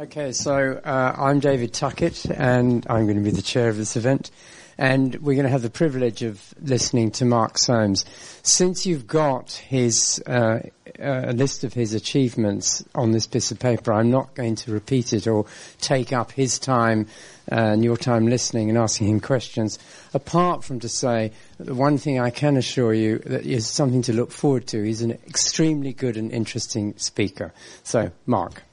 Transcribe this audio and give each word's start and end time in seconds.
Okay, 0.00 0.32
so 0.32 0.80
uh, 0.84 1.14
I'm 1.16 1.38
David 1.38 1.72
Tuckett, 1.72 2.24
and 2.24 2.84
I'm 2.90 3.04
going 3.04 3.16
to 3.16 3.22
be 3.22 3.30
the 3.30 3.40
chair 3.40 3.68
of 3.68 3.76
this 3.76 3.94
event. 3.94 4.32
And 4.76 5.14
we're 5.22 5.36
going 5.36 5.44
to 5.44 5.50
have 5.50 5.62
the 5.62 5.70
privilege 5.70 6.22
of 6.22 6.52
listening 6.60 7.12
to 7.12 7.24
Mark 7.24 7.58
Solms. 7.58 8.04
Since 8.42 8.86
you've 8.86 9.06
got 9.06 9.52
his 9.52 10.20
uh, 10.26 10.62
a 10.98 11.32
list 11.32 11.62
of 11.62 11.74
his 11.74 11.94
achievements 11.94 12.84
on 12.96 13.12
this 13.12 13.28
piece 13.28 13.52
of 13.52 13.60
paper, 13.60 13.92
I'm 13.92 14.10
not 14.10 14.34
going 14.34 14.56
to 14.56 14.72
repeat 14.72 15.12
it 15.12 15.28
or 15.28 15.46
take 15.80 16.12
up 16.12 16.32
his 16.32 16.58
time 16.58 17.06
uh, 17.52 17.54
and 17.54 17.84
your 17.84 17.96
time 17.96 18.26
listening 18.26 18.70
and 18.70 18.76
asking 18.76 19.06
him 19.06 19.20
questions. 19.20 19.78
Apart 20.12 20.64
from 20.64 20.80
to 20.80 20.88
say 20.88 21.30
the 21.58 21.72
one 21.72 21.98
thing 21.98 22.18
I 22.18 22.30
can 22.30 22.56
assure 22.56 22.94
you 22.94 23.20
that 23.20 23.46
is 23.46 23.68
something 23.68 24.02
to 24.02 24.12
look 24.12 24.32
forward 24.32 24.66
to. 24.68 24.82
He's 24.82 25.02
an 25.02 25.12
extremely 25.12 25.92
good 25.92 26.16
and 26.16 26.32
interesting 26.32 26.94
speaker. 26.96 27.54
So, 27.84 28.10
Mark. 28.26 28.64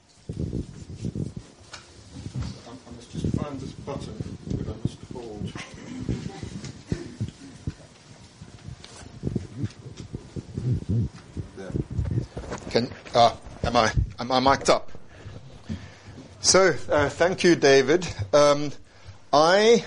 I 2.66 2.94
must 2.96 3.12
just 3.12 3.26
find 3.36 3.60
this 3.60 3.72
button 3.72 4.16
that 4.48 4.68
I 4.68 4.74
must 4.82 4.98
hold. 5.12 5.52
Can, 12.70 12.88
uh, 13.14 13.34
am 13.64 13.76
I 13.76 13.92
am 14.18 14.32
I 14.32 14.40
mic'd 14.40 14.70
up? 14.70 14.90
So, 16.40 16.74
uh, 16.88 17.08
thank 17.08 17.44
you, 17.44 17.54
David. 17.54 18.08
Um, 18.32 18.72
I 19.32 19.84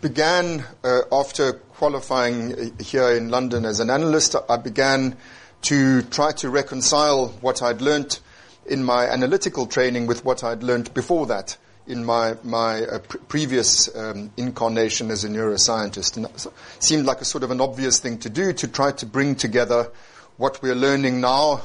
began 0.00 0.64
uh, 0.82 1.02
after 1.10 1.52
qualifying 1.52 2.74
here 2.78 3.12
in 3.12 3.30
London 3.30 3.64
as 3.64 3.80
an 3.80 3.90
analyst. 3.90 4.36
I 4.48 4.56
began 4.56 5.16
to 5.62 6.02
try 6.02 6.32
to 6.32 6.50
reconcile 6.50 7.28
what 7.40 7.62
I'd 7.62 7.80
learnt 7.80 8.20
in 8.66 8.82
my 8.84 9.06
analytical 9.06 9.66
training 9.66 10.06
with 10.06 10.24
what 10.24 10.42
I'd 10.42 10.62
learned 10.62 10.92
before 10.94 11.26
that 11.26 11.56
in 11.86 12.04
my, 12.04 12.36
my 12.42 12.82
uh, 12.82 12.98
pr- 13.00 13.18
previous 13.28 13.94
um, 13.94 14.30
incarnation 14.36 15.10
as 15.10 15.24
a 15.24 15.28
neuroscientist. 15.28 16.16
And 16.16 16.26
it 16.26 16.48
seemed 16.78 17.06
like 17.06 17.20
a 17.20 17.24
sort 17.24 17.44
of 17.44 17.50
an 17.50 17.60
obvious 17.60 18.00
thing 18.00 18.18
to 18.18 18.30
do 18.30 18.52
to 18.54 18.68
try 18.68 18.92
to 18.92 19.06
bring 19.06 19.34
together 19.34 19.90
what 20.36 20.62
we're 20.62 20.74
learning 20.74 21.20
now 21.20 21.62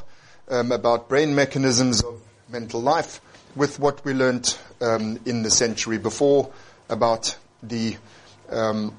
um, 0.49 0.71
about 0.71 1.09
brain 1.09 1.35
mechanisms 1.35 2.03
of 2.03 2.21
mental 2.49 2.81
life 2.81 3.21
with 3.55 3.79
what 3.79 4.03
we 4.03 4.13
learned 4.13 4.57
um, 4.81 5.19
in 5.25 5.43
the 5.43 5.52
century 5.52 5.97
before 5.97 6.52
about 6.89 7.37
the 7.63 7.95
um, 8.49 8.93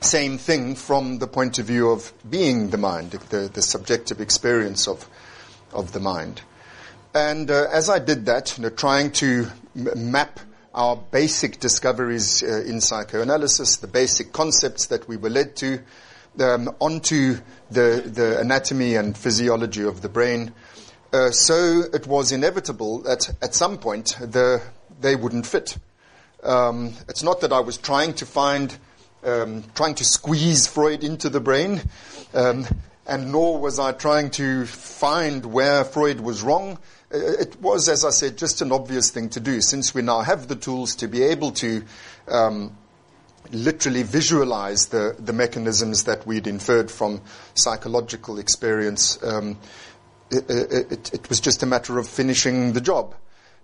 same 0.00 0.38
thing 0.38 0.74
from 0.74 1.18
the 1.18 1.26
point 1.26 1.58
of 1.58 1.66
view 1.66 1.90
of 1.90 2.12
being 2.28 2.70
the 2.70 2.78
mind, 2.78 3.10
the, 3.10 3.50
the 3.52 3.62
subjective 3.62 4.20
experience 4.20 4.86
of, 4.86 5.08
of 5.72 5.92
the 5.92 6.00
mind. 6.00 6.42
And 7.18 7.50
uh, 7.50 7.66
as 7.72 7.90
I 7.90 7.98
did 7.98 8.26
that, 8.26 8.56
you 8.56 8.62
know, 8.62 8.70
trying 8.70 9.10
to 9.14 9.48
m- 9.74 10.12
map 10.12 10.38
our 10.72 10.94
basic 10.94 11.58
discoveries 11.58 12.44
uh, 12.44 12.62
in 12.64 12.80
psychoanalysis, 12.80 13.78
the 13.78 13.88
basic 13.88 14.32
concepts 14.32 14.86
that 14.86 15.08
we 15.08 15.16
were 15.16 15.28
led 15.28 15.56
to, 15.56 15.80
um, 16.38 16.70
onto 16.78 17.38
the, 17.72 18.04
the 18.06 18.38
anatomy 18.38 18.94
and 18.94 19.18
physiology 19.18 19.82
of 19.82 20.00
the 20.00 20.08
brain. 20.08 20.52
Uh, 21.12 21.32
so 21.32 21.82
it 21.92 22.06
was 22.06 22.30
inevitable 22.30 23.00
that 23.00 23.28
at 23.42 23.52
some 23.52 23.78
point 23.78 24.16
the, 24.20 24.62
they 25.00 25.16
wouldn't 25.16 25.44
fit. 25.44 25.76
Um, 26.44 26.92
it's 27.08 27.24
not 27.24 27.40
that 27.40 27.52
I 27.52 27.58
was 27.58 27.78
trying 27.78 28.14
to 28.14 28.26
find, 28.26 28.78
um, 29.24 29.64
trying 29.74 29.96
to 29.96 30.04
squeeze 30.04 30.68
Freud 30.68 31.02
into 31.02 31.28
the 31.28 31.40
brain, 31.40 31.82
um, 32.32 32.64
and 33.08 33.32
nor 33.32 33.58
was 33.58 33.80
I 33.80 33.90
trying 33.90 34.30
to 34.32 34.66
find 34.66 35.44
where 35.46 35.82
Freud 35.82 36.20
was 36.20 36.42
wrong. 36.42 36.78
It 37.10 37.60
was, 37.60 37.88
as 37.88 38.04
I 38.04 38.10
said, 38.10 38.36
just 38.36 38.60
an 38.60 38.70
obvious 38.70 39.10
thing 39.10 39.30
to 39.30 39.40
do 39.40 39.60
since 39.62 39.94
we 39.94 40.02
now 40.02 40.20
have 40.20 40.46
the 40.48 40.56
tools 40.56 40.94
to 40.96 41.08
be 41.08 41.22
able 41.22 41.52
to 41.52 41.82
um, 42.28 42.76
literally 43.50 44.02
visualize 44.02 44.86
the, 44.86 45.16
the 45.18 45.32
mechanisms 45.32 46.04
that 46.04 46.26
we'd 46.26 46.46
inferred 46.46 46.90
from 46.90 47.22
psychological 47.54 48.38
experience. 48.38 49.22
Um, 49.22 49.58
it, 50.30 50.50
it, 50.50 51.14
it, 51.14 51.28
was 51.30 51.40
just 51.40 51.62
a 51.62 51.66
matter 51.66 51.98
of 51.98 52.06
finishing 52.06 52.74
the 52.74 52.80
job. 52.82 53.14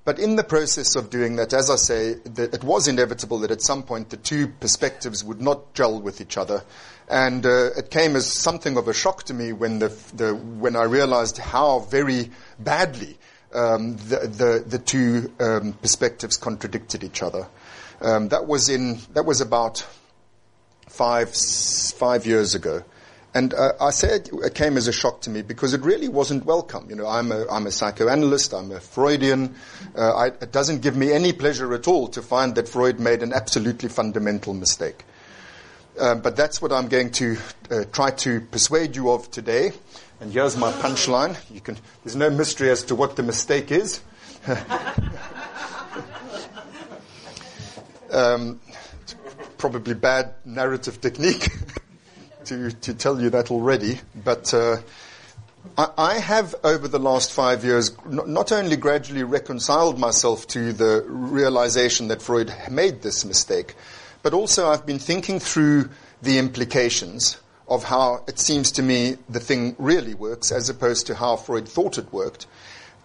But 0.04 0.18
in 0.18 0.36
the 0.36 0.44
process 0.44 0.96
of 0.96 1.08
doing 1.08 1.36
that, 1.36 1.54
as 1.54 1.70
I 1.70 1.76
say, 1.76 2.16
it 2.24 2.62
was 2.62 2.88
inevitable 2.88 3.38
that 3.40 3.50
at 3.50 3.62
some 3.62 3.82
point 3.82 4.10
the 4.10 4.18
two 4.18 4.48
perspectives 4.48 5.24
would 5.24 5.40
not 5.40 5.72
gel 5.72 6.00
with 6.00 6.20
each 6.20 6.36
other. 6.36 6.62
And 7.08 7.44
uh, 7.44 7.70
it 7.76 7.90
came 7.90 8.14
as 8.14 8.30
something 8.30 8.76
of 8.76 8.86
a 8.88 8.94
shock 8.94 9.24
to 9.24 9.34
me 9.34 9.52
when, 9.52 9.78
the, 9.78 9.88
the, 10.14 10.34
when 10.34 10.76
I 10.76 10.84
realized 10.84 11.38
how 11.38 11.80
very 11.80 12.30
badly 12.58 13.18
um, 13.54 13.96
the, 13.96 14.18
the, 14.26 14.64
the, 14.66 14.78
two 14.78 15.32
um, 15.40 15.72
perspectives 15.74 16.36
contradicted 16.36 17.04
each 17.04 17.22
other. 17.22 17.46
Um, 18.00 18.28
that 18.28 18.46
was 18.46 18.68
in 18.68 18.98
that 19.12 19.24
was 19.24 19.40
about 19.40 19.86
five 20.88 21.34
five 21.34 22.26
years 22.26 22.54
ago, 22.54 22.82
and 23.32 23.54
uh, 23.54 23.72
I 23.80 23.90
said 23.90 24.28
it 24.32 24.54
came 24.54 24.76
as 24.76 24.88
a 24.88 24.92
shock 24.92 25.22
to 25.22 25.30
me 25.30 25.42
because 25.42 25.74
it 25.74 25.80
really 25.82 26.08
wasn't 26.08 26.44
welcome. 26.44 26.90
You 26.90 26.96
know, 26.96 27.06
I'm 27.06 27.30
a 27.30 27.46
I'm 27.48 27.66
a 27.66 27.70
psychoanalyst, 27.70 28.52
I'm 28.52 28.72
a 28.72 28.80
Freudian. 28.80 29.54
Uh, 29.96 30.14
I, 30.14 30.26
it 30.26 30.52
doesn't 30.52 30.82
give 30.82 30.96
me 30.96 31.12
any 31.12 31.32
pleasure 31.32 31.72
at 31.74 31.86
all 31.86 32.08
to 32.08 32.22
find 32.22 32.54
that 32.56 32.68
Freud 32.68 32.98
made 32.98 33.22
an 33.22 33.32
absolutely 33.32 33.88
fundamental 33.88 34.54
mistake. 34.54 35.04
Um, 35.98 36.20
but 36.20 36.36
that's 36.36 36.60
what 36.60 36.72
I'm 36.72 36.88
going 36.88 37.12
to 37.12 37.36
uh, 37.70 37.84
try 37.92 38.10
to 38.10 38.40
persuade 38.40 38.96
you 38.96 39.10
of 39.10 39.30
today. 39.30 39.72
And 40.24 40.32
here's 40.32 40.56
my 40.56 40.72
punchline. 40.72 41.36
You 41.52 41.60
can, 41.60 41.76
there's 42.02 42.16
no 42.16 42.30
mystery 42.30 42.70
as 42.70 42.82
to 42.84 42.94
what 42.94 43.14
the 43.14 43.22
mistake 43.22 43.70
is. 43.70 44.00
um, 48.10 48.58
probably 49.58 49.92
bad 49.92 50.32
narrative 50.46 51.02
technique 51.02 51.50
to, 52.46 52.70
to 52.72 52.94
tell 52.94 53.20
you 53.20 53.28
that 53.28 53.50
already. 53.50 54.00
But 54.14 54.54
uh, 54.54 54.78
I, 55.76 55.88
I, 55.98 56.14
have, 56.14 56.54
over 56.64 56.88
the 56.88 56.98
last 56.98 57.30
five 57.30 57.62
years, 57.62 57.94
not 58.06 58.50
only 58.50 58.76
gradually 58.76 59.24
reconciled 59.24 59.98
myself 59.98 60.46
to 60.48 60.72
the 60.72 61.04
realization 61.06 62.08
that 62.08 62.22
Freud 62.22 62.50
made 62.70 63.02
this 63.02 63.26
mistake, 63.26 63.74
but 64.22 64.32
also 64.32 64.70
I've 64.70 64.86
been 64.86 64.98
thinking 64.98 65.38
through 65.38 65.90
the 66.22 66.38
implications 66.38 67.36
of 67.68 67.84
how 67.84 68.22
it 68.28 68.38
seems 68.38 68.72
to 68.72 68.82
me 68.82 69.16
the 69.28 69.40
thing 69.40 69.74
really 69.78 70.14
works 70.14 70.52
as 70.52 70.68
opposed 70.68 71.06
to 71.06 71.14
how 71.14 71.36
Freud 71.36 71.68
thought 71.68 71.98
it 71.98 72.12
worked. 72.12 72.46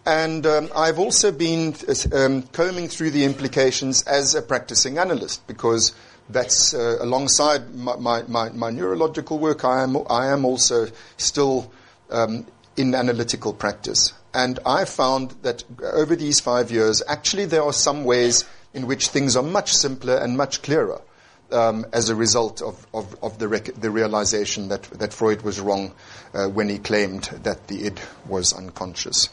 And 0.06 0.46
um, 0.46 0.70
I've 0.76 1.00
also 1.00 1.32
been 1.32 1.76
um, 2.14 2.44
combing 2.44 2.88
through 2.88 3.12
the 3.12 3.26
implications 3.26 4.04
as 4.04 4.36
a 4.36 4.42
practicing 4.42 4.98
analyst 4.98 5.46
because 5.48 5.94
that's 6.30 6.74
uh, 6.74 6.98
alongside 7.00 7.74
my, 7.76 7.96
my, 7.96 8.24
my, 8.24 8.50
my, 8.50 8.70
neurological 8.70 9.40
work, 9.40 9.66
I 9.66 9.84
am, 9.84 9.98
I 10.10 10.28
am 10.28 10.46
also 10.46 10.88
still 11.18 11.72
um, 12.10 12.46
in 12.78 12.96
analytical 12.96 13.54
practice. 13.54 14.14
And 14.34 14.60
I 14.66 14.86
found 14.86 15.32
that 15.42 15.64
over 15.82 16.16
these 16.16 16.40
five 16.40 16.72
years, 16.72 17.02
actually, 17.08 17.46
there 17.46 17.64
are 17.64 17.74
some 17.74 18.04
ways 18.04 18.46
in 18.74 18.86
which 18.86 19.08
things 19.08 19.36
are 19.36 19.44
much 19.44 19.74
simpler 19.74 20.16
and 20.16 20.38
much 20.38 20.62
clearer 20.62 21.02
um, 21.52 21.86
as 21.94 22.10
a 22.10 22.16
result 22.16 22.62
of, 22.62 22.86
of, 22.94 23.16
of 23.24 23.40
the, 23.40 23.48
rec- 23.48 23.74
the, 23.76 23.92
realization 23.92 24.70
that, 24.70 24.84
that 24.84 25.14
Freud 25.14 25.42
was 25.42 25.60
wrong 25.60 25.94
uh, 26.34 26.48
when 26.48 26.70
he 26.70 26.78
claimed 26.78 27.24
that 27.44 27.68
the 27.68 27.86
id 27.86 28.00
was 28.28 28.54
unconscious. 28.54 29.30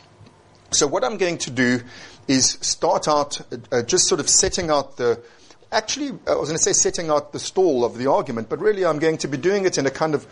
So, 0.71 0.87
what 0.87 1.05
I'm 1.05 1.17
going 1.17 1.39
to 1.39 1.51
do 1.51 1.81
is 2.27 2.59
start 2.61 3.09
out 3.09 3.41
uh, 3.71 3.83
just 3.83 4.09
sort 4.09 4.21
of 4.21 4.29
setting 4.29 4.71
out 4.71 4.97
the, 4.97 5.23
actually, 5.71 6.09
I 6.27 6.35
was 6.35 6.49
going 6.49 6.59
to 6.59 6.63
say 6.63 6.73
setting 6.73 7.11
out 7.11 7.33
the 7.33 7.39
stall 7.39 7.85
of 7.85 7.99
the 7.99 8.11
argument, 8.11 8.49
but 8.49 8.59
really 8.59 8.85
I'm 8.85 8.99
going 8.99 9.19
to 9.19 9.29
be 9.29 9.37
doing 9.37 9.65
it 9.65 9.79
in 9.79 9.87
a 9.87 9.91
kind 9.91 10.15
of 10.15 10.27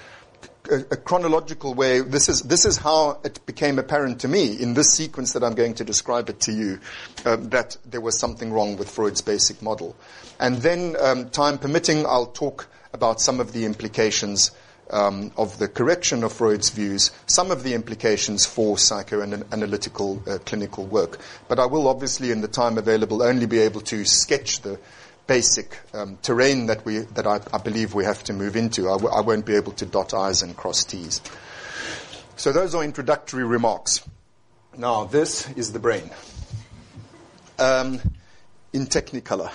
a, 0.70 0.96
chronological 0.96 1.74
way. 1.74 2.00
This 2.00 2.28
is, 2.28 2.42
this 2.42 2.64
is 2.64 2.76
how 2.76 3.20
it 3.24 3.44
became 3.46 3.78
apparent 3.78 4.20
to 4.20 4.28
me 4.28 4.60
in 4.60 4.74
this 4.74 4.88
sequence 4.92 5.32
that 5.32 5.44
I'm 5.44 5.54
going 5.54 5.74
to 5.74 5.84
describe 5.84 6.28
it 6.28 6.40
to 6.40 6.52
you, 6.52 6.80
um, 7.24 7.50
that 7.50 7.76
there 7.84 8.00
was 8.00 8.18
something 8.18 8.52
wrong 8.52 8.76
with 8.76 8.90
Freud's 8.90 9.20
basic 9.20 9.62
model. 9.62 9.96
And 10.40 10.56
then, 10.56 10.96
um, 11.00 11.30
time 11.30 11.58
permitting, 11.58 12.06
I'll 12.06 12.26
talk 12.26 12.68
about 12.92 13.20
some 13.20 13.40
of 13.40 13.52
the 13.52 13.64
implications 13.64 14.50
um, 14.90 15.32
of 15.36 15.58
the 15.58 15.68
correction 15.68 16.22
of 16.24 16.32
Freud's 16.32 16.70
views, 16.70 17.10
some 17.26 17.50
of 17.50 17.62
the 17.62 17.74
implications 17.74 18.46
for 18.46 18.76
psychoanalytical 18.76 20.28
uh, 20.28 20.38
clinical 20.38 20.86
work. 20.86 21.18
But 21.48 21.58
I 21.58 21.66
will 21.66 21.88
obviously, 21.88 22.30
in 22.30 22.40
the 22.40 22.48
time 22.48 22.78
available, 22.78 23.22
only 23.22 23.46
be 23.46 23.60
able 23.60 23.80
to 23.82 24.04
sketch 24.04 24.60
the 24.60 24.78
basic 25.26 25.78
um, 25.92 26.18
terrain 26.22 26.66
that 26.66 26.84
we 26.84 26.98
that 26.98 27.26
I, 27.26 27.40
I, 27.52 27.58
believe 27.58 27.94
we 27.94 28.04
have 28.04 28.22
to 28.24 28.32
move 28.32 28.56
into. 28.56 28.88
I 28.88 28.98
w- 28.98 29.10
I 29.10 29.20
won't 29.20 29.46
be 29.46 29.54
able 29.54 29.72
to 29.72 29.86
dot 29.86 30.12
i's 30.14 30.42
and 30.42 30.56
cross 30.56 30.84
t's. 30.84 31.20
So 32.36 32.52
those 32.52 32.74
are 32.74 32.82
introductory 32.82 33.44
remarks. 33.44 34.06
Now 34.76 35.04
this 35.04 35.48
is 35.50 35.72
the 35.72 35.78
brain 35.78 36.10
um, 37.58 38.00
in 38.72 38.86
Technicolor, 38.86 39.50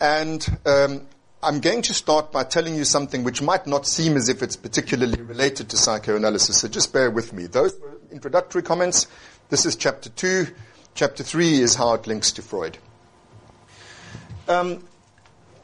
and 0.00 0.46
um, 0.66 1.06
I'm 1.42 1.60
going 1.60 1.82
to 1.82 1.94
start 1.94 2.30
by 2.30 2.44
telling 2.44 2.74
you 2.74 2.84
something 2.84 3.24
which 3.24 3.42
might 3.42 3.66
not 3.66 3.86
seem 3.86 4.16
as 4.16 4.28
if 4.28 4.42
it's 4.42 4.56
particularly 4.56 5.20
related 5.22 5.70
to 5.70 5.76
psychoanalysis. 5.76 6.58
So 6.58 6.68
just 6.68 6.92
bear 6.92 7.10
with 7.10 7.32
me. 7.32 7.46
Those 7.46 7.78
were 7.80 7.98
introductory 8.10 8.62
comments. 8.62 9.08
This 9.48 9.66
is 9.66 9.76
chapter 9.76 10.08
two. 10.10 10.46
Chapter 10.94 11.22
3 11.22 11.62
is 11.62 11.74
how 11.74 11.94
it 11.94 12.06
links 12.06 12.32
to 12.32 12.42
Freud. 12.42 12.76
Um, 14.52 14.84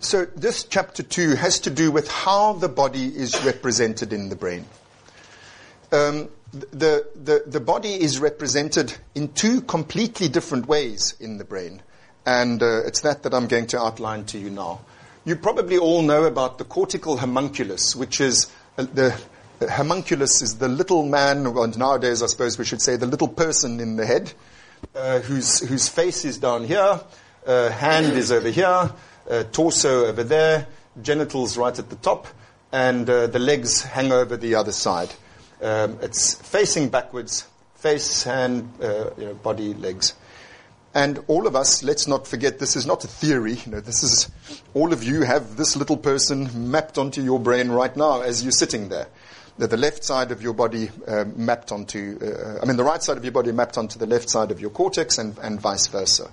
so 0.00 0.24
this 0.24 0.64
chapter 0.64 1.02
2 1.02 1.34
has 1.34 1.60
to 1.60 1.70
do 1.70 1.90
with 1.90 2.10
how 2.10 2.54
the 2.54 2.68
body 2.68 3.06
is 3.06 3.44
represented 3.44 4.14
in 4.14 4.30
the 4.30 4.36
brain. 4.36 4.64
Um, 5.92 6.28
the, 6.52 7.06
the, 7.14 7.42
the 7.46 7.60
body 7.60 8.00
is 8.00 8.18
represented 8.18 8.94
in 9.14 9.28
two 9.32 9.60
completely 9.60 10.28
different 10.28 10.66
ways 10.66 11.14
in 11.20 11.36
the 11.36 11.44
brain. 11.44 11.82
And 12.24 12.62
uh, 12.62 12.86
it's 12.86 13.02
that 13.02 13.24
that 13.24 13.34
I'm 13.34 13.46
going 13.46 13.66
to 13.68 13.78
outline 13.78 14.24
to 14.26 14.38
you 14.38 14.48
now. 14.48 14.80
You 15.26 15.36
probably 15.36 15.76
all 15.76 16.00
know 16.00 16.24
about 16.24 16.56
the 16.56 16.64
cortical 16.64 17.18
homunculus, 17.18 17.94
which 17.94 18.22
is 18.22 18.50
uh, 18.78 18.84
the 18.84 19.14
homunculus 19.68 20.40
is 20.40 20.56
the 20.56 20.68
little 20.68 21.04
man, 21.04 21.44
and 21.44 21.78
nowadays 21.78 22.22
I 22.22 22.26
suppose 22.26 22.58
we 22.58 22.64
should 22.64 22.80
say 22.80 22.96
the 22.96 23.06
little 23.06 23.28
person 23.28 23.80
in 23.80 23.96
the 23.96 24.06
head, 24.06 24.32
uh, 24.94 25.18
whose, 25.20 25.60
whose 25.60 25.88
face 25.88 26.24
is 26.24 26.38
down 26.38 26.64
here, 26.64 27.00
uh, 27.48 27.70
hand 27.70 28.12
is 28.12 28.30
over 28.30 28.50
here, 28.50 28.92
uh, 29.30 29.42
torso 29.50 30.06
over 30.06 30.22
there, 30.22 30.66
genitals 31.00 31.56
right 31.56 31.76
at 31.76 31.88
the 31.88 31.96
top, 31.96 32.28
and 32.70 33.08
uh, 33.08 33.26
the 33.26 33.38
legs 33.38 33.82
hang 33.82 34.12
over 34.12 34.36
the 34.36 34.54
other 34.54 34.72
side. 34.72 35.12
Um, 35.62 35.98
it's 36.02 36.34
facing 36.34 36.90
backwards, 36.90 37.48
face, 37.76 38.22
hand, 38.22 38.70
uh, 38.82 39.10
you 39.16 39.24
know, 39.26 39.34
body, 39.34 39.74
legs. 39.74 40.14
And 40.94 41.22
all 41.26 41.46
of 41.46 41.56
us, 41.56 41.82
let's 41.82 42.06
not 42.06 42.26
forget, 42.26 42.58
this 42.58 42.76
is 42.76 42.86
not 42.86 43.04
a 43.04 43.08
theory. 43.08 43.54
You 43.54 43.72
know, 43.72 43.80
this 43.80 44.02
is, 44.02 44.30
all 44.74 44.92
of 44.92 45.02
you 45.02 45.22
have 45.22 45.56
this 45.56 45.76
little 45.76 45.96
person 45.96 46.70
mapped 46.70 46.98
onto 46.98 47.22
your 47.22 47.38
brain 47.38 47.70
right 47.70 47.94
now 47.96 48.22
as 48.22 48.42
you're 48.42 48.52
sitting 48.52 48.88
there. 48.88 49.08
The, 49.58 49.66
the 49.66 49.76
left 49.76 50.04
side 50.04 50.32
of 50.32 50.42
your 50.42 50.54
body 50.54 50.90
uh, 51.06 51.24
mapped 51.36 51.72
onto, 51.72 52.18
uh, 52.22 52.60
I 52.62 52.66
mean, 52.66 52.76
the 52.76 52.84
right 52.84 53.02
side 53.02 53.16
of 53.16 53.24
your 53.24 53.32
body 53.32 53.52
mapped 53.52 53.76
onto 53.78 53.98
the 53.98 54.06
left 54.06 54.30
side 54.30 54.50
of 54.50 54.60
your 54.60 54.70
cortex 54.70 55.18
and, 55.18 55.36
and 55.38 55.60
vice 55.60 55.88
versa. 55.88 56.30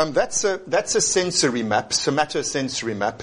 Um, 0.00 0.14
that's, 0.14 0.44
a, 0.44 0.58
that's 0.66 0.94
a 0.94 1.00
sensory 1.02 1.62
map, 1.62 1.90
somatosensory 1.90 2.96
map, 2.96 3.22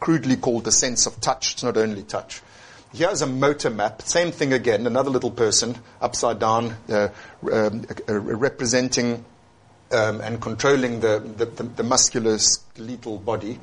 crudely 0.00 0.36
called 0.36 0.64
the 0.64 0.72
sense 0.72 1.04
of 1.04 1.20
touch. 1.20 1.52
It's 1.52 1.62
not 1.62 1.76
only 1.76 2.04
touch. 2.04 2.40
Here's 2.94 3.20
a 3.20 3.26
motor 3.26 3.68
map, 3.68 4.00
same 4.00 4.32
thing 4.32 4.54
again, 4.54 4.86
another 4.86 5.10
little 5.10 5.30
person, 5.30 5.76
upside 6.00 6.38
down, 6.38 6.74
uh, 6.88 7.08
um, 7.52 7.84
uh, 8.08 8.14
representing 8.14 9.26
um, 9.92 10.22
and 10.22 10.40
controlling 10.40 11.00
the, 11.00 11.18
the, 11.36 11.44
the, 11.44 11.64
the 11.64 13.20
body. 13.22 13.60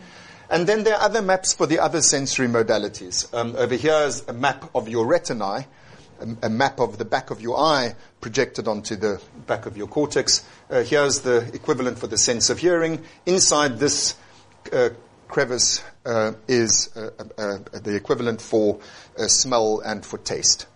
And 0.52 0.68
then 0.68 0.84
there 0.84 0.94
are 0.94 1.02
other 1.02 1.24
maps 1.24 1.56
for 1.56 1.66
the 1.66 1.80
other 1.80 2.02
sensory 2.02 2.48
modalities. 2.48 3.34
Um, 3.34 3.56
over 3.56 3.74
here 3.74 4.04
is 4.06 4.28
a 4.28 4.34
map 4.34 4.70
of 4.76 4.88
your 4.88 5.08
retinae, 5.08 5.66
a, 6.42 6.50
map 6.50 6.80
of 6.80 6.98
the 6.98 7.06
back 7.06 7.32
of 7.32 7.42
your 7.42 7.58
eye 7.58 7.96
projected 8.22 8.68
onto 8.68 8.96
the 8.96 9.22
back 9.48 9.66
of 9.66 9.78
your 9.78 9.88
cortex. 9.88 10.46
Uh, 10.70 10.84
here's 10.84 11.22
the 11.22 11.50
equivalent 11.54 12.00
for 12.00 12.08
the 12.08 12.18
sense 12.18 12.50
of 12.50 12.60
hearing. 12.60 13.04
Inside 13.26 13.80
this 13.80 14.16
uh, 14.72 14.90
crevice 15.28 15.84
uh, 16.06 16.34
is 16.48 16.90
uh, 16.96 17.10
uh, 17.38 17.58
the 17.80 17.96
equivalent 17.96 18.42
for 18.42 18.80
uh, 19.18 19.28
smell 19.28 19.80
and 19.80 20.06
for 20.06 20.18
taste. 20.18 20.68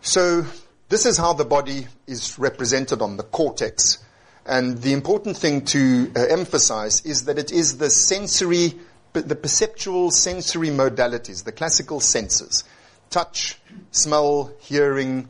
So 0.00 0.46
this 0.88 1.04
is 1.04 1.18
how 1.18 1.34
the 1.34 1.44
body 1.44 1.86
is 2.06 2.38
represented 2.38 3.02
on 3.02 3.16
the 3.16 3.22
cortex. 3.22 3.98
And 4.46 4.78
the 4.80 4.94
important 4.94 5.36
thing 5.36 5.66
to 5.66 6.10
uh, 6.16 6.20
emphasize 6.30 7.04
is 7.04 7.26
that 7.26 7.38
it 7.38 7.52
is 7.52 7.76
the 7.76 7.90
sensory, 7.90 8.78
the 9.12 9.36
perceptual 9.36 10.10
sensory 10.10 10.68
modalities, 10.68 11.44
the 11.44 11.52
classical 11.52 12.00
senses, 12.00 12.64
touch, 13.10 13.58
smell, 13.90 14.52
hearing, 14.60 15.28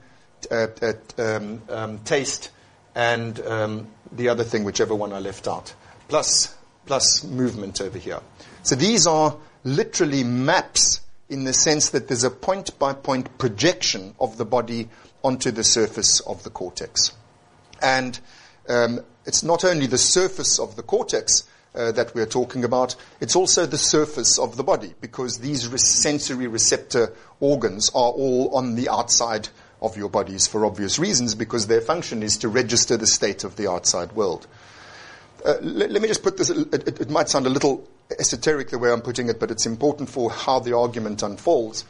uh, 0.51 0.67
uh, 0.83 0.93
um, 1.19 1.63
um, 1.69 1.99
taste, 2.01 2.51
and 2.95 3.39
um, 3.41 3.89
the 4.13 4.29
other 4.29 4.45
thing, 4.45 4.65
whichever 4.65 4.95
one 4.95 5.13
I 5.13 5.19
left 5.19 5.47
out, 5.47 5.75
plus, 6.09 6.57
plus 6.87 7.25
movement 7.25 7.81
over 7.81 7.99
here. 7.99 8.21
So 8.63 8.75
these 8.75 9.07
are 9.07 9.37
literally 9.65 10.25
maps 10.25 11.01
in 11.29 11.45
the 11.45 11.53
sense 11.53 11.91
that 11.91 12.09
there's 12.09 12.25
a 12.25 12.31
point 12.31 12.79
by 12.79 12.93
point 12.93 13.39
projection 13.39 14.15
of 14.19 14.39
the 14.39 14.45
body 14.45 14.89
onto 15.23 15.51
the 15.51 15.65
surface 15.65 16.21
of 16.21 16.43
the 16.43 16.51
cortex. 16.51 17.13
And 17.83 18.19
um, 18.69 19.01
it's 19.27 19.43
not 19.43 19.65
only 19.65 19.87
the 19.87 19.99
surface 19.99 20.59
of 20.59 20.77
the 20.77 20.83
cortex 20.83 21.45
uh, 21.75 21.93
that 21.93 22.15
we're 22.15 22.27
talking 22.27 22.65
about, 22.65 22.97
it's 23.21 23.37
also 23.37 23.67
the 23.67 23.79
surface 23.79 24.39
of 24.39 24.57
the 24.57 24.65
body 24.65 24.95
because 25.01 25.39
these 25.39 25.69
re- 25.69 25.79
sensory 25.79 26.47
receptor 26.47 27.13
organs 27.41 27.91
are 27.91 28.11
all 28.11 28.55
on 28.57 28.75
the 28.75 28.89
outside 28.89 29.49
of 29.81 29.97
your 29.97 30.09
bodies 30.09 30.47
for 30.47 30.67
obvious 30.67 30.99
reasons 30.99 31.35
because 31.35 31.67
their 31.67 31.81
function 31.81 32.23
is 32.23 32.37
to 32.39 32.49
register 32.49 32.97
the 32.97 33.07
state 33.07 33.45
of 33.45 33.57
the 33.57 33.71
outside 33.71 34.13
world. 34.13 34.47
Uh, 35.45 35.55
let, 35.61 35.91
let, 35.91 36.03
me 36.03 36.09
just 36.09 36.23
put 36.23 36.37
this, 36.37 36.51
it, 36.51 36.75
it, 36.75 37.01
it 37.03 37.11
might 37.11 37.29
sound 37.29 37.47
a 37.47 37.51
little 37.51 37.87
esoteric 38.19 38.71
the 38.71 38.79
way 38.79 38.91
I'm 38.91 39.03
putting 39.03 39.29
it, 39.29 39.39
but 39.39 39.51
it's 39.51 39.67
important 39.67 40.09
for 40.09 40.31
how 40.31 40.59
the 40.59 40.77
argument 40.77 41.23
unfolds. 41.23 41.85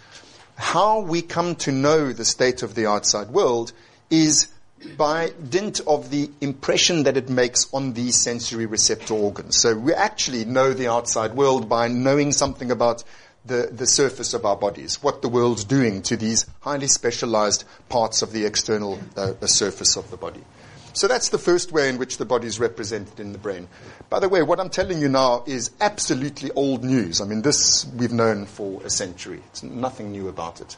How 0.57 1.01
we 1.01 1.23
come 1.23 1.55
to 1.57 1.73
know 1.73 2.13
the 2.13 2.25
state 2.25 2.63
of 2.63 2.75
the 2.75 2.87
outside 2.87 3.29
world 3.29 3.73
is 4.11 4.49
by 4.97 5.33
dint 5.49 5.81
of 5.87 6.11
the 6.11 6.31
impression 6.41 7.05
that 7.05 7.17
it 7.17 7.29
makes 7.29 7.73
on 7.73 7.93
these 7.95 8.23
sensory 8.23 8.67
receptor 8.67 9.15
organs. 9.15 9.57
So 9.59 9.77
we 9.77 9.93
actually 9.93 10.45
know 10.45 10.73
the 10.73 10.89
outside 10.89 11.35
world 11.35 11.69
by 11.69 11.89
knowing 11.89 12.33
something 12.33 12.71
about 12.71 13.05
the, 13.45 13.71
the 13.73 13.87
surface 13.87 14.35
of 14.35 14.45
our 14.45 14.57
bodies, 14.57 15.03
what 15.03 15.23
the 15.23 15.29
world's 15.29 15.65
doing 15.65 16.03
to 16.03 16.17
these 16.17 16.47
highly 16.61 16.87
specialized 16.87 17.65
parts 17.89 18.23
of 18.23 18.33
the 18.33 18.45
external 18.45 18.99
uh, 19.17 19.33
the 19.41 19.49
surface 19.49 19.97
of 19.97 20.11
the 20.11 20.17
body. 20.17 20.45
So 20.93 21.07
that's 21.07 21.29
the 21.29 21.39
first 21.39 21.71
way 21.71 21.89
in 21.89 21.99
which 21.99 22.19
the 22.19 22.25
body 22.25 22.47
is 22.47 22.59
represented 22.59 23.21
in 23.21 23.33
the 23.33 23.39
brain. 23.39 23.69
By 24.11 24.21
the 24.21 24.29
way, 24.29 24.43
what 24.43 24.59
I'm 24.59 24.71
telling 24.71 25.01
you 25.01 25.09
now 25.09 25.45
is 25.47 25.71
absolutely 25.81 26.51
old 26.53 26.83
news. 26.83 27.21
I 27.21 27.25
mean, 27.25 27.43
this 27.43 27.87
we've 27.97 28.13
known 28.13 28.47
for 28.47 28.83
a 28.83 28.91
century. 28.91 29.41
It's 29.51 29.63
nothing 29.63 30.11
new 30.11 30.29
about 30.29 30.61
it. 30.61 30.77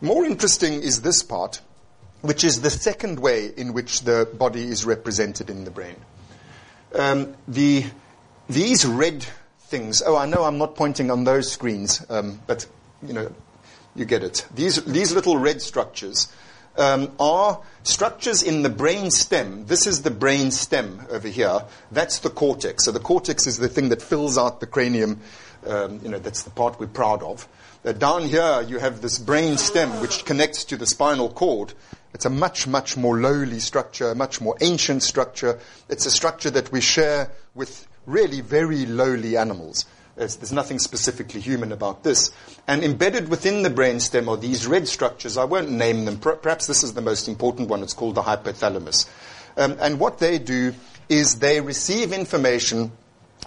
More 0.00 0.24
interesting 0.24 0.82
is 0.82 1.02
this 1.02 1.22
part, 1.22 1.60
which 2.24 2.42
is 2.42 2.62
the 2.62 2.70
second 2.70 3.20
way 3.20 3.52
in 3.54 3.74
which 3.74 4.00
the 4.00 4.26
body 4.38 4.62
is 4.62 4.86
represented 4.86 5.50
in 5.50 5.64
the 5.64 5.70
brain. 5.70 5.96
Um, 6.94 7.34
the, 7.46 7.84
these 8.48 8.86
red 8.86 9.26
things, 9.60 10.02
oh, 10.04 10.16
I 10.16 10.24
know 10.24 10.44
I'm 10.44 10.56
not 10.56 10.74
pointing 10.74 11.10
on 11.10 11.24
those 11.24 11.52
screens, 11.52 12.02
um, 12.08 12.40
but, 12.46 12.66
you 13.06 13.12
know, 13.12 13.30
you 13.94 14.06
get 14.06 14.24
it. 14.24 14.46
These, 14.54 14.82
these 14.86 15.12
little 15.12 15.36
red 15.36 15.60
structures 15.60 16.32
um, 16.78 17.12
are 17.20 17.60
structures 17.82 18.42
in 18.42 18.62
the 18.62 18.70
brain 18.70 19.10
stem. 19.10 19.66
This 19.66 19.86
is 19.86 20.00
the 20.00 20.10
brain 20.10 20.50
stem 20.50 21.06
over 21.10 21.28
here. 21.28 21.60
That's 21.92 22.20
the 22.20 22.30
cortex. 22.30 22.86
So 22.86 22.92
the 22.92 23.00
cortex 23.00 23.46
is 23.46 23.58
the 23.58 23.68
thing 23.68 23.90
that 23.90 24.00
fills 24.00 24.38
out 24.38 24.60
the 24.60 24.66
cranium. 24.66 25.20
Um, 25.66 26.00
you 26.02 26.08
know, 26.08 26.18
that's 26.18 26.44
the 26.44 26.50
part 26.50 26.80
we're 26.80 26.86
proud 26.86 27.22
of. 27.22 27.46
Uh, 27.84 27.92
down 27.92 28.22
here, 28.22 28.64
you 28.66 28.78
have 28.78 29.02
this 29.02 29.18
brain 29.18 29.58
stem 29.58 30.00
which 30.00 30.24
connects 30.24 30.64
to 30.64 30.78
the 30.78 30.86
spinal 30.86 31.28
cord. 31.28 31.74
It's 32.14 32.24
a 32.24 32.30
much, 32.30 32.68
much 32.68 32.96
more 32.96 33.18
lowly 33.18 33.58
structure, 33.58 34.10
a 34.10 34.14
much 34.14 34.40
more 34.40 34.56
ancient 34.60 35.02
structure. 35.02 35.58
It's 35.88 36.06
a 36.06 36.12
structure 36.12 36.50
that 36.50 36.70
we 36.70 36.80
share 36.80 37.32
with 37.56 37.88
really 38.06 38.40
very 38.40 38.86
lowly 38.86 39.36
animals. 39.36 39.84
There's, 40.14 40.36
there's, 40.36 40.52
nothing 40.52 40.78
specifically 40.78 41.40
human 41.40 41.72
about 41.72 42.04
this. 42.04 42.30
And 42.68 42.84
embedded 42.84 43.28
within 43.28 43.64
the 43.64 43.68
brainstem 43.68 44.28
are 44.28 44.36
these 44.36 44.64
red 44.64 44.86
structures. 44.86 45.36
I 45.36 45.42
won't 45.42 45.72
name 45.72 46.04
them. 46.04 46.18
Perhaps 46.18 46.68
this 46.68 46.84
is 46.84 46.94
the 46.94 47.00
most 47.00 47.26
important 47.26 47.68
one. 47.68 47.82
It's 47.82 47.94
called 47.94 48.14
the 48.14 48.22
hypothalamus. 48.22 49.08
Um, 49.56 49.76
and 49.80 49.98
what 49.98 50.18
they 50.18 50.38
do 50.38 50.72
is 51.08 51.40
they 51.40 51.60
receive 51.60 52.12
information 52.12 52.92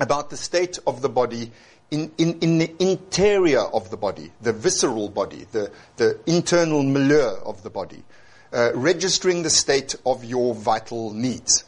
about 0.02 0.30
the 0.30 0.36
state 0.36 0.78
of 0.86 1.02
the 1.02 1.10
body 1.10 1.54
in, 1.90 2.12
in, 2.18 2.38
in 2.40 2.58
the 2.58 2.76
interior 2.80 3.62
of 3.62 3.90
the 3.92 3.98
body, 3.98 4.34
the 4.42 4.52
visceral 4.52 5.08
body, 5.08 5.48
the, 5.54 5.72
the 5.96 6.20
internal 6.26 6.84
milieu 6.84 7.38
of 7.46 7.64
the 7.64 7.70
body 7.70 8.04
uh, 8.54 8.72
registering 8.74 9.44
the 9.44 9.50
state 9.50 9.96
of 10.06 10.24
your 10.24 10.54
vital 10.56 11.13
needs. 11.13 11.63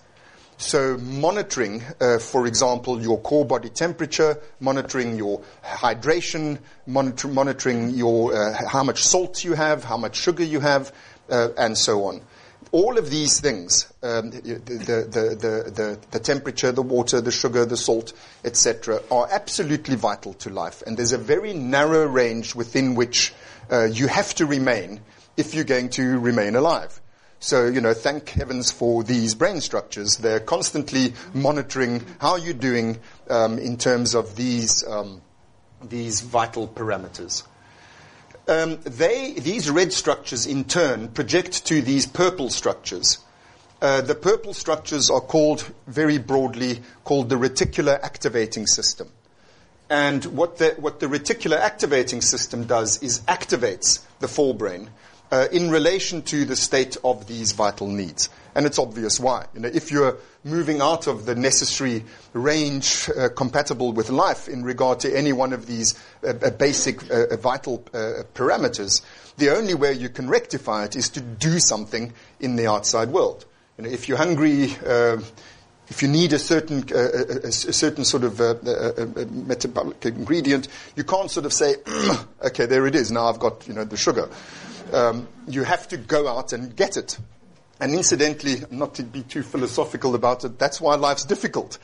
So 0.59 0.97
monitoring, 0.97 1.81
uh, 2.01 2.19
for 2.19 2.45
example, 2.45 3.01
your 3.01 3.17
core 3.21 3.45
body 3.45 3.69
temperature, 3.69 4.37
monitoring 4.59 5.15
your 5.15 5.41
hydration, 5.63 6.59
monitor, 6.85 7.29
monitoring 7.29 7.91
your 7.91 8.35
uh, 8.35 8.67
how 8.67 8.83
much 8.83 9.01
salt 9.03 9.45
you 9.45 9.53
have, 9.53 9.85
how 9.85 9.95
much 9.95 10.17
sugar 10.17 10.43
you 10.43 10.59
have, 10.59 10.91
uh, 11.29 11.47
and 11.57 11.77
so 11.77 12.03
on. 12.03 12.21
All 12.73 12.97
of 12.97 13.09
these 13.09 13.39
things, 13.39 13.91
um, 14.03 14.31
the, 14.31 14.41
the, 14.41 15.71
the, 15.71 15.99
the, 16.11 16.19
temperature, 16.19 16.73
the 16.73 16.81
water, 16.81 17.21
the 17.21 17.31
sugar, 17.31 17.65
the 17.65 17.77
salt, 17.77 18.11
etc., 18.43 19.01
are 19.09 19.29
absolutely 19.31 19.95
vital 19.95 20.33
to 20.35 20.49
life. 20.49 20.83
And 20.85 20.97
there's 20.97 21.13
a 21.13 21.17
very 21.17 21.53
narrow 21.53 22.05
range 22.05 22.53
within 22.53 22.95
which 22.95 23.33
uh, 23.71 23.85
you 23.85 24.07
have 24.07 24.35
to 24.35 24.45
remain 24.45 24.99
if 25.39 25.55
you're 25.55 25.63
going 25.63 25.87
to 25.89 26.19
remain 26.19 26.55
alive. 26.55 26.99
So, 27.39 27.67
you 27.67 27.79
know, 27.79 27.93
thank 27.93 28.29
heavens 28.29 28.69
for 28.69 29.01
these 29.01 29.33
brain 29.33 29.61
structures. 29.61 30.17
They're 30.17 30.41
constantly 30.41 31.13
monitoring 31.33 32.03
how 32.19 32.35
you're 32.35 32.53
doing 32.53 32.99
um, 33.29 33.57
in 33.57 33.77
terms 33.77 34.13
of 34.13 34.35
these, 34.35 34.85
um, 34.85 35.21
these 35.81 36.19
vital 36.19 36.67
parameters. 36.67 37.43
Um, 38.49 38.79
they, 38.83 39.33
these 39.33 39.69
red 39.69 39.93
structures 39.93 40.45
in 40.45 40.65
turn 40.65 41.07
project 41.07 41.65
to 41.67 41.81
these 41.81 42.05
purple 42.05 42.49
structures. 42.49 43.19
Uh, 43.81 44.01
the 44.01 44.15
purple 44.15 44.53
structures 44.53 45.09
are 45.09 45.21
called, 45.21 45.71
very 45.87 46.17
broadly, 46.17 46.81
called 47.05 47.29
the 47.29 47.37
reticular 47.37 47.97
activating 48.01 48.67
system. 48.67 49.09
And 49.89 50.25
what 50.25 50.57
the, 50.57 50.75
what 50.77 50.99
the 50.99 51.07
reticular 51.07 51.57
activating 51.57 52.19
system 52.19 52.65
does 52.65 53.01
is 53.01 53.21
activates 53.21 54.01
the 54.19 54.27
forebrain 54.27 54.89
uh, 55.31 55.47
in 55.51 55.69
relation 55.69 56.21
to 56.23 56.45
the 56.45 56.55
state 56.55 56.97
of 57.03 57.27
these 57.27 57.51
vital 57.51 57.87
needs. 57.87 58.29
And 58.55 58.65
it's 58.65 58.79
obvious 58.79 59.19
why. 59.19 59.45
You 59.53 59.61
know, 59.61 59.69
if 59.71 59.91
you're 59.91 60.17
moving 60.43 60.81
out 60.81 61.07
of 61.07 61.25
the 61.25 61.35
necessary 61.35 62.03
range 62.33 63.09
uh, 63.17 63.29
compatible 63.29 63.91
with 63.91 64.09
life 64.09 64.47
in 64.47 64.63
regard 64.63 64.99
to 65.01 65.15
any 65.15 65.33
one 65.33 65.53
of 65.53 65.65
these 65.67 65.95
uh, 66.23 66.33
uh 66.41 66.49
basic 66.51 67.09
uh, 67.11 67.27
uh, 67.31 67.37
vital 67.37 67.79
parameters, 68.33 69.01
the 69.37 69.55
only 69.55 69.73
way 69.73 69.93
you 69.93 70.09
can 70.09 70.27
rectify 70.29 70.85
it 70.85 70.95
is 70.95 71.09
to 71.09 71.21
do 71.21 71.59
something 71.59 72.13
in 72.39 72.55
the 72.55 72.67
outside 72.67 73.09
world. 73.09 73.45
You 73.77 73.85
know, 73.85 73.89
if 73.89 74.09
you're 74.09 74.17
hungry, 74.17 74.75
if 75.89 76.03
you 76.03 76.07
need 76.07 76.33
a 76.33 76.39
certain, 76.39 76.83
uh, 76.93 76.97
a, 76.97 77.47
a, 77.47 77.51
certain 77.51 78.05
sort 78.05 78.23
of 78.23 78.39
uh, 78.39 78.55
a, 78.63 79.25
metabolic 79.25 80.05
ingredient, 80.05 80.67
you 80.95 81.03
can't 81.03 81.31
sort 81.31 81.45
of 81.45 81.53
say, 81.53 81.75
okay, 82.45 82.67
there 82.67 82.85
it 82.85 82.95
is. 82.95 83.11
Now 83.11 83.25
I've 83.25 83.39
got 83.39 83.67
you 83.67 83.73
know 83.73 83.83
the 83.83 83.97
sugar. 83.97 84.29
Um, 84.93 85.27
you 85.47 85.63
have 85.63 85.87
to 85.89 85.97
go 85.97 86.27
out 86.27 86.53
and 86.53 86.75
get 86.75 86.97
it. 86.97 87.17
And 87.79 87.93
incidentally, 87.93 88.63
not 88.71 88.95
to 88.95 89.03
be 89.03 89.23
too 89.23 89.43
philosophical 89.43 90.15
about 90.15 90.43
it, 90.43 90.59
that's 90.59 90.81
why 90.81 90.95
life's 90.95 91.25
difficult. 91.25 91.77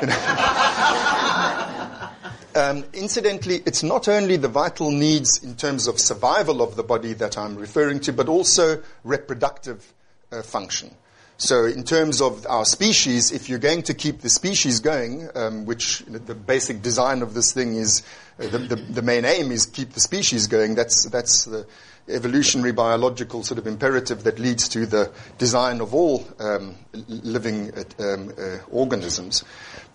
Um, 2.54 2.84
incidentally, 2.92 3.62
it's 3.64 3.84
not 3.84 4.08
only 4.08 4.36
the 4.36 4.48
vital 4.48 4.90
needs 4.90 5.42
in 5.42 5.54
terms 5.54 5.86
of 5.86 6.00
survival 6.00 6.62
of 6.62 6.74
the 6.74 6.82
body 6.82 7.12
that 7.12 7.38
I'm 7.38 7.56
referring 7.56 8.00
to, 8.00 8.12
but 8.12 8.28
also 8.28 8.82
reproductive 9.04 9.94
uh, 10.32 10.42
function. 10.42 10.92
So 11.36 11.64
in 11.64 11.84
terms 11.84 12.20
of 12.20 12.46
our 12.48 12.64
species, 12.64 13.30
if 13.30 13.48
you're 13.48 13.60
going 13.60 13.82
to 13.84 13.94
keep 13.94 14.20
the 14.20 14.28
species 14.28 14.80
going, 14.80 15.28
um, 15.34 15.64
which 15.64 16.02
you 16.02 16.12
know, 16.12 16.18
the 16.18 16.34
basic 16.34 16.82
design 16.82 17.22
of 17.22 17.34
this 17.34 17.52
thing 17.52 17.76
is, 17.76 18.02
uh, 18.38 18.48
the, 18.48 18.58
the, 18.58 18.76
the, 18.76 19.02
main 19.02 19.24
aim 19.24 19.52
is 19.52 19.64
keep 19.64 19.92
the 19.92 20.00
species 20.00 20.48
going, 20.48 20.74
that's, 20.74 21.08
that's 21.08 21.44
the 21.44 21.66
evolutionary 22.10 22.72
biological 22.72 23.42
sort 23.42 23.58
of 23.58 23.66
imperative 23.66 24.24
that 24.24 24.38
leads 24.38 24.68
to 24.70 24.86
the 24.86 25.10
design 25.38 25.80
of 25.80 25.94
all 25.94 26.26
um, 26.38 26.76
living 26.92 27.72
uh, 27.72 27.84
um, 28.02 28.32
uh, 28.38 28.58
organisms, 28.70 29.44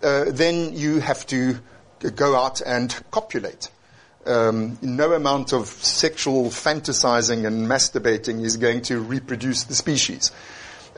uh, 0.02 0.24
then 0.28 0.72
you 0.72 1.00
have 1.00 1.26
to 1.26 1.58
go 2.14 2.36
out 2.36 2.60
and 2.60 2.94
copulate. 3.10 3.70
Um, 4.26 4.76
no 4.82 5.12
amount 5.12 5.52
of 5.52 5.66
sexual 5.68 6.46
fantasizing 6.46 7.46
and 7.46 7.66
masturbating 7.68 8.42
is 8.42 8.56
going 8.56 8.82
to 8.82 9.00
reproduce 9.00 9.64
the 9.64 9.74
species. 9.74 10.32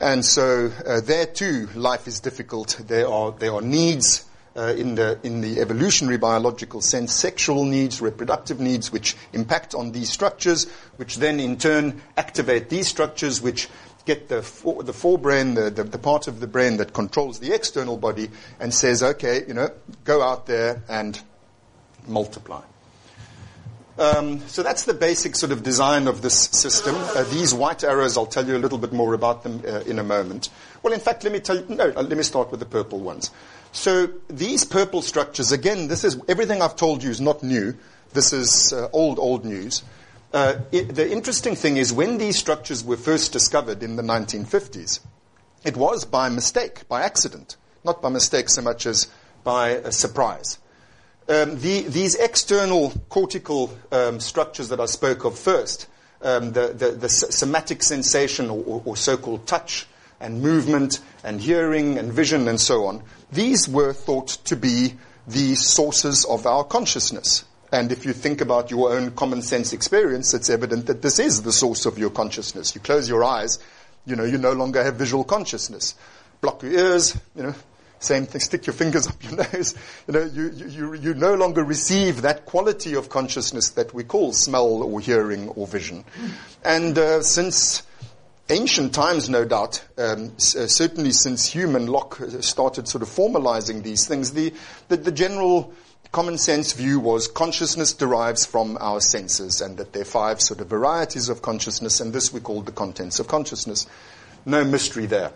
And 0.01 0.25
so 0.25 0.71
uh, 0.85 1.01
there 1.01 1.25
too, 1.25 1.67
life 1.75 2.07
is 2.07 2.19
difficult. 2.19 2.81
There 2.87 3.07
are, 3.07 3.31
there 3.31 3.53
are 3.53 3.61
needs 3.61 4.25
uh, 4.59 4.73
in, 4.73 4.95
the, 4.95 5.17
in 5.23 5.39
the 5.39 5.61
evolutionary 5.61 6.17
biological 6.17 6.81
sense, 6.81 7.13
sexual 7.13 7.63
needs, 7.63 8.01
reproductive 8.01 8.59
needs, 8.59 8.91
which 8.91 9.15
impact 9.31 9.73
on 9.73 9.93
these 9.93 10.09
structures, 10.09 10.69
which 10.97 11.15
then 11.15 11.39
in 11.39 11.57
turn 11.57 12.01
activate 12.17 12.67
these 12.67 12.87
structures, 12.87 13.41
which 13.41 13.69
get 14.05 14.27
the, 14.27 14.41
the 14.83 14.91
forebrain, 14.93 15.55
the, 15.55 15.69
the, 15.69 15.83
the 15.83 15.97
part 15.97 16.27
of 16.27 16.41
the 16.41 16.47
brain 16.47 16.75
that 16.77 16.91
controls 16.91 17.39
the 17.39 17.53
external 17.53 17.95
body, 17.95 18.29
and 18.59 18.73
says, 18.73 19.01
okay, 19.01 19.45
you 19.47 19.53
know, 19.53 19.69
go 20.03 20.21
out 20.21 20.45
there 20.45 20.83
and 20.89 21.21
multiply. 22.05 22.61
Um, 23.99 24.39
so 24.47 24.63
that's 24.63 24.85
the 24.85 24.93
basic 24.93 25.35
sort 25.35 25.51
of 25.51 25.61
design 25.61 26.07
of 26.07 26.21
this 26.21 26.33
system. 26.33 26.95
Uh, 26.95 27.23
these 27.23 27.53
white 27.53 27.83
arrows, 27.83 28.15
I'll 28.17 28.25
tell 28.25 28.47
you 28.47 28.55
a 28.55 28.57
little 28.57 28.77
bit 28.77 28.93
more 28.93 29.13
about 29.13 29.43
them 29.43 29.61
uh, 29.67 29.81
in 29.81 29.99
a 29.99 30.03
moment. 30.03 30.49
Well, 30.81 30.93
in 30.93 31.01
fact, 31.01 31.25
let 31.25 31.33
me 31.33 31.41
tell 31.41 31.57
you, 31.57 31.65
no, 31.67 31.91
uh, 31.93 32.01
let 32.03 32.17
me 32.17 32.23
start 32.23 32.49
with 32.49 32.61
the 32.61 32.65
purple 32.65 32.99
ones. 32.99 33.29
So 33.73 34.07
these 34.29 34.63
purple 34.63 35.01
structures, 35.01 35.51
again, 35.51 35.89
this 35.89 36.05
is, 36.05 36.17
everything 36.29 36.61
I've 36.61 36.77
told 36.77 37.03
you 37.03 37.09
is 37.09 37.19
not 37.19 37.43
new. 37.43 37.75
This 38.13 38.31
is 38.31 38.71
uh, 38.71 38.87
old, 38.93 39.19
old 39.19 39.43
news. 39.43 39.83
Uh, 40.31 40.59
it, 40.71 40.95
the 40.95 41.11
interesting 41.11 41.55
thing 41.55 41.75
is 41.75 41.91
when 41.91 42.19
these 42.19 42.37
structures 42.37 42.85
were 42.85 42.97
first 42.97 43.33
discovered 43.33 43.83
in 43.83 43.97
the 43.97 44.03
1950s, 44.03 45.01
it 45.65 45.75
was 45.75 46.05
by 46.05 46.29
mistake, 46.29 46.87
by 46.87 47.01
accident. 47.01 47.57
Not 47.83 48.01
by 48.01 48.07
mistake 48.07 48.49
so 48.49 48.61
much 48.61 48.85
as 48.85 49.09
by 49.43 49.81
surprise 49.89 50.57
um, 51.29 51.59
the, 51.59 51.81
these 51.83 52.15
external 52.15 52.91
cortical 53.09 53.77
um, 53.91 54.19
structures 54.19 54.69
that 54.69 54.79
I 54.79 54.87
spoke 54.87 55.25
of 55.25 55.37
first, 55.37 55.87
um, 56.21 56.51
the, 56.53 56.69
the, 56.69 56.91
the, 56.91 57.09
somatic 57.09 57.83
sensation 57.83 58.49
or, 58.49 58.81
or, 58.83 58.97
so-called 58.97 59.47
touch 59.47 59.87
and 60.19 60.41
movement 60.41 60.99
and 61.23 61.39
hearing 61.39 61.97
and 61.97 62.11
vision 62.11 62.47
and 62.47 62.59
so 62.59 62.85
on, 62.85 63.03
these 63.31 63.69
were 63.69 63.93
thought 63.93 64.29
to 64.45 64.55
be 64.55 64.95
the 65.27 65.55
sources 65.55 66.25
of 66.25 66.45
our 66.45 66.63
consciousness. 66.63 67.45
And 67.71 67.91
if 67.91 68.05
you 68.05 68.13
think 68.13 68.41
about 68.41 68.71
your 68.71 68.91
own 68.91 69.11
common 69.11 69.43
sense 69.43 69.71
experience, 69.71 70.33
it's 70.33 70.49
evident 70.49 70.87
that 70.87 71.03
this 71.03 71.19
is 71.19 71.43
the 71.43 71.53
source 71.53 71.85
of 71.85 71.99
your 71.99 72.09
consciousness. 72.09 72.73
You 72.73 72.81
close 72.81 73.07
your 73.07 73.23
eyes, 73.23 73.59
you 74.05 74.15
know, 74.15 74.23
you 74.23 74.39
no 74.39 74.53
longer 74.53 74.83
have 74.83 74.95
visual 74.95 75.23
consciousness. 75.23 75.93
Block 76.41 76.63
your 76.63 76.71
ears, 76.71 77.15
you 77.35 77.43
know, 77.43 77.55
same 77.99 78.25
thing, 78.25 78.41
stick 78.41 78.65
your 78.65 78.73
fingers 78.73 79.07
up 79.09 79.23
your 79.23 79.35
nose. 79.35 79.75
You 80.07 80.13
know, 80.13 80.23
you, 80.23 80.51
you, 80.51 80.93
you 80.95 81.13
no 81.13 81.35
longer 81.35 81.63
receive 81.63 82.21
that 82.21 82.45
quality 82.45 82.95
of 82.95 83.09
consciousness 83.09 83.71
that 83.71 83.93
we 83.93 84.03
call 84.03 84.33
smell 84.33 84.83
or 84.83 84.99
hearing 84.99 85.49
or 85.49 85.67
vision. 85.67 86.05
And 86.63 86.97
uh, 86.97 87.21
since 87.21 87.83
ancient 88.49 88.93
times, 88.93 89.29
no 89.29 89.45
doubt, 89.45 89.83
um, 89.97 90.31
uh, 90.37 90.67
certainly 90.67 91.11
since 91.11 91.45
Hume 91.45 91.75
and 91.75 91.89
Locke 91.89 92.19
started 92.39 92.87
sort 92.87 93.01
of 93.01 93.09
formalizing 93.09 93.83
these 93.83 94.07
things, 94.07 94.31
the, 94.31 94.53
the, 94.87 94.97
the 94.97 95.11
general 95.11 95.73
common 96.11 96.37
sense 96.37 96.73
view 96.73 96.99
was 96.99 97.27
consciousness 97.27 97.93
derives 97.93 98.45
from 98.45 98.77
our 98.81 98.99
senses 98.99 99.61
and 99.61 99.77
that 99.77 99.93
there 99.93 100.01
are 100.01 100.05
five 100.05 100.41
sort 100.41 100.59
of 100.59 100.67
varieties 100.67 101.29
of 101.29 101.43
consciousness 101.43 101.99
and 101.99 102.13
this 102.13 102.33
we 102.33 102.39
call 102.39 102.61
the 102.61 102.71
contents 102.71 103.19
of 103.19 103.27
consciousness. 103.27 103.85
No 104.45 104.63
mystery 104.63 105.05
there. 105.05 105.31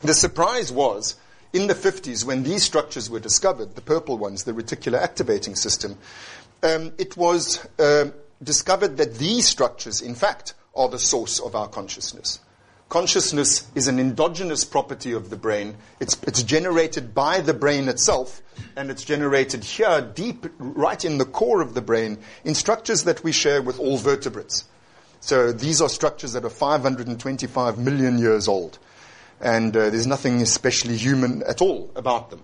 The 0.00 0.12
surprise 0.12 0.70
was 0.70 1.16
in 1.52 1.66
the 1.66 1.74
50s, 1.74 2.24
when 2.24 2.42
these 2.42 2.62
structures 2.62 3.10
were 3.10 3.20
discovered, 3.20 3.74
the 3.74 3.80
purple 3.80 4.16
ones, 4.16 4.44
the 4.44 4.52
reticular 4.52 4.98
activating 4.98 5.54
system, 5.54 5.98
um, 6.62 6.92
it 6.98 7.16
was 7.16 7.66
uh, 7.78 8.10
discovered 8.42 8.96
that 8.96 9.16
these 9.16 9.46
structures, 9.46 10.00
in 10.00 10.14
fact, 10.14 10.54
are 10.74 10.88
the 10.88 10.98
source 10.98 11.38
of 11.38 11.54
our 11.54 11.68
consciousness. 11.68 12.40
Consciousness 12.88 13.66
is 13.74 13.88
an 13.88 13.98
endogenous 13.98 14.64
property 14.64 15.12
of 15.12 15.30
the 15.30 15.36
brain. 15.36 15.76
It's, 15.98 16.16
it's 16.24 16.42
generated 16.42 17.14
by 17.14 17.40
the 17.40 17.54
brain 17.54 17.88
itself, 17.88 18.42
and 18.76 18.90
it's 18.90 19.04
generated 19.04 19.64
here, 19.64 20.00
deep, 20.14 20.46
right 20.58 21.02
in 21.04 21.18
the 21.18 21.24
core 21.24 21.62
of 21.62 21.74
the 21.74 21.80
brain, 21.80 22.18
in 22.44 22.54
structures 22.54 23.04
that 23.04 23.24
we 23.24 23.32
share 23.32 23.62
with 23.62 23.78
all 23.78 23.96
vertebrates. 23.96 24.64
So 25.20 25.52
these 25.52 25.80
are 25.80 25.88
structures 25.88 26.32
that 26.32 26.44
are 26.44 26.50
525 26.50 27.78
million 27.78 28.18
years 28.18 28.48
old 28.48 28.78
and 29.42 29.76
uh, 29.76 29.90
there's 29.90 30.06
nothing 30.06 30.40
especially 30.40 30.96
human 30.96 31.42
at 31.42 31.60
all 31.60 31.90
about 31.96 32.30
them. 32.30 32.42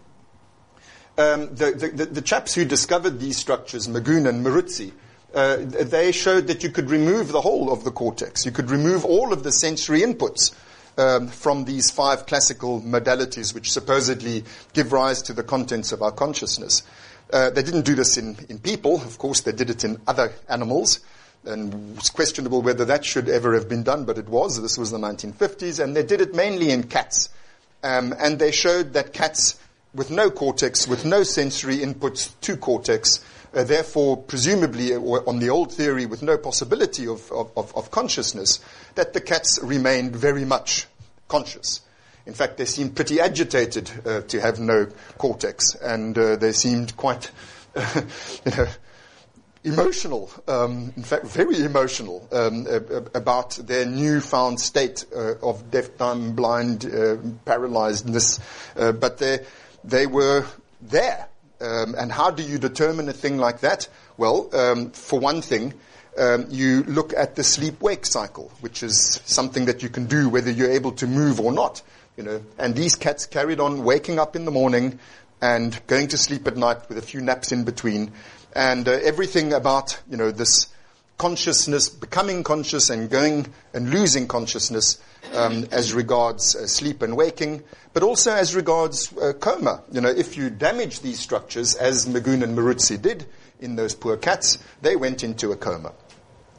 Um, 1.16 1.54
the, 1.54 1.92
the, 1.94 2.06
the, 2.06 2.22
chaps 2.22 2.54
who 2.54 2.64
discovered 2.64 3.18
these 3.18 3.36
structures, 3.36 3.88
Magoun 3.88 4.28
and 4.28 4.44
Moruzzi, 4.44 4.92
uh, 5.34 5.56
they 5.56 6.12
showed 6.12 6.46
that 6.46 6.62
you 6.62 6.70
could 6.70 6.90
remove 6.90 7.32
the 7.32 7.40
whole 7.40 7.72
of 7.72 7.82
the 7.84 7.90
cortex. 7.90 8.46
You 8.46 8.52
could 8.52 8.70
remove 8.70 9.04
all 9.04 9.32
of 9.32 9.42
the 9.42 9.50
sensory 9.50 10.02
inputs 10.02 10.54
um, 10.96 11.26
from 11.26 11.64
these 11.64 11.90
five 11.90 12.26
classical 12.26 12.80
modalities 12.82 13.52
which 13.52 13.72
supposedly 13.72 14.44
give 14.74 14.92
rise 14.92 15.22
to 15.22 15.32
the 15.32 15.42
contents 15.42 15.90
of 15.90 16.02
our 16.02 16.12
consciousness. 16.12 16.82
Uh, 17.32 17.50
they 17.50 17.62
didn't 17.62 17.84
do 17.84 17.96
this 17.96 18.16
in, 18.16 18.36
in 18.48 18.58
people, 18.58 18.96
of 18.96 19.18
course, 19.18 19.40
they 19.40 19.52
did 19.52 19.70
it 19.70 19.84
in 19.84 20.00
other 20.06 20.32
animals 20.48 21.00
and 21.48 21.96
it's 21.96 22.10
questionable 22.10 22.62
whether 22.62 22.84
that 22.84 23.04
should 23.04 23.28
ever 23.28 23.54
have 23.54 23.68
been 23.68 23.82
done, 23.82 24.04
but 24.04 24.18
it 24.18 24.28
was. 24.28 24.60
This 24.60 24.78
was 24.78 24.90
the 24.90 24.98
1950s, 24.98 25.82
and 25.82 25.96
they 25.96 26.02
did 26.02 26.20
it 26.20 26.34
mainly 26.34 26.70
in 26.70 26.84
cats. 26.84 27.30
Um, 27.82 28.14
and 28.18 28.38
they 28.38 28.50
showed 28.50 28.92
that 28.92 29.12
cats 29.12 29.58
with 29.94 30.10
no 30.10 30.30
cortex, 30.30 30.86
with 30.86 31.04
no 31.04 31.22
sensory 31.22 31.78
inputs 31.78 32.32
to 32.42 32.56
cortex, 32.56 33.24
uh, 33.54 33.64
therefore, 33.64 34.16
presumably, 34.16 34.94
or 34.94 35.26
on 35.28 35.38
the 35.38 35.48
old 35.48 35.72
theory, 35.72 36.06
with 36.06 36.22
no 36.22 36.36
possibility 36.36 37.06
of, 37.06 37.30
of, 37.32 37.74
of 37.74 37.90
consciousness, 37.90 38.60
that 38.94 39.14
the 39.14 39.20
cats 39.20 39.58
remained 39.62 40.14
very 40.14 40.44
much 40.44 40.86
conscious. 41.28 41.80
In 42.26 42.34
fact, 42.34 42.58
they 42.58 42.66
seemed 42.66 42.94
pretty 42.94 43.20
agitated 43.20 43.90
uh, 44.04 44.20
to 44.22 44.40
have 44.40 44.60
no 44.60 44.86
cortex, 45.16 45.74
and 45.76 46.16
uh, 46.18 46.36
they 46.36 46.52
seemed 46.52 46.94
quite, 46.96 47.30
you 47.76 48.52
know, 48.54 48.66
emotional, 49.64 50.30
um, 50.46 50.92
in 50.96 51.02
fact, 51.02 51.26
very 51.26 51.60
emotional 51.60 52.26
um, 52.32 52.66
about 53.14 53.56
their 53.56 53.84
newfound 53.84 54.60
state 54.60 55.04
uh, 55.14 55.34
of 55.42 55.70
deaf, 55.70 55.96
dumb, 55.98 56.32
blind, 56.32 56.84
uh, 56.84 57.16
paralyzedness. 57.46 58.40
Uh, 58.76 58.92
but 58.92 59.18
they, 59.18 59.40
they 59.84 60.06
were 60.06 60.44
there. 60.82 61.28
Um, 61.60 61.94
and 61.98 62.12
how 62.12 62.30
do 62.30 62.42
you 62.42 62.58
determine 62.58 63.08
a 63.08 63.12
thing 63.12 63.38
like 63.38 63.60
that? 63.60 63.88
Well, 64.16 64.48
um, 64.54 64.90
for 64.90 65.18
one 65.18 65.42
thing, 65.42 65.74
um, 66.16 66.46
you 66.50 66.84
look 66.84 67.12
at 67.12 67.36
the 67.36 67.44
sleep-wake 67.44 68.06
cycle, 68.06 68.50
which 68.60 68.82
is 68.82 69.20
something 69.24 69.66
that 69.66 69.82
you 69.82 69.88
can 69.88 70.06
do 70.06 70.28
whether 70.28 70.50
you're 70.50 70.70
able 70.70 70.92
to 70.92 71.06
move 71.06 71.40
or 71.40 71.52
not. 71.52 71.82
You 72.16 72.24
know, 72.24 72.42
and 72.58 72.74
these 72.74 72.96
cats 72.96 73.26
carried 73.26 73.60
on 73.60 73.84
waking 73.84 74.18
up 74.18 74.34
in 74.34 74.44
the 74.44 74.50
morning 74.50 74.98
and 75.40 75.78
going 75.86 76.08
to 76.08 76.18
sleep 76.18 76.48
at 76.48 76.56
night 76.56 76.88
with 76.88 76.98
a 76.98 77.02
few 77.02 77.20
naps 77.20 77.52
in 77.52 77.62
between. 77.64 78.12
And 78.54 78.88
uh, 78.88 78.92
everything 79.02 79.52
about, 79.52 80.00
you 80.10 80.16
know, 80.16 80.30
this 80.30 80.68
consciousness, 81.18 81.88
becoming 81.88 82.44
conscious 82.44 82.90
and 82.90 83.10
going 83.10 83.52
and 83.74 83.90
losing 83.90 84.28
consciousness 84.28 84.98
um, 85.34 85.66
as 85.72 85.92
regards 85.92 86.54
uh, 86.54 86.66
sleep 86.66 87.02
and 87.02 87.16
waking, 87.16 87.62
but 87.92 88.02
also 88.02 88.32
as 88.32 88.54
regards 88.54 89.12
uh, 89.18 89.32
coma. 89.32 89.82
You 89.92 90.00
know, 90.00 90.08
if 90.08 90.36
you 90.36 90.48
damage 90.48 91.00
these 91.00 91.18
structures, 91.18 91.74
as 91.74 92.06
Magoun 92.06 92.42
and 92.42 92.56
Moruzzi 92.56 93.00
did 93.00 93.26
in 93.60 93.76
those 93.76 93.94
poor 93.94 94.16
cats, 94.16 94.58
they 94.80 94.96
went 94.96 95.24
into 95.24 95.50
a 95.52 95.56
coma. 95.56 95.92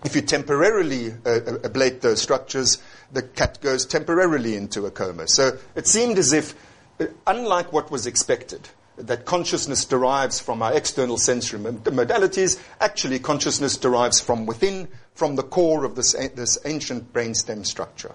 If 0.04 0.16
you 0.16 0.22
temporarily 0.22 1.12
uh, 1.12 1.60
ablate 1.64 2.02
those 2.02 2.22
structures, 2.22 2.82
the 3.12 3.22
cat 3.22 3.60
goes 3.62 3.86
temporarily 3.86 4.56
into 4.56 4.86
a 4.86 4.92
coma. 4.92 5.28
So 5.28 5.58
it 5.76 5.88
seemed 5.88 6.18
as 6.18 6.32
if, 6.34 6.54
uh, 7.00 7.08
unlike 7.28 7.74
what 7.74 7.92
was 7.92 8.08
expected, 8.08 8.70
that 9.00 9.26
consciousness 9.26 9.86
derives 9.86 10.40
from 10.40 10.62
our 10.62 10.74
external 10.74 11.18
sensory 11.18 11.60
modalities, 11.60 12.60
actually 12.80 13.20
consciousness 13.20 13.78
derives 13.78 14.20
from 14.20 14.46
within, 14.46 14.88
from 15.14 15.36
the 15.36 15.44
core 15.44 15.86
of 15.86 15.96
this, 15.96 16.14
this 16.14 16.58
ancient 16.66 17.14
brainstem 17.14 17.66
structure. 17.66 18.14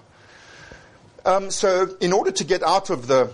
Um, 1.25 1.51
so 1.51 1.97
in 2.01 2.13
order 2.13 2.31
to 2.33 2.45
get 2.45 2.63
out 2.63 2.91
of 2.91 3.07
the 3.07 3.33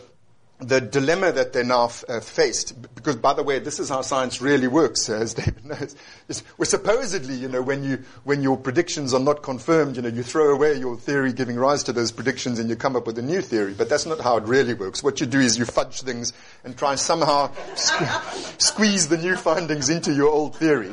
the 0.61 0.81
dilemma 0.81 1.33
that 1.33 1.53
they're 1.53 1.65
now 1.65 1.91
uh, 2.09 2.21
faced, 2.21 2.81
because 2.95 3.17
by 3.17 3.33
the 3.33 3.43
way, 3.43 3.59
this 3.59 3.81
is 3.81 3.89
how 3.89 4.03
science 4.03 4.41
really 4.41 4.69
works, 4.69 5.09
as 5.09 5.35
David 5.41 5.65
knows. 5.65 5.97
Is 6.29 6.43
we're 6.59 6.67
supposedly, 6.67 7.35
you 7.35 7.49
know, 7.49 7.63
when 7.63 7.83
you 7.83 8.05
when 8.25 8.43
your 8.43 8.57
predictions 8.57 9.15
are 9.15 9.21
not 9.21 9.43
confirmed, 9.43 9.97
you 9.97 10.03
know, 10.03 10.09
you 10.09 10.23
throw 10.23 10.53
away 10.53 10.79
your 10.79 10.97
theory 10.97 11.33
giving 11.33 11.57
rise 11.57 11.83
to 11.85 11.93
those 11.93 12.13
predictions 12.13 12.59
and 12.59 12.69
you 12.69 12.77
come 12.77 12.97
up 12.97 13.07
with 13.07 13.19
a 13.19 13.23
new 13.23 13.41
theory. 13.41 13.75
But 13.77 13.89
that's 13.89 14.07
not 14.07 14.21
how 14.21 14.37
it 14.37 14.45
really 14.45 14.75
works. 14.75 15.03
What 15.03 15.21
you 15.21 15.27
do 15.27 15.41
is 15.41 15.59
you 15.59 15.65
fudge 15.65 16.03
things 16.03 16.33
and 16.65 16.77
try 16.77 16.95
somehow 16.95 17.53
squeeze 17.75 19.09
the 19.09 19.17
new 19.17 19.37
findings 19.37 19.89
into 19.89 20.13
your 20.13 20.29
old 20.29 20.57
theory. 20.57 20.93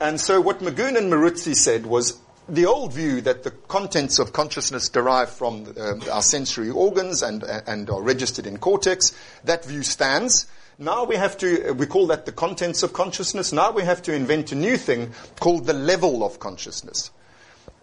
And 0.00 0.20
so 0.20 0.40
what 0.40 0.60
Magoun 0.60 0.96
and 0.96 1.12
Moruzzi 1.12 1.56
said 1.56 1.86
was 1.86 2.20
the 2.48 2.66
old 2.66 2.92
view 2.92 3.20
that 3.22 3.42
the 3.42 3.50
contents 3.50 4.18
of 4.18 4.32
consciousness 4.32 4.88
derive 4.88 5.30
from 5.30 5.74
uh, 5.76 5.94
our 6.10 6.22
sensory 6.22 6.70
organs 6.70 7.22
and, 7.22 7.42
and 7.42 7.90
are 7.90 8.02
registered 8.02 8.46
in 8.46 8.58
cortex, 8.58 9.12
that 9.44 9.64
view 9.64 9.82
stands. 9.82 10.46
Now 10.78 11.04
we 11.04 11.16
have 11.16 11.36
to, 11.38 11.72
we 11.72 11.86
call 11.86 12.06
that 12.08 12.24
the 12.24 12.32
contents 12.32 12.82
of 12.82 12.92
consciousness. 12.92 13.52
Now 13.52 13.72
we 13.72 13.82
have 13.82 14.00
to 14.02 14.14
invent 14.14 14.52
a 14.52 14.54
new 14.54 14.76
thing 14.76 15.12
called 15.40 15.66
the 15.66 15.72
level 15.72 16.24
of 16.24 16.38
consciousness. 16.38 17.10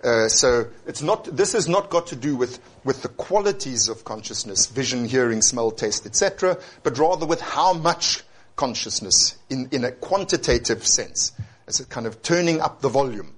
Uh, 0.04 0.28
so 0.28 0.68
it's 0.86 1.02
not, 1.02 1.26
this 1.36 1.54
has 1.54 1.68
not 1.68 1.90
got 1.90 2.08
to 2.08 2.16
do 2.16 2.36
with, 2.36 2.60
with 2.84 3.02
the 3.02 3.10
qualities 3.10 3.90
of 3.90 4.04
consciousness, 4.04 4.68
vision, 4.68 5.06
hearing, 5.06 5.42
smell, 5.42 5.72
taste, 5.72 6.06
etc., 6.06 6.58
but 6.84 6.98
rather 6.98 7.26
with 7.26 7.42
how 7.42 7.74
much 7.74 8.24
consciousness 8.56 9.38
in, 9.50 9.68
in 9.72 9.84
a 9.84 9.92
quantitative 9.92 10.86
sense. 10.86 11.34
It's 11.68 11.80
a 11.80 11.86
kind 11.86 12.06
of 12.06 12.22
turning 12.22 12.62
up 12.62 12.82
the 12.82 12.90
volume. 12.90 13.35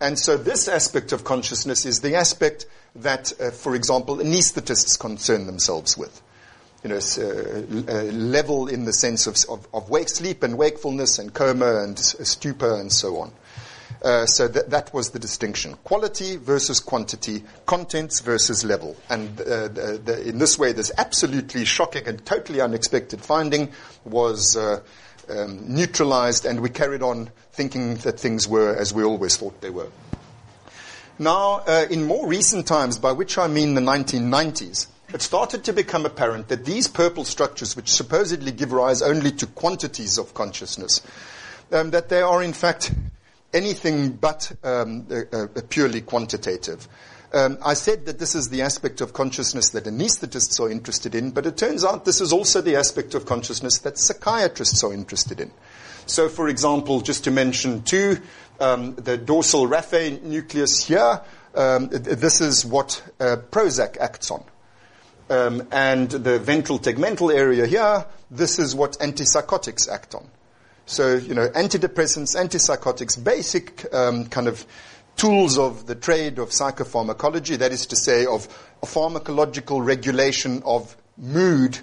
And 0.00 0.18
so 0.18 0.36
this 0.36 0.66
aspect 0.66 1.12
of 1.12 1.24
consciousness 1.24 1.84
is 1.84 2.00
the 2.00 2.14
aspect 2.14 2.66
that, 2.96 3.32
uh, 3.40 3.50
for 3.50 3.74
example, 3.74 4.16
anesthetists 4.16 4.98
concern 4.98 5.46
themselves 5.46 5.96
with. 5.96 6.22
You 6.82 6.88
know, 6.88 6.96
uh, 6.96 7.92
uh, 7.92 8.02
level 8.04 8.66
in 8.66 8.86
the 8.86 8.92
sense 8.94 9.26
of, 9.26 9.36
of, 9.50 9.68
of, 9.74 9.90
wake, 9.90 10.08
sleep 10.08 10.42
and 10.42 10.56
wakefulness 10.56 11.18
and 11.18 11.34
coma 11.34 11.82
and 11.82 11.98
stupor 11.98 12.80
and 12.80 12.90
so 12.90 13.18
on. 13.18 13.32
Uh, 14.02 14.24
so 14.24 14.48
that, 14.48 14.70
that 14.70 14.94
was 14.94 15.10
the 15.10 15.18
distinction. 15.18 15.74
Quality 15.84 16.36
versus 16.36 16.80
quantity, 16.80 17.44
contents 17.66 18.20
versus 18.20 18.64
level. 18.64 18.96
And 19.10 19.38
uh, 19.38 19.68
the, 19.68 20.00
the, 20.02 20.26
in 20.26 20.38
this 20.38 20.58
way, 20.58 20.72
this 20.72 20.90
absolutely 20.96 21.66
shocking 21.66 22.08
and 22.08 22.24
totally 22.24 22.62
unexpected 22.62 23.20
finding 23.20 23.72
was 24.06 24.56
uh, 24.56 24.80
um, 25.28 25.74
neutralized, 25.74 26.46
and 26.46 26.60
we 26.60 26.70
carried 26.70 27.02
on 27.02 27.30
thinking 27.60 27.96
that 27.96 28.18
things 28.18 28.48
were 28.48 28.74
as 28.74 28.94
we 28.94 29.04
always 29.04 29.36
thought 29.36 29.60
they 29.60 29.68
were. 29.68 29.90
Now, 31.18 31.60
uh, 31.66 31.86
in 31.90 32.04
more 32.04 32.26
recent 32.26 32.66
times, 32.66 32.98
by 32.98 33.12
which 33.12 33.36
I 33.36 33.48
mean 33.48 33.74
the 33.74 33.82
1990s, 33.82 34.86
it 35.12 35.20
started 35.20 35.64
to 35.64 35.74
become 35.74 36.06
apparent 36.06 36.48
that 36.48 36.64
these 36.64 36.88
purple 36.88 37.26
structures, 37.26 37.76
which 37.76 37.92
supposedly 37.92 38.50
give 38.50 38.72
rise 38.72 39.02
only 39.02 39.30
to 39.32 39.46
quantities 39.46 40.16
of 40.16 40.32
consciousness, 40.32 41.02
um, 41.70 41.90
that 41.90 42.08
they 42.08 42.22
are 42.22 42.42
in 42.42 42.54
fact 42.54 42.94
anything 43.52 44.12
but 44.12 44.50
um, 44.64 45.06
uh, 45.10 45.36
uh, 45.36 45.46
purely 45.68 46.00
quantitative. 46.00 46.88
Um, 47.34 47.58
I 47.62 47.74
said 47.74 48.06
that 48.06 48.18
this 48.18 48.34
is 48.34 48.48
the 48.48 48.62
aspect 48.62 49.02
of 49.02 49.12
consciousness 49.12 49.68
that 49.70 49.84
anesthetists 49.84 50.58
are 50.60 50.70
interested 50.70 51.14
in, 51.14 51.32
but 51.32 51.44
it 51.44 51.58
turns 51.58 51.84
out 51.84 52.06
this 52.06 52.22
is 52.22 52.32
also 52.32 52.62
the 52.62 52.76
aspect 52.76 53.14
of 53.14 53.26
consciousness 53.26 53.76
that 53.80 53.98
psychiatrists 53.98 54.82
are 54.82 54.94
interested 54.94 55.40
in. 55.40 55.50
So, 56.10 56.28
for 56.28 56.48
example, 56.48 57.00
just 57.00 57.24
to 57.24 57.30
mention 57.30 57.82
two, 57.82 58.18
um, 58.58 58.96
the 58.96 59.16
dorsal 59.16 59.68
raphe 59.68 60.20
nucleus 60.22 60.84
here, 60.84 61.20
um, 61.54 61.88
this 61.88 62.40
is 62.40 62.66
what 62.66 63.02
uh, 63.20 63.36
Prozac 63.50 63.96
acts 63.98 64.30
on. 64.30 64.44
Um, 65.28 65.68
and 65.70 66.10
the 66.10 66.40
ventral 66.40 66.80
tegmental 66.80 67.32
area 67.32 67.64
here, 67.64 68.04
this 68.30 68.58
is 68.58 68.74
what 68.74 68.98
antipsychotics 68.98 69.88
act 69.88 70.16
on. 70.16 70.28
So, 70.86 71.14
you 71.14 71.34
know, 71.34 71.48
antidepressants, 71.50 72.34
antipsychotics, 72.34 73.22
basic 73.22 73.86
um, 73.94 74.26
kind 74.26 74.48
of 74.48 74.66
tools 75.14 75.58
of 75.58 75.86
the 75.86 75.94
trade 75.94 76.40
of 76.40 76.50
psychopharmacology, 76.50 77.58
that 77.58 77.70
is 77.70 77.86
to 77.86 77.96
say, 77.96 78.26
of 78.26 78.48
pharmacological 78.82 79.84
regulation 79.84 80.62
of 80.64 80.96
mood 81.16 81.78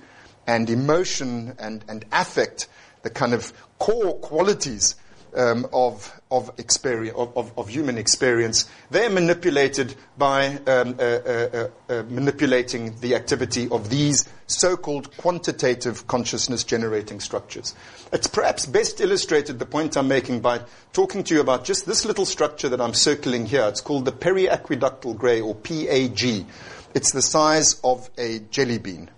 and 0.45 0.69
emotion 0.69 1.55
and, 1.59 1.85
and 1.87 2.03
affect, 2.11 2.67
the 3.03 3.09
kind 3.09 3.33
of 3.33 3.53
core 3.79 4.15
qualities 4.19 4.95
um, 5.35 5.67
of 5.71 6.11
of, 6.29 6.51
experience, 6.57 7.15
of, 7.17 7.57
of, 7.57 7.69
human 7.69 7.97
experience, 7.97 8.69
they're 8.91 9.09
manipulated 9.09 9.95
by 10.17 10.47
um, 10.67 10.95
uh, 10.99 11.01
uh, 11.01 11.69
uh, 11.89 11.93
uh, 11.93 12.03
manipulating 12.09 12.99
the 12.99 13.15
activity 13.15 13.69
of 13.69 13.89
these 13.89 14.27
so-called 14.47 15.15
quantitative 15.17 16.05
consciousness 16.07 16.65
generating 16.65 17.21
structures. 17.21 17.73
It's 18.11 18.27
perhaps 18.27 18.65
best 18.65 18.99
illustrated, 18.99 19.59
the 19.59 19.65
point 19.65 19.95
I'm 19.95 20.09
making, 20.09 20.41
by 20.41 20.61
talking 20.91 21.23
to 21.25 21.35
you 21.35 21.39
about 21.39 21.63
just 21.63 21.85
this 21.85 22.03
little 22.03 22.25
structure 22.25 22.69
that 22.69 22.81
I'm 22.81 22.93
circling 22.93 23.45
here. 23.45 23.65
It's 23.67 23.81
called 23.81 24.03
the 24.03 24.11
periaqueductal 24.11 25.17
gray, 25.17 25.39
or 25.39 25.55
PAG. 25.55 26.45
It's 26.93 27.11
the 27.11 27.21
size 27.21 27.79
of 27.83 28.09
a 28.17 28.39
jelly 28.39 28.79
bean. 28.79 29.09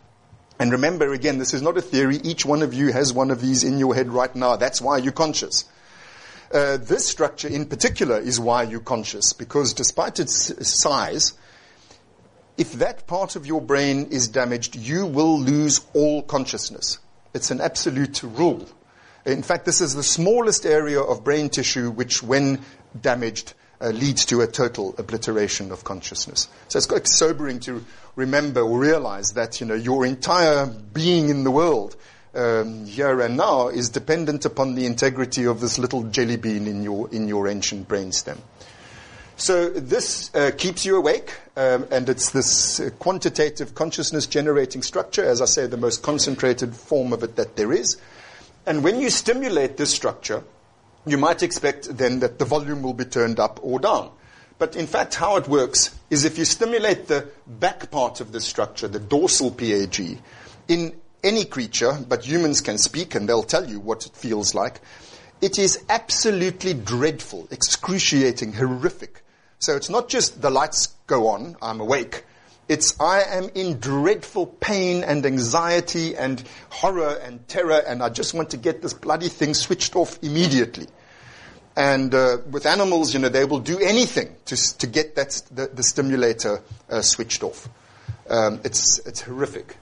And 0.60 0.74
remember, 0.74 1.14
again, 1.14 1.38
this 1.38 1.54
is 1.54 1.62
not 1.62 1.78
a 1.78 1.82
theory. 1.82 2.18
Each 2.18 2.46
one 2.46 2.62
of 2.62 2.74
you 2.74 2.92
has 2.92 3.14
one 3.14 3.32
of 3.32 3.40
these 3.40 3.64
in 3.64 3.80
your 3.80 3.96
head 3.96 4.10
right 4.10 4.36
now. 4.36 4.58
That's 4.58 4.82
why 4.82 4.98
you're 4.98 5.14
conscious. 5.14 5.64
Uh, 6.54 6.78
this 6.78 7.08
structure 7.08 7.48
in 7.48 7.66
particular 7.66 8.20
is 8.20 8.40
why 8.40 8.64
you're 8.64 8.80
conscious, 8.80 9.34
because 9.34 9.74
despite 9.74 10.20
its 10.20 10.52
size, 10.68 11.34
if 12.58 12.74
that 12.74 13.08
part 13.08 13.38
of 13.38 13.46
your 13.46 13.62
brain 13.62 14.08
is 14.12 14.28
damaged, 14.28 14.76
you 14.76 15.06
will 15.06 15.40
lose 15.40 15.80
all 15.94 16.24
consciousness. 16.24 17.00
It's 17.34 17.52
an 17.52 17.62
absolute 17.62 18.22
rule. 18.24 18.68
In 19.26 19.44
fact, 19.44 19.66
this 19.66 19.80
is 19.80 19.96
the 19.96 20.04
smallest 20.04 20.66
area 20.66 21.00
of 21.00 21.24
brain 21.24 21.50
tissue 21.50 21.92
which, 21.92 22.24
when 22.24 22.60
damaged, 23.00 23.54
uh, 23.82 23.90
leads 23.90 24.26
to 24.26 24.42
a 24.42 24.48
total 24.48 24.94
obliteration 24.98 25.72
of 25.72 25.84
consciousness. 25.84 26.48
So 26.68 26.78
it's 26.78 26.86
quite 26.86 27.08
sobering 27.08 27.60
to 27.62 27.84
remember 28.16 28.62
or 28.62 28.80
realize 28.80 29.34
that, 29.34 29.62
you 29.62 29.68
know, 29.68 29.76
your 29.76 30.06
entire 30.06 30.66
being 30.66 31.30
in 31.30 31.44
the 31.44 31.52
world 31.52 31.96
um, 32.36 32.86
here 32.86 33.22
and 33.22 33.38
now 33.38 33.70
is 33.70 33.90
dependent 33.90 34.46
upon 34.46 34.76
the 34.76 34.86
integrity 34.86 35.46
of 35.46 35.62
this 35.62 35.80
little 35.80 36.04
jelly 36.04 36.38
bean 36.38 36.68
in 36.68 36.84
your, 36.84 37.10
in 37.12 37.28
your 37.28 37.48
ancient 37.48 37.88
brainstem. 37.88 38.38
So 39.38 39.70
this 39.70 40.36
uh, 40.36 40.52
keeps 40.58 40.86
you 40.86 40.98
awake, 40.98 41.34
um, 41.56 41.88
and 41.92 42.10
it's 42.10 42.32
this 42.32 42.82
uh, 42.82 42.90
quantitative 43.00 43.74
consciousness 43.74 44.28
generating 44.28 44.82
structure, 44.82 45.24
as 45.24 45.42
I 45.42 45.46
say, 45.46 45.66
the 45.66 45.78
most 45.78 46.04
concentrated 46.04 46.76
form 46.76 47.14
of 47.14 47.24
it 47.24 47.38
that 47.38 47.56
there 47.56 47.72
is. 47.72 47.96
And 48.66 48.84
when 48.84 49.00
you 49.00 49.10
stimulate 49.10 49.78
this 49.78 49.92
structure, 49.92 50.44
you 51.10 51.18
might 51.18 51.44
expect 51.44 51.98
then 51.98 52.20
that 52.20 52.40
the 52.40 52.46
volume 52.46 52.82
will 52.82 52.94
be 52.94 53.06
turned 53.06 53.40
up 53.40 53.60
or 53.62 53.80
down. 53.80 54.12
But 54.58 54.76
in 54.76 54.88
fact, 54.88 55.16
how 55.16 55.38
it 55.38 55.48
works 55.48 55.96
is 56.10 56.26
if 56.26 56.38
you 56.38 56.46
stimulate 56.46 57.08
the 57.08 57.30
back 57.48 57.90
part 57.92 58.20
of 58.20 58.32
the 58.32 58.42
structure, 58.42 58.88
the 58.88 59.00
dorsal 59.00 59.52
PAG, 59.52 60.20
in 60.68 61.00
any 61.24 61.46
creature, 61.46 61.98
but 62.08 62.26
humans 62.26 62.62
can 62.62 62.78
speak 62.78 63.16
and 63.16 63.28
they'll 63.28 63.44
tell 63.44 63.70
you 63.70 63.80
what 63.80 64.06
it 64.06 64.16
feels 64.16 64.54
like. 64.54 64.82
It 65.42 65.58
is 65.58 65.84
absolutely 65.88 66.74
dreadful, 66.74 67.48
excruciating, 67.52 68.54
horrific. 68.54 69.24
So 69.60 69.76
it's 69.76 69.90
not 69.90 70.10
just 70.10 70.42
the 70.42 70.50
lights 70.50 70.88
go 71.08 71.30
on, 71.30 71.56
I'm 71.62 71.80
awake. 71.80 72.26
It's 72.68 73.00
I 73.00 73.24
am 73.24 73.50
in 73.56 73.80
dreadful 73.80 74.46
pain 74.46 75.04
and 75.04 75.26
anxiety 75.26 76.16
and 76.16 76.44
horror 76.70 77.20
and 77.24 77.46
terror, 77.48 77.82
and 77.86 78.04
I 78.04 78.10
just 78.10 78.34
want 78.34 78.52
to 78.52 78.58
get 78.58 78.82
this 78.82 78.94
bloody 78.94 79.30
thing 79.30 79.54
switched 79.54 79.96
off 79.96 80.20
immediately. 80.22 80.88
And 81.80 82.14
uh, 82.14 82.40
with 82.52 82.66
animals, 82.66 83.14
you 83.14 83.22
know, 83.22 83.30
they 83.30 83.46
will 83.46 83.62
do 83.62 83.80
anything 83.80 84.36
to, 84.48 84.78
to 84.80 84.86
get 84.86 85.16
that, 85.16 85.42
the, 85.50 85.68
the 85.68 85.82
stimulator 85.82 86.62
uh, 86.90 87.02
switched 87.02 87.42
off. 87.42 87.70
Um, 88.30 88.60
it's, 88.66 89.00
it's 89.08 89.22
horrific. 89.22 89.78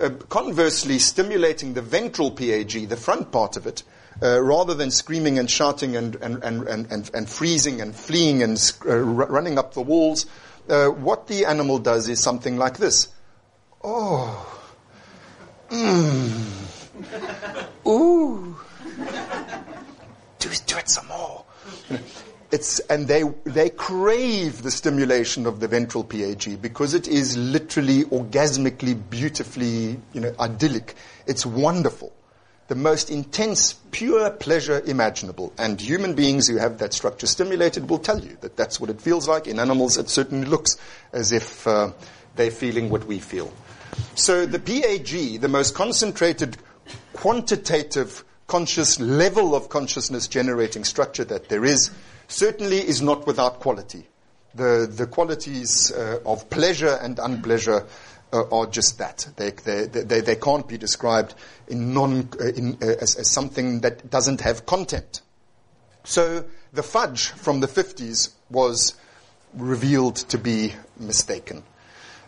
Uh, 0.00 0.08
conversely, 0.30 0.98
stimulating 0.98 1.74
the 1.74 1.82
ventral 1.82 2.30
PAG, 2.30 2.88
the 2.88 2.96
front 2.96 3.32
part 3.32 3.58
of 3.58 3.66
it, 3.66 3.82
uh, 4.22 4.40
rather 4.40 4.72
than 4.72 4.90
screaming 4.90 5.38
and 5.38 5.50
shouting 5.50 5.94
and, 5.94 6.14
and, 6.16 6.42
and, 6.42 6.66
and, 6.66 7.10
and 7.12 7.28
freezing 7.28 7.82
and 7.82 7.94
fleeing 7.94 8.42
and 8.42 8.72
uh, 8.86 8.92
r- 8.92 9.02
running 9.04 9.58
up 9.58 9.74
the 9.74 9.82
walls, 9.82 10.24
uh, 10.70 10.86
what 10.86 11.26
the 11.26 11.44
animal 11.44 11.78
does 11.78 12.08
is 12.08 12.18
something 12.18 12.56
like 12.56 12.78
this. 12.78 13.08
Oh. 13.84 14.58
Mmm. 15.68 16.56
Ooh. 17.86 18.56
Do, 20.46 20.56
do 20.66 20.78
it 20.78 20.88
some 20.88 21.08
more. 21.08 21.44
It's, 22.52 22.78
and 22.78 23.08
they, 23.08 23.24
they 23.42 23.70
crave 23.70 24.62
the 24.62 24.70
stimulation 24.70 25.46
of 25.46 25.58
the 25.58 25.66
ventral 25.66 26.04
PAG 26.04 26.62
because 26.62 26.94
it 26.94 27.08
is 27.08 27.36
literally 27.36 28.04
orgasmically, 28.04 28.98
beautifully, 29.10 30.00
you 30.12 30.20
know, 30.20 30.32
idyllic. 30.38 30.94
It's 31.26 31.44
wonderful. 31.44 32.12
The 32.68 32.76
most 32.76 33.10
intense, 33.10 33.72
pure 33.90 34.30
pleasure 34.30 34.80
imaginable. 34.86 35.52
And 35.58 35.80
human 35.80 36.14
beings 36.14 36.46
who 36.46 36.56
have 36.58 36.78
that 36.78 36.92
structure 36.92 37.26
stimulated 37.26 37.90
will 37.90 37.98
tell 37.98 38.20
you 38.20 38.36
that 38.42 38.56
that's 38.56 38.78
what 38.80 38.90
it 38.90 39.00
feels 39.00 39.26
like. 39.26 39.48
In 39.48 39.58
animals, 39.58 39.98
it 39.98 40.08
certainly 40.08 40.46
looks 40.46 40.76
as 41.12 41.32
if 41.32 41.66
uh, 41.66 41.90
they're 42.36 42.52
feeling 42.52 42.90
what 42.90 43.06
we 43.06 43.18
feel. 43.18 43.52
So 44.14 44.46
the 44.46 44.60
PAG, 44.60 45.40
the 45.40 45.48
most 45.48 45.74
concentrated, 45.74 46.58
quantitative, 47.12 48.24
conscious 48.46 49.00
level 49.00 49.54
of 49.54 49.68
consciousness 49.68 50.28
generating 50.28 50.84
structure 50.84 51.24
that 51.24 51.48
there 51.48 51.64
is, 51.64 51.90
certainly 52.28 52.78
is 52.78 53.02
not 53.02 53.26
without 53.26 53.60
quality. 53.60 54.06
The, 54.54 54.90
the 54.90 55.06
qualities 55.06 55.92
uh, 55.92 56.20
of 56.24 56.48
pleasure 56.48 56.98
and 57.02 57.18
unpleasure 57.18 57.86
uh, 58.32 58.48
are 58.50 58.66
just 58.66 58.98
that. 58.98 59.28
They, 59.36 59.50
they, 59.50 59.86
they, 59.86 60.20
they 60.20 60.36
can't 60.36 60.66
be 60.66 60.78
described 60.78 61.34
in 61.68 61.92
non, 61.92 62.28
uh, 62.40 62.46
in, 62.46 62.78
uh, 62.82 62.86
as, 63.00 63.16
as 63.16 63.30
something 63.30 63.80
that 63.80 64.10
doesn't 64.10 64.40
have 64.40 64.66
content. 64.66 65.20
So 66.04 66.44
the 66.72 66.82
fudge 66.82 67.28
from 67.28 67.60
the 67.60 67.66
50s 67.66 68.30
was 68.50 68.94
revealed 69.54 70.16
to 70.16 70.38
be 70.38 70.72
mistaken. 70.98 71.62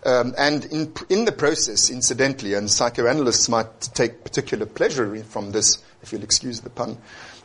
Um, 0.05 0.35
and 0.39 0.65
in, 0.67 0.93
in 1.09 1.25
the 1.25 1.33
process, 1.33 1.91
incidentally, 1.91 2.55
and 2.55 2.71
psychoanalysts 2.71 3.49
might 3.49 3.81
take 3.81 4.23
particular 4.23 4.67
pleasure 4.67 5.23
from 5.25 5.51
this, 5.51 5.79
if 6.09 6.13
you'll 6.13 6.23
excuse 6.23 6.61
the 6.61 6.71
pun, 6.71 6.97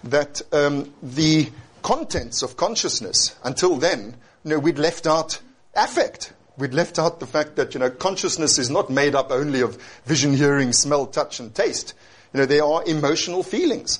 that 0.06 0.42
um, 0.54 0.94
the 1.04 1.52
contents 1.82 2.42
of 2.42 2.56
consciousness, 2.56 3.36
until 3.44 3.76
then, 3.76 4.16
you 4.46 4.52
know, 4.52 4.60
we'd 4.60 4.80
left 4.80 5.06
out 5.06 5.42
affect. 5.76 6.34
We'd 6.58 6.74
left 6.74 6.98
out 6.98 7.20
the 7.20 7.28
fact 7.28 7.58
that, 7.58 7.74
you 7.74 7.80
know, 7.80 7.90
consciousness 7.90 8.58
is 8.58 8.70
not 8.70 8.90
made 8.90 9.16
up 9.16 9.32
only 9.32 9.62
of 9.62 9.82
vision, 10.06 10.34
hearing, 10.34 10.72
smell, 10.72 11.08
touch, 11.08 11.40
and 11.40 11.54
taste. 11.54 11.94
You 12.34 12.40
know, 12.40 12.46
there 12.46 12.64
are 12.64 12.84
emotional 12.86 13.44
feelings. 13.44 14.00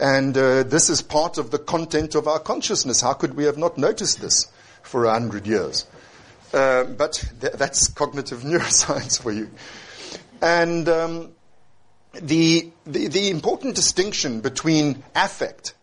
And 0.00 0.36
uh, 0.36 0.64
this 0.64 0.90
is 0.90 1.02
part 1.02 1.38
of 1.38 1.52
the 1.52 1.58
content 1.58 2.16
of 2.16 2.26
our 2.26 2.40
consciousness. 2.40 3.00
How 3.00 3.12
could 3.12 3.34
we 3.34 3.44
have 3.44 3.58
not 3.58 3.78
noticed 3.78 4.20
this 4.20 4.50
for 4.82 5.04
a 5.04 5.12
hundred 5.12 5.46
years? 5.46 5.86
Uh, 6.52 6.84
but 6.84 7.24
th- 7.40 7.52
that's 7.52 7.88
cognitive 7.88 8.40
neuroscience 8.42 9.22
for 9.22 9.30
you. 9.30 9.50
And 10.42 10.88
um, 10.88 11.32
the, 12.22 12.70
the, 12.86 13.08
the 13.08 13.30
important 13.30 13.74
distinction 13.74 14.40
between 14.40 15.02
affect 15.14 15.74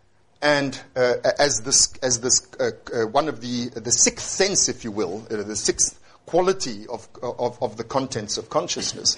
and 0.41 0.80
uh, 0.96 1.15
as 1.38 1.62
this, 1.62 1.94
as 2.02 2.20
this 2.22 2.48
uh, 2.60 2.72
uh, 2.94 3.06
one 3.08 3.30
of 3.30 3.41
the, 3.41 3.70
the 3.70 3.91
sixth 3.91 4.26
sense, 4.26 4.70
if 4.70 4.84
you 4.84 4.91
will, 4.91 5.26
uh, 5.30 5.38
the 5.38 5.56
sixth 5.56 6.00
quality 6.26 6.88
of, 6.88 7.08
of, 7.22 7.62
of, 7.62 7.78
the 7.78 7.84
contents 7.84 8.38
of 8.38 8.50
consciousness, 8.50 9.17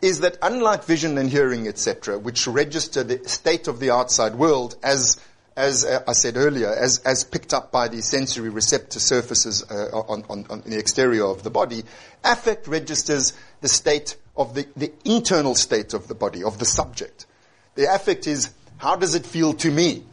is 0.00 0.20
that 0.20 0.38
unlike 0.42 0.84
vision 0.84 1.18
and 1.18 1.30
hearing, 1.30 1.66
etc., 1.66 2.18
which 2.18 2.46
register 2.46 3.02
the 3.02 3.28
state 3.28 3.66
of 3.66 3.80
the 3.80 3.90
outside 3.90 4.34
world 4.36 4.76
as 4.82 5.20
as 5.56 5.84
uh, 5.84 6.02
I 6.06 6.12
said 6.12 6.36
earlier, 6.36 6.72
as, 6.72 7.00
as 7.00 7.24
picked 7.24 7.52
up 7.52 7.70
by 7.70 7.88
the 7.88 8.00
sensory 8.00 8.48
receptor 8.48 8.98
surfaces 9.00 9.62
uh, 9.70 9.90
on, 10.08 10.24
on, 10.30 10.46
on 10.48 10.62
the 10.62 10.78
exterior 10.78 11.26
of 11.26 11.42
the 11.42 11.50
body, 11.50 11.82
affect 12.24 12.66
registers 12.66 13.34
the 13.60 13.68
state 13.68 14.16
of 14.40 14.54
the, 14.54 14.66
the 14.74 14.90
internal 15.04 15.54
state 15.54 15.92
of 15.92 16.08
the 16.08 16.14
body, 16.14 16.42
of 16.42 16.58
the 16.58 16.64
subject. 16.64 17.26
The 17.74 17.94
affect 17.94 18.26
is, 18.26 18.50
how 18.78 18.96
does 18.96 19.14
it 19.14 19.26
feel 19.26 19.52
to 19.52 19.70
me? 19.70 20.04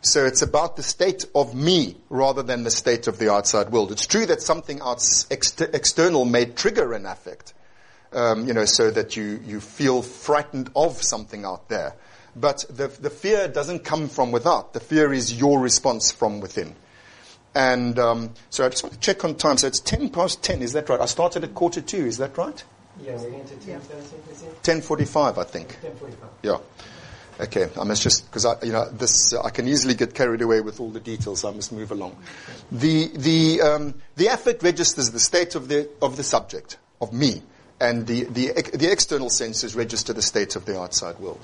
So 0.00 0.24
it's 0.24 0.42
about 0.42 0.76
the 0.76 0.82
state 0.84 1.24
of 1.34 1.52
me 1.52 1.96
rather 2.08 2.44
than 2.44 2.62
the 2.62 2.70
state 2.70 3.08
of 3.08 3.18
the 3.18 3.32
outside 3.32 3.70
world. 3.70 3.90
It's 3.90 4.06
true 4.06 4.26
that 4.26 4.42
something 4.42 4.80
ex- 4.80 5.26
external 5.60 6.24
may 6.24 6.46
trigger 6.46 6.92
an 6.92 7.04
affect, 7.04 7.52
um, 8.12 8.46
you 8.46 8.54
know, 8.54 8.64
so 8.64 8.92
that 8.92 9.16
you, 9.16 9.40
you 9.44 9.60
feel 9.60 10.02
frightened 10.02 10.70
of 10.76 11.02
something 11.02 11.44
out 11.44 11.68
there. 11.68 11.94
But 12.36 12.64
the, 12.70 12.88
the 12.88 13.10
fear 13.10 13.48
doesn't 13.48 13.80
come 13.80 14.08
from 14.08 14.30
without. 14.30 14.72
The 14.72 14.80
fear 14.80 15.12
is 15.12 15.34
your 15.34 15.58
response 15.58 16.12
from 16.12 16.40
within. 16.40 16.76
And 17.56 17.98
um, 17.98 18.30
so 18.50 18.64
I 18.64 18.68
just 18.68 19.00
check 19.00 19.24
on 19.24 19.34
time. 19.34 19.58
So 19.58 19.66
it's 19.66 19.80
10 19.80 20.10
past 20.10 20.42
10, 20.44 20.62
is 20.62 20.72
that 20.74 20.88
right? 20.88 21.00
I 21.00 21.06
started 21.06 21.42
at 21.42 21.54
quarter 21.54 21.80
two, 21.80 22.06
is 22.06 22.18
that 22.18 22.38
right? 22.38 22.62
Yeah, 23.00 23.16
we're 23.16 23.30
going 23.30 23.44
to 23.46 23.54
10.30, 23.54 24.82
10.45, 24.82 25.38
I 25.38 25.44
think. 25.44 25.78
10.45. 25.82 26.14
Yeah. 26.42 26.58
Okay, 27.40 27.68
I 27.80 27.84
must 27.84 28.02
just 28.02 28.26
because 28.26 28.44
I, 28.44 28.62
you 28.62 28.72
know, 28.72 28.88
this 28.90 29.32
uh, 29.32 29.42
I 29.42 29.50
can 29.50 29.66
easily 29.66 29.94
get 29.94 30.14
carried 30.14 30.42
away 30.42 30.60
with 30.60 30.80
all 30.80 30.90
the 30.90 31.00
details. 31.00 31.40
So 31.40 31.48
I 31.48 31.52
must 31.52 31.72
move 31.72 31.90
along. 31.90 32.16
The 32.70 33.08
the 33.14 33.62
um, 33.62 33.94
the 34.16 34.26
affect 34.26 34.62
registers 34.62 35.10
the 35.10 35.18
state 35.18 35.54
of 35.54 35.68
the 35.68 35.88
of 36.02 36.16
the 36.16 36.22
subject 36.22 36.76
of 37.00 37.12
me, 37.12 37.42
and 37.80 38.06
the 38.06 38.24
the 38.24 38.52
the 38.74 38.92
external 38.92 39.30
senses 39.30 39.74
register 39.74 40.12
the 40.12 40.22
state 40.22 40.56
of 40.56 40.66
the 40.66 40.78
outside 40.78 41.18
world. 41.18 41.40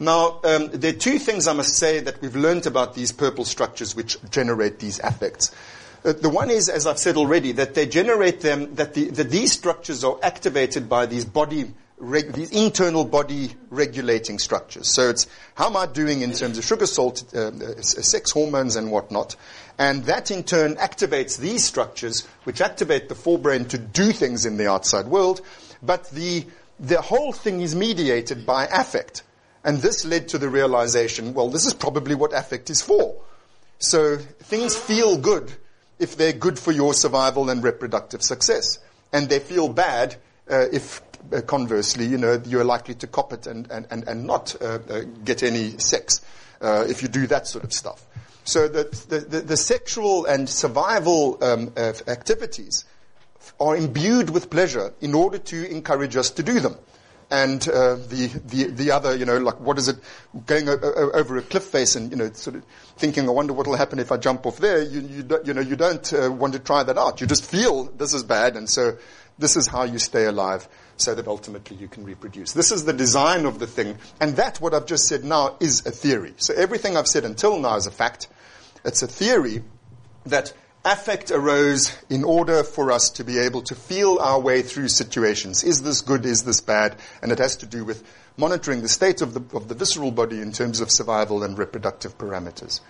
Now, 0.00 0.40
um, 0.44 0.68
there 0.72 0.94
are 0.94 0.96
two 0.96 1.18
things 1.18 1.46
I 1.46 1.52
must 1.52 1.74
say 1.74 2.00
that 2.00 2.22
we've 2.22 2.36
learned 2.36 2.66
about 2.66 2.94
these 2.94 3.12
purple 3.12 3.44
structures 3.44 3.94
which 3.94 4.16
generate 4.30 4.78
these 4.78 4.98
affects. 5.00 5.50
Uh, 6.04 6.12
the 6.12 6.28
one 6.28 6.50
is, 6.50 6.68
as 6.68 6.86
I've 6.86 6.98
said 6.98 7.16
already, 7.16 7.52
that 7.52 7.74
they 7.74 7.86
generate 7.86 8.40
them, 8.40 8.74
that, 8.76 8.94
the, 8.94 9.10
that 9.10 9.30
these 9.30 9.52
structures 9.52 10.04
are 10.04 10.18
activated 10.22 10.88
by 10.88 11.06
these 11.06 11.24
body 11.24 11.72
reg- 11.98 12.32
these 12.32 12.50
internal 12.50 13.04
body 13.04 13.54
regulating 13.70 14.38
structures. 14.38 14.92
So 14.94 15.10
it's 15.10 15.26
how 15.54 15.66
am 15.66 15.76
I 15.76 15.86
doing 15.86 16.22
in 16.22 16.32
terms 16.32 16.58
of 16.58 16.64
sugar, 16.64 16.86
salt, 16.86 17.24
uh, 17.34 17.48
uh 17.48 17.80
sex 17.82 18.30
hormones, 18.30 18.76
and 18.76 18.90
whatnot. 18.90 19.36
And 19.78 20.04
that 20.04 20.30
in 20.30 20.44
turn 20.44 20.76
activates 20.76 21.38
these 21.38 21.64
structures, 21.64 22.26
which 22.44 22.60
activate 22.60 23.08
the 23.08 23.14
forebrain 23.14 23.68
to 23.68 23.78
do 23.78 24.12
things 24.12 24.46
in 24.46 24.56
the 24.56 24.68
outside 24.68 25.06
world. 25.06 25.40
But 25.82 26.10
the, 26.10 26.46
the 26.80 27.00
whole 27.00 27.32
thing 27.32 27.60
is 27.60 27.74
mediated 27.74 28.46
by 28.46 28.66
affect. 28.66 29.22
And 29.64 29.78
this 29.78 30.04
led 30.04 30.28
to 30.28 30.38
the 30.38 30.48
realization, 30.48 31.34
well, 31.34 31.50
this 31.50 31.66
is 31.66 31.74
probably 31.74 32.14
what 32.14 32.32
affect 32.32 32.70
is 32.70 32.80
for. 32.80 33.20
So 33.78 34.16
things 34.16 34.76
feel 34.76 35.18
good 35.18 35.52
if 35.98 36.16
they're 36.16 36.32
good 36.32 36.58
for 36.58 36.72
your 36.72 36.94
survival 36.94 37.50
and 37.50 37.62
reproductive 37.62 38.22
success. 38.22 38.78
And 39.12 39.28
they 39.28 39.38
feel 39.38 39.68
bad 39.68 40.16
uh, 40.50 40.66
if 40.72 41.02
uh, 41.32 41.40
conversely, 41.42 42.06
you 42.06 42.18
know, 42.18 42.40
you're 42.46 42.64
likely 42.64 42.94
to 42.96 43.06
cop 43.06 43.32
it 43.32 43.46
and, 43.46 43.70
and, 43.70 43.86
and, 43.90 44.06
and 44.08 44.24
not 44.24 44.54
uh, 44.62 44.78
uh 44.88 45.00
get 45.24 45.42
any 45.42 45.76
sex 45.78 46.20
uh, 46.60 46.84
if 46.88 47.02
you 47.02 47.08
do 47.08 47.26
that 47.26 47.46
sort 47.46 47.64
of 47.64 47.72
stuff. 47.72 48.04
So 48.44 48.66
the, 48.66 48.84
the, 49.08 49.40
the, 49.40 49.56
sexual 49.58 50.24
and 50.24 50.48
survival 50.48 51.36
um, 51.44 51.70
uh, 51.76 51.92
activities 52.06 52.86
are 53.60 53.76
imbued 53.76 54.30
with 54.30 54.48
pleasure 54.48 54.94
in 55.02 55.14
order 55.14 55.36
to 55.36 55.70
encourage 55.70 56.16
us 56.16 56.30
to 56.30 56.42
do 56.42 56.58
them. 56.58 56.76
And 57.30 57.68
uh, 57.68 57.96
the, 57.96 58.30
the, 58.46 58.64
the 58.64 58.90
other, 58.90 59.14
you 59.14 59.26
know, 59.26 59.36
like 59.36 59.60
what 59.60 59.76
is 59.78 59.88
it, 59.88 59.98
going 60.46 60.68
o- 60.68 60.78
o- 60.82 61.10
over 61.10 61.36
a 61.36 61.42
cliff 61.42 61.64
face 61.64 61.94
and, 61.94 62.10
you 62.10 62.16
know, 62.16 62.32
sort 62.32 62.56
of 62.56 62.64
thinking, 62.96 63.28
I 63.28 63.32
wonder 63.32 63.52
what 63.52 63.66
will 63.66 63.76
happen 63.76 63.98
if 63.98 64.10
I 64.10 64.16
jump 64.16 64.46
off 64.46 64.56
there. 64.58 64.82
You, 64.82 65.00
you, 65.00 65.22
don't, 65.22 65.46
you 65.46 65.52
know, 65.52 65.60
you 65.60 65.76
don't 65.76 66.10
uh, 66.12 66.32
want 66.32 66.54
to 66.54 66.58
try 66.58 66.82
that 66.82 66.96
out. 66.96 67.20
You 67.20 67.26
just 67.26 67.44
feel 67.44 67.84
this 67.84 68.14
is 68.14 68.24
bad 68.24 68.56
and 68.56 68.68
so 68.68 68.96
this 69.38 69.56
is 69.56 69.66
how 69.66 69.84
you 69.84 69.98
stay 69.98 70.24
alive 70.24 70.68
so 70.96 71.14
that 71.14 71.28
ultimately 71.28 71.76
you 71.76 71.86
can 71.86 72.04
reproduce. 72.04 72.52
This 72.52 72.72
is 72.72 72.86
the 72.86 72.92
design 72.94 73.44
of 73.44 73.58
the 73.58 73.66
thing. 73.66 73.98
And 74.20 74.36
that, 74.36 74.60
what 74.60 74.72
I've 74.74 74.86
just 74.86 75.06
said 75.06 75.22
now, 75.22 75.56
is 75.60 75.86
a 75.86 75.90
theory. 75.90 76.34
So 76.38 76.54
everything 76.54 76.96
I've 76.96 77.06
said 77.06 77.24
until 77.24 77.58
now 77.58 77.76
is 77.76 77.86
a 77.86 77.90
fact. 77.90 78.28
It's 78.84 79.02
a 79.02 79.06
theory 79.06 79.62
that 80.26 80.52
affect 80.92 81.30
arose 81.30 81.96
in 82.10 82.24
order 82.24 82.62
for 82.62 82.90
us 82.92 83.10
to 83.10 83.24
be 83.24 83.38
able 83.38 83.62
to 83.62 83.74
feel 83.74 84.18
our 84.20 84.40
way 84.40 84.62
through 84.62 84.88
situations. 84.88 85.64
Is 85.64 85.82
this 85.82 86.00
good? 86.00 86.24
Is 86.26 86.44
this 86.44 86.60
bad? 86.60 86.96
And 87.22 87.32
it 87.32 87.38
has 87.38 87.56
to 87.56 87.66
do 87.66 87.84
with 87.84 88.04
monitoring 88.36 88.82
the 88.82 88.88
state 88.88 89.20
of 89.20 89.34
the, 89.34 89.56
of 89.56 89.68
the 89.68 89.74
visceral 89.74 90.10
body 90.10 90.40
in 90.40 90.52
terms 90.52 90.80
of 90.80 90.90
survival 90.90 91.42
and 91.42 91.58
reproductive 91.58 92.16
parameters. 92.16 92.80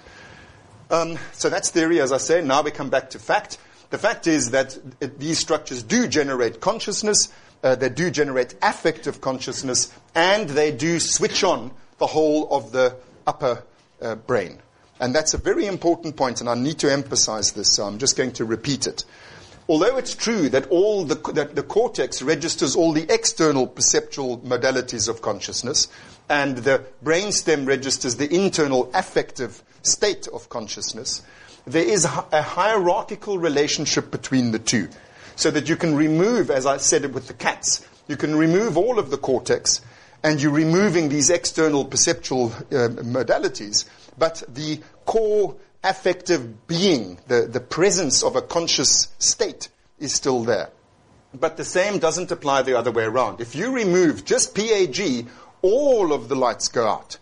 Um, 0.90 1.18
so 1.32 1.48
that's 1.48 1.70
theory, 1.70 2.00
as 2.00 2.12
I 2.12 2.18
say. 2.18 2.42
Now 2.42 2.62
we 2.62 2.70
come 2.70 2.90
back 2.90 3.10
to 3.10 3.18
fact. 3.18 3.58
The 3.90 3.98
fact 3.98 4.26
is 4.26 4.50
that 4.50 4.78
it, 5.00 5.18
these 5.18 5.38
structures 5.38 5.82
do 5.82 6.08
generate 6.08 6.60
consciousness 6.60 7.30
uh, 7.62 7.74
they 7.74 7.88
do 7.88 8.10
generate 8.10 8.54
affective 8.62 9.20
consciousness, 9.20 9.92
and 10.14 10.48
they 10.48 10.70
do 10.70 11.00
switch 11.00 11.42
on 11.42 11.72
the 11.98 12.06
whole 12.06 12.48
of 12.54 12.72
the 12.72 12.96
upper 13.26 13.64
uh, 14.00 14.14
brain. 14.14 14.58
And 15.00 15.14
that's 15.14 15.34
a 15.34 15.38
very 15.38 15.66
important 15.66 16.16
point, 16.16 16.40
and 16.40 16.48
I 16.48 16.54
need 16.54 16.78
to 16.80 16.92
emphasize 16.92 17.52
this, 17.52 17.74
so 17.74 17.84
I'm 17.84 17.98
just 17.98 18.16
going 18.16 18.32
to 18.32 18.44
repeat 18.44 18.86
it. 18.86 19.04
although 19.68 19.98
it's 19.98 20.14
true 20.14 20.48
that 20.48 20.66
all 20.70 21.04
the, 21.04 21.14
that 21.32 21.54
the 21.54 21.62
cortex 21.62 22.22
registers 22.22 22.74
all 22.74 22.92
the 22.92 23.06
external 23.12 23.66
perceptual 23.66 24.38
modalities 24.38 25.08
of 25.08 25.20
consciousness, 25.20 25.88
and 26.28 26.58
the 26.58 26.84
brainstem 27.04 27.66
registers 27.66 28.16
the 28.16 28.34
internal 28.34 28.90
affective 28.94 29.62
state 29.82 30.26
of 30.28 30.48
consciousness, 30.48 31.22
there 31.66 31.84
is 31.84 32.04
a 32.04 32.42
hierarchical 32.42 33.38
relationship 33.38 34.10
between 34.10 34.52
the 34.52 34.58
two. 34.58 34.88
So 35.36 35.52
that 35.52 35.68
you 35.68 35.76
can 35.76 35.94
remove, 35.94 36.50
as 36.50 36.66
I 36.66 36.78
said 36.78 37.04
it 37.04 37.12
with 37.12 37.28
the 37.28 37.34
cats, 37.34 37.86
you 38.08 38.16
can 38.16 38.34
remove 38.34 38.76
all 38.76 38.98
of 38.98 39.10
the 39.10 39.18
cortex 39.18 39.80
and 40.24 40.42
you're 40.42 40.50
removing 40.50 41.10
these 41.10 41.30
external 41.30 41.84
perceptual 41.84 42.46
uh, 42.46 42.88
modalities, 42.88 43.84
but 44.18 44.42
the 44.48 44.80
core 45.04 45.56
affective 45.84 46.66
being, 46.66 47.18
the, 47.28 47.42
the 47.42 47.60
presence 47.60 48.22
of 48.22 48.36
a 48.36 48.42
conscious 48.42 49.08
state 49.18 49.68
is 49.98 50.12
still 50.12 50.42
there. 50.44 50.70
But 51.34 51.56
the 51.56 51.64
same 51.64 51.98
doesn't 51.98 52.30
apply 52.30 52.62
the 52.62 52.78
other 52.78 52.90
way 52.90 53.04
around. 53.04 53.40
If 53.40 53.54
you 53.54 53.70
remove 53.70 54.24
just 54.24 54.54
PAG, 54.54 55.26
all 55.62 56.12
of 56.12 56.28
the 56.28 56.36
lights 56.36 56.68
go 56.68 56.86
out. 56.86 57.18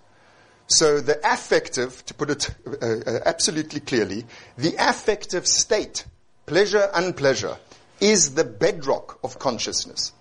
So 0.69 1.01
the 1.01 1.21
affective, 1.25 2.05
to 2.07 2.15
put 2.15 2.31
it 2.31 2.51
uh, 2.67 2.87
uh, 2.87 3.21
absolutely 3.25 3.81
clearly, 3.81 4.27
the 4.57 4.75
affective 4.79 5.47
state, 5.47 6.05
pleasure, 6.47 6.89
unpleasure, 6.95 7.57
is 8.01 8.35
the 8.35 8.45
bedrock 8.45 9.19
of 9.23 9.39
consciousness. 9.39 10.13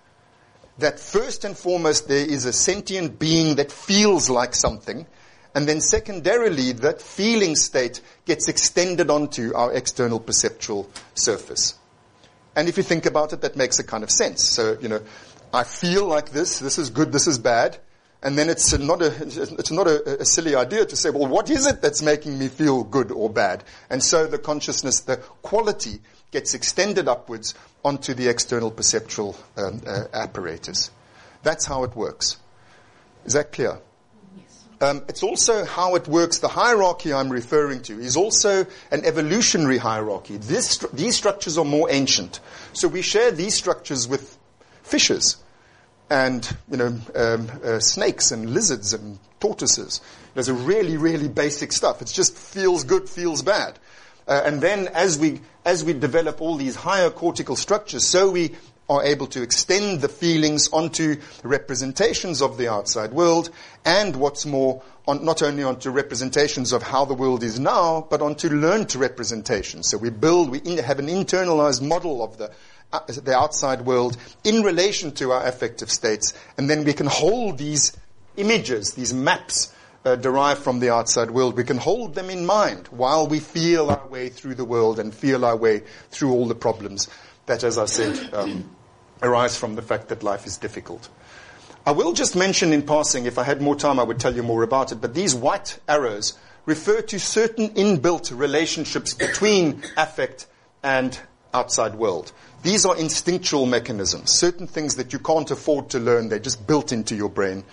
That 0.78 1.00
first 1.00 1.46
and 1.46 1.58
foremost 1.58 2.08
there 2.08 2.26
is 2.26 2.46
a 2.46 2.54
sentient 2.54 3.18
being 3.18 3.56
that 3.56 3.72
feels 3.72 4.30
like 4.30 4.54
something, 4.54 5.08
and 5.56 5.68
then 5.68 5.80
secondarily 5.80 6.74
that 6.74 7.02
feeling 7.02 7.56
state 7.56 8.02
gets 8.26 8.50
extended 8.50 9.10
onto 9.10 9.56
our 9.56 9.72
external 9.74 10.20
perceptual 10.20 10.90
surface. 11.14 11.76
And 12.58 12.68
if 12.68 12.76
you 12.76 12.84
think 12.84 13.06
about 13.06 13.32
it, 13.32 13.42
that 13.42 13.56
makes 13.56 13.80
a 13.80 13.84
kind 13.86 14.04
of 14.04 14.12
sense. 14.12 14.44
So, 14.44 14.78
you 14.82 14.90
know, 14.90 15.02
I 15.54 15.64
feel 15.64 16.06
like 16.06 16.32
this, 16.32 16.60
this 16.60 16.78
is 16.78 16.90
good, 16.90 17.14
this 17.14 17.26
is 17.26 17.40
bad. 17.40 17.78
And 18.22 18.38
then 18.38 18.50
it's 18.50 18.78
not, 18.78 19.02
a, 19.02 19.14
it's 19.22 19.72
not 19.72 19.88
a, 19.88 20.22
a, 20.22 20.26
silly 20.26 20.56
idea 20.56 20.86
to 20.86 20.96
say, 20.96 21.10
well, 21.10 21.28
what 21.28 21.50
is 21.50 21.68
it 21.68 21.82
that's 21.82 22.02
making 22.02 22.38
me 22.40 22.48
feel 22.48 22.84
good 22.84 23.12
or 23.12 23.30
bad? 23.30 23.64
And 23.90 24.04
so 24.04 24.26
the 24.26 24.40
consciousness, 24.40 25.02
the 25.02 25.18
quality 25.18 26.00
gets 26.32 26.54
extended 26.54 27.08
upwards 27.08 27.54
onto 27.84 28.14
the 28.14 28.28
external 28.28 28.72
perceptual 28.72 29.38
um, 29.58 29.82
uh, 29.86 30.06
apparatus. 30.12 30.92
That's 31.44 31.66
how 31.66 31.84
it 31.84 31.96
works. 31.96 32.38
Is 33.26 33.34
that 33.34 33.52
clear? 33.52 33.80
Um, 34.86 35.04
it's 35.10 35.24
also 35.24 35.66
how 35.66 35.96
it 35.96 36.08
works. 36.08 36.38
The 36.40 36.48
hierarchy 36.48 37.12
I'm 37.12 37.32
referring 37.32 37.82
to 37.84 38.00
is 38.00 38.16
also 38.16 38.68
an 38.92 39.04
evolutionary 39.04 39.80
hierarchy. 39.80 40.38
This, 40.38 40.78
these 40.94 41.16
structures 41.16 41.58
are 41.58 41.66
more 41.66 41.88
ancient. 41.90 42.40
So 42.74 42.88
we 42.88 43.02
share 43.02 43.32
these 43.32 43.56
structures 43.56 44.08
with 44.08 44.38
fishes 44.84 45.38
and 46.12 46.56
you 46.70 46.78
know 46.78 47.00
um, 47.16 47.50
uh, 47.64 47.80
snakes 47.80 48.30
and 48.30 48.52
lizards 48.52 48.94
and 48.94 49.18
tortoises. 49.40 50.02
There's 50.36 50.50
a 50.50 50.54
really, 50.54 50.98
really 50.98 51.30
basic 51.30 51.72
stuff. 51.72 52.04
It 52.04 52.10
just 52.10 52.38
feels 52.38 52.84
good, 52.84 53.10
feels 53.10 53.42
bad. 53.42 53.80
Uh, 54.28 54.44
and 54.46 54.62
then 54.62 54.88
as 54.90 55.18
we 55.18 55.42
as 55.66 55.84
we 55.84 55.94
develop 55.94 56.42
all 56.42 56.58
these 56.58 56.76
higher 56.76 57.10
cortical 57.10 57.56
structures, 57.56 58.06
so 58.06 58.30
we 58.30 58.52
are 58.90 59.04
able 59.04 59.28
to 59.28 59.42
extend 59.42 60.02
the 60.02 60.08
feelings 60.08 60.70
onto 60.72 61.16
representations 61.44 62.42
of 62.42 62.58
the 62.58 62.68
outside 62.68 63.12
world, 63.14 63.50
and 63.84 64.16
what's 64.16 64.46
more, 64.46 64.82
on, 65.08 65.26
not 65.26 65.42
only 65.42 65.64
onto 65.64 65.90
representations 65.90 66.72
of 66.72 66.84
how 66.84 67.06
the 67.06 67.14
world 67.14 67.44
is 67.44 67.60
now, 67.60 68.06
but 68.10 68.22
onto 68.22 68.50
learned 68.50 68.96
representations. 68.96 69.90
So 69.90 69.98
we 69.98 70.10
build, 70.10 70.52
we 70.52 70.60
in, 70.60 70.78
have 70.78 71.00
an 71.00 71.08
internalized 71.08 71.82
model 71.82 72.24
of 72.24 72.38
the 72.38 72.52
uh, 72.94 73.00
the 73.08 73.36
outside 73.36 73.82
world 73.82 74.16
in 74.44 74.62
relation 74.62 75.12
to 75.12 75.32
our 75.32 75.46
affective 75.48 75.92
states. 75.92 76.34
And 76.58 76.70
then 76.70 76.84
we 76.86 76.94
can 76.94 77.08
hold 77.08 77.58
these 77.58 77.98
images, 78.38 78.94
these 78.94 79.14
maps 79.14 79.74
uh, 80.06 80.16
derived 80.16 80.62
from 80.62 80.80
the 80.80 80.92
outside 80.92 81.32
world, 81.32 81.58
we 81.58 81.64
can 81.64 81.78
hold 81.78 82.14
them 82.14 82.30
in 82.30 82.46
mind 82.46 82.88
while 82.90 83.28
we 83.28 83.40
feel 83.40 83.90
our 83.90 84.08
way 84.08 84.30
through 84.30 84.54
the 84.54 84.64
world 84.64 85.00
and 85.00 85.14
feel 85.14 85.44
our 85.44 85.58
way 85.58 85.82
through 86.12 86.32
all 86.32 86.46
the 86.46 86.56
problems 86.56 87.10
that, 87.48 87.64
as 87.64 87.78
I 87.78 87.86
said, 87.86 88.34
um, 88.34 88.75
arise 89.26 89.58
from 89.58 89.76
the 89.76 89.82
fact 89.82 90.08
that 90.10 90.24
life 90.24 90.46
is 90.46 90.58
difficult. 90.58 91.10
I 91.86 91.92
will 91.92 92.14
just 92.14 92.36
mention 92.36 92.74
in 92.74 92.82
passing, 92.82 93.26
if 93.26 93.38
I 93.38 93.44
had 93.44 93.62
more 93.62 93.76
time, 93.76 94.00
I 94.00 94.04
would 94.04 94.20
tell 94.20 94.36
you 94.36 94.44
more 94.44 94.64
about 94.64 94.92
it, 94.92 95.02
but 95.02 95.14
these 95.14 95.36
white 95.36 95.80
arrows 95.88 96.34
refer 96.66 97.02
to 97.02 97.20
certain 97.20 97.70
inbuilt 97.70 98.36
relationships 98.36 99.14
between 99.14 99.84
affect 99.98 100.48
and 100.82 101.20
outside 101.54 101.96
world. 101.96 102.32
These 102.64 102.86
are 102.86 102.98
instinctual 102.98 103.68
mechanisms, 103.68 104.32
certain 104.32 104.66
things 104.66 104.96
that 104.96 105.14
you 105.14 105.20
can't 105.20 105.50
afford 105.52 105.90
to 105.92 106.00
learn, 106.00 106.30
they're 106.30 106.40
just 106.40 106.66
built 106.66 106.92
into 106.92 107.16
your 107.16 107.30
brain. 107.30 107.64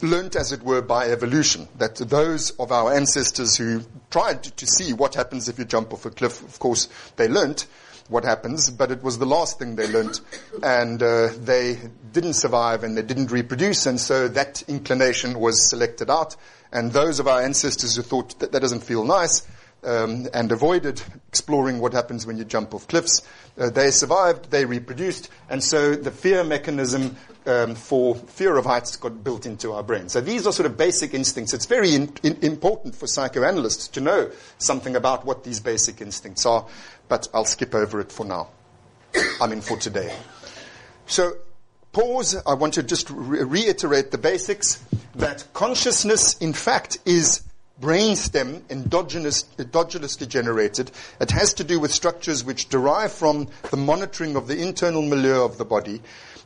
Learned, 0.00 0.36
as 0.36 0.52
it 0.52 0.62
were, 0.62 0.82
by 0.82 1.06
evolution. 1.10 1.66
That 1.78 1.96
those 1.96 2.50
of 2.52 2.70
our 2.70 2.92
ancestors 2.92 3.56
who 3.56 3.82
tried 4.10 4.44
to 4.44 4.66
see 4.66 4.92
what 4.92 5.14
happens 5.14 5.48
if 5.48 5.58
you 5.58 5.64
jump 5.64 5.92
off 5.92 6.06
a 6.06 6.10
cliff, 6.10 6.42
of 6.42 6.58
course, 6.58 6.88
they 7.16 7.26
learnt 7.26 7.66
what 8.08 8.24
happens, 8.24 8.70
but 8.70 8.90
it 8.90 9.02
was 9.02 9.18
the 9.18 9.26
last 9.26 9.58
thing 9.58 9.76
they 9.76 9.86
learnt, 9.86 10.20
and 10.62 11.02
uh, 11.02 11.28
they 11.38 11.78
didn't 12.12 12.34
survive 12.34 12.84
and 12.84 12.96
they 12.96 13.02
didn't 13.02 13.30
reproduce, 13.30 13.86
and 13.86 14.00
so 14.00 14.28
that 14.28 14.62
inclination 14.68 15.38
was 15.38 15.68
selected 15.68 16.10
out. 16.10 16.36
And 16.72 16.92
those 16.92 17.20
of 17.20 17.28
our 17.28 17.40
ancestors 17.40 17.96
who 17.96 18.02
thought 18.02 18.38
that 18.40 18.52
that 18.52 18.60
doesn't 18.60 18.82
feel 18.82 19.04
nice 19.04 19.46
um, 19.84 20.26
and 20.34 20.50
avoided 20.50 21.02
exploring 21.28 21.78
what 21.78 21.92
happens 21.92 22.26
when 22.26 22.36
you 22.36 22.44
jump 22.44 22.74
off 22.74 22.88
cliffs, 22.88 23.22
uh, 23.58 23.70
they 23.70 23.90
survived, 23.90 24.50
they 24.50 24.64
reproduced, 24.64 25.30
and 25.48 25.62
so 25.62 25.94
the 25.94 26.10
fear 26.10 26.42
mechanism 26.42 27.16
um, 27.46 27.74
for 27.74 28.14
fear 28.14 28.56
of 28.56 28.64
heights 28.64 28.96
got 28.96 29.22
built 29.22 29.46
into 29.46 29.72
our 29.72 29.82
brain. 29.82 30.08
So 30.08 30.20
these 30.20 30.46
are 30.46 30.52
sort 30.52 30.66
of 30.66 30.76
basic 30.76 31.14
instincts. 31.14 31.52
It's 31.52 31.66
very 31.66 31.94
in, 31.94 32.12
in, 32.22 32.38
important 32.42 32.94
for 32.94 33.06
psychoanalysts 33.06 33.88
to 33.88 34.00
know 34.00 34.30
something 34.58 34.96
about 34.96 35.26
what 35.26 35.44
these 35.44 35.60
basic 35.60 36.00
instincts 36.00 36.46
are, 36.46 36.66
but 37.08 37.28
I'll 37.34 37.44
skip 37.44 37.74
over 37.74 38.00
it 38.00 38.12
for 38.12 38.24
now. 38.24 38.48
I 39.40 39.46
mean, 39.46 39.60
for 39.60 39.76
today. 39.76 40.14
So, 41.06 41.34
pause. 41.92 42.36
I 42.46 42.54
want 42.54 42.74
to 42.74 42.82
just 42.82 43.10
re- 43.10 43.42
reiterate 43.42 44.10
the 44.10 44.18
basics 44.18 44.82
that 45.14 45.46
consciousness, 45.52 46.36
in 46.38 46.52
fact, 46.52 46.98
is 47.04 47.42
brainstem 47.80 48.62
endogenous, 48.70 49.44
endogenously 49.58 50.28
generated. 50.28 50.90
It 51.20 51.30
has 51.32 51.54
to 51.54 51.64
do 51.64 51.80
with 51.80 51.92
structures 51.92 52.44
which 52.44 52.68
derive 52.68 53.12
from 53.12 53.48
the 53.70 53.76
monitoring 53.76 54.36
of 54.36 54.46
the 54.46 54.60
internal 54.60 55.02
milieu 55.02 55.44
of 55.44 55.58
the 55.58 55.64
body 55.64 56.00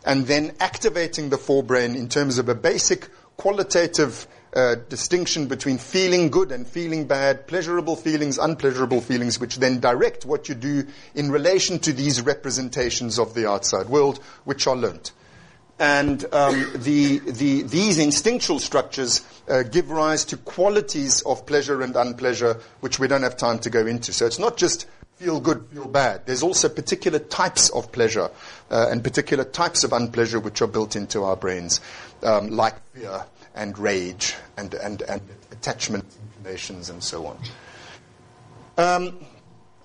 and 0.07 0.27
then 0.27 0.55
activating 0.61 1.29
the 1.29 1.37
forebrain 1.37 1.94
in 1.97 2.09
terms 2.09 2.38
of 2.38 2.49
a 2.49 2.55
basic 2.55 3.09
qualitative 3.37 4.27
uh, 4.55 4.77
distinction 4.89 5.47
between 5.47 5.79
feeling 5.79 6.31
good 6.31 6.53
and 6.53 6.67
feeling 6.67 7.07
bad, 7.07 7.47
pleasurable 7.47 7.97
feelings, 7.97 8.39
unpleasurable 8.39 9.01
feelings, 9.01 9.39
which 9.39 9.57
then 9.57 9.81
direct 9.81 10.25
what 10.25 10.49
you 10.49 10.55
do 10.55 10.87
in 11.15 11.31
relation 11.31 11.79
to 11.79 11.93
these 11.93 12.23
representations 12.23 13.19
of 13.19 13.35
the 13.35 13.49
outside 13.49 13.89
world, 13.89 14.19
which 14.45 14.67
are 14.67 14.77
learnt. 14.77 15.13
And 15.79 16.25
um, 16.33 16.73
the, 16.75 17.19
the, 17.19 17.63
these 17.63 17.99
instinctual 17.99 18.59
structures 18.59 19.25
uh, 19.49 19.63
give 19.63 19.91
rise 19.91 20.25
to 20.27 20.37
qualities 20.37 21.23
of 21.23 21.47
pleasure 21.47 21.83
and 21.83 21.95
unpleasure, 21.95 22.59
which 22.81 22.99
we 22.99 23.07
don't 23.07 23.23
have 23.23 23.37
time 23.37 23.61
to 23.61 23.71
go 23.71 23.87
into. 23.87 24.13
So 24.13 24.27
it's 24.27 24.41
not 24.41 24.57
just 24.57 24.87
feel 25.17 25.41
good, 25.41 25.67
feel 25.73 25.87
bad. 25.87 26.27
There's 26.27 26.43
also 26.43 26.69
particular 26.69 27.21
types 27.21 27.71
of 27.71 27.93
pleasure 27.93 28.31
uh, 28.71 28.89
and 28.91 29.05
particular 29.05 29.45
types 29.45 29.85
of 29.85 29.93
unpleasure 29.93 30.41
which 30.41 30.63
are 30.63 30.67
built 30.67 30.97
into 30.97 31.23
our 31.23 31.37
brains, 31.37 31.81
um, 32.23 32.51
like 32.51 32.75
fear 32.93 33.25
and 33.59 33.77
rage 33.79 34.37
and, 34.57 34.73
and, 34.75 35.03
and 35.03 35.21
attachment 35.51 36.05
inclinations 36.37 36.88
and 36.88 37.03
so 37.03 37.27
on. 37.27 37.38
Um, 38.79 39.18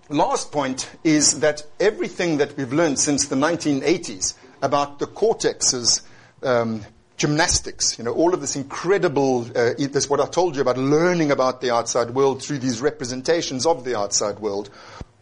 last 0.10 0.52
point 0.52 0.90
is 1.04 1.40
that 1.40 1.66
everything 1.80 2.38
that 2.38 2.56
we've 2.56 2.72
learned 2.72 3.00
since 3.00 3.28
the 3.28 3.36
1980s 3.36 4.36
about 4.62 5.00
the 5.00 5.08
cortex's 5.08 6.04
um, 6.44 6.86
gymnastics, 7.18 7.98
you 7.98 8.04
know, 8.04 8.14
all 8.14 8.34
of 8.34 8.42
this 8.42 8.56
incredible, 8.56 9.46
uh, 9.56 9.74
this 9.78 10.10
what 10.10 10.22
I 10.22 10.28
told 10.28 10.56
you 10.56 10.62
about 10.62 10.78
learning 10.78 11.32
about 11.32 11.60
the 11.62 11.72
outside 11.72 12.12
world 12.12 12.44
through 12.44 12.60
these 12.60 12.80
representations 12.80 13.66
of 13.66 13.84
the 13.84 13.98
outside 13.98 14.40
world. 14.40 14.70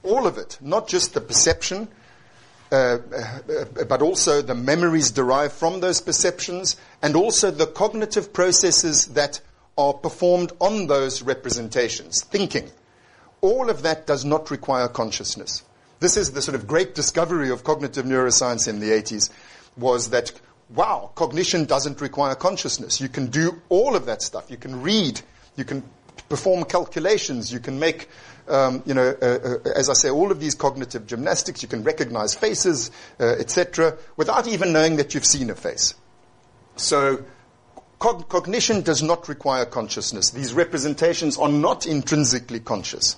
All 0.04 0.28
of 0.28 0.38
it, 0.38 0.58
not 0.62 0.88
just 0.88 1.14
the 1.14 1.22
perception, 1.22 1.88
uh, 2.72 3.00
uh, 3.16 3.84
but 3.84 4.02
also 4.02 4.42
the 4.42 4.56
memories 4.56 5.12
derived 5.12 5.54
from 5.54 5.82
those 5.82 6.00
perceptions, 6.00 6.78
and 7.02 7.16
also 7.16 7.52
the 7.52 7.68
cognitive 7.68 8.32
processes 8.32 9.08
that 9.08 9.42
are 9.78 9.94
performed 9.94 10.52
on 10.60 10.88
those 10.88 11.22
representations, 11.22 12.24
thinking. 12.24 12.70
All 13.42 13.70
of 13.70 13.82
that 13.82 14.06
does 14.08 14.24
not 14.24 14.52
require 14.52 14.88
consciousness. 14.88 15.64
This 16.00 16.18
is 16.18 16.32
the 16.32 16.42
sort 16.42 16.56
of 16.56 16.68
great 16.68 16.96
discovery 16.96 17.50
of 17.50 17.64
cognitive 17.64 18.06
neuroscience 18.06 18.68
in 18.68 18.80
the 18.80 18.90
80s 18.90 19.30
was 19.78 20.10
that, 20.10 20.32
wow, 20.70 21.12
cognition 21.16 21.66
doesn't 21.66 22.02
require 22.02 22.36
consciousness. 22.36 23.02
You 23.02 23.10
can 23.10 23.28
do 23.28 23.62
all 23.70 23.96
of 23.96 24.06
that 24.06 24.22
stuff. 24.22 24.50
You 24.50 24.58
can 24.58 24.82
read. 24.82 25.22
You 25.56 25.66
can 25.66 25.84
perform 26.32 26.64
calculations. 26.64 27.52
You 27.52 27.60
can 27.60 27.78
make, 27.78 28.08
um, 28.48 28.82
you 28.86 28.94
know, 28.94 29.14
uh, 29.22 29.26
uh, 29.26 29.70
as 29.76 29.90
I 29.90 29.94
say, 29.94 30.10
all 30.10 30.32
of 30.32 30.40
these 30.40 30.56
cognitive 30.56 31.06
gymnastics. 31.06 31.62
You 31.62 31.68
can 31.68 31.84
recognize 31.84 32.34
faces, 32.34 32.90
uh, 33.20 33.26
etc., 33.38 33.98
without 34.16 34.48
even 34.48 34.72
knowing 34.72 34.96
that 34.96 35.14
you've 35.14 35.26
seen 35.26 35.50
a 35.50 35.56
face. 35.56 35.94
So, 36.78 37.26
cog- 38.00 38.30
cognition 38.30 38.82
does 38.82 39.04
not 39.04 39.28
require 39.28 39.66
consciousness. 39.66 40.30
These 40.30 40.54
representations 40.54 41.38
are 41.38 41.50
not 41.50 41.86
intrinsically 41.86 42.62
conscious. 42.62 43.18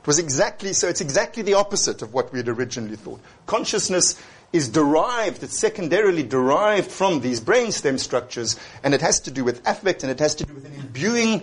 It 0.00 0.06
was 0.06 0.18
exactly 0.18 0.72
so. 0.72 0.88
It's 0.88 1.02
exactly 1.02 1.42
the 1.42 1.54
opposite 1.54 2.00
of 2.00 2.14
what 2.14 2.32
we 2.32 2.38
had 2.38 2.48
originally 2.48 2.96
thought. 2.96 3.20
Consciousness 3.44 4.18
is 4.54 4.68
derived, 4.68 5.42
it's 5.42 5.58
secondarily 5.58 6.22
derived 6.22 6.88
from 6.88 7.20
these 7.20 7.40
brainstem 7.40 7.98
structures, 7.98 8.56
and 8.84 8.94
it 8.94 9.00
has 9.00 9.18
to 9.18 9.32
do 9.32 9.42
with 9.42 9.60
affect, 9.66 10.04
and 10.04 10.12
it 10.12 10.20
has 10.20 10.36
to 10.36 10.44
do 10.44 10.54
with 10.54 10.64
an 10.64 10.72
imbuing 10.74 11.42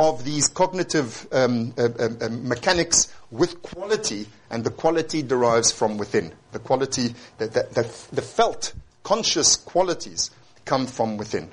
of 0.00 0.24
these 0.24 0.48
cognitive 0.48 1.28
um, 1.30 1.74
uh, 1.76 1.88
uh, 1.98 2.28
mechanics 2.30 3.12
with 3.30 3.60
quality, 3.60 4.26
and 4.48 4.64
the 4.64 4.70
quality 4.70 5.22
derives 5.22 5.70
from 5.70 5.98
within. 5.98 6.32
The 6.52 6.58
quality, 6.58 7.14
the, 7.36 7.48
the, 7.48 8.08
the, 8.10 8.22
felt, 8.22 8.72
conscious 9.02 9.56
qualities 9.56 10.30
come 10.64 10.86
from 10.86 11.18
within. 11.18 11.50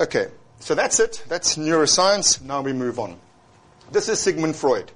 Okay, 0.00 0.26
so 0.58 0.74
that's 0.74 0.98
it. 0.98 1.24
That's 1.28 1.56
neuroscience. 1.56 2.42
Now 2.42 2.60
we 2.60 2.72
move 2.72 2.98
on. 2.98 3.16
This 3.92 4.08
is 4.08 4.18
Sigmund 4.18 4.56
Freud. 4.56 4.90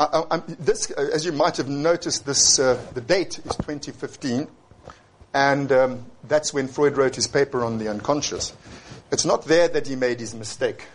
I, 0.00 0.24
I, 0.32 0.42
this, 0.58 0.90
as 0.90 1.24
you 1.24 1.30
might 1.30 1.56
have 1.58 1.68
noticed, 1.68 2.26
this, 2.26 2.58
uh, 2.58 2.84
the 2.94 3.00
date 3.00 3.38
is 3.38 3.54
2015, 3.54 4.48
and 5.32 5.70
um, 5.70 6.06
that's 6.24 6.52
when 6.52 6.66
Freud 6.66 6.96
wrote 6.96 7.14
his 7.14 7.28
paper 7.28 7.62
on 7.62 7.78
the 7.78 7.86
unconscious. 7.86 8.52
It's 9.12 9.24
not 9.24 9.44
there 9.44 9.68
that 9.68 9.86
he 9.86 9.94
made 9.94 10.18
his 10.18 10.34
mistake. 10.34 10.88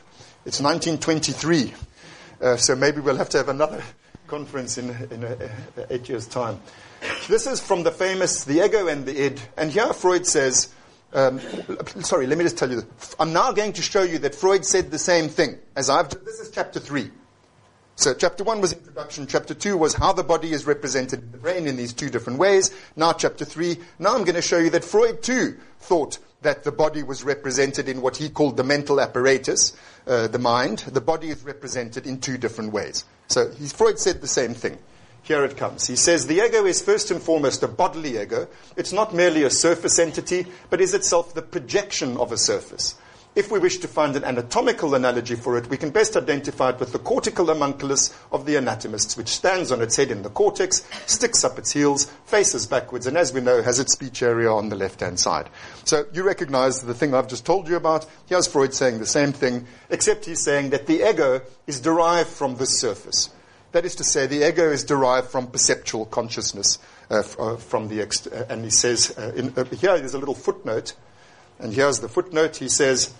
It's 0.45 0.62
1923, 0.62 1.73
uh, 2.41 2.56
so 2.56 2.73
maybe 2.73 3.02
we'll 3.02 3.17
have 3.17 3.28
to 3.30 3.38
have 3.38 3.49
another 3.49 3.84
conference 4.28 4.78
in, 4.78 4.89
in 5.12 5.25
a, 5.25 5.38
a, 5.75 5.93
eight 5.93 6.08
years' 6.08 6.28
time. 6.28 6.62
This 7.28 7.45
is 7.45 7.60
from 7.60 7.84
the 7.84 7.91
famous 7.91 8.45
The 8.45 8.65
Ego 8.65 8.88
and 8.88 9.06
the 9.06 9.25
Id, 9.25 9.41
and 9.58 9.69
here 9.69 9.91
Freud 9.91 10.25
says, 10.25 10.73
um, 11.12 11.41
sorry, 12.04 12.25
let 12.25 12.38
me 12.38 12.45
just 12.45 12.58
tell 12.58 12.69
you. 12.69 12.78
This. 12.78 13.15
I'm 13.19 13.34
now 13.34 13.52
going 13.52 13.73
to 13.73 13.82
show 13.82 14.04
you 14.04 14.17
that 14.19 14.34
Freud 14.34 14.65
said 14.65 14.91
the 14.91 14.99
same 14.99 15.28
thing 15.28 15.58
as 15.75 15.89
I've. 15.89 16.08
Done. 16.08 16.21
This 16.23 16.39
is 16.39 16.52
chapter 16.52 16.80
three. 16.80 17.12
So 17.95 18.13
chapter 18.13 18.45
one 18.45 18.62
was 18.62 18.71
introduction. 18.71 19.28
Chapter 19.28 19.54
two 19.54 19.75
was 19.75 19.93
how 19.93 20.13
the 20.13 20.23
body 20.23 20.54
is 20.54 20.65
represented 20.65 21.21
in 21.21 21.32
the 21.32 21.38
brain 21.38 21.67
in 21.67 21.75
these 21.75 21.91
two 21.91 22.10
different 22.10 22.39
ways. 22.39 22.71
Now 22.95 23.12
chapter 23.12 23.43
three. 23.43 23.78
Now 23.97 24.15
I'm 24.15 24.23
going 24.23 24.36
to 24.36 24.41
show 24.41 24.60
you 24.60 24.69
that 24.69 24.86
Freud 24.86 25.21
too 25.21 25.58
thought 25.80 26.19
that 26.41 26.63
the 26.63 26.71
body 26.71 27.04
was 27.04 27.23
represented 27.23 27.89
in 27.89 28.02
what 28.02 28.17
he 28.17 28.30
called 28.30 28.58
the 28.58 28.63
mental 28.63 29.02
apparatus, 29.02 29.73
uh, 30.08 30.28
the 30.28 30.39
mind. 30.39 30.80
The 30.80 31.02
body 31.02 31.30
is 31.30 31.43
represented 31.43 32.08
in 32.08 32.19
two 32.19 32.38
different 32.38 32.71
ways. 32.71 33.04
So 33.28 33.52
Freud 33.52 33.99
said 33.99 34.21
the 34.21 34.28
same 34.28 34.54
thing. 34.54 34.78
Here 35.21 35.43
it 35.43 35.58
comes. 35.58 35.86
He 35.86 35.95
says 35.95 36.25
the 36.25 36.43
ego 36.45 36.65
is 36.65 36.82
first 36.82 37.12
and 37.12 37.21
foremost 37.21 37.62
a 37.62 37.67
bodily 37.67 38.19
ego. 38.19 38.47
It's 38.78 38.93
not 38.93 39.13
merely 39.13 39.43
a 39.43 39.49
surface 39.49 39.99
entity, 39.99 40.47
but 40.69 40.82
is 40.82 40.93
itself 40.93 41.34
the 41.34 41.41
projection 41.41 42.17
of 42.17 42.32
a 42.32 42.38
surface. 42.38 42.95
If 43.39 43.52
we 43.52 43.60
wish 43.60 43.78
to 43.78 43.88
find 43.88 44.17
an 44.17 44.25
anatomical 44.25 44.95
analogy 44.95 45.36
for 45.36 45.58
it, 45.58 45.69
we 45.69 45.78
can 45.78 45.91
best 45.91 46.17
identify 46.17 46.71
it 46.71 46.80
with 46.82 46.91
the 46.91 46.99
cortical 46.99 47.45
homunculus 47.45 48.13
of 48.34 48.45
the 48.45 48.58
anatomists, 48.58 49.15
which 49.15 49.30
stands 49.30 49.71
on 49.71 49.82
its 49.82 49.95
head 49.95 50.12
in 50.12 50.23
the 50.23 50.30
cortex, 50.30 50.86
sticks 51.06 51.45
up 51.45 51.58
its 51.58 51.71
heels, 51.71 52.12
faces 52.25 52.67
backwards, 52.67 53.08
and 53.08 53.15
as 53.15 53.32
we 53.32 53.39
know, 53.39 53.62
has 53.62 53.80
its 53.80 53.93
speech 53.93 54.21
area 54.23 54.52
on 54.52 54.67
the 54.67 54.75
left 54.75 54.99
hand 54.99 55.21
side. 55.21 55.49
So 55.86 56.06
you 56.12 56.23
recognize 56.23 56.82
the 56.82 56.93
thing 56.93 57.13
I've 57.13 57.30
just 57.30 57.45
told 57.45 57.69
you 57.69 57.78
about. 57.78 58.06
Here's 58.25 58.45
Freud 58.45 58.73
saying 58.73 58.99
the 58.99 59.06
same 59.06 59.32
thing, 59.32 59.67
except 59.89 60.25
he's 60.25 60.43
saying 60.43 60.71
that 60.71 60.86
the 60.86 61.10
ego 61.10 61.39
is 61.65 61.80
derived 61.80 62.30
from 62.30 62.58
this 62.58 62.78
surface. 62.78 63.30
That 63.71 63.86
is 63.86 63.95
to 63.95 64.04
say, 64.04 64.28
the 64.28 64.49
ego 64.49 64.69
is 64.69 64.84
derived 64.84 65.30
from 65.30 65.47
perceptual 65.47 66.08
consciousness. 66.08 66.78
Uh, 67.10 67.23
uh 67.39 67.56
from 67.56 67.88
the 67.88 68.02
ex- 68.02 68.28
uh, 68.28 68.47
and 68.49 68.65
he 68.65 68.69
says 68.69 69.17
uh, 69.17 69.32
in, 69.34 69.54
uh, 69.56 69.63
here 69.63 69.97
there's 69.97 70.13
a 70.13 70.19
little 70.19 70.36
footnote 70.36 70.93
and 71.59 71.73
here's 71.73 71.99
the 71.99 72.09
footnote. 72.09 72.57
He 72.57 72.69
says, 72.69 73.13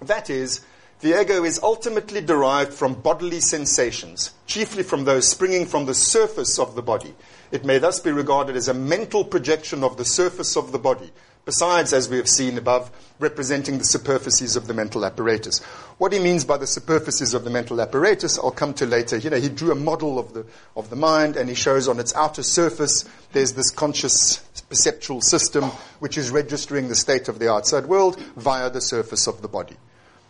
that 0.00 0.30
is, 0.30 0.60
the 1.00 1.20
ego 1.20 1.44
is 1.44 1.60
ultimately 1.62 2.20
derived 2.20 2.72
from 2.72 2.94
bodily 2.94 3.40
sensations, 3.40 4.32
chiefly 4.46 4.82
from 4.82 5.04
those 5.04 5.28
springing 5.28 5.66
from 5.66 5.86
the 5.86 5.94
surface 5.94 6.58
of 6.58 6.74
the 6.74 6.82
body. 6.82 7.14
It 7.50 7.64
may 7.64 7.78
thus 7.78 8.00
be 8.00 8.10
regarded 8.10 8.54
as 8.54 8.68
a 8.68 8.74
mental 8.74 9.24
projection 9.24 9.82
of 9.82 9.96
the 9.96 10.04
surface 10.04 10.56
of 10.56 10.72
the 10.72 10.78
body, 10.78 11.10
besides, 11.50 11.92
as 11.92 12.08
we 12.08 12.16
have 12.16 12.28
seen 12.28 12.56
above, 12.56 12.92
representing 13.18 13.78
the 13.78 13.84
superficies 13.84 14.54
of 14.54 14.68
the 14.68 14.72
mental 14.72 15.04
apparatus. 15.04 15.58
What 15.98 16.12
he 16.12 16.20
means 16.20 16.44
by 16.44 16.58
the 16.58 16.66
superficies 16.66 17.34
of 17.34 17.42
the 17.42 17.50
mental 17.50 17.80
apparatus, 17.80 18.38
I'll 18.38 18.52
come 18.52 18.72
to 18.74 18.86
later. 18.86 19.16
You 19.16 19.30
know, 19.30 19.36
he 19.36 19.48
drew 19.48 19.72
a 19.72 19.74
model 19.74 20.20
of 20.20 20.32
the, 20.32 20.46
of 20.76 20.90
the 20.90 20.96
mind 20.96 21.36
and 21.36 21.48
he 21.48 21.56
shows 21.56 21.88
on 21.88 21.98
its 21.98 22.14
outer 22.14 22.44
surface 22.44 23.04
there's 23.32 23.54
this 23.54 23.72
conscious 23.72 24.36
perceptual 24.68 25.22
system 25.22 25.64
which 25.98 26.16
is 26.16 26.30
registering 26.30 26.86
the 26.86 26.94
state 26.94 27.26
of 27.26 27.40
the 27.40 27.50
outside 27.50 27.86
world 27.86 28.20
via 28.36 28.70
the 28.70 28.80
surface 28.80 29.26
of 29.26 29.42
the 29.42 29.48
body. 29.48 29.74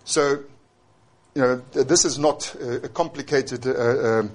So, 0.05 0.43
you 1.35 1.43
know, 1.43 1.57
this 1.73 2.07
is 2.07 2.19
not 2.19 2.57
a 2.59 2.89
complicated 2.89 3.67
uh, 3.67 4.21
um, 4.21 4.33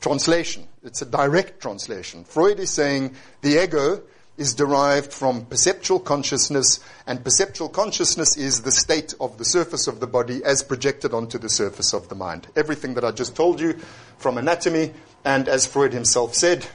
translation. 0.00 0.68
It's 0.84 1.02
a 1.02 1.06
direct 1.06 1.60
translation. 1.60 2.22
Freud 2.22 2.60
is 2.60 2.70
saying 2.70 3.16
the 3.42 3.60
ego 3.64 4.02
is 4.38 4.54
derived 4.54 5.12
from 5.12 5.44
perceptual 5.44 5.98
consciousness, 5.98 6.80
and 7.06 7.22
perceptual 7.22 7.68
consciousness 7.68 8.36
is 8.36 8.62
the 8.62 8.72
state 8.72 9.12
of 9.20 9.36
the 9.36 9.44
surface 9.44 9.88
of 9.88 10.00
the 10.00 10.06
body 10.06 10.42
as 10.44 10.62
projected 10.62 11.12
onto 11.12 11.38
the 11.38 11.50
surface 11.50 11.92
of 11.92 12.08
the 12.08 12.14
mind. 12.14 12.46
Everything 12.56 12.94
that 12.94 13.04
I 13.04 13.10
just 13.10 13.34
told 13.34 13.60
you 13.60 13.74
from 14.16 14.38
anatomy, 14.38 14.94
and 15.24 15.48
as 15.48 15.66
Freud 15.66 15.92
himself 15.92 16.34
said, 16.34 16.66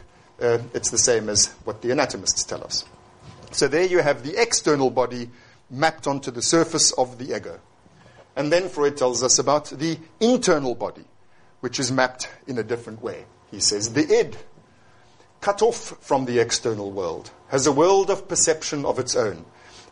uh, 0.41 0.59
it's 0.73 0.91
the 0.91 0.97
same 0.97 1.29
as 1.29 1.47
what 1.63 1.81
the 1.81 1.91
anatomists 1.91 2.43
tell 2.43 2.63
us. 2.63 2.83
So 3.51 3.67
there 3.67 3.85
you 3.85 3.99
have 3.99 4.23
the 4.23 4.39
external 4.39 4.89
body 4.89 5.29
mapped 5.69 6.05
onto 6.05 6.31
the 6.31 6.41
surface 6.41 6.91
of 6.91 7.17
the 7.17 7.35
ego. 7.35 7.59
And 8.35 8.51
then 8.51 8.67
Freud 8.67 8.97
tells 8.97 9.23
us 9.23 9.39
about 9.39 9.67
the 9.69 9.97
internal 10.19 10.75
body, 10.75 11.05
which 11.61 11.79
is 11.79 11.91
mapped 11.91 12.29
in 12.45 12.57
a 12.57 12.63
different 12.63 13.01
way. 13.01 13.25
He 13.51 13.59
says 13.59 13.93
the 13.93 14.11
id, 14.11 14.35
cut 15.39 15.61
off 15.61 15.97
from 16.01 16.25
the 16.25 16.39
external 16.39 16.91
world, 16.91 17.29
has 17.53 17.67
a 17.67 17.71
world 17.71 18.09
of 18.09 18.27
perception 18.27 18.83
of 18.83 18.97
its 18.97 19.15
own. 19.15 19.45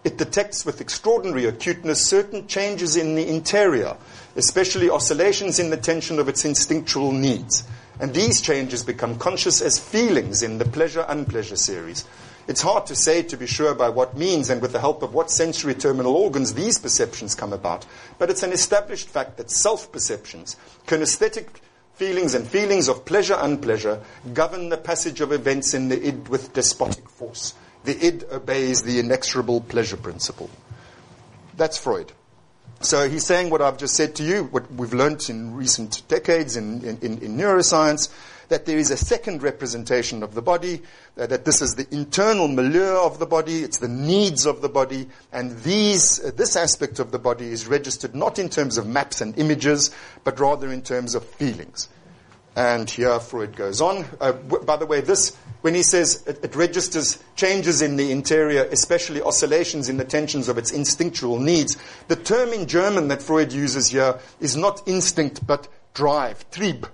It 0.03 0.17
detects 0.17 0.65
with 0.65 0.81
extraordinary 0.81 1.45
acuteness 1.45 2.03
certain 2.03 2.47
changes 2.47 2.95
in 2.95 3.13
the 3.13 3.29
interior, 3.29 3.97
especially 4.35 4.89
oscillations 4.89 5.59
in 5.59 5.69
the 5.69 5.77
tension 5.77 6.17
of 6.17 6.27
its 6.27 6.43
instinctual 6.43 7.11
needs. 7.11 7.63
And 7.99 8.15
these 8.15 8.41
changes 8.41 8.83
become 8.83 9.19
conscious 9.19 9.61
as 9.61 9.77
feelings 9.77 10.41
in 10.41 10.57
the 10.57 10.65
pleasure 10.65 11.05
unpleasure 11.07 11.55
series. 11.55 12.03
It's 12.47 12.63
hard 12.63 12.87
to 12.87 12.95
say, 12.95 13.21
to 13.21 13.37
be 13.37 13.45
sure, 13.45 13.75
by 13.75 13.89
what 13.89 14.17
means 14.17 14.49
and 14.49 14.59
with 14.59 14.71
the 14.71 14.79
help 14.79 15.03
of 15.03 15.13
what 15.13 15.29
sensory 15.29 15.75
terminal 15.75 16.15
organs 16.15 16.55
these 16.55 16.79
perceptions 16.79 17.35
come 17.35 17.53
about. 17.53 17.85
But 18.17 18.31
it's 18.31 18.41
an 18.41 18.53
established 18.53 19.07
fact 19.07 19.37
that 19.37 19.51
self 19.51 19.91
perceptions, 19.91 20.55
can 20.87 21.01
kinesthetic 21.01 21.45
feelings 22.01 22.33
and 22.33 22.47
feelings 22.47 22.87
of 22.87 23.05
pleasure 23.05 23.35
and 23.35 23.61
pleasure 23.61 24.01
govern 24.33 24.69
the 24.69 24.77
passage 24.77 25.21
of 25.21 25.31
events 25.31 25.75
in 25.75 25.87
the 25.87 26.07
id 26.07 26.29
with 26.29 26.51
despotic 26.51 27.07
force. 27.07 27.53
The 27.83 27.95
id 28.03 28.23
obeys 28.31 28.81
the 28.81 28.97
inexorable 28.97 29.61
pleasure 29.61 29.97
principle. 29.97 30.49
That's 31.55 31.77
Freud. 31.77 32.11
So 32.79 33.07
he's 33.07 33.23
saying 33.23 33.51
what 33.51 33.61
I've 33.61 33.77
just 33.77 33.93
said 33.93 34.15
to 34.15 34.23
you, 34.23 34.45
what 34.45 34.73
we've 34.73 34.95
learned 34.95 35.29
in 35.29 35.53
recent 35.53 36.01
decades 36.07 36.57
in, 36.57 36.83
in, 36.83 36.97
in 37.19 37.37
neuroscience, 37.37 38.09
that 38.51 38.65
there 38.65 38.77
is 38.77 38.91
a 38.91 38.97
second 38.97 39.41
representation 39.41 40.21
of 40.23 40.35
the 40.35 40.41
body, 40.41 40.81
uh, 41.17 41.25
that 41.25 41.45
this 41.45 41.61
is 41.61 41.75
the 41.75 41.87
internal 41.89 42.47
milieu 42.47 43.03
of 43.03 43.17
the 43.17 43.25
body, 43.25 43.63
it's 43.63 43.79
the 43.79 43.87
needs 43.87 44.45
of 44.45 44.61
the 44.61 44.69
body, 44.69 45.07
and 45.31 45.57
these, 45.63 46.23
uh, 46.23 46.31
this 46.35 46.55
aspect 46.55 46.99
of 46.99 47.11
the 47.11 47.17
body 47.17 47.47
is 47.47 47.65
registered 47.65 48.13
not 48.13 48.37
in 48.37 48.49
terms 48.49 48.77
of 48.77 48.85
maps 48.85 49.21
and 49.21 49.37
images, 49.39 49.89
but 50.25 50.39
rather 50.39 50.69
in 50.71 50.81
terms 50.81 51.15
of 51.15 51.25
feelings. 51.25 51.87
And 52.53 52.89
here 52.89 53.17
Freud 53.21 53.55
goes 53.55 53.79
on. 53.79 54.05
Uh, 54.19 54.33
w- 54.33 54.65
by 54.65 54.75
the 54.75 54.85
way, 54.85 54.99
this 54.99 55.33
when 55.61 55.73
he 55.73 55.83
says 55.83 56.23
it, 56.27 56.43
it, 56.43 56.55
registers 56.55 57.23
changes 57.37 57.81
in 57.81 57.95
the 57.95 58.11
interior, 58.11 58.67
especially 58.71 59.21
oscillations 59.21 59.87
in 59.87 59.95
the 59.95 60.03
tensions 60.03 60.49
of 60.49 60.57
its 60.57 60.71
instinctual 60.71 61.39
needs, 61.39 61.77
the 62.09 62.15
term 62.17 62.51
in 62.51 62.67
German 62.67 63.07
that 63.07 63.21
Freud 63.21 63.53
uses 63.53 63.89
here 63.89 64.19
is 64.41 64.57
not 64.57 64.85
instinct 64.87 65.47
but 65.47 65.69
drive, 65.93 66.49
trieb. 66.51 66.89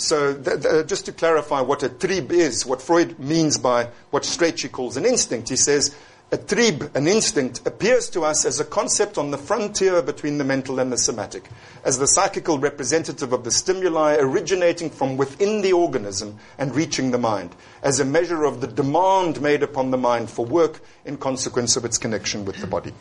So, 0.00 0.32
th- 0.34 0.62
th- 0.62 0.64
uh, 0.64 0.82
just 0.84 1.04
to 1.06 1.12
clarify 1.12 1.60
what 1.60 1.82
a 1.82 1.88
trieb 1.88 2.32
is, 2.32 2.64
what 2.64 2.80
Freud 2.80 3.18
means 3.18 3.58
by 3.58 3.88
what 4.10 4.22
Strachey 4.22 4.72
calls 4.72 4.96
an 4.96 5.04
instinct, 5.04 5.50
he 5.50 5.56
says 5.56 5.94
a 6.32 6.38
trieb, 6.38 6.94
an 6.94 7.06
instinct, 7.06 7.66
appears 7.66 8.08
to 8.10 8.22
us 8.22 8.44
as 8.44 8.60
a 8.60 8.64
concept 8.64 9.18
on 9.18 9.30
the 9.30 9.36
frontier 9.36 10.00
between 10.00 10.38
the 10.38 10.44
mental 10.44 10.78
and 10.78 10.92
the 10.92 10.96
somatic, 10.96 11.50
as 11.84 11.98
the 11.98 12.06
psychical 12.06 12.58
representative 12.58 13.32
of 13.32 13.44
the 13.44 13.50
stimuli 13.50 14.16
originating 14.16 14.88
from 14.90 15.16
within 15.16 15.60
the 15.60 15.72
organism 15.72 16.38
and 16.56 16.74
reaching 16.74 17.10
the 17.10 17.18
mind, 17.18 17.54
as 17.82 18.00
a 18.00 18.04
measure 18.04 18.44
of 18.44 18.60
the 18.60 18.68
demand 18.68 19.42
made 19.42 19.62
upon 19.62 19.90
the 19.90 19.98
mind 19.98 20.30
for 20.30 20.46
work 20.46 20.80
in 21.04 21.16
consequence 21.16 21.76
of 21.76 21.84
its 21.84 21.98
connection 21.98 22.44
with 22.44 22.56
the 22.60 22.66
body. 22.66 22.92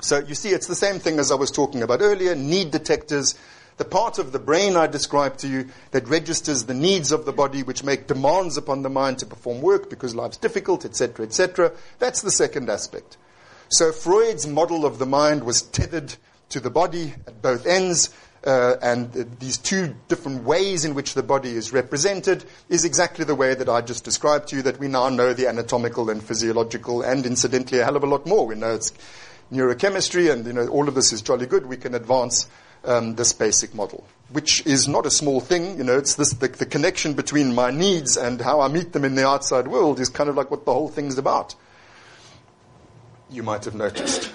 So 0.00 0.18
you 0.18 0.34
see, 0.34 0.50
it's 0.50 0.66
the 0.66 0.74
same 0.74 0.98
thing 0.98 1.18
as 1.18 1.32
I 1.32 1.34
was 1.34 1.50
talking 1.50 1.82
about 1.82 2.00
earlier, 2.02 2.34
need 2.34 2.70
detectors. 2.70 3.34
The 3.80 3.84
part 3.86 4.18
of 4.18 4.32
the 4.32 4.38
brain 4.38 4.76
I 4.76 4.86
described 4.86 5.38
to 5.38 5.48
you 5.48 5.66
that 5.92 6.06
registers 6.06 6.64
the 6.64 6.74
needs 6.74 7.12
of 7.12 7.24
the 7.24 7.32
body, 7.32 7.62
which 7.62 7.82
make 7.82 8.06
demands 8.06 8.58
upon 8.58 8.82
the 8.82 8.90
mind 8.90 9.18
to 9.20 9.26
perform 9.26 9.62
work 9.62 9.88
because 9.88 10.14
life's 10.14 10.36
difficult, 10.36 10.84
etc., 10.84 11.24
etc. 11.24 11.72
That's 11.98 12.20
the 12.20 12.30
second 12.30 12.68
aspect. 12.68 13.16
So 13.70 13.90
Freud's 13.90 14.46
model 14.46 14.84
of 14.84 14.98
the 14.98 15.06
mind 15.06 15.44
was 15.44 15.62
tethered 15.62 16.14
to 16.50 16.60
the 16.60 16.68
body 16.68 17.14
at 17.26 17.40
both 17.40 17.64
ends, 17.64 18.10
uh, 18.44 18.76
and 18.82 19.14
these 19.38 19.56
two 19.56 19.94
different 20.08 20.44
ways 20.44 20.84
in 20.84 20.92
which 20.94 21.14
the 21.14 21.22
body 21.22 21.52
is 21.52 21.72
represented 21.72 22.44
is 22.68 22.84
exactly 22.84 23.24
the 23.24 23.34
way 23.34 23.54
that 23.54 23.70
I 23.70 23.80
just 23.80 24.04
described 24.04 24.48
to 24.48 24.56
you, 24.56 24.62
that 24.62 24.78
we 24.78 24.88
now 24.88 25.08
know 25.08 25.32
the 25.32 25.46
anatomical 25.46 26.10
and 26.10 26.22
physiological, 26.22 27.00
and 27.00 27.24
incidentally 27.24 27.80
a 27.80 27.84
hell 27.84 27.96
of 27.96 28.04
a 28.04 28.06
lot 28.06 28.26
more. 28.26 28.46
We 28.46 28.56
know 28.56 28.74
it's 28.74 28.92
neurochemistry, 29.50 30.30
and 30.30 30.44
you 30.44 30.52
know 30.52 30.68
all 30.68 30.86
of 30.86 30.94
this 30.94 31.14
is 31.14 31.22
jolly 31.22 31.46
good. 31.46 31.64
We 31.64 31.78
can 31.78 31.94
advance 31.94 32.46
um, 32.84 33.14
this 33.14 33.32
basic 33.32 33.74
model, 33.74 34.04
which 34.30 34.64
is 34.66 34.88
not 34.88 35.06
a 35.06 35.10
small 35.10 35.40
thing. 35.40 35.78
You 35.78 35.84
know, 35.84 35.98
it's 35.98 36.14
this 36.14 36.32
the, 36.32 36.48
the 36.48 36.66
connection 36.66 37.14
between 37.14 37.54
my 37.54 37.70
needs 37.70 38.16
and 38.16 38.40
how 38.40 38.60
I 38.60 38.68
meet 38.68 38.92
them 38.92 39.04
in 39.04 39.14
the 39.14 39.26
outside 39.26 39.68
world 39.68 40.00
is 40.00 40.08
kind 40.08 40.30
of 40.30 40.36
like 40.36 40.50
what 40.50 40.64
the 40.64 40.72
whole 40.72 40.88
thing's 40.88 41.18
about. 41.18 41.54
You 43.30 43.42
might 43.42 43.64
have 43.64 43.74
noticed. 43.74 44.30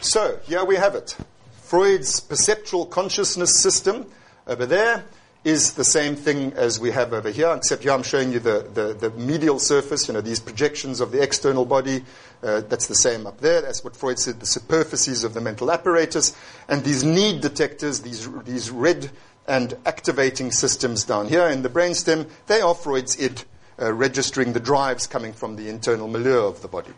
So 0.00 0.38
here 0.46 0.64
we 0.64 0.76
have 0.76 0.94
it. 0.94 1.16
Freud's 1.62 2.20
perceptual 2.20 2.86
consciousness 2.86 3.60
system 3.60 4.06
over 4.46 4.64
there 4.64 5.04
is 5.48 5.72
the 5.72 5.84
same 5.84 6.14
thing 6.14 6.52
as 6.52 6.78
we 6.78 6.90
have 6.90 7.12
over 7.12 7.30
here, 7.30 7.52
except 7.54 7.82
here 7.82 7.92
I'm 7.92 8.02
showing 8.02 8.32
you 8.32 8.38
the, 8.38 8.68
the, 8.74 8.92
the 8.92 9.10
medial 9.18 9.58
surface, 9.58 10.06
you 10.06 10.14
know, 10.14 10.20
these 10.20 10.40
projections 10.40 11.00
of 11.00 11.10
the 11.10 11.22
external 11.22 11.64
body. 11.64 12.04
Uh, 12.42 12.60
that's 12.60 12.86
the 12.86 12.94
same 12.94 13.26
up 13.26 13.40
there. 13.40 13.62
That's 13.62 13.82
what 13.82 13.96
Freud 13.96 14.18
said, 14.18 14.40
the 14.40 14.46
superficies 14.46 15.24
of 15.24 15.34
the 15.34 15.40
mental 15.40 15.70
apparatus. 15.70 16.36
And 16.68 16.84
these 16.84 17.02
need 17.02 17.40
detectors, 17.40 18.00
these, 18.00 18.28
these 18.44 18.70
red 18.70 19.10
and 19.46 19.74
activating 19.86 20.52
systems 20.52 21.04
down 21.04 21.28
here 21.28 21.48
in 21.48 21.62
the 21.62 21.70
brainstem, 21.70 22.28
they 22.46 22.60
are 22.60 22.74
Freud's 22.74 23.18
id, 23.18 23.44
uh, 23.80 23.92
registering 23.92 24.52
the 24.52 24.60
drives 24.60 25.06
coming 25.06 25.32
from 25.32 25.56
the 25.56 25.68
internal 25.68 26.08
milieu 26.08 26.46
of 26.46 26.60
the 26.60 26.68
body 26.68 26.92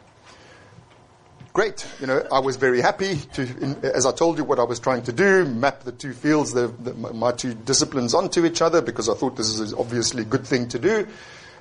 great. 1.53 1.87
You 2.01 2.07
know, 2.07 2.27
I 2.33 2.39
was 2.39 2.57
very 2.57 2.81
happy 2.81 3.17
to, 3.35 3.43
in, 3.43 3.77
as 3.83 4.07
I 4.07 4.13
told 4.13 4.39
you, 4.39 4.45
what 4.45 4.59
I 4.59 4.65
was 4.65 4.79
trying 4.79 5.03
to 5.03 5.13
do, 5.13 5.45
map 5.45 5.85
the 5.85 5.93
two 5.93 6.13
fields, 6.13 6.53
the, 6.53 6.69
the, 6.69 6.95
my 6.95 7.33
two 7.33 7.55
disciplines 7.55 8.15
onto 8.15 8.45
each 8.45 8.63
other, 8.63 8.81
because 8.81 9.09
I 9.09 9.15
thought 9.15 9.37
this 9.37 9.59
is 9.59 9.75
obviously 9.75 10.23
a 10.23 10.27
good 10.27 10.47
thing 10.47 10.69
to 10.69 10.79
do. 10.79 11.07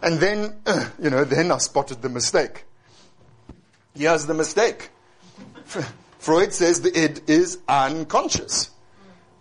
And 0.02 0.20
then, 0.20 0.56
uh, 0.66 0.90
you 1.02 1.10
know, 1.10 1.24
then 1.24 1.52
I 1.52 1.58
spotted 1.58 2.02
the 2.02 2.10
mistake. 2.10 2.66
Here's 3.96 4.26
the 4.26 4.34
mistake. 4.34 4.90
Freud 6.20 6.54
says 6.54 6.82
the 6.82 6.98
id 6.98 7.22
is 7.28 7.58
unconscious. 7.68 8.72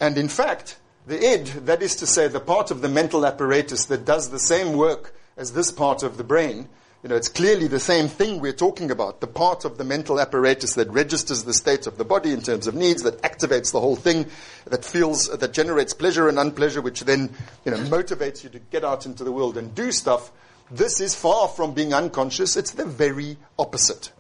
And 0.01 0.16
in 0.16 0.28
fact, 0.28 0.78
the 1.07 1.22
id, 1.22 1.46
that 1.66 1.82
is 1.82 1.96
to 1.96 2.07
say, 2.07 2.28
the 2.28 2.40
part 2.40 2.70
of 2.70 2.82
the 2.82 2.88
mental 2.88 3.26
apparatus 3.26 3.86
that 3.86 4.05
does 4.05 4.30
the 4.30 4.38
same 4.38 4.74
work 4.74 5.14
as 5.36 5.53
this 5.53 5.70
part 5.70 6.03
of 6.03 6.16
the 6.16 6.24
brain, 6.24 6.68
you 7.03 7.09
know, 7.09 7.14
it's 7.14 7.28
clearly 7.28 7.68
the 7.68 7.78
same 7.78 8.09
thing 8.09 8.40
we're 8.40 8.53
talking 8.53 8.90
about. 8.90 9.20
The 9.20 9.28
part 9.28 9.64
of 9.64 9.78
the 9.78 9.84
mental 9.84 10.18
apparatus 10.18 10.74
that 10.74 10.90
registers 10.90 11.44
the 11.44 11.55
state 11.55 11.86
of 11.86 11.96
the 11.96 12.05
body 12.05 12.32
in 12.32 12.40
terms 12.40 12.66
of 12.66 12.74
needs, 12.74 13.05
that 13.05 13.22
activates 13.22 13.70
the 13.70 13.80
whole 13.80 13.94
thing, 13.94 14.26
that 14.66 14.84
feels, 14.84 15.28
that 15.28 15.53
generates 15.53 15.94
pleasure 15.94 16.28
and 16.28 16.38
unpleasure, 16.38 16.82
which 16.82 17.03
then, 17.03 17.30
you 17.64 17.70
know, 17.70 17.78
motivates 17.78 18.42
you 18.42 18.51
to 18.51 18.59
get 18.59 18.84
out 18.84 19.07
into 19.07 19.22
the 19.22 19.30
world 19.30 19.57
and 19.57 19.74
do 19.74 19.92
stuff. 19.92 20.32
This 20.70 21.01
is 21.01 21.14
far 21.14 21.46
from 21.49 21.72
being 21.72 21.94
unconscious. 21.94 22.57
It's 22.57 22.72
the 22.72 22.84
very 22.84 23.36
opposite. 23.59 24.12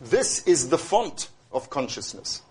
This 0.00 0.46
is 0.46 0.68
the 0.68 0.78
font 0.78 1.28
of 1.52 1.68
consciousness. 1.68 2.42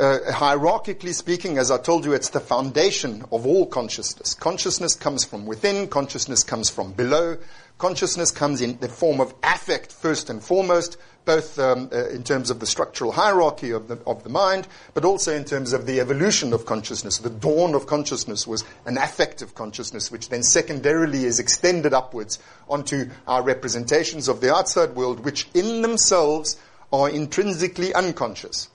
Uh, 0.00 0.18
hierarchically 0.32 1.12
speaking, 1.12 1.58
as 1.58 1.70
I 1.70 1.76
told 1.76 2.06
you, 2.06 2.14
it's 2.14 2.30
the 2.30 2.40
foundation 2.40 3.22
of 3.30 3.46
all 3.46 3.66
consciousness. 3.66 4.32
Consciousness 4.32 4.94
comes 4.94 5.26
from 5.26 5.44
within, 5.44 5.88
consciousness 5.88 6.42
comes 6.42 6.70
from 6.70 6.92
below, 6.92 7.36
Consciousness 7.80 8.30
comes 8.30 8.60
in 8.60 8.78
the 8.80 8.90
form 8.90 9.22
of 9.22 9.32
affect 9.42 9.90
first 9.90 10.28
and 10.28 10.44
foremost, 10.44 10.98
both 11.24 11.58
um, 11.58 11.88
uh, 11.90 12.08
in 12.10 12.22
terms 12.22 12.50
of 12.50 12.60
the 12.60 12.66
structural 12.66 13.10
hierarchy 13.10 13.70
of 13.70 13.88
the, 13.88 13.98
of 14.06 14.22
the 14.22 14.28
mind, 14.28 14.68
but 14.92 15.02
also 15.02 15.34
in 15.34 15.46
terms 15.46 15.72
of 15.72 15.86
the 15.86 15.98
evolution 15.98 16.52
of 16.52 16.66
consciousness. 16.66 17.16
The 17.16 17.30
dawn 17.30 17.74
of 17.74 17.86
consciousness 17.86 18.46
was 18.46 18.64
an 18.84 18.98
affective 18.98 19.54
consciousness, 19.54 20.12
which 20.12 20.28
then 20.28 20.42
secondarily 20.42 21.24
is 21.24 21.38
extended 21.38 21.94
upwards 21.94 22.38
onto 22.68 23.08
our 23.26 23.42
representations 23.42 24.28
of 24.28 24.42
the 24.42 24.54
outside 24.54 24.94
world, 24.94 25.20
which 25.20 25.48
in 25.54 25.80
themselves 25.80 26.60
are 26.92 27.08
intrinsically 27.08 27.94
unconscious. 27.94 28.68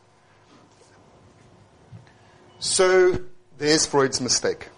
So 2.66 3.22
there's 3.59 3.86
Freud's 3.86 4.20
mistake. 4.20 4.70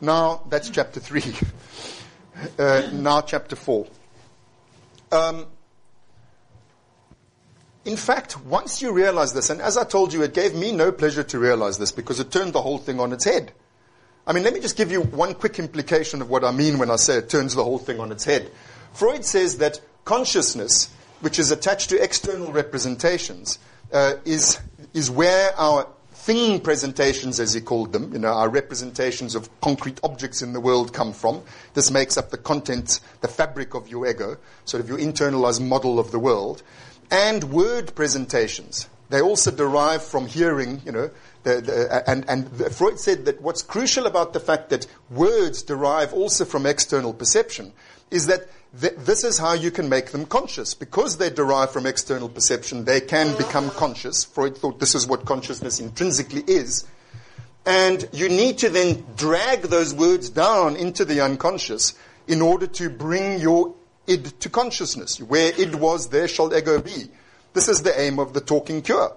Now, 0.00 0.42
that's 0.48 0.70
chapter 0.70 1.00
three. 1.00 1.22
uh, 2.58 2.88
now 2.94 3.20
chapter 3.20 3.56
4. 3.56 3.86
Um, 5.12 5.46
in 7.84 7.96
fact, 7.96 8.40
once 8.40 8.80
you 8.80 8.92
realize 8.92 9.34
this, 9.34 9.50
and 9.50 9.60
as 9.60 9.76
I 9.76 9.84
told 9.84 10.14
you, 10.14 10.22
it 10.22 10.32
gave 10.32 10.54
me 10.54 10.72
no 10.72 10.90
pleasure 10.90 11.22
to 11.24 11.38
realize 11.38 11.76
this 11.76 11.92
because 11.92 12.20
it 12.20 12.30
turned 12.30 12.54
the 12.54 12.62
whole 12.62 12.78
thing 12.78 13.00
on 13.00 13.12
its 13.12 13.24
head. 13.24 13.52
I 14.26 14.32
mean, 14.32 14.42
let 14.42 14.54
me 14.54 14.60
just 14.60 14.76
give 14.76 14.90
you 14.90 15.02
one 15.02 15.34
quick 15.34 15.58
implication 15.58 16.22
of 16.22 16.30
what 16.30 16.42
I 16.42 16.52
mean 16.52 16.78
when 16.78 16.90
I 16.90 16.96
say 16.96 17.18
it 17.18 17.28
turns 17.28 17.54
the 17.54 17.64
whole 17.64 17.78
thing 17.78 18.00
on 18.00 18.10
its 18.12 18.24
head. 18.24 18.50
Freud 18.94 19.26
says 19.26 19.58
that 19.58 19.78
consciousness, 20.06 20.90
which 21.20 21.38
is 21.38 21.50
attached 21.50 21.90
to 21.90 22.02
external 22.02 22.50
representations, 22.50 23.58
uh, 23.92 24.14
is, 24.24 24.58
is 24.94 25.10
where 25.10 25.54
our 25.58 25.86
thing 26.28 26.60
presentations, 26.60 27.40
as 27.40 27.54
he 27.54 27.60
called 27.62 27.90
them, 27.90 28.12
you 28.12 28.18
know, 28.18 28.28
our 28.28 28.50
representations 28.50 29.34
of 29.34 29.48
concrete 29.62 29.98
objects 30.02 30.42
in 30.42 30.52
the 30.52 30.60
world 30.60 30.92
come 30.92 31.14
from. 31.14 31.40
This 31.72 31.90
makes 31.90 32.18
up 32.18 32.28
the 32.28 32.36
content, 32.36 33.00
the 33.22 33.28
fabric 33.28 33.72
of 33.72 33.88
your 33.88 34.06
ego, 34.06 34.36
sort 34.66 34.82
of 34.82 34.90
your 34.90 34.98
internalized 34.98 35.66
model 35.66 35.98
of 35.98 36.10
the 36.10 36.18
world. 36.18 36.62
And 37.10 37.44
word 37.44 37.94
presentations. 37.94 38.90
They 39.08 39.22
also 39.22 39.50
derive 39.50 40.02
from 40.02 40.26
hearing, 40.26 40.82
you 40.84 40.92
know, 40.92 41.10
the, 41.44 41.62
the, 41.62 42.04
and, 42.06 42.28
and 42.28 42.74
Freud 42.74 43.00
said 43.00 43.24
that 43.24 43.40
what's 43.40 43.62
crucial 43.62 44.04
about 44.04 44.34
the 44.34 44.40
fact 44.40 44.68
that 44.68 44.86
words 45.08 45.62
derive 45.62 46.12
also 46.12 46.44
from 46.44 46.66
external 46.66 47.14
perception 47.14 47.72
is 48.10 48.26
that 48.26 48.48
th- 48.80 48.94
this 48.96 49.24
is 49.24 49.38
how 49.38 49.52
you 49.52 49.70
can 49.70 49.88
make 49.88 50.12
them 50.12 50.26
conscious. 50.26 50.74
Because 50.74 51.16
they 51.16 51.30
derive 51.30 51.70
from 51.70 51.86
external 51.86 52.28
perception, 52.28 52.84
they 52.84 53.00
can 53.00 53.36
become 53.36 53.70
conscious. 53.70 54.24
Freud 54.24 54.56
thought 54.56 54.80
this 54.80 54.94
is 54.94 55.06
what 55.06 55.24
consciousness 55.24 55.80
intrinsically 55.80 56.42
is. 56.46 56.84
And 57.66 58.08
you 58.12 58.28
need 58.28 58.58
to 58.58 58.70
then 58.70 59.04
drag 59.16 59.62
those 59.62 59.94
words 59.94 60.30
down 60.30 60.76
into 60.76 61.04
the 61.04 61.20
unconscious 61.20 61.94
in 62.26 62.40
order 62.40 62.66
to 62.66 62.88
bring 62.88 63.40
your 63.40 63.74
id 64.06 64.40
to 64.40 64.48
consciousness. 64.48 65.20
Where 65.20 65.52
id 65.58 65.74
was, 65.74 66.08
there 66.08 66.28
shall 66.28 66.56
ego 66.56 66.80
be. 66.80 67.10
This 67.52 67.68
is 67.68 67.82
the 67.82 67.98
aim 67.98 68.18
of 68.18 68.32
the 68.32 68.40
talking 68.40 68.82
cure. 68.82 69.14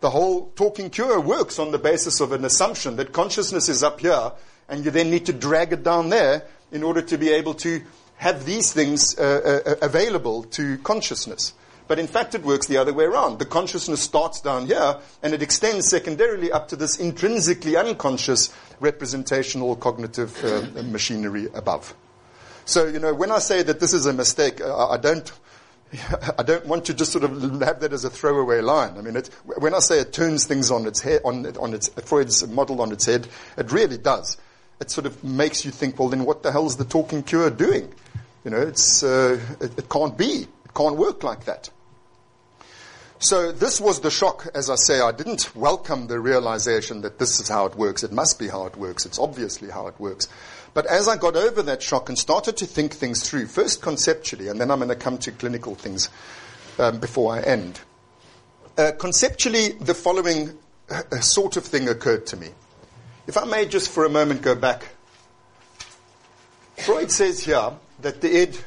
The 0.00 0.10
whole 0.10 0.50
talking 0.56 0.90
cure 0.90 1.20
works 1.20 1.58
on 1.58 1.72
the 1.72 1.78
basis 1.78 2.20
of 2.20 2.32
an 2.32 2.44
assumption 2.44 2.96
that 2.96 3.12
consciousness 3.12 3.68
is 3.68 3.82
up 3.82 4.00
here, 4.00 4.32
and 4.68 4.84
you 4.84 4.90
then 4.90 5.10
need 5.10 5.26
to 5.26 5.32
drag 5.32 5.72
it 5.72 5.82
down 5.82 6.08
there 6.08 6.44
in 6.72 6.82
order 6.82 7.02
to 7.02 7.18
be 7.18 7.30
able 7.30 7.54
to 7.54 7.82
have 8.20 8.44
these 8.44 8.70
things 8.70 9.18
uh, 9.18 9.62
uh, 9.64 9.74
available 9.80 10.42
to 10.42 10.76
consciousness. 10.78 11.54
But 11.88 11.98
in 11.98 12.06
fact, 12.06 12.34
it 12.34 12.42
works 12.42 12.66
the 12.66 12.76
other 12.76 12.92
way 12.92 13.04
around. 13.04 13.38
The 13.38 13.46
consciousness 13.46 14.02
starts 14.02 14.42
down 14.42 14.66
here 14.66 14.98
and 15.22 15.32
it 15.32 15.40
extends 15.40 15.88
secondarily 15.88 16.52
up 16.52 16.68
to 16.68 16.76
this 16.76 17.00
intrinsically 17.00 17.78
unconscious 17.78 18.52
representational 18.78 19.74
cognitive 19.74 20.44
uh, 20.44 20.82
machinery 20.82 21.48
above. 21.54 21.94
So, 22.66 22.86
you 22.86 22.98
know, 22.98 23.14
when 23.14 23.30
I 23.30 23.38
say 23.38 23.62
that 23.62 23.80
this 23.80 23.94
is 23.94 24.04
a 24.04 24.12
mistake, 24.12 24.60
uh, 24.60 24.88
I 24.88 24.98
don't, 24.98 25.32
I 26.38 26.42
don't 26.42 26.66
want 26.66 26.84
to 26.84 26.94
just 26.94 27.12
sort 27.12 27.24
of 27.24 27.62
have 27.62 27.80
that 27.80 27.94
as 27.94 28.04
a 28.04 28.10
throwaway 28.10 28.60
line. 28.60 28.98
I 28.98 29.00
mean, 29.00 29.16
it, 29.16 29.28
when 29.44 29.72
I 29.72 29.78
say 29.78 29.98
it 29.98 30.12
turns 30.12 30.46
things 30.46 30.70
on 30.70 30.86
its 30.86 31.00
head, 31.00 31.22
on, 31.24 31.56
on 31.56 31.72
its, 31.72 31.88
Freud's 31.88 32.46
model 32.46 32.82
on 32.82 32.92
its 32.92 33.06
head, 33.06 33.28
it 33.56 33.72
really 33.72 33.96
does. 33.96 34.36
It 34.80 34.90
sort 34.90 35.06
of 35.06 35.22
makes 35.22 35.64
you 35.64 35.70
think, 35.70 35.98
well, 35.98 36.08
then 36.08 36.24
what 36.24 36.42
the 36.42 36.52
hell 36.52 36.66
is 36.66 36.76
the 36.76 36.84
talking 36.84 37.22
cure 37.22 37.50
doing? 37.50 37.92
You 38.44 38.50
know, 38.50 38.60
it's, 38.60 39.02
uh, 39.02 39.38
it, 39.60 39.78
it 39.78 39.88
can't 39.88 40.16
be. 40.16 40.46
It 40.64 40.74
can't 40.74 40.96
work 40.96 41.22
like 41.22 41.44
that. 41.44 41.70
So 43.22 43.52
this 43.52 43.78
was 43.82 44.00
the 44.00 44.10
shock, 44.10 44.48
as 44.54 44.70
I 44.70 44.76
say. 44.76 45.00
I 45.00 45.12
didn't 45.12 45.54
welcome 45.54 46.06
the 46.06 46.18
realization 46.18 47.02
that 47.02 47.18
this 47.18 47.38
is 47.38 47.48
how 47.48 47.66
it 47.66 47.74
works. 47.74 48.02
It 48.02 48.12
must 48.12 48.38
be 48.38 48.48
how 48.48 48.64
it 48.64 48.76
works. 48.76 49.04
It's 49.04 49.18
obviously 49.18 49.68
how 49.68 49.88
it 49.88 50.00
works. 50.00 50.26
But 50.72 50.86
as 50.86 51.06
I 51.06 51.18
got 51.18 51.36
over 51.36 51.62
that 51.62 51.82
shock 51.82 52.08
and 52.08 52.18
started 52.18 52.56
to 52.56 52.66
think 52.66 52.94
things 52.94 53.28
through, 53.28 53.48
first 53.48 53.82
conceptually, 53.82 54.48
and 54.48 54.58
then 54.58 54.70
I'm 54.70 54.78
going 54.78 54.88
to 54.88 54.96
come 54.96 55.18
to 55.18 55.32
clinical 55.32 55.74
things 55.74 56.08
um, 56.78 56.98
before 56.98 57.34
I 57.34 57.42
end. 57.42 57.80
Uh, 58.78 58.92
conceptually, 58.98 59.72
the 59.72 59.94
following 59.94 60.56
uh, 60.88 61.20
sort 61.20 61.58
of 61.58 61.64
thing 61.64 61.90
occurred 61.90 62.26
to 62.28 62.38
me. 62.38 62.48
If 63.26 63.36
I 63.36 63.44
may 63.44 63.66
just 63.66 63.90
for 63.90 64.04
a 64.04 64.08
moment 64.08 64.42
go 64.42 64.54
back. 64.54 64.88
Freud 66.78 67.10
says 67.10 67.40
here 67.40 67.72
that 68.00 68.20
the 68.20 68.42
id, 68.42 68.58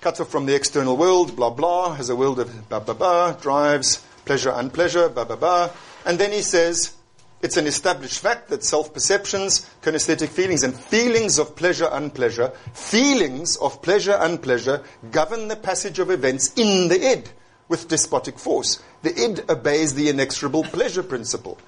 cuts 0.00 0.20
off 0.20 0.30
from 0.30 0.46
the 0.46 0.54
external 0.54 0.96
world, 0.96 1.36
blah 1.36 1.50
blah, 1.50 1.94
has 1.94 2.08
a 2.08 2.16
world 2.16 2.40
of 2.40 2.68
blah 2.68 2.80
blah 2.80 2.94
blah, 2.94 3.32
drives, 3.32 4.04
pleasure, 4.24 4.50
unpleasure, 4.50 5.08
blah 5.08 5.24
blah 5.24 5.36
blah. 5.36 5.70
And 6.06 6.18
then 6.18 6.32
he 6.32 6.42
says, 6.42 6.94
it's 7.40 7.56
an 7.56 7.66
established 7.66 8.18
fact 8.18 8.48
that 8.48 8.64
self-perceptions, 8.64 9.70
kinesthetic 9.82 10.28
feelings, 10.28 10.64
and 10.64 10.74
feelings 10.74 11.38
of 11.38 11.54
pleasure, 11.54 11.88
unpleasure, 11.92 12.52
feelings 12.72 13.56
of 13.56 13.80
pleasure, 13.80 14.16
unpleasure, 14.18 14.82
govern 15.12 15.46
the 15.46 15.56
passage 15.56 16.00
of 16.00 16.10
events 16.10 16.52
in 16.54 16.88
the 16.88 17.00
id 17.00 17.30
with 17.68 17.86
despotic 17.86 18.38
force. 18.38 18.82
The 19.02 19.14
id 19.14 19.44
obeys 19.48 19.94
the 19.94 20.08
inexorable 20.08 20.64
pleasure 20.64 21.04
principle. 21.04 21.58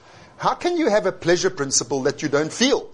How 0.40 0.54
can 0.54 0.78
you 0.78 0.88
have 0.88 1.04
a 1.04 1.12
pleasure 1.12 1.50
principle 1.50 2.02
that 2.04 2.22
you 2.22 2.30
don't 2.30 2.50
feel? 2.50 2.88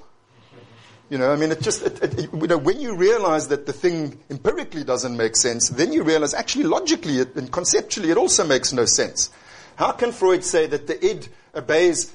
You 1.09 1.19
know, 1.19 1.33
I 1.33 1.37
mean, 1.37 1.53
it 1.53 1.61
just, 1.61 1.81
it, 1.81 2.03
it, 2.03 2.33
you 2.33 2.49
know, 2.49 2.59
when 2.59 2.81
you 2.81 2.97
realize 2.97 3.47
that 3.49 3.67
the 3.67 3.73
thing 3.73 4.19
empirically 4.29 4.83
doesn't 4.83 5.17
make 5.17 5.37
sense, 5.37 5.69
then 5.69 5.93
you 5.93 6.03
realize 6.03 6.35
actually 6.35 6.65
logically 6.65 7.21
and 7.21 7.53
conceptually 7.53 8.11
it 8.11 8.17
also 8.17 8.45
makes 8.45 8.73
no 8.73 8.85
sense. 8.85 9.31
How 9.77 9.93
can 9.93 10.11
Freud 10.11 10.43
say 10.43 10.67
that 10.67 10.89
the 10.89 10.99
id 11.07 11.29
obeys 11.55 12.13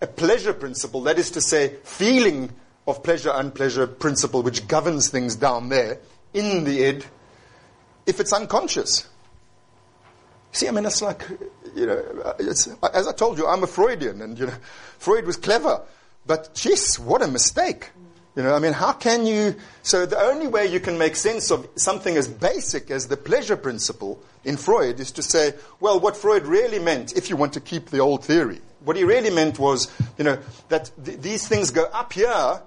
a 0.00 0.06
pleasure 0.06 0.54
principle, 0.54 1.00
that 1.02 1.18
is 1.18 1.32
to 1.32 1.40
say, 1.40 1.74
feeling 1.82 2.52
of 2.86 3.02
pleasure, 3.02 3.30
unpleasure 3.30 3.88
principle, 3.88 4.44
which 4.44 4.68
governs 4.68 5.08
things 5.08 5.34
down 5.34 5.70
there 5.70 5.98
in 6.32 6.62
the 6.62 6.84
id, 6.84 7.04
if 8.06 8.20
it's 8.20 8.32
unconscious. 8.32 9.08
See, 10.52 10.68
I 10.68 10.70
mean, 10.70 10.86
it's 10.86 11.02
like, 11.02 11.26
you 11.74 11.86
know, 11.86 12.04
uh, 12.24 12.34
it's, 12.38 12.68
as 12.92 13.06
I 13.06 13.12
told 13.12 13.38
you, 13.38 13.46
I'm 13.46 13.62
a 13.62 13.66
Freudian, 13.66 14.22
and, 14.22 14.38
you 14.38 14.46
know, 14.46 14.54
Freud 14.98 15.26
was 15.26 15.36
clever, 15.36 15.82
but 16.26 16.54
jeez, 16.54 16.98
what 16.98 17.22
a 17.22 17.28
mistake. 17.28 17.90
You 18.36 18.44
know, 18.44 18.54
I 18.54 18.60
mean, 18.60 18.72
how 18.72 18.92
can 18.92 19.26
you? 19.26 19.56
So 19.82 20.06
the 20.06 20.20
only 20.20 20.46
way 20.46 20.66
you 20.66 20.78
can 20.78 20.96
make 20.96 21.16
sense 21.16 21.50
of 21.50 21.68
something 21.74 22.16
as 22.16 22.28
basic 22.28 22.88
as 22.88 23.08
the 23.08 23.16
pleasure 23.16 23.56
principle 23.56 24.22
in 24.44 24.56
Freud 24.56 25.00
is 25.00 25.10
to 25.12 25.22
say, 25.22 25.54
well, 25.80 25.98
what 25.98 26.16
Freud 26.16 26.46
really 26.46 26.78
meant, 26.78 27.16
if 27.16 27.30
you 27.30 27.36
want 27.36 27.54
to 27.54 27.60
keep 27.60 27.90
the 27.90 27.98
old 27.98 28.24
theory, 28.24 28.60
what 28.84 28.96
he 28.96 29.02
really 29.02 29.30
meant 29.30 29.58
was, 29.58 29.88
you 30.18 30.24
know, 30.24 30.38
that 30.68 30.90
th- 31.04 31.18
these 31.18 31.48
things 31.48 31.70
go 31.70 31.84
up 31.86 32.12
here, 32.12 32.62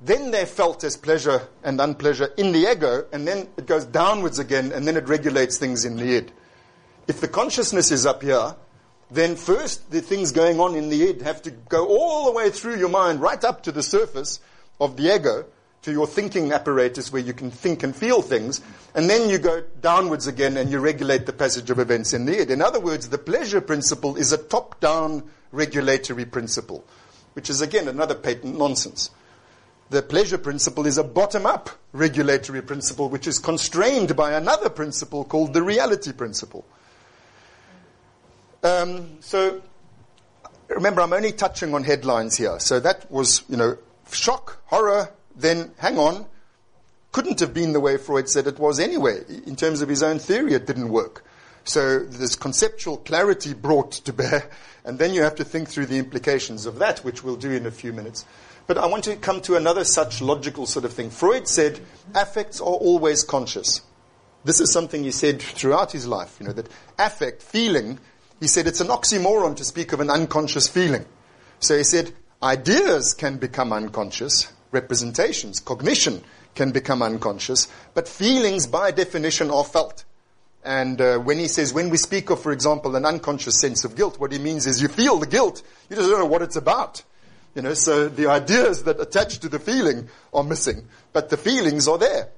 then 0.00 0.30
they're 0.30 0.46
felt 0.46 0.84
as 0.84 0.96
pleasure 0.96 1.42
and 1.64 1.80
unpleasure 1.80 2.30
in 2.36 2.52
the 2.52 2.70
ego, 2.70 3.04
and 3.12 3.26
then 3.26 3.48
it 3.56 3.66
goes 3.66 3.84
downwards 3.84 4.38
again, 4.38 4.70
and 4.70 4.86
then 4.86 4.96
it 4.96 5.08
regulates 5.08 5.58
things 5.58 5.84
in 5.84 5.96
the 5.96 6.16
id. 6.16 6.32
If 7.08 7.22
the 7.22 7.28
consciousness 7.28 7.90
is 7.90 8.04
up 8.04 8.22
here, 8.22 8.54
then 9.10 9.34
first 9.34 9.90
the 9.90 10.02
things 10.02 10.30
going 10.30 10.60
on 10.60 10.74
in 10.74 10.90
the 10.90 11.08
id 11.08 11.22
have 11.22 11.40
to 11.42 11.50
go 11.50 11.88
all 11.88 12.26
the 12.26 12.32
way 12.32 12.50
through 12.50 12.76
your 12.76 12.90
mind, 12.90 13.22
right 13.22 13.42
up 13.42 13.62
to 13.62 13.72
the 13.72 13.82
surface 13.82 14.40
of 14.78 14.98
the 14.98 15.14
ego, 15.14 15.46
to 15.80 15.90
your 15.90 16.06
thinking 16.06 16.52
apparatus 16.52 17.10
where 17.10 17.22
you 17.22 17.32
can 17.32 17.50
think 17.50 17.82
and 17.82 17.96
feel 17.96 18.20
things, 18.20 18.60
and 18.94 19.08
then 19.08 19.30
you 19.30 19.38
go 19.38 19.62
downwards 19.80 20.26
again 20.26 20.58
and 20.58 20.70
you 20.70 20.78
regulate 20.80 21.24
the 21.24 21.32
passage 21.32 21.70
of 21.70 21.78
events 21.78 22.12
in 22.12 22.26
the 22.26 22.42
id. 22.42 22.50
In 22.50 22.60
other 22.60 22.80
words, 22.80 23.08
the 23.08 23.16
pleasure 23.16 23.62
principle 23.62 24.16
is 24.16 24.32
a 24.32 24.38
top-down 24.38 25.22
regulatory 25.50 26.26
principle, 26.26 26.84
which 27.32 27.48
is 27.48 27.62
again 27.62 27.88
another 27.88 28.16
patent 28.16 28.58
nonsense. 28.58 29.10
The 29.88 30.02
pleasure 30.02 30.36
principle 30.36 30.86
is 30.86 30.98
a 30.98 31.04
bottom 31.04 31.46
up 31.46 31.70
regulatory 31.94 32.60
principle, 32.60 33.08
which 33.08 33.26
is 33.26 33.38
constrained 33.38 34.14
by 34.14 34.32
another 34.32 34.68
principle 34.68 35.24
called 35.24 35.54
the 35.54 35.62
reality 35.62 36.12
principle. 36.12 36.66
Um, 38.62 39.18
so, 39.20 39.62
remember, 40.68 41.00
I'm 41.00 41.12
only 41.12 41.32
touching 41.32 41.74
on 41.74 41.84
headlines 41.84 42.36
here. 42.36 42.58
So 42.58 42.80
that 42.80 43.10
was, 43.10 43.42
you 43.48 43.56
know, 43.56 43.78
shock, 44.10 44.62
horror, 44.66 45.10
then 45.36 45.72
hang 45.78 45.98
on. 45.98 46.26
Couldn't 47.12 47.40
have 47.40 47.54
been 47.54 47.72
the 47.72 47.80
way 47.80 47.96
Freud 47.96 48.28
said 48.28 48.46
it 48.46 48.58
was 48.58 48.78
anyway. 48.78 49.22
In 49.46 49.56
terms 49.56 49.80
of 49.80 49.88
his 49.88 50.02
own 50.02 50.18
theory, 50.18 50.54
it 50.54 50.66
didn't 50.66 50.90
work. 50.90 51.24
So 51.64 52.00
there's 52.00 52.36
conceptual 52.36 52.96
clarity 52.98 53.54
brought 53.54 53.92
to 53.92 54.12
bear, 54.12 54.50
and 54.84 54.98
then 54.98 55.12
you 55.12 55.22
have 55.22 55.34
to 55.36 55.44
think 55.44 55.68
through 55.68 55.86
the 55.86 55.98
implications 55.98 56.66
of 56.66 56.78
that, 56.78 57.00
which 57.00 57.22
we'll 57.22 57.36
do 57.36 57.50
in 57.50 57.66
a 57.66 57.70
few 57.70 57.92
minutes. 57.92 58.24
But 58.66 58.78
I 58.78 58.86
want 58.86 59.04
to 59.04 59.16
come 59.16 59.40
to 59.42 59.56
another 59.56 59.84
such 59.84 60.20
logical 60.20 60.66
sort 60.66 60.84
of 60.84 60.92
thing. 60.92 61.10
Freud 61.10 61.48
said 61.48 61.80
affects 62.14 62.60
are 62.60 62.64
always 62.64 63.24
conscious. 63.24 63.82
This 64.44 64.60
is 64.60 64.72
something 64.72 65.02
he 65.02 65.10
said 65.10 65.42
throughout 65.42 65.92
his 65.92 66.06
life, 66.06 66.36
you 66.40 66.46
know, 66.46 66.52
that 66.52 66.68
affect, 66.98 67.42
feeling, 67.42 67.98
he 68.40 68.46
said 68.46 68.66
it's 68.66 68.80
an 68.80 68.88
oxymoron 68.88 69.56
to 69.56 69.64
speak 69.64 69.92
of 69.92 70.00
an 70.00 70.10
unconscious 70.10 70.68
feeling. 70.68 71.04
So 71.60 71.76
he 71.76 71.84
said 71.84 72.12
ideas 72.42 73.14
can 73.14 73.38
become 73.38 73.72
unconscious, 73.72 74.52
representations, 74.70 75.60
cognition 75.60 76.22
can 76.54 76.70
become 76.70 77.02
unconscious, 77.02 77.68
but 77.94 78.08
feelings 78.08 78.66
by 78.66 78.90
definition 78.90 79.50
are 79.50 79.64
felt. 79.64 80.04
And 80.64 81.00
uh, 81.00 81.18
when 81.18 81.38
he 81.38 81.48
says, 81.48 81.72
when 81.72 81.88
we 81.88 81.96
speak 81.96 82.30
of, 82.30 82.42
for 82.42 82.52
example, 82.52 82.96
an 82.96 83.04
unconscious 83.04 83.60
sense 83.60 83.84
of 83.84 83.96
guilt, 83.96 84.18
what 84.18 84.32
he 84.32 84.38
means 84.38 84.66
is 84.66 84.82
you 84.82 84.88
feel 84.88 85.18
the 85.18 85.26
guilt, 85.26 85.62
you 85.88 85.96
just 85.96 86.08
don't 86.10 86.18
know 86.18 86.26
what 86.26 86.42
it's 86.42 86.56
about. 86.56 87.02
You 87.54 87.62
know, 87.62 87.74
so 87.74 88.08
the 88.08 88.26
ideas 88.26 88.84
that 88.84 89.00
attach 89.00 89.38
to 89.40 89.48
the 89.48 89.58
feeling 89.58 90.08
are 90.32 90.44
missing, 90.44 90.86
but 91.12 91.30
the 91.30 91.36
feelings 91.36 91.88
are 91.88 91.98
there. 91.98 92.28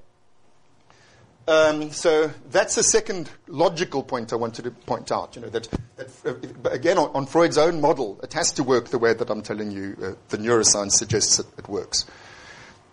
Um, 1.47 1.91
so 1.91 2.31
that's 2.49 2.75
the 2.75 2.83
second 2.83 3.29
logical 3.47 4.03
point 4.03 4.31
I 4.31 4.35
wanted 4.35 4.63
to 4.63 4.71
point 4.71 5.11
out. 5.11 5.35
You 5.35 5.41
know 5.41 5.49
that, 5.49 5.67
that 5.95 6.09
uh, 6.25 6.69
again 6.69 6.97
on, 6.97 7.09
on, 7.15 7.25
Freud's 7.25 7.57
own 7.57 7.81
model, 7.81 8.19
it 8.21 8.33
has 8.33 8.51
to 8.53 8.63
work 8.63 8.89
the 8.89 8.99
way 8.99 9.13
that 9.13 9.29
I'm 9.29 9.41
telling 9.41 9.71
you. 9.71 9.97
Uh, 10.01 10.11
the 10.29 10.37
neuroscience 10.37 10.91
suggests 10.91 11.39
it, 11.39 11.47
it 11.57 11.67
works. 11.67 12.05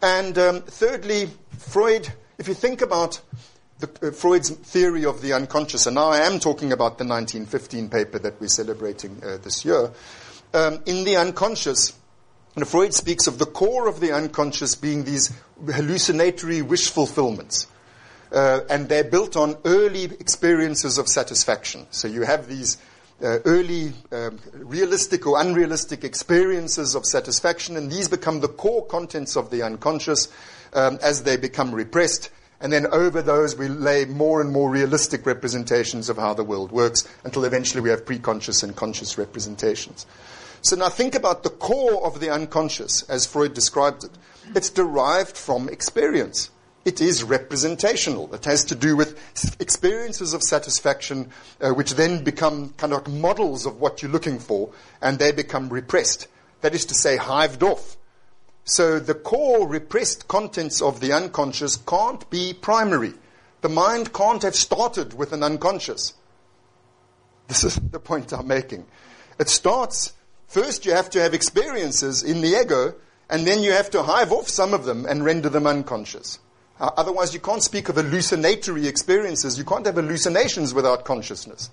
And 0.02 0.38
um, 0.38 0.62
thirdly, 0.62 1.30
Freud. 1.58 2.08
If 2.38 2.46
you 2.46 2.54
think 2.54 2.82
about 2.82 3.20
the, 3.80 4.08
uh, 4.08 4.10
Freud's 4.12 4.50
theory 4.50 5.04
of 5.04 5.20
the 5.22 5.32
unconscious, 5.34 5.86
and 5.86 5.96
now 5.96 6.08
I 6.08 6.18
am 6.18 6.40
talking 6.40 6.72
about 6.72 6.98
the 6.98 7.04
1915 7.04 7.90
paper 7.90 8.18
that 8.18 8.40
we're 8.40 8.48
celebrating 8.48 9.20
uh, 9.22 9.38
this 9.38 9.64
year. 9.64 9.92
Um, 10.54 10.80
in 10.86 11.04
the 11.04 11.16
unconscious, 11.16 11.92
and 12.56 12.66
Freud 12.66 12.94
speaks 12.94 13.26
of 13.26 13.38
the 13.38 13.46
core 13.46 13.88
of 13.88 14.00
the 14.00 14.12
unconscious 14.12 14.74
being 14.74 15.04
these 15.04 15.32
hallucinatory 15.64 16.62
wish 16.62 16.88
fulfillments. 16.88 17.66
Uh, 18.32 18.60
and 18.68 18.88
they're 18.88 19.04
built 19.04 19.36
on 19.36 19.56
early 19.64 20.04
experiences 20.04 20.98
of 20.98 21.08
satisfaction. 21.08 21.86
So 21.90 22.08
you 22.08 22.22
have 22.22 22.46
these 22.46 22.76
uh, 23.22 23.38
early 23.44 23.92
um, 24.12 24.38
realistic 24.52 25.26
or 25.26 25.40
unrealistic 25.40 26.04
experiences 26.04 26.94
of 26.94 27.04
satisfaction, 27.04 27.76
and 27.76 27.90
these 27.90 28.08
become 28.08 28.40
the 28.40 28.48
core 28.48 28.86
contents 28.86 29.36
of 29.36 29.50
the 29.50 29.62
unconscious 29.62 30.28
um, 30.74 30.98
as 31.02 31.22
they 31.22 31.36
become 31.36 31.74
repressed. 31.74 32.30
And 32.60 32.72
then 32.72 32.86
over 32.88 33.22
those, 33.22 33.56
we 33.56 33.68
lay 33.68 34.04
more 34.04 34.40
and 34.40 34.52
more 34.52 34.68
realistic 34.68 35.26
representations 35.26 36.08
of 36.08 36.16
how 36.16 36.34
the 36.34 36.44
world 36.44 36.72
works 36.72 37.08
until 37.24 37.44
eventually 37.44 37.80
we 37.80 37.90
have 37.90 38.04
preconscious 38.04 38.62
and 38.62 38.74
conscious 38.74 39.16
representations. 39.16 40.06
So 40.60 40.74
now 40.74 40.88
think 40.88 41.14
about 41.14 41.44
the 41.44 41.50
core 41.50 42.04
of 42.04 42.18
the 42.18 42.30
unconscious, 42.30 43.02
as 43.08 43.26
Freud 43.26 43.54
described 43.54 44.04
it. 44.04 44.10
It's 44.56 44.70
derived 44.70 45.36
from 45.36 45.68
experience. 45.68 46.50
It 46.84 47.00
is 47.00 47.22
representational. 47.22 48.34
It 48.34 48.44
has 48.44 48.64
to 48.64 48.74
do 48.74 48.96
with 48.96 49.18
experiences 49.60 50.32
of 50.32 50.42
satisfaction, 50.42 51.30
uh, 51.60 51.70
which 51.70 51.94
then 51.94 52.24
become 52.24 52.70
kind 52.76 52.92
of 52.92 53.08
models 53.08 53.66
of 53.66 53.80
what 53.80 54.00
you're 54.00 54.10
looking 54.10 54.38
for, 54.38 54.70
and 55.02 55.18
they 55.18 55.32
become 55.32 55.68
repressed. 55.68 56.28
That 56.60 56.74
is 56.74 56.86
to 56.86 56.94
say, 56.94 57.16
hived 57.16 57.62
off. 57.62 57.96
So 58.64 58.98
the 58.98 59.14
core 59.14 59.66
repressed 59.66 60.28
contents 60.28 60.82
of 60.82 61.00
the 61.00 61.12
unconscious 61.12 61.76
can't 61.76 62.28
be 62.30 62.52
primary. 62.52 63.14
The 63.60 63.68
mind 63.68 64.12
can't 64.12 64.42
have 64.42 64.54
started 64.54 65.14
with 65.14 65.32
an 65.32 65.42
unconscious. 65.42 66.14
This 67.48 67.64
is 67.64 67.76
the 67.76 67.98
point 67.98 68.32
I'm 68.32 68.46
making. 68.46 68.86
It 69.38 69.48
starts, 69.48 70.12
first 70.46 70.84
you 70.84 70.92
have 70.92 71.10
to 71.10 71.20
have 71.20 71.34
experiences 71.34 72.22
in 72.22 72.40
the 72.40 72.60
ego, 72.60 72.94
and 73.30 73.46
then 73.46 73.62
you 73.62 73.72
have 73.72 73.90
to 73.90 74.02
hive 74.02 74.32
off 74.32 74.48
some 74.48 74.74
of 74.74 74.84
them 74.84 75.06
and 75.06 75.24
render 75.24 75.48
them 75.48 75.66
unconscious. 75.66 76.38
Uh, 76.80 76.90
otherwise, 76.96 77.34
you 77.34 77.40
can't 77.40 77.62
speak 77.62 77.88
of 77.88 77.96
hallucinatory 77.96 78.86
experiences. 78.86 79.58
You 79.58 79.64
can't 79.64 79.86
have 79.86 79.96
hallucinations 79.96 80.72
without 80.74 81.04
consciousness. 81.04 81.70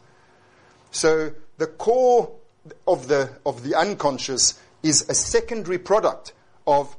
So 0.91 1.33
the 1.57 1.67
core 1.67 2.31
of 2.87 3.07
the, 3.07 3.29
of 3.45 3.63
the 3.63 3.75
unconscious 3.75 4.59
is 4.81 5.07
a 5.09 5.13
secondary 5.13 5.77
product 5.77 6.33
of, 6.65 6.95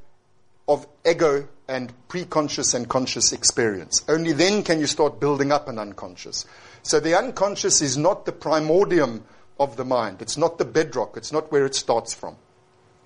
of 0.68 0.86
ego 1.08 1.48
and 1.68 1.92
preconscious 2.08 2.74
and 2.74 2.88
conscious 2.88 3.32
experience. 3.32 4.04
Only 4.08 4.32
then 4.32 4.62
can 4.62 4.78
you 4.78 4.86
start 4.86 5.18
building 5.18 5.50
up 5.50 5.68
an 5.68 5.78
unconscious. 5.78 6.46
So 6.82 7.00
the 7.00 7.16
unconscious 7.16 7.82
is 7.82 7.96
not 7.96 8.26
the 8.26 8.32
primordium 8.32 9.24
of 9.58 9.76
the 9.76 9.84
mind. 9.84 10.22
It's 10.22 10.36
not 10.36 10.58
the 10.58 10.64
bedrock. 10.64 11.16
It's 11.16 11.32
not 11.32 11.50
where 11.50 11.66
it 11.66 11.74
starts 11.74 12.14
from. 12.14 12.36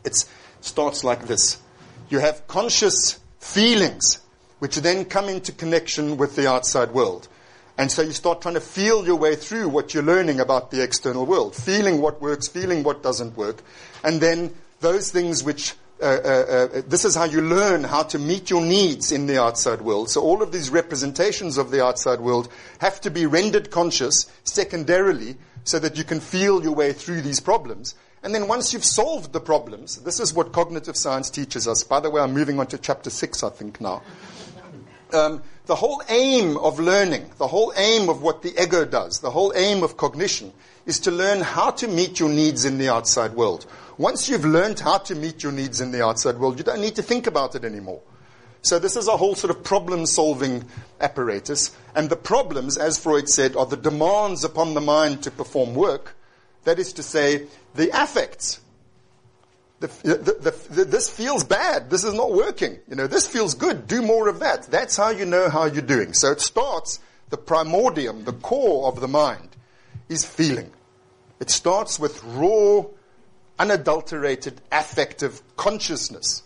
It 0.05 0.25
starts 0.61 1.05
like 1.05 1.27
this. 1.27 1.59
You 2.09 2.19
have 2.19 2.47
conscious 2.47 3.21
feelings, 3.39 4.21
which 4.61 4.77
then 4.77 5.05
come 5.05 5.29
into 5.29 5.53
connection 5.53 6.17
with 6.17 6.37
the 6.37 6.49
outside 6.49 6.93
world. 6.93 7.29
And 7.77 7.91
so 7.91 8.03
you 8.03 8.13
start 8.13 8.43
trying 8.43 8.55
to 8.55 8.61
feel 8.61 9.05
your 9.05 9.17
way 9.17 9.35
through 9.35 9.69
what 9.69 9.93
you're 9.95 10.03
learning 10.03 10.39
about 10.39 10.71
the 10.71 10.83
external 10.83 11.27
world, 11.27 11.57
feeling 11.57 12.01
what 12.01 12.21
works, 12.21 12.47
feeling 12.47 12.83
what 12.83 13.03
doesn't 13.03 13.37
work. 13.37 13.63
And 14.05 14.21
then 14.21 14.55
those 14.81 15.11
things 15.11 15.43
which 15.43 15.75
uh, 16.03 16.05
uh, 16.05 16.69
uh, 16.75 16.83
this 16.87 17.05
is 17.05 17.15
how 17.15 17.25
you 17.25 17.43
learn 17.43 17.85
how 17.85 18.03
to 18.03 18.19
meet 18.19 18.49
your 18.49 18.63
needs 18.63 19.13
in 19.13 19.27
the 19.27 19.39
outside 19.39 19.83
world. 19.83 20.09
So 20.09 20.23
all 20.23 20.43
of 20.43 20.51
these 20.51 20.71
representations 20.71 21.59
of 21.59 21.71
the 21.71 21.85
outside 21.85 22.21
world 22.21 22.49
have 22.79 23.03
to 23.03 23.11
be 23.11 23.27
rendered 23.27 23.71
conscious 23.71 24.31
secondarily 24.45 25.37
so 25.65 25.79
that 25.79 25.99
you 25.99 26.05
can 26.05 26.21
feel 26.21 26.63
your 26.63 26.75
way 26.75 26.95
through 26.95 27.21
these 27.21 27.41
problems. 27.41 27.95
And 28.23 28.35
then 28.35 28.49
once 28.49 28.73
you've 28.73 28.85
solved 28.85 29.35
the 29.35 29.41
problems, 29.41 29.97
this 29.97 30.21
is 30.21 30.33
what 30.33 30.53
cognitive 30.53 30.97
science 30.97 31.29
teaches 31.29 31.69
us. 31.69 31.85
By 31.85 32.01
the 32.01 32.11
way, 32.11 32.23
I'm 32.23 32.33
moving 32.33 32.59
on 32.61 32.67
to 32.69 32.79
chapter 32.79 33.11
six, 33.11 33.43
I 33.43 33.51
think, 33.51 33.81
now. 33.81 34.03
Um, 35.13 35.43
the 35.67 35.77
whole 35.77 36.03
aim 36.09 36.57
of 36.57 36.81
learning, 36.81 37.31
the 37.39 37.47
whole 37.47 37.73
aim 37.77 38.09
of 38.09 38.23
what 38.23 38.43
the 38.43 38.61
ego 38.61 38.85
does, 38.85 39.21
the 39.21 39.31
whole 39.31 39.53
aim 39.55 39.83
of 39.83 39.97
cognition 39.97 40.53
is 40.87 40.99
to 41.01 41.11
learn 41.11 41.41
how 41.41 41.71
to 41.71 41.87
meet 41.87 42.19
your 42.19 42.29
needs 42.29 42.65
in 42.65 42.79
the 42.79 42.89
outside 42.89 43.35
world. 43.35 43.67
Once 43.99 44.29
you've 44.29 44.45
learned 44.45 44.81
how 44.81 44.99
to 44.99 45.15
meet 45.15 45.43
your 45.43 45.53
needs 45.53 45.81
in 45.81 45.93
the 45.93 46.05
outside 46.05 46.39
world, 46.39 46.59
you 46.59 46.65
don't 46.65 46.81
need 46.81 46.97
to 46.97 47.03
think 47.03 47.27
about 47.27 47.55
it 47.55 47.65
anymore. 47.65 48.01
So 48.63 48.79
this 48.79 48.97
is 48.97 49.09
a 49.09 49.17
whole 49.17 49.35
sort 49.35 49.51
of 49.51 49.63
problem 49.63 50.07
solving 50.07 50.65
apparatus. 51.01 51.75
And 51.95 52.11
the 52.11 52.17
problems, 52.17 52.77
as 52.77 52.99
Freud 52.99 53.29
said, 53.29 53.57
are 53.57 53.67
the 53.67 53.77
demands 53.77 54.45
upon 54.45 54.75
the 54.75 54.81
mind 54.81 55.23
to 55.23 55.31
perform 55.31 55.75
work. 55.75 56.17
That 56.65 56.79
is 56.79 56.93
to 56.95 57.03
say, 57.03 57.47
the 57.75 57.91
affects. 57.91 58.61
The, 59.81 59.87
the, 60.03 60.75
the, 60.75 60.85
this 60.85 61.09
feels 61.09 61.43
bad. 61.43 61.89
This 61.89 62.05
is 62.05 62.13
not 62.13 62.33
working. 62.33 62.79
You 62.87 62.97
know, 62.97 63.07
this 63.07 63.27
feels 63.27 63.55
good. 63.55 63.87
Do 63.87 64.03
more 64.03 64.29
of 64.29 64.41
that. 64.41 64.65
That's 64.65 64.97
how 64.97 65.09
you 65.09 65.25
know 65.25 65.49
how 65.49 65.65
you're 65.65 65.81
doing. 65.81 66.13
So 66.13 66.31
it 66.31 66.43
starts, 66.43 67.01
the 67.31 67.39
primordium, 67.39 68.25
the 68.25 68.35
core 68.35 68.89
of 68.89 69.01
the 69.01 69.09
mind, 69.09 69.57
is 70.11 70.25
feeling. 70.25 70.71
It 71.41 71.49
starts 71.49 71.99
with 71.99 72.23
raw, 72.25 72.85
unadulterated, 73.59 74.61
affective 74.71 75.41
consciousness. 75.57 76.43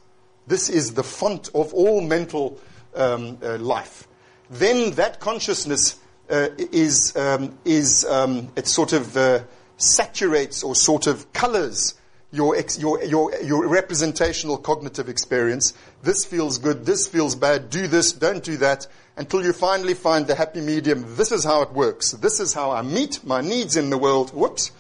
This 0.47 0.68
is 0.68 0.95
the 0.95 1.03
font 1.03 1.49
of 1.57 1.74
all 1.74 2.01
mental 2.01 2.61
um, 2.95 3.39
uh, 3.43 3.59
life. 3.59 4.07
Then 4.49 4.93
that 4.93 5.18
consciousness 5.18 5.99
uh, 6.30 6.51
is, 6.57 7.16
um, 7.16 7.59
is 7.64 8.05
um, 8.05 8.53
it 8.55 8.68
sort 8.68 8.93
of 8.93 9.16
uh, 9.16 9.41
saturates 9.76 10.62
or 10.62 10.76
sort 10.76 11.09
of 11.09 11.32
colors 11.32 11.95
your, 12.35 12.57
ex, 12.57 12.78
your, 12.78 13.03
your, 13.05 13.35
your 13.43 13.68
representational 13.68 14.59
cognitive 14.59 15.09
experience. 15.09 15.72
This 16.03 16.24
feels 16.24 16.59
good, 16.59 16.85
this 16.85 17.07
feels 17.07 17.37
bad, 17.37 17.70
do 17.70 17.87
this, 17.87 18.12
don't 18.12 18.43
do 18.43 18.57
that, 18.57 18.89
until 19.16 19.45
you 19.45 19.53
finally 19.53 19.95
find 19.95 20.26
the 20.26 20.35
happy 20.35 20.61
medium. 20.61 21.16
This 21.16 21.30
is 21.30 21.45
how 21.45 21.62
it 21.62 21.72
works. 21.72 22.11
This 22.11 22.41
is 22.41 22.53
how 22.53 22.72
I 22.72 22.82
meet 22.82 23.24
my 23.24 23.41
needs 23.41 23.76
in 23.76 23.91
the 23.91 23.99
world. 23.99 24.30
Whoops. 24.35 24.72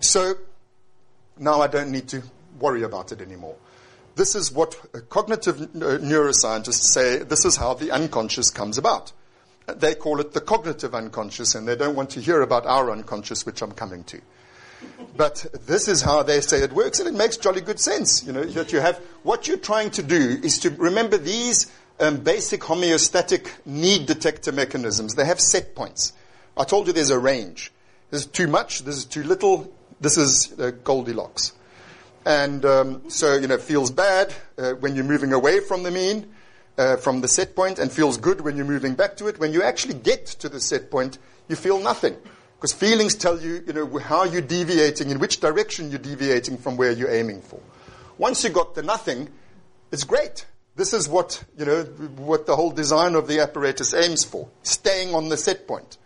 So 0.00 0.34
now 1.38 1.60
I 1.60 1.66
don't 1.66 1.90
need 1.90 2.08
to 2.08 2.22
worry 2.58 2.82
about 2.82 3.12
it 3.12 3.20
anymore. 3.20 3.56
This 4.16 4.34
is 4.34 4.50
what 4.50 4.74
cognitive 5.10 5.60
uh, 5.60 5.98
neuroscientists 5.98 6.92
say. 6.94 7.18
This 7.18 7.44
is 7.44 7.56
how 7.56 7.74
the 7.74 7.90
unconscious 7.90 8.48
comes 8.48 8.78
about. 8.78 9.12
They 9.66 9.94
call 9.94 10.20
it 10.20 10.32
the 10.32 10.40
cognitive 10.40 10.94
unconscious, 10.94 11.54
and 11.54 11.66
they 11.66 11.76
don't 11.76 11.96
want 11.96 12.10
to 12.10 12.20
hear 12.20 12.40
about 12.40 12.64
our 12.64 12.90
unconscious, 12.90 13.44
which 13.44 13.60
I'm 13.60 13.72
coming 13.72 14.04
to. 14.04 14.20
But 15.16 15.46
this 15.66 15.86
is 15.86 16.02
how 16.02 16.22
they 16.22 16.40
say 16.40 16.62
it 16.62 16.72
works, 16.72 16.98
and 16.98 17.08
it 17.08 17.14
makes 17.14 17.36
jolly 17.36 17.60
good 17.60 17.78
sense. 17.78 18.24
You 18.24 18.32
know 18.32 18.44
that 18.44 18.72
you 18.72 18.80
have 18.80 18.98
what 19.22 19.46
you're 19.46 19.56
trying 19.56 19.90
to 19.92 20.02
do 20.02 20.40
is 20.42 20.58
to 20.60 20.70
remember 20.70 21.16
these 21.16 21.70
um, 22.00 22.18
basic 22.18 22.62
homeostatic 22.62 23.48
need 23.64 24.06
detector 24.06 24.52
mechanisms. 24.52 25.14
They 25.14 25.24
have 25.24 25.40
set 25.40 25.74
points. 25.74 26.12
I 26.56 26.64
told 26.64 26.86
you 26.86 26.92
there's 26.92 27.10
a 27.10 27.18
range. 27.18 27.72
There's 28.10 28.26
too 28.26 28.46
much. 28.46 28.84
There's 28.84 29.04
too 29.04 29.22
little. 29.22 29.72
This 30.00 30.16
is 30.16 30.58
uh, 30.58 30.72
Goldilocks. 30.82 31.52
And 32.26 32.64
um, 32.64 33.02
so, 33.10 33.36
you 33.36 33.46
know, 33.46 33.54
it 33.54 33.60
feels 33.60 33.90
bad 33.90 34.34
uh, 34.56 34.72
when 34.72 34.94
you're 34.94 35.04
moving 35.04 35.32
away 35.32 35.60
from 35.60 35.82
the 35.82 35.90
mean, 35.90 36.32
uh, 36.78 36.96
from 36.96 37.20
the 37.20 37.28
set 37.28 37.54
point, 37.54 37.78
and 37.78 37.92
feels 37.92 38.16
good 38.16 38.40
when 38.40 38.56
you're 38.56 38.66
moving 38.66 38.94
back 38.94 39.16
to 39.18 39.28
it. 39.28 39.38
When 39.38 39.52
you 39.52 39.62
actually 39.62 39.94
get 39.94 40.26
to 40.26 40.48
the 40.48 40.60
set 40.60 40.90
point, 40.90 41.18
you 41.48 41.56
feel 41.56 41.78
nothing. 41.78 42.16
Because 42.64 42.72
feelings 42.72 43.14
tell 43.14 43.38
you, 43.38 43.62
you 43.66 43.74
know, 43.74 43.98
how 43.98 44.24
you're 44.24 44.40
deviating, 44.40 45.10
in 45.10 45.18
which 45.18 45.38
direction 45.38 45.90
you're 45.90 45.98
deviating 45.98 46.56
from 46.56 46.78
where 46.78 46.92
you're 46.92 47.10
aiming 47.10 47.42
for. 47.42 47.60
Once 48.16 48.42
you 48.42 48.48
got 48.48 48.74
the 48.74 48.82
nothing, 48.82 49.28
it's 49.92 50.04
great. 50.04 50.46
This 50.74 50.94
is 50.94 51.06
what, 51.06 51.44
you 51.58 51.66
know, 51.66 51.82
what 51.82 52.46
the 52.46 52.56
whole 52.56 52.70
design 52.70 53.16
of 53.16 53.28
the 53.28 53.40
apparatus 53.40 53.92
aims 53.92 54.24
for. 54.24 54.48
Staying 54.62 55.14
on 55.14 55.28
the 55.28 55.36
set 55.36 55.68
point. 55.68 55.98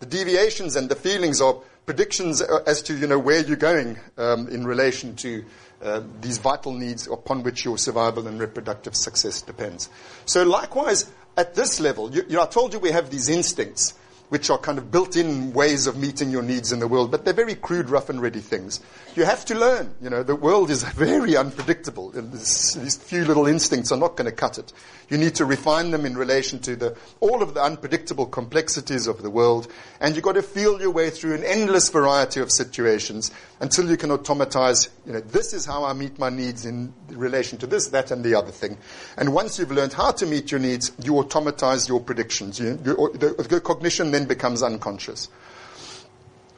The 0.00 0.06
deviations 0.06 0.74
and 0.74 0.88
the 0.88 0.96
feelings 0.96 1.40
are 1.40 1.58
predictions 1.86 2.40
as 2.40 2.82
to 2.82 2.96
you 2.96 3.06
know 3.06 3.20
where 3.20 3.38
you're 3.38 3.56
going 3.56 3.96
um, 4.18 4.48
in 4.48 4.66
relation 4.66 5.14
to 5.14 5.44
uh, 5.82 6.02
these 6.20 6.38
vital 6.38 6.72
needs 6.72 7.06
upon 7.06 7.44
which 7.44 7.64
your 7.64 7.78
survival 7.78 8.26
and 8.26 8.40
reproductive 8.40 8.96
success 8.96 9.40
depends. 9.40 9.88
So 10.24 10.42
likewise, 10.42 11.08
at 11.36 11.54
this 11.54 11.78
level, 11.78 12.10
you, 12.10 12.24
you 12.28 12.34
know, 12.38 12.42
I 12.42 12.46
told 12.46 12.72
you 12.72 12.80
we 12.80 12.90
have 12.90 13.08
these 13.08 13.28
instincts 13.28 13.94
which 14.32 14.48
are 14.48 14.56
kind 14.56 14.78
of 14.78 14.90
built-in 14.90 15.52
ways 15.52 15.86
of 15.86 15.98
meeting 15.98 16.30
your 16.30 16.40
needs 16.40 16.72
in 16.72 16.78
the 16.78 16.88
world, 16.88 17.10
but 17.10 17.22
they're 17.22 17.34
very 17.34 17.54
crude, 17.54 17.90
rough 17.90 18.08
and 18.08 18.22
ready 18.22 18.40
things. 18.40 18.80
You 19.14 19.26
have 19.26 19.44
to 19.44 19.54
learn. 19.54 19.94
You 20.00 20.08
know, 20.08 20.22
the 20.22 20.34
world 20.34 20.70
is 20.70 20.82
very 20.94 21.36
unpredictable. 21.36 22.16
And 22.16 22.32
this, 22.32 22.72
these 22.72 22.96
few 22.96 23.26
little 23.26 23.46
instincts 23.46 23.92
are 23.92 23.98
not 23.98 24.16
going 24.16 24.30
to 24.30 24.34
cut 24.34 24.56
it. 24.56 24.72
You 25.10 25.18
need 25.18 25.34
to 25.34 25.44
refine 25.44 25.90
them 25.90 26.06
in 26.06 26.16
relation 26.16 26.60
to 26.60 26.76
the, 26.76 26.96
all 27.20 27.42
of 27.42 27.52
the 27.52 27.62
unpredictable 27.62 28.24
complexities 28.24 29.06
of 29.06 29.20
the 29.20 29.28
world, 29.28 29.68
and 30.00 30.14
you've 30.14 30.24
got 30.24 30.36
to 30.36 30.42
feel 30.42 30.80
your 30.80 30.92
way 30.92 31.10
through 31.10 31.34
an 31.34 31.44
endless 31.44 31.90
variety 31.90 32.40
of 32.40 32.50
situations 32.50 33.30
until 33.62 33.88
you 33.88 33.96
can 33.96 34.10
automatize, 34.10 34.90
you 35.06 35.12
know, 35.12 35.20
this 35.20 35.54
is 35.54 35.64
how 35.64 35.84
I 35.84 35.92
meet 35.92 36.18
my 36.18 36.30
needs 36.30 36.66
in 36.66 36.92
relation 37.08 37.58
to 37.58 37.66
this, 37.68 37.86
that, 37.88 38.10
and 38.10 38.24
the 38.24 38.34
other 38.34 38.50
thing. 38.50 38.76
And 39.16 39.32
once 39.32 39.56
you've 39.56 39.70
learned 39.70 39.92
how 39.92 40.10
to 40.10 40.26
meet 40.26 40.50
your 40.50 40.58
needs, 40.58 40.90
you 41.00 41.16
automatize 41.18 41.88
your 41.88 42.00
predictions. 42.00 42.58
You, 42.58 42.70
you, 42.84 43.12
the, 43.14 43.46
the, 43.48 43.60
cognition 43.60 44.10
then 44.10 44.26
becomes 44.26 44.64
unconscious. 44.64 45.28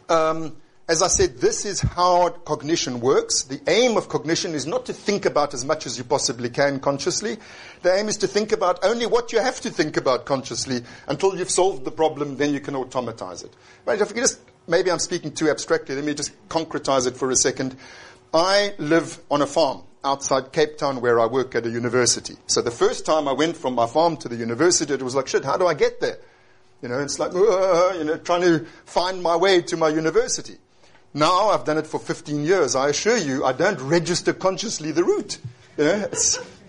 Um, 0.08 0.56
as 0.88 1.02
I 1.02 1.08
said, 1.08 1.38
this 1.38 1.66
is 1.66 1.82
how 1.82 2.30
cognition 2.30 3.00
works. 3.00 3.42
The 3.42 3.60
aim 3.66 3.98
of 3.98 4.08
cognition 4.08 4.54
is 4.54 4.66
not 4.66 4.86
to 4.86 4.94
think 4.94 5.26
about 5.26 5.52
as 5.52 5.62
much 5.62 5.84
as 5.84 5.98
you 5.98 6.04
possibly 6.04 6.48
can 6.48 6.80
consciously. 6.80 7.36
The 7.82 7.94
aim 7.94 8.08
is 8.08 8.16
to 8.18 8.26
think 8.26 8.50
about 8.52 8.82
only 8.82 9.04
what 9.04 9.30
you 9.30 9.40
have 9.40 9.60
to 9.60 9.70
think 9.70 9.98
about 9.98 10.24
consciously 10.24 10.82
until 11.06 11.36
you've 11.36 11.50
solved 11.50 11.84
the 11.84 11.90
problem, 11.90 12.38
then 12.38 12.54
you 12.54 12.60
can 12.60 12.74
automatize 12.74 13.42
it. 13.42 13.52
But 13.84 14.00
if 14.00 14.08
you 14.08 14.22
just 14.22 14.40
maybe 14.66 14.90
I'm 14.90 14.98
speaking 14.98 15.32
too 15.32 15.50
abstractly. 15.50 15.94
Let 15.94 16.04
me 16.04 16.14
just 16.14 16.32
concretize 16.48 17.06
it 17.06 17.16
for 17.16 17.30
a 17.30 17.36
second. 17.36 17.76
I 18.32 18.74
live 18.78 19.20
on 19.30 19.42
a 19.42 19.46
farm 19.46 19.82
outside 20.04 20.52
Cape 20.52 20.76
Town 20.76 21.00
where 21.00 21.18
I 21.18 21.26
work 21.26 21.54
at 21.54 21.64
a 21.64 21.70
university. 21.70 22.36
So 22.46 22.60
the 22.60 22.70
first 22.70 23.06
time 23.06 23.26
I 23.26 23.32
went 23.32 23.56
from 23.56 23.74
my 23.74 23.86
farm 23.86 24.16
to 24.18 24.28
the 24.28 24.36
university, 24.36 24.92
it 24.92 25.02
was 25.02 25.14
like, 25.14 25.28
shit, 25.28 25.44
how 25.44 25.56
do 25.56 25.66
I 25.66 25.74
get 25.74 26.00
there? 26.00 26.18
You 26.82 26.88
know, 26.88 26.98
it's 27.00 27.18
like, 27.18 27.32
you 27.32 28.04
know, 28.04 28.18
trying 28.22 28.42
to 28.42 28.66
find 28.84 29.22
my 29.22 29.36
way 29.36 29.62
to 29.62 29.76
my 29.76 29.88
university. 29.88 30.58
Now 31.14 31.50
I've 31.50 31.64
done 31.64 31.78
it 31.78 31.86
for 31.86 31.98
15 31.98 32.44
years. 32.44 32.74
I 32.74 32.88
assure 32.88 33.16
you, 33.16 33.44
I 33.44 33.52
don't 33.52 33.80
register 33.80 34.32
consciously 34.32 34.90
the 34.90 35.04
route. 35.04 35.38
You 35.78 35.84
know, 35.84 36.08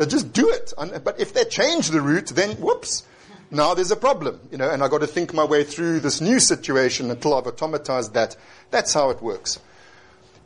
just 0.05 0.31
do 0.31 0.49
it. 0.51 0.73
But 0.77 1.19
if 1.19 1.33
they 1.33 1.43
change 1.45 1.89
the 1.89 1.99
route, 1.99 2.27
then 2.27 2.51
whoops, 2.57 3.03
now 3.51 3.73
there's 3.73 3.91
a 3.91 3.95
problem, 3.95 4.39
you 4.51 4.57
know, 4.57 4.69
and 4.69 4.83
I've 4.83 4.91
got 4.91 5.01
to 5.01 5.07
think 5.07 5.33
my 5.33 5.43
way 5.43 5.63
through 5.63 5.99
this 5.99 6.21
new 6.21 6.39
situation 6.39 7.11
until 7.11 7.35
I've 7.35 7.45
automatized 7.45 8.13
that. 8.13 8.35
That's 8.71 8.93
how 8.93 9.09
it 9.09 9.21
works. 9.21 9.59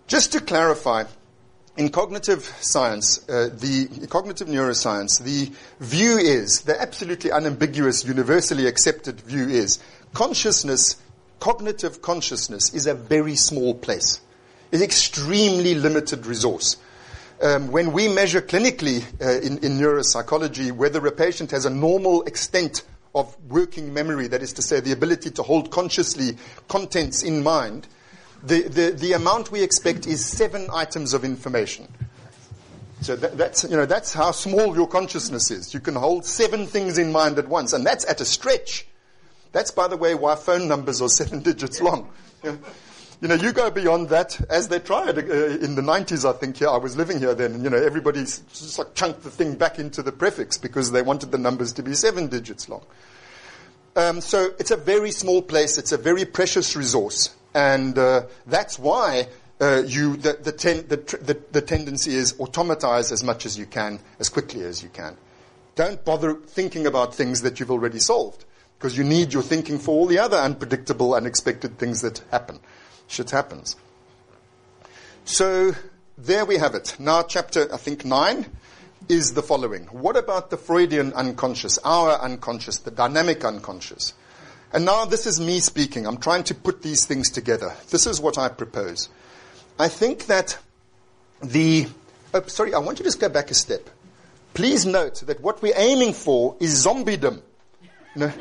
Just 0.08 0.32
to 0.34 0.42
clarify, 0.42 1.06
in 1.78 1.90
cognitive 1.90 2.44
science, 2.60 3.28
uh, 3.30 3.50
the 3.54 4.08
cognitive 4.10 4.48
neuroscience, 4.48 5.24
the 5.24 5.52
view 5.80 6.18
is, 6.18 6.62
the 6.62 6.80
absolutely 6.80 7.32
unambiguous, 7.32 8.04
universally 8.04 8.68
accepted 8.68 9.22
view 9.22 9.48
is, 9.48 9.80
consciousness, 10.14 10.98
cognitive 11.40 12.02
consciousness 12.02 12.74
is 12.74 12.86
a 12.86 12.94
very 12.94 13.36
small 13.36 13.74
place. 13.74 14.20
It's 14.72 14.84
extremely 14.84 15.74
limited 15.76 16.26
resource. 16.26 16.78
Um, 17.42 17.72
when 17.72 17.94
we 17.94 18.10
measure 18.10 18.42
clinically 18.42 19.02
uh, 19.22 19.40
in, 19.40 19.60
in, 19.60 19.80
neuropsychology 19.80 20.74
whether 20.74 21.06
a 21.08 21.12
patient 21.12 21.52
has 21.52 21.64
a 21.64 21.70
normal 21.70 22.24
extent 22.24 22.84
of 23.16 23.36
working 23.50 23.94
memory, 23.94 24.28
that 24.28 24.42
is 24.42 24.52
to 24.54 24.62
say, 24.62 24.82
the 24.82 24.92
ability 24.92 25.32
to 25.32 25.44
hold 25.44 25.72
consciously 25.72 26.38
contents 26.68 27.24
in 27.24 27.42
mind, 27.42 27.88
the, 28.44 28.64
the, 28.64 28.92
the 28.92 29.14
amount 29.14 29.52
we 29.52 29.62
expect 29.62 30.06
is 30.06 30.26
seven 30.26 30.68
items 30.74 31.14
of 31.14 31.24
information. 31.24 31.88
So 33.02 33.16
that, 33.16 33.38
that's, 33.38 33.64
you 33.64 33.78
know, 33.78 33.86
that's 33.86 34.14
how 34.14 34.32
small 34.32 34.76
your 34.76 34.88
consciousness 34.88 35.50
is. 35.50 35.74
You 35.74 35.80
can 35.80 35.96
hold 35.96 36.26
seven 36.26 36.68
things 36.68 36.98
in 36.98 37.12
mind 37.12 37.40
at 37.40 37.48
once, 37.48 37.72
and 37.72 37.86
that's 37.86 38.06
at 38.06 38.20
a 38.20 38.26
stretch. 38.26 38.86
That's, 39.54 39.72
by 39.72 39.88
the 39.88 39.98
way, 39.98 40.14
why 40.14 40.36
phone 40.36 40.68
numbers 40.68 41.02
are 41.02 41.10
seven 41.10 41.40
digits 41.44 41.82
long. 41.82 42.12
You 42.44 42.52
know, 42.52 42.60
you 43.22 43.28
know, 43.28 43.36
you 43.36 43.52
go 43.52 43.70
beyond 43.70 44.10
that, 44.10 44.40
as 44.50 44.70
they 44.70 44.80
tried 44.80 45.18
uh, 45.18 45.22
in 45.22 45.76
the 45.76 45.82
90s, 45.82 46.28
I 46.28 46.38
think, 46.38 46.58
here, 46.58 46.70
I 46.70 46.78
was 46.78 46.96
living 46.96 47.20
here 47.20 47.36
then, 47.36 47.54
and, 47.54 47.64
you 47.64 47.70
know, 47.70 47.78
everybody 47.78 48.22
just 48.22 48.80
like 48.80 48.96
chunked 48.96 49.24
the 49.24 49.30
thing 49.30 49.56
back 49.56 49.78
into 49.78 50.02
the 50.02 50.14
prefix 50.14 50.58
because 50.58 50.92
they 50.92 51.02
wanted 51.02 51.32
the 51.32 51.38
numbers 51.38 51.74
to 51.74 51.84
be 51.84 51.96
seven 51.96 52.28
digits 52.28 52.70
long. 52.70 52.84
Um, 53.98 54.22
so 54.22 54.52
it's 54.58 54.72
a 54.72 54.78
very 54.78 55.12
small 55.12 55.42
place, 55.42 55.78
it's 55.78 55.92
a 55.92 55.98
very 55.98 56.24
precious 56.24 56.78
resource, 56.78 57.36
and 57.54 57.98
uh, 57.98 58.24
that's 58.48 58.80
why 58.80 59.28
uh, 59.60 59.84
you, 59.86 60.16
the, 60.16 60.34
the, 60.42 60.54
ten, 60.54 60.88
the, 60.88 60.96
the, 60.96 61.38
the 61.52 61.62
tendency 61.62 62.16
is 62.16 62.40
automatize 62.40 63.12
as 63.12 63.22
much 63.22 63.46
as 63.46 63.60
you 63.60 63.66
can, 63.66 64.00
as 64.20 64.30
quickly 64.30 64.64
as 64.64 64.82
you 64.82 64.88
can. 64.88 65.18
Don't 65.76 66.06
bother 66.06 66.36
thinking 66.36 66.86
about 66.86 67.14
things 67.16 67.42
that 67.42 67.60
you've 67.60 67.72
already 67.72 68.00
solved, 68.00 68.46
because 68.78 68.98
you 68.98 69.04
need 69.04 69.34
your 69.34 69.44
thinking 69.44 69.78
for 69.78 69.92
all 69.92 70.06
the 70.06 70.20
other 70.20 70.38
unpredictable, 70.38 71.14
unexpected 71.14 71.78
things 71.78 72.00
that 72.00 72.20
happen 72.32 72.62
shit 73.10 73.32
happens. 73.32 73.76
So 75.26 75.74
there 76.18 76.46
we 76.46 76.58
have 76.58 76.76
it. 76.76 76.96
Now, 77.00 77.24
chapter, 77.24 77.74
I 77.74 77.78
think, 77.78 78.06
9 78.06 78.46
is 79.10 79.34
the 79.34 79.44
following. 79.44 79.84
What 79.86 80.16
about 80.16 80.50
the 80.50 80.58
Freudian 80.58 81.12
unconscious, 81.14 81.78
our 81.80 82.14
unconscious, 82.22 82.78
the 82.78 82.92
dynamic 82.92 83.44
unconscious? 83.44 84.14
And 84.72 84.86
now 84.86 85.06
this 85.06 85.26
is 85.26 85.40
me 85.40 85.60
speaking. 85.60 86.06
I'm 86.06 86.18
trying 86.18 86.44
to 86.46 86.56
put 86.56 86.84
these 86.84 87.06
things 87.06 87.30
together. 87.32 87.74
This 87.90 88.06
is 88.06 88.22
what 88.22 88.38
I 88.38 88.50
propose. 88.50 89.10
I 89.80 89.88
think 89.88 90.28
that 90.28 90.58
the, 91.42 91.88
oh, 92.34 92.44
sorry, 92.48 92.74
I 92.74 92.80
want 92.80 93.00
you 93.00 93.04
to 93.04 93.08
just 93.08 93.20
go 93.20 93.30
back 93.30 93.50
a 93.50 93.56
step. 93.56 93.90
Please 94.54 94.86
note 94.86 95.22
that 95.22 95.42
what 95.42 95.62
we're 95.62 95.78
aiming 95.78 96.14
for 96.14 96.56
is 96.60 96.86
zombiedom. 96.86 97.42
You 98.16 98.22
know, 98.22 98.34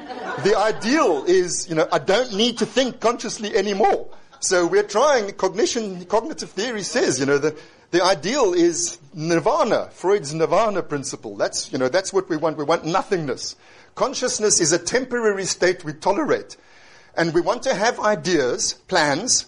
the 0.43 0.57
ideal 0.57 1.25
is, 1.27 1.69
you 1.69 1.75
know, 1.75 1.87
I 1.93 1.99
don't 1.99 2.35
need 2.35 2.59
to 2.59 2.66
think 2.66 3.01
consciously 3.01 3.55
anymore. 3.55 4.09
So 4.41 4.66
we're 4.66 4.84
trying, 4.84 5.32
cognition, 5.32 6.05
cognitive 6.05 6.51
theory 6.51 6.82
says, 6.82 7.18
you 7.18 7.26
know, 7.26 7.39
the, 7.39 7.59
the 7.91 8.05
ideal 8.05 8.55
is 8.55 8.99
nirvana, 9.14 9.89
Freud's 9.93 10.32
nirvana 10.32 10.82
principle. 10.82 11.36
That's, 11.36 11.72
you 11.72 11.78
know, 11.78 11.89
that's 11.89 12.12
what 12.12 12.28
we 12.28 12.36
want. 12.36 12.57
We 12.57 12.64
want 12.64 12.84
nothingness. 12.84 13.57
Consciousness 13.95 14.61
is 14.61 14.72
a 14.72 14.78
temporary 14.78 15.45
state 15.45 15.84
we 15.84 15.93
tolerate. 15.93 16.57
And 17.16 17.34
we 17.34 17.41
want 17.41 17.64
to 17.64 17.74
have 17.74 17.99
ideas, 17.99 18.74
plans, 18.86 19.47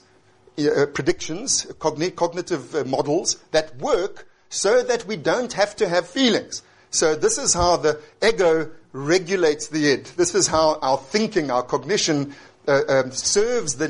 uh, 0.59 0.87
predictions, 0.87 1.67
cogn- 1.79 2.17
cognitive 2.17 2.75
uh, 2.75 2.85
models 2.85 3.37
that 3.53 3.77
work 3.77 4.27
so 4.49 4.83
that 4.83 5.07
we 5.07 5.17
don't 5.17 5.53
have 5.53 5.77
to 5.77 5.89
have 5.89 6.09
feelings. 6.09 6.63
So 6.91 7.15
this 7.15 7.39
is 7.39 7.55
how 7.55 7.77
the 7.77 8.01
ego 8.27 8.71
regulates 8.93 9.69
the 9.69 9.93
id. 9.93 10.07
This 10.17 10.35
is 10.35 10.49
how 10.49 10.81
our 10.83 10.99
thinking, 10.99 11.51
our 11.53 11.63
cognition 11.63 12.35
uh, 12.71 13.01
um, 13.01 13.11
serves 13.11 13.75
the, 13.75 13.89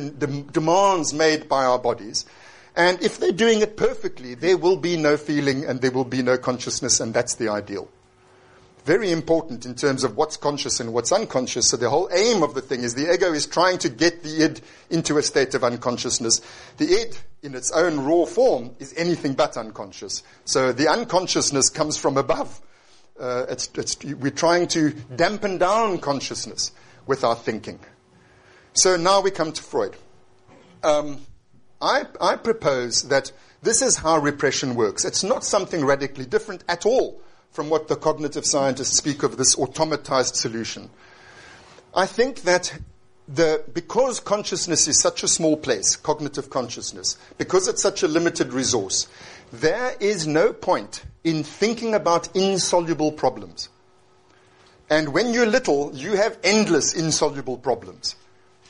demands 0.53 1.13
made 1.13 1.49
by 1.49 1.65
our 1.65 1.79
bodies. 1.79 2.25
And 2.75 3.03
if 3.03 3.19
they're 3.19 3.31
doing 3.33 3.61
it 3.61 3.77
perfectly, 3.77 4.35
there 4.35 4.57
will 4.57 4.77
be 4.77 4.97
no 4.97 5.17
feeling 5.17 5.67
and 5.67 5.81
there 5.81 5.91
will 5.91 6.05
be 6.05 6.23
no 6.23 6.39
consciousness, 6.39 6.99
and 7.01 7.13
that's 7.13 7.35
the 7.35 7.49
ideal. 7.49 7.89
Very 8.85 9.13
important 9.13 9.67
in 9.67 9.75
terms 9.75 10.05
of 10.05 10.17
what's 10.17 10.39
conscious 10.39 10.81
and 10.81 10.95
what's 10.95 11.13
unconscious. 11.13 11.69
So 11.69 11.77
the 11.77 11.91
whole 11.91 12.09
aim 12.11 12.43
of 12.43 12.55
the 12.55 12.63
thing 12.63 12.83
is 12.83 12.95
the 12.95 13.13
ego 13.13 13.33
is 13.35 13.47
trying 13.47 13.77
to 13.79 13.91
get 13.91 14.23
the 14.23 14.45
id 14.45 14.63
into 14.89 15.19
a 15.19 15.23
state 15.23 15.55
of 15.55 15.63
unconsciousness. 15.63 16.41
The 16.79 16.87
id, 16.87 17.19
in 17.43 17.55
its 17.55 17.71
own 17.73 18.01
raw 18.01 18.25
form, 18.25 18.75
is 18.79 18.95
anything 18.97 19.35
but 19.35 19.59
unconscious. 19.59 20.23
So 20.47 20.73
the 20.73 20.89
unconsciousness 20.89 21.69
comes 21.69 21.99
from 21.99 22.17
above. 22.17 22.63
Uh, 23.21 23.45
it's, 23.51 23.69
it's, 23.75 24.03
we're 24.03 24.31
trying 24.31 24.67
to 24.69 24.95
dampen 25.15 25.59
down 25.59 25.99
consciousness 25.99 26.73
with 27.07 27.23
our 27.23 27.35
thinking. 27.37 27.81
So 28.73 28.97
now 28.97 29.21
we 29.21 29.31
come 29.31 29.53
to 29.53 29.63
Freud. 29.63 29.97
Um, 30.83 31.19
I, 31.81 32.05
I 32.21 32.37
propose 32.37 33.03
that 33.09 33.33
this 33.63 33.83
is 33.83 33.97
how 33.97 34.19
repression 34.19 34.75
works. 34.75 35.05
It's 35.05 35.25
not 35.25 35.45
something 35.45 35.85
radically 35.85 36.25
different 36.25 36.65
at 36.69 36.87
all 36.87 37.21
from 37.51 37.69
what 37.69 37.89
the 37.89 37.97
cognitive 37.97 38.47
scientists 38.47 38.97
speak 38.97 39.23
of 39.23 39.37
this 39.37 39.57
automatized 39.57 40.37
solution. 40.37 40.89
I 41.95 42.07
think 42.07 42.43
that 42.43 42.79
the, 43.27 43.65
because 43.73 44.21
consciousness 44.21 44.89
is 44.89 45.01
such 45.01 45.23
a 45.23 45.29
small 45.29 45.57
place, 45.57 45.97
cognitive 45.97 46.51
consciousness, 46.51 47.17
because 47.39 47.69
it's 47.69 47.83
such 47.83 48.03
a 48.03 48.09
limited 48.09 48.53
resource, 48.53 49.09
there 49.53 49.95
is 50.01 50.27
no 50.27 50.53
point 50.53 51.05
in 51.25 51.43
thinking 51.43 51.95
about 51.95 52.35
insoluble 52.37 53.13
problems. 53.13 53.69
And 54.89 55.11
when 55.13 55.33
you're 55.33 55.47
little, 55.47 55.95
you 55.95 56.17
have 56.17 56.39
endless 56.43 56.95
insoluble 56.95 57.59
problems. 57.59 58.17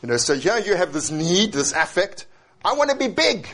You 0.02 0.08
know, 0.08 0.16
so 0.16 0.34
here 0.34 0.58
you 0.58 0.74
have 0.76 0.92
this 0.92 1.10
need, 1.10 1.52
this 1.52 1.72
affect. 1.72 2.26
I 2.64 2.74
want 2.74 2.90
to 2.90 2.96
be 2.96 3.08
big. 3.08 3.46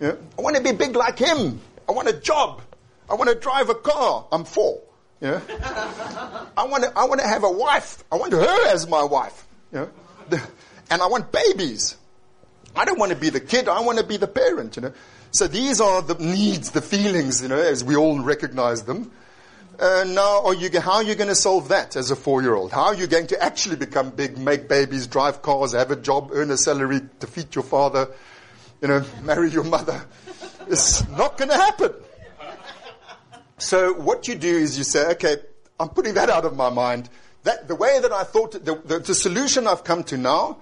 You 0.00 0.08
know, 0.08 0.18
I 0.38 0.42
want 0.42 0.56
to 0.56 0.62
be 0.62 0.72
big 0.72 0.96
like 0.96 1.18
him. 1.18 1.60
I 1.88 1.92
want 1.92 2.08
a 2.08 2.12
job. 2.12 2.62
I 3.08 3.14
want 3.14 3.30
to 3.30 3.36
drive 3.36 3.68
a 3.68 3.74
car. 3.74 4.26
I'm 4.30 4.44
four. 4.44 4.80
You 5.20 5.28
know? 5.28 5.42
I 6.56 6.66
want 6.68 6.84
to, 6.84 6.92
I 6.96 7.04
want 7.04 7.20
to 7.20 7.26
have 7.26 7.44
a 7.44 7.50
wife. 7.50 8.04
I 8.10 8.16
want 8.16 8.32
her 8.32 8.68
as 8.68 8.88
my 8.88 9.02
wife. 9.02 9.46
You 9.72 9.90
know? 10.30 10.38
And 10.90 11.02
I 11.02 11.06
want 11.06 11.32
babies. 11.32 11.96
I 12.76 12.84
don't 12.84 12.98
want 12.98 13.12
to 13.12 13.18
be 13.18 13.30
the 13.30 13.40
kid. 13.40 13.68
I 13.68 13.80
want 13.80 13.98
to 13.98 14.04
be 14.04 14.16
the 14.16 14.28
parent. 14.28 14.76
You 14.76 14.82
know? 14.82 14.92
So 15.30 15.46
these 15.46 15.80
are 15.80 16.02
the 16.02 16.14
needs, 16.14 16.70
the 16.70 16.82
feelings, 16.82 17.42
you 17.42 17.48
know, 17.48 17.58
as 17.58 17.84
we 17.84 17.96
all 17.96 18.20
recognize 18.20 18.82
them. 18.82 19.10
Uh, 19.78 20.04
now, 20.08 20.50
you, 20.50 20.68
how 20.80 20.94
are 20.94 21.04
you 21.04 21.14
going 21.14 21.28
to 21.28 21.36
solve 21.36 21.68
that 21.68 21.94
as 21.94 22.10
a 22.10 22.16
four-year-old? 22.16 22.72
How 22.72 22.86
are 22.86 22.96
you 22.96 23.06
going 23.06 23.28
to 23.28 23.40
actually 23.40 23.76
become 23.76 24.10
big, 24.10 24.36
make 24.36 24.68
babies, 24.68 25.06
drive 25.06 25.40
cars, 25.40 25.72
have 25.72 25.92
a 25.92 25.96
job, 25.96 26.30
earn 26.32 26.50
a 26.50 26.56
salary, 26.56 27.00
defeat 27.20 27.54
your 27.54 27.62
father, 27.62 28.08
you 28.82 28.88
know, 28.88 29.04
marry 29.22 29.50
your 29.50 29.62
mother? 29.62 30.04
It's 30.66 31.06
not 31.10 31.38
going 31.38 31.50
to 31.50 31.56
happen. 31.56 31.92
So 33.58 33.92
what 33.92 34.26
you 34.26 34.34
do 34.34 34.48
is 34.48 34.76
you 34.76 34.82
say, 34.82 35.12
okay, 35.12 35.36
I'm 35.78 35.90
putting 35.90 36.14
that 36.14 36.28
out 36.28 36.44
of 36.44 36.56
my 36.56 36.70
mind. 36.70 37.08
That, 37.44 37.68
the 37.68 37.76
way 37.76 38.00
that 38.00 38.10
I 38.10 38.24
thought, 38.24 38.52
the, 38.52 38.82
the, 38.84 38.98
the 38.98 39.14
solution 39.14 39.68
I've 39.68 39.84
come 39.84 40.02
to 40.04 40.16
now, 40.16 40.58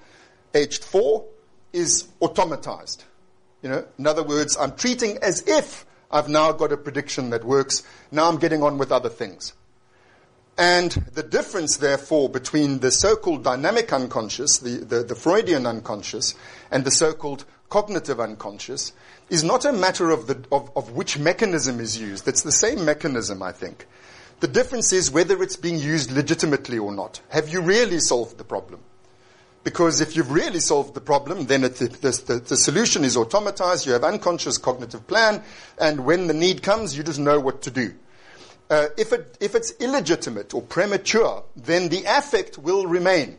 aged 0.55 0.85
four, 0.85 1.25
is 1.73 2.07
automatized. 2.21 3.05
You 3.63 3.71
know, 3.71 3.85
in 3.99 4.07
other 4.07 4.23
words, 4.23 4.59
I'm 4.59 4.77
treating 4.77 5.17
as 5.23 5.43
if 5.49 5.86
I've 6.11 6.29
now 6.29 6.53
got 6.53 6.73
a 6.73 6.77
prediction 6.77 7.31
that 7.31 7.45
works. 7.45 7.83
Now 8.11 8.29
I'm 8.29 8.39
getting 8.39 8.63
on 8.63 8.79
with 8.79 8.93
other 8.93 9.09
things. 9.09 9.53
And 10.59 10.93
the 11.13 11.23
difference, 11.23 11.77
therefore, 11.77 12.31
between 12.31 12.79
the 12.79 12.91
so-called 12.91 13.45
dynamic 13.45 13.93
unconscious, 13.93 14.59
the, 14.59 14.79
the, 14.79 15.03
the, 15.03 15.15
Freudian 15.15 15.67
unconscious, 15.67 16.35
and 16.71 16.85
the 16.85 16.91
so-called 16.91 17.45
cognitive 17.69 18.21
unconscious 18.21 18.93
is 19.29 19.45
not 19.45 19.67
a 19.67 19.73
matter 19.73 20.11
of, 20.11 20.29
the, 20.29 20.43
of, 20.51 20.71
of 20.75 20.93
which 20.93 21.19
mechanism 21.19 21.79
is 21.79 22.01
used. 22.01 22.27
It's 22.27 22.43
the 22.43 22.53
same 22.53 22.87
mechanism, 22.87 23.43
I 23.43 23.53
think. 23.53 23.87
The 24.41 24.49
difference 24.49 24.93
is 24.93 25.11
whether 25.11 25.43
it's 25.43 25.57
being 25.57 25.79
used 25.79 26.11
legitimately 26.11 26.79
or 26.79 26.93
not. 26.93 27.21
Have 27.31 27.51
you 27.51 27.61
really 27.61 27.99
solved 27.99 28.39
the 28.39 28.45
problem? 28.45 28.81
Because 29.67 30.01
if 30.01 30.15
you've 30.15 30.31
really 30.31 30.61
solved 30.61 30.95
the 30.95 31.01
problem, 31.01 31.47
then 31.47 31.65
it, 31.65 31.75
the, 31.75 31.89
the, 31.89 32.39
the, 32.39 32.57
solution 32.57 33.03
is 33.03 33.17
automatized. 33.17 33.85
You 33.85 33.95
have 33.95 34.05
unconscious 34.05 34.59
cognitive 34.59 35.09
plan, 35.09 35.43
and 35.77 36.05
when 36.05 36.29
the 36.29 36.35
need 36.35 36.63
comes, 36.63 36.97
you 36.97 37.03
just 37.03 37.19
know 37.19 37.41
what 37.41 37.63
to 37.63 37.73
do. 37.73 37.93
Uh, 38.71 38.87
if, 38.97 39.13
it, 39.13 39.37
if 39.41 39.57
it's 39.57 39.73
illegitimate 39.81 40.55
or 40.55 40.63
premature, 40.63 41.43
then 41.57 41.89
the 41.89 42.05
affect 42.07 42.59
will 42.59 42.87
remain, 42.87 43.39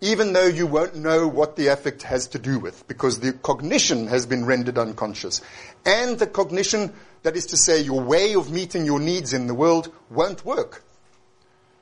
even 0.00 0.32
though 0.32 0.46
you 0.46 0.68
won't 0.68 0.94
know 0.94 1.26
what 1.26 1.56
the 1.56 1.66
affect 1.66 2.04
has 2.04 2.28
to 2.28 2.38
do 2.38 2.60
with, 2.60 2.86
because 2.86 3.18
the 3.18 3.32
cognition 3.32 4.06
has 4.06 4.26
been 4.26 4.44
rendered 4.44 4.78
unconscious. 4.78 5.40
And 5.84 6.20
the 6.20 6.28
cognition, 6.28 6.92
that 7.24 7.34
is 7.34 7.46
to 7.46 7.56
say, 7.56 7.80
your 7.80 8.00
way 8.00 8.36
of 8.36 8.48
meeting 8.48 8.84
your 8.84 9.00
needs 9.00 9.32
in 9.32 9.48
the 9.48 9.54
world, 9.54 9.92
won't 10.08 10.44
work. 10.44 10.84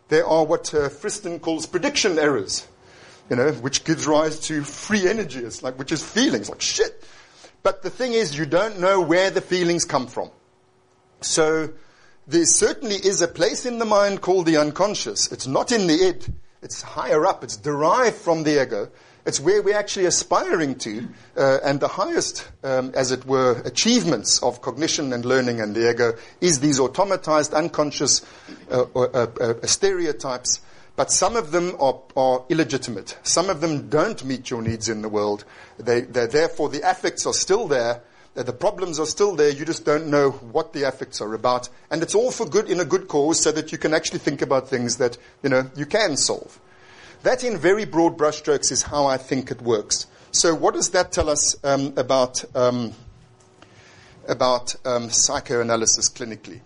There 0.09 0.27
are 0.27 0.47
what 0.47 0.73
uh, 0.73 0.89
Friston 0.89 1.41
calls 1.41 1.67
prediction 1.67 2.19
errors 2.19 2.67
you 3.31 3.37
know, 3.37 3.53
which 3.53 3.85
gives 3.85 4.07
rise 4.07 4.41
to 4.41 4.63
free 4.63 5.09
energy. 5.09 5.41
It's 5.41 5.63
like, 5.63 5.79
which 5.79 5.93
is 5.93 6.03
feelings, 6.03 6.51
like 6.51 6.61
shit. 6.61 7.05
But 7.63 7.83
the 7.83 7.91
thing 7.91 8.13
is, 8.13 8.37
you 8.37 8.47
don't 8.47 8.81
know 8.81 9.01
where 9.01 9.31
the 9.31 9.41
feelings 9.41 9.85
come 9.85 10.07
from. 10.07 10.31
So, 11.21 11.71
there 12.27 12.45
certainly 12.45 12.97
is 12.97 13.21
a 13.21 13.29
place 13.29 13.67
in 13.67 13.79
the 13.79 13.85
mind 13.85 14.21
called 14.21 14.47
the 14.47 14.57
unconscious. 14.57 15.31
It's 15.33 15.47
not 15.47 15.73
in 15.73 15.87
the 15.87 16.09
id. 16.09 16.27
It's 16.63 16.83
higher 16.83 17.27
up. 17.27 17.43
It's 17.43 17.57
derived 17.57 18.17
from 18.17 18.45
the 18.45 18.63
ego. 18.63 18.91
It's 19.25 19.39
where 19.39 19.63
we're 19.63 19.77
actually 19.77 20.07
aspiring 20.07 20.77
to, 20.81 21.09
uh, 21.37 21.59
and 21.65 21.79
the 21.79 21.89
highest, 21.89 22.49
um, 22.65 22.93
as 22.95 23.13
it 23.13 23.25
were, 23.25 23.61
achievements 23.65 24.43
of 24.43 24.61
cognition 24.63 25.13
and 25.13 25.25
learning 25.25 25.61
and 25.61 25.77
the 25.77 25.91
ego 25.91 26.15
is 26.41 26.59
these 26.59 26.81
automatized, 26.81 27.55
unconscious 27.55 28.23
uh, 28.71 28.83
uh, 28.97 29.27
uh 29.41 29.67
stereotypes 29.67 30.61
but 30.97 31.11
some 31.11 31.37
of 31.37 31.53
them 31.53 31.75
are, 31.81 32.01
are, 32.17 32.45
illegitimate. 32.49 33.17
Some 33.23 33.49
of 33.49 33.61
them 33.61 33.89
don't 33.89 34.25
meet 34.25 34.51
your 34.51 34.63
needs 34.63 34.89
in 34.89 35.03
the 35.03 35.09
world. 35.09 35.45
They're 35.79 36.03
therefore, 36.03 36.69
the 36.69 36.89
affects 36.89 37.27
are 37.27 37.33
still 37.33 37.67
there. 37.67 38.03
The 38.35 38.53
problems 38.53 38.99
are 38.99 39.07
still 39.07 39.35
there. 39.37 39.51
You 39.51 39.65
just 39.65 39.85
don't 39.85 40.09
know 40.09 40.31
what 40.31 40.73
the 40.73 40.85
affects 40.85 41.21
are 41.21 41.35
about. 41.35 41.69
And 41.91 42.03
it's 42.03 42.15
all 42.15 42.31
for 42.31 42.47
good 42.47 42.71
in 42.71 42.81
a 42.81 42.85
good 42.85 43.09
cause 43.09 43.43
so 43.43 43.53
that 43.53 43.73
you 43.73 43.79
can 43.79 43.93
actually 43.95 44.21
think 44.21 44.43
about 44.43 44.69
things 44.69 44.97
that, 44.99 45.19
you 45.43 45.51
know, 45.51 45.71
you 45.77 45.87
can 45.87 46.17
solve. 46.17 46.59
That 47.23 47.45
in 47.45 47.59
very 47.59 47.85
broad 47.85 48.17
brushstrokes 48.19 48.73
is 48.73 48.83
how 48.83 49.07
I 49.07 49.17
think 49.17 49.51
it 49.51 49.63
works. 49.63 50.07
So 50.31 50.55
what 50.55 50.75
does 50.75 50.91
that 50.91 51.13
tell 51.13 51.29
us 51.29 51.57
um, 51.63 51.93
about, 51.97 52.45
um, 52.55 52.95
about 54.27 54.75
um, 54.87 55.11
psychoanalysis 55.11 56.09
clinically? 56.09 56.61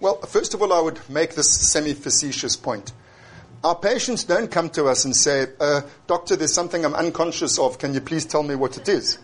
Well, 0.00 0.20
first 0.20 0.54
of 0.54 0.62
all, 0.62 0.72
I 0.72 0.80
would 0.80 1.00
make 1.08 1.34
this 1.34 1.50
semi-facetious 1.50 2.56
point. 2.56 2.92
Our 3.64 3.74
patients 3.74 4.24
don't 4.24 4.50
come 4.50 4.70
to 4.70 4.86
us 4.86 5.04
and 5.04 5.14
say, 5.14 5.46
uh, 5.58 5.80
Doctor, 6.06 6.36
there's 6.36 6.54
something 6.54 6.84
I'm 6.84 6.94
unconscious 6.94 7.58
of. 7.58 7.78
Can 7.78 7.92
you 7.92 8.00
please 8.00 8.24
tell 8.24 8.42
me 8.42 8.54
what 8.54 8.76
it 8.76 8.88
is? 8.88 9.18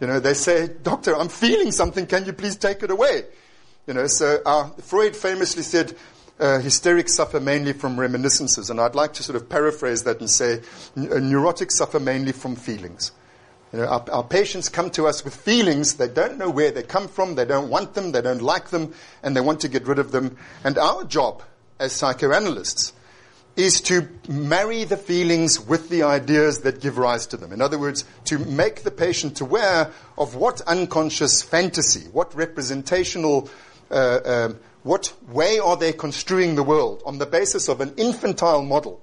You 0.00 0.06
know, 0.06 0.20
they 0.20 0.34
say, 0.34 0.68
Doctor, 0.82 1.14
I'm 1.14 1.28
feeling 1.28 1.70
something. 1.70 2.06
Can 2.06 2.24
you 2.24 2.32
please 2.32 2.56
take 2.56 2.82
it 2.82 2.90
away? 2.90 3.24
You 3.86 3.94
know, 3.94 4.06
so 4.06 4.72
Freud 4.82 5.14
famously 5.14 5.62
said, 5.62 5.94
uh, 6.40 6.58
hysterics 6.58 7.14
suffer 7.14 7.38
mainly 7.38 7.74
from 7.74 8.00
reminiscences. 8.00 8.70
And 8.70 8.80
I'd 8.80 8.94
like 8.94 9.12
to 9.14 9.22
sort 9.22 9.36
of 9.36 9.48
paraphrase 9.48 10.02
that 10.04 10.20
and 10.20 10.30
say, 10.30 10.54
uh, 10.96 11.20
neurotics 11.20 11.72
suffer 11.72 12.00
mainly 12.00 12.32
from 12.32 12.56
feelings. 12.56 13.12
You 13.72 13.80
know, 13.80 13.86
our, 13.86 14.04
our, 14.10 14.24
patients 14.24 14.68
come 14.68 14.90
to 14.90 15.06
us 15.06 15.24
with 15.24 15.34
feelings. 15.34 15.94
They 15.94 16.08
don't 16.08 16.38
know 16.38 16.48
where 16.48 16.70
they 16.70 16.82
come 16.82 17.08
from. 17.08 17.34
They 17.34 17.44
don't 17.44 17.68
want 17.68 17.94
them. 17.94 18.12
They 18.12 18.22
don't 18.22 18.42
like 18.42 18.70
them. 18.70 18.94
And 19.22 19.36
they 19.36 19.40
want 19.40 19.60
to 19.60 19.68
get 19.68 19.86
rid 19.86 19.98
of 19.98 20.10
them. 20.10 20.36
And 20.64 20.78
our 20.78 21.04
job 21.04 21.42
as 21.78 21.92
psychoanalysts 21.92 22.92
is 23.56 23.80
to 23.82 24.08
marry 24.28 24.84
the 24.84 24.96
feelings 24.96 25.60
with 25.60 25.88
the 25.88 26.02
ideas 26.02 26.62
that 26.62 26.80
give 26.80 26.98
rise 26.98 27.26
to 27.28 27.36
them. 27.36 27.52
In 27.52 27.60
other 27.60 27.78
words, 27.78 28.04
to 28.24 28.38
make 28.38 28.82
the 28.82 28.90
patient 28.90 29.40
aware 29.40 29.92
of 30.18 30.34
what 30.34 30.60
unconscious 30.62 31.42
fantasy, 31.42 32.08
what 32.10 32.34
representational, 32.34 33.48
uh, 33.90 34.20
um, 34.24 34.58
what 34.82 35.12
way 35.28 35.58
are 35.58 35.76
they 35.76 35.92
construing 35.92 36.56
the 36.56 36.62
world 36.62 37.02
on 37.06 37.18
the 37.18 37.26
basis 37.26 37.68
of 37.68 37.80
an 37.80 37.94
infantile 37.96 38.62
model, 38.62 39.00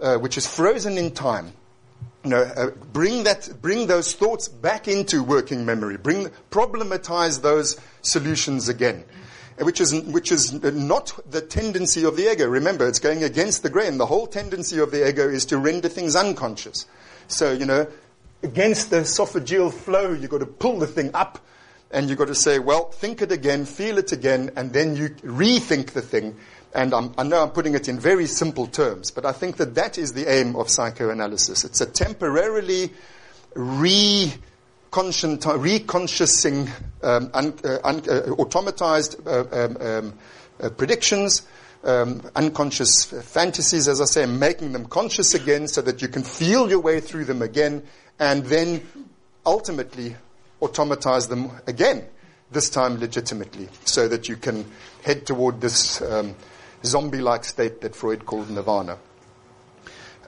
uh, 0.00 0.16
which 0.18 0.36
is 0.36 0.46
frozen 0.46 0.98
in 0.98 1.10
time, 1.12 1.52
you 2.24 2.30
know, 2.30 2.42
uh, 2.42 2.70
bring 2.92 3.24
that, 3.24 3.48
bring 3.62 3.86
those 3.86 4.12
thoughts 4.12 4.48
back 4.48 4.86
into 4.86 5.22
working 5.22 5.64
memory. 5.64 5.96
Bring, 5.96 6.30
problematize 6.50 7.40
those 7.40 7.80
solutions 8.02 8.68
again, 8.68 9.04
which 9.60 9.80
is 9.80 9.94
which 10.04 10.32
is 10.32 10.52
not 10.62 11.18
the 11.30 11.40
tendency 11.40 12.04
of 12.04 12.16
the 12.16 12.30
ego. 12.30 12.46
Remember, 12.46 12.86
it's 12.86 12.98
going 12.98 13.24
against 13.24 13.62
the 13.62 13.70
grain. 13.70 13.98
The 13.98 14.06
whole 14.06 14.26
tendency 14.26 14.78
of 14.78 14.90
the 14.90 15.08
ego 15.08 15.28
is 15.28 15.46
to 15.46 15.58
render 15.58 15.88
things 15.88 16.16
unconscious. 16.16 16.86
So 17.28 17.52
you 17.52 17.66
know, 17.66 17.86
against 18.42 18.90
the 18.90 18.98
esophageal 18.98 19.72
flow, 19.72 20.12
you've 20.12 20.30
got 20.30 20.40
to 20.40 20.46
pull 20.46 20.78
the 20.78 20.86
thing 20.86 21.10
up, 21.14 21.38
and 21.90 22.08
you've 22.08 22.18
got 22.18 22.28
to 22.28 22.34
say, 22.34 22.58
well, 22.58 22.90
think 22.90 23.22
it 23.22 23.32
again, 23.32 23.64
feel 23.64 23.98
it 23.98 24.12
again, 24.12 24.50
and 24.56 24.72
then 24.72 24.96
you 24.96 25.10
rethink 25.10 25.90
the 25.90 26.02
thing 26.02 26.36
and 26.74 26.92
I'm, 26.94 27.14
i 27.16 27.22
know 27.22 27.42
I'm 27.42 27.50
putting 27.50 27.74
it 27.74 27.88
in 27.88 27.98
very 27.98 28.26
simple 28.26 28.66
terms, 28.66 29.10
but 29.10 29.24
I 29.24 29.32
think 29.32 29.56
that 29.56 29.74
that 29.74 29.98
is 29.98 30.12
the 30.12 30.30
aim 30.30 30.54
of 30.54 30.68
psychoanalysis. 30.68 31.64
It's 31.64 31.80
a 31.80 31.86
temporarily 31.86 32.92
reconsciousing, 34.90 36.68
um, 37.02 37.30
un, 37.34 37.54
uh, 37.64 37.78
un, 37.84 37.96
uh, 37.98 38.34
automatized 38.36 39.26
uh, 39.26 39.44
um, 39.52 39.76
um, 39.80 40.18
uh, 40.60 40.70
predictions, 40.70 41.46
um, 41.84 42.22
unconscious 42.34 43.04
fantasies, 43.04 43.88
as 43.88 44.00
I 44.00 44.04
say, 44.04 44.26
making 44.26 44.72
them 44.72 44.86
conscious 44.86 45.34
again 45.34 45.68
so 45.68 45.82
that 45.82 46.02
you 46.02 46.08
can 46.08 46.22
feel 46.22 46.68
your 46.68 46.80
way 46.80 47.00
through 47.00 47.26
them 47.26 47.42
again, 47.42 47.82
and 48.18 48.44
then 48.46 48.82
ultimately 49.46 50.16
automatize 50.60 51.28
them 51.28 51.50
again, 51.66 52.04
this 52.50 52.68
time 52.70 52.98
legitimately, 52.98 53.68
so 53.84 54.08
that 54.08 54.28
you 54.28 54.36
can 54.36 54.64
head 55.02 55.26
toward 55.26 55.60
this 55.60 56.02
um, 56.02 56.34
zombie-like 56.84 57.44
state 57.44 57.80
that 57.80 57.94
Freud 57.94 58.26
called 58.26 58.50
nirvana. 58.50 58.98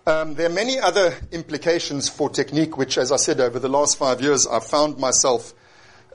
Um, 0.07 0.35
there 0.35 0.47
are 0.47 0.53
many 0.53 0.79
other 0.79 1.15
implications 1.31 2.09
for 2.09 2.31
technique, 2.31 2.79
which, 2.79 2.97
as 2.97 3.13
I 3.13 3.17
said, 3.17 3.39
over 3.39 3.59
the 3.59 3.69
last 3.69 3.99
five 3.99 4.23
years, 4.23 4.47
I've 4.47 4.65
found 4.65 4.97
myself 4.97 5.53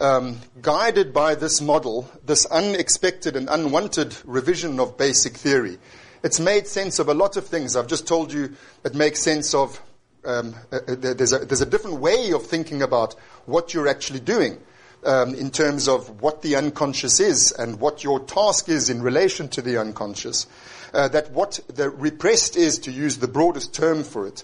um, 0.01 0.39
guided 0.59 1.13
by 1.13 1.36
this 1.36 1.61
model, 1.61 2.09
this 2.25 2.47
unexpected 2.47 3.36
and 3.36 3.47
unwanted 3.47 4.15
revision 4.25 4.79
of 4.79 4.97
basic 4.97 5.38
theory. 5.38 5.77
It's 6.23 6.39
made 6.39 6.65
sense 6.65 6.97
of 6.97 7.09
a 7.09 7.13
lot 7.13 7.38
of 7.38 7.45
things. 7.45 7.75
I've 7.75 7.86
just 7.86 8.07
told 8.07 8.33
you 8.33 8.55
it 8.83 8.95
makes 8.95 9.21
sense 9.21 9.53
of 9.53 9.79
um, 10.25 10.55
uh, 10.71 10.77
uh 10.88 10.95
there's, 10.95 11.33
a, 11.33 11.39
there's 11.39 11.61
a 11.61 11.67
different 11.67 11.99
way 11.99 12.31
of 12.31 12.47
thinking 12.47 12.81
about 12.81 13.13
what 13.45 13.75
you're 13.75 13.88
actually 13.88 14.19
doing 14.19 14.57
um, 15.06 15.34
in 15.36 15.51
terms 15.51 15.88
of 15.88 16.22
what 16.22 16.41
the 16.41 16.56
unconscious 16.56 17.20
is 17.20 17.51
and 17.51 17.80
what 17.80 18.03
your 18.03 18.20
task 18.20 18.70
is 18.70 18.89
in 18.89 19.01
relation 19.01 19.47
to 19.49 19.62
the 19.62 19.78
unconscious. 19.78 20.47
Uh, 20.93 21.08
that 21.10 21.32
what 21.32 21.60
the 21.68 21.89
repressed 21.89 22.56
is, 22.56 22.80
to 22.80 22.91
use 22.91 23.18
the 23.18 23.28
broadest 23.28 23.74
term 23.74 24.03
for 24.03 24.28
it, 24.28 24.43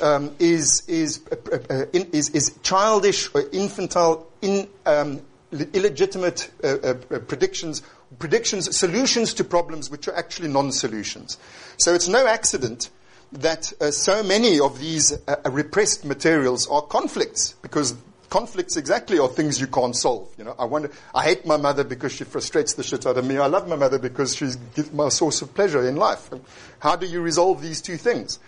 um, 0.00 0.34
is 0.38 0.82
is, 0.88 1.20
uh, 1.30 1.58
uh, 1.70 1.84
in, 1.92 2.08
is, 2.12 2.30
is 2.30 2.58
childish 2.62 3.32
or 3.34 3.44
infantile, 3.52 4.26
in, 4.40 4.68
um, 4.84 5.20
illegitimate 5.52 6.50
uh, 6.64 6.76
uh, 6.78 6.94
predictions, 7.20 7.82
predictions, 8.18 8.76
solutions 8.76 9.34
to 9.34 9.44
problems 9.44 9.90
which 9.90 10.08
are 10.08 10.14
actually 10.16 10.48
non-solutions. 10.48 11.38
So 11.76 11.94
it's 11.94 12.08
no 12.08 12.26
accident 12.26 12.90
that 13.32 13.72
uh, 13.80 13.90
so 13.90 14.22
many 14.22 14.60
of 14.60 14.78
these 14.78 15.16
repressed 15.46 16.04
materials 16.04 16.66
are 16.68 16.82
conflicts 16.82 17.54
because 17.62 17.94
conflicts 18.32 18.78
exactly 18.78 19.18
are 19.18 19.28
things 19.28 19.60
you 19.60 19.66
can't 19.66 19.94
solve. 19.94 20.26
You 20.38 20.44
know, 20.44 20.54
I 20.58 20.64
wonder, 20.64 20.90
I 21.14 21.22
hate 21.22 21.44
my 21.44 21.58
mother 21.58 21.84
because 21.84 22.12
she 22.12 22.24
frustrates 22.24 22.72
the 22.72 22.82
shit 22.82 23.04
out 23.04 23.18
of 23.18 23.26
me. 23.26 23.36
I 23.36 23.46
love 23.46 23.68
my 23.68 23.76
mother 23.76 23.98
because 23.98 24.34
she's 24.34 24.56
my 24.90 25.10
source 25.10 25.42
of 25.42 25.52
pleasure 25.52 25.86
in 25.86 25.96
life. 25.96 26.30
How 26.78 26.96
do 26.96 27.04
you 27.04 27.20
resolve 27.20 27.60
these 27.60 27.82
two 27.82 27.98
things? 27.98 28.38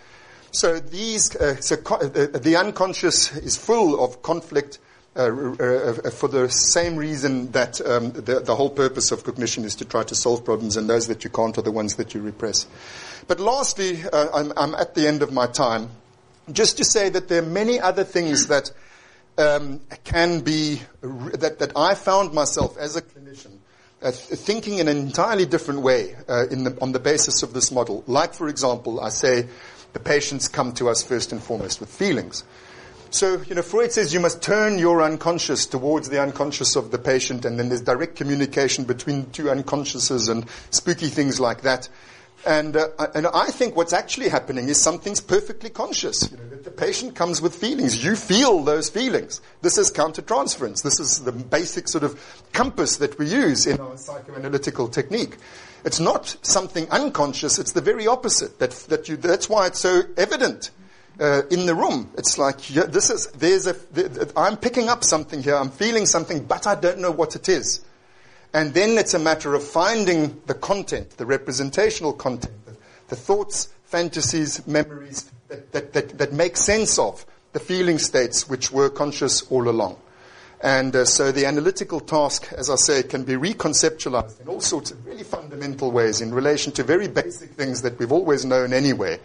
So 0.49 0.79
these, 0.79 1.35
uh, 1.35 1.57
so 1.57 1.77
co- 1.77 1.97
uh, 1.97 2.39
the 2.39 2.55
unconscious 2.55 3.37
is 3.37 3.57
full 3.57 4.03
of 4.03 4.23
conflict. 4.23 4.79
Uh, 5.15 5.53
uh, 5.59 5.63
uh, 6.03 6.09
for 6.09 6.27
the 6.27 6.49
same 6.49 6.97
reason 6.97 7.51
that 7.51 7.79
um, 7.85 8.11
the, 8.11 8.41
the, 8.41 8.53
whole 8.53 8.69
purpose 8.69 9.13
of 9.13 9.23
cognition 9.23 9.63
is 9.63 9.73
to 9.75 9.85
try 9.85 10.03
to 10.03 10.13
solve 10.13 10.43
problems, 10.43 10.75
and 10.75 10.89
those 10.89 11.07
that 11.07 11.23
you 11.23 11.29
can't 11.29 11.57
are 11.57 11.61
the 11.61 11.71
ones 11.71 11.95
that 11.95 12.13
you 12.13 12.19
repress. 12.19 12.67
But 13.25 13.39
lastly, 13.39 14.03
uh, 14.11 14.27
I'm, 14.33 14.51
I'm, 14.57 14.75
at 14.75 14.93
the 14.93 15.07
end 15.07 15.21
of 15.21 15.31
my 15.31 15.47
time. 15.47 15.89
Just 16.51 16.75
to 16.77 16.83
say 16.83 17.07
that 17.07 17.29
there 17.29 17.41
are 17.41 17.45
many 17.45 17.79
other 17.79 18.03
things 18.03 18.47
that 18.47 18.71
um, 19.37 19.81
can 20.03 20.41
be 20.41 20.81
that, 21.01 21.59
that 21.59 21.71
I 21.75 21.95
found 21.95 22.33
myself 22.33 22.77
as 22.77 22.95
a 22.95 23.01
clinician 23.01 23.57
uh, 24.01 24.11
thinking 24.11 24.79
in 24.79 24.87
an 24.87 24.97
entirely 24.97 25.45
different 25.45 25.81
way 25.81 26.15
uh, 26.27 26.45
the, 26.45 26.77
on 26.81 26.91
the 26.91 26.99
basis 26.99 27.43
of 27.43 27.53
this 27.53 27.71
model. 27.71 28.03
Like, 28.07 28.33
for 28.33 28.47
example, 28.49 28.99
I 28.99 29.09
say 29.09 29.47
the 29.93 29.99
patients 29.99 30.47
come 30.47 30.73
to 30.73 30.89
us 30.89 31.01
first 31.01 31.31
and 31.31 31.41
foremost 31.41 31.79
with 31.79 31.89
feelings. 31.89 32.43
So, 33.09 33.41
you 33.47 33.55
know, 33.55 33.61
Freud 33.61 33.93
says 33.93 34.13
you 34.13 34.19
must 34.19 34.41
turn 34.41 34.77
your 34.77 35.01
unconscious 35.01 35.65
towards 35.65 36.09
the 36.09 36.21
unconscious 36.21 36.75
of 36.75 36.91
the 36.91 36.99
patient, 36.99 37.45
and 37.45 37.57
then 37.57 37.69
there's 37.69 37.81
direct 37.81 38.15
communication 38.15 38.83
between 38.83 39.29
two 39.31 39.45
unconsciouses 39.45 40.29
and 40.29 40.45
spooky 40.69 41.07
things 41.07 41.39
like 41.39 41.61
that. 41.61 41.87
And, 42.45 42.77
uh, 42.77 42.89
and 43.15 43.25
I 43.27 43.47
think 43.47 43.75
what's 43.75 43.93
actually 43.93 44.29
happening 44.29 44.69
is 44.69 44.79
something's 44.79 45.19
perfectly 45.19 45.69
conscious. 45.69 46.29
You 46.31 46.37
know, 46.37 46.57
the 46.57 46.71
patient 46.71 47.15
comes 47.15 47.41
with 47.41 47.55
feelings. 47.55 48.03
You 48.03 48.15
feel 48.15 48.63
those 48.63 48.89
feelings. 48.89 49.41
This 49.61 49.77
is 49.77 49.91
countertransference. 49.91 50.83
This 50.83 50.99
is 50.99 51.23
the 51.23 51.31
basic 51.31 51.87
sort 51.87 52.03
of 52.03 52.19
compass 52.53 52.97
that 52.97 53.17
we 53.17 53.27
use 53.27 53.65
in 53.65 53.79
our 53.79 53.93
psychoanalytical 53.93 54.91
technique. 54.91 55.37
It's 55.85 55.99
not 55.99 56.35
something 56.43 56.89
unconscious. 56.89 57.57
It's 57.57 57.71
the 57.71 57.81
very 57.81 58.05
opposite. 58.05 58.59
That, 58.59 58.71
that 58.89 59.09
you, 59.09 59.17
that's 59.17 59.49
why 59.49 59.67
it's 59.67 59.79
so 59.79 60.01
evident 60.17 60.69
uh, 61.19 61.43
in 61.49 61.65
the 61.65 61.75
room. 61.75 62.11
It's 62.17 62.37
like 62.37 62.73
yeah, 62.73 62.83
this 62.83 63.09
is 63.09 63.27
there's 63.27 63.67
a. 63.67 63.75
I'm 64.35 64.57
picking 64.57 64.89
up 64.89 65.03
something 65.03 65.41
here. 65.41 65.55
I'm 65.55 65.71
feeling 65.71 66.05
something, 66.05 66.43
but 66.43 66.67
I 66.67 66.75
don't 66.75 66.99
know 66.99 67.11
what 67.11 67.35
it 67.35 67.49
is. 67.49 67.81
And 68.55 68.73
then 68.73 68.97
it's 68.97 69.13
a 69.13 69.19
matter 69.19 69.53
of 69.53 69.65
finding 69.65 70.41
the 70.45 70.53
content, 70.53 71.17
the 71.17 71.25
representational 71.25 72.13
content, 72.13 72.55
the, 72.65 72.77
the 73.09 73.15
thoughts, 73.17 73.67
fantasies, 73.83 74.65
memories 74.65 75.29
that, 75.49 75.73
that, 75.73 75.91
that, 75.91 76.17
that, 76.17 76.31
make 76.31 76.55
sense 76.55 76.97
of 76.97 77.25
the 77.51 77.59
feeling 77.59 77.99
states 77.99 78.47
which 78.47 78.71
were 78.71 78.89
conscious 78.89 79.41
all 79.51 79.67
along. 79.67 79.97
And 80.61 80.95
uh, 80.95 81.03
so 81.03 81.33
the 81.33 81.45
analytical 81.45 81.99
task, 81.99 82.47
as 82.53 82.69
I 82.69 82.75
say, 82.75 83.03
can 83.03 83.25
be 83.25 83.33
reconceptualized 83.33 84.39
in 84.39 84.47
all 84.47 84.61
sorts 84.61 84.89
of 84.91 85.05
really 85.05 85.25
fundamental 85.25 85.91
ways 85.91 86.21
in 86.21 86.33
relation 86.33 86.71
to 86.75 86.83
very 86.83 87.09
basic 87.09 87.49
things 87.49 87.81
that 87.81 87.99
we've 87.99 88.13
always 88.13 88.45
known 88.45 88.71
anyway, 88.71 89.19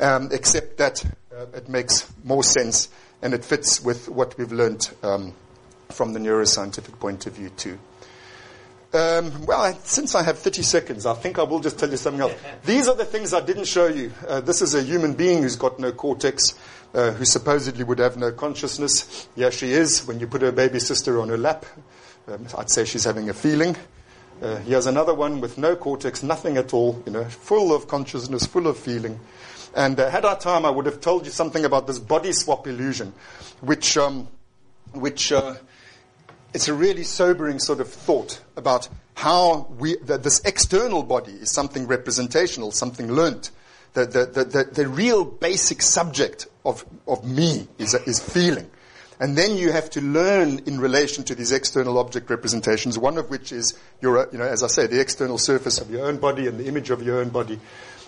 um, 0.00 0.28
except 0.30 0.76
that 0.76 1.04
uh, 1.36 1.46
it 1.52 1.68
makes 1.68 2.08
more 2.22 2.44
sense 2.44 2.90
and 3.22 3.34
it 3.34 3.44
fits 3.44 3.82
with 3.82 4.08
what 4.08 4.38
we've 4.38 4.52
learned 4.52 4.88
um, 5.02 5.34
from 5.88 6.12
the 6.12 6.20
neuroscientific 6.20 6.96
point 7.00 7.26
of 7.26 7.32
view 7.32 7.48
too. 7.48 7.76
Um, 8.94 9.46
well, 9.46 9.62
I, 9.62 9.72
since 9.84 10.14
I 10.14 10.22
have 10.22 10.38
30 10.38 10.62
seconds, 10.62 11.06
I 11.06 11.14
think 11.14 11.38
I 11.38 11.44
will 11.44 11.60
just 11.60 11.78
tell 11.78 11.90
you 11.90 11.96
something 11.96 12.20
else. 12.20 12.34
These 12.66 12.88
are 12.88 12.94
the 12.94 13.06
things 13.06 13.32
I 13.32 13.40
didn't 13.40 13.64
show 13.64 13.86
you. 13.86 14.12
Uh, 14.28 14.40
this 14.40 14.60
is 14.60 14.74
a 14.74 14.82
human 14.82 15.14
being 15.14 15.42
who's 15.42 15.56
got 15.56 15.78
no 15.78 15.92
cortex, 15.92 16.54
uh, 16.92 17.12
who 17.12 17.24
supposedly 17.24 17.84
would 17.84 17.98
have 17.98 18.18
no 18.18 18.32
consciousness. 18.32 19.28
Yeah, 19.34 19.48
she 19.48 19.72
is. 19.72 20.06
When 20.06 20.20
you 20.20 20.26
put 20.26 20.42
her 20.42 20.52
baby 20.52 20.78
sister 20.78 21.22
on 21.22 21.30
her 21.30 21.38
lap, 21.38 21.64
um, 22.28 22.46
I'd 22.58 22.68
say 22.68 22.84
she's 22.84 23.04
having 23.04 23.30
a 23.30 23.34
feeling. 23.34 23.76
Uh, 24.42 24.56
here's 24.56 24.86
another 24.86 25.14
one 25.14 25.40
with 25.40 25.56
no 25.56 25.74
cortex, 25.74 26.22
nothing 26.22 26.58
at 26.58 26.74
all, 26.74 27.02
you 27.06 27.12
know, 27.12 27.24
full 27.24 27.74
of 27.74 27.88
consciousness, 27.88 28.44
full 28.44 28.66
of 28.66 28.76
feeling. 28.76 29.18
And 29.74 29.98
uh, 29.98 30.10
had 30.10 30.26
I 30.26 30.34
time, 30.34 30.66
I 30.66 30.70
would 30.70 30.84
have 30.84 31.00
told 31.00 31.24
you 31.24 31.32
something 31.32 31.64
about 31.64 31.86
this 31.86 31.98
body 31.98 32.32
swap 32.32 32.66
illusion, 32.66 33.14
which, 33.62 33.96
um, 33.96 34.28
which 34.92 35.32
uh, 35.32 35.54
it's 36.54 36.68
a 36.68 36.74
really 36.74 37.04
sobering 37.04 37.58
sort 37.58 37.80
of 37.80 37.88
thought 37.88 38.40
about 38.56 38.88
how 39.14 39.68
we, 39.78 39.96
that 39.98 40.22
this 40.22 40.40
external 40.44 41.02
body 41.02 41.32
is 41.32 41.52
something 41.52 41.86
representational, 41.86 42.72
something 42.72 43.12
learnt. 43.12 43.50
The, 43.94 44.06
the, 44.06 44.26
the, 44.26 44.44
the, 44.44 44.64
the 44.64 44.88
real 44.88 45.24
basic 45.24 45.82
subject 45.82 46.46
of, 46.64 46.84
of 47.06 47.24
me 47.24 47.68
is, 47.78 47.94
is 47.94 48.20
feeling. 48.20 48.70
And 49.20 49.36
then 49.36 49.56
you 49.56 49.70
have 49.70 49.88
to 49.90 50.00
learn 50.00 50.60
in 50.66 50.80
relation 50.80 51.22
to 51.24 51.34
these 51.34 51.52
external 51.52 51.98
object 51.98 52.28
representations, 52.28 52.98
one 52.98 53.18
of 53.18 53.30
which 53.30 53.52
is 53.52 53.78
your, 54.00 54.28
you 54.32 54.38
know, 54.38 54.44
as 54.44 54.62
I 54.62 54.66
say, 54.66 54.86
the 54.86 55.00
external 55.00 55.38
surface 55.38 55.78
of 55.78 55.90
your 55.90 56.06
own 56.06 56.16
body 56.16 56.48
and 56.48 56.58
the 56.58 56.66
image 56.66 56.90
of 56.90 57.02
your 57.02 57.20
own 57.20 57.28
body. 57.28 57.60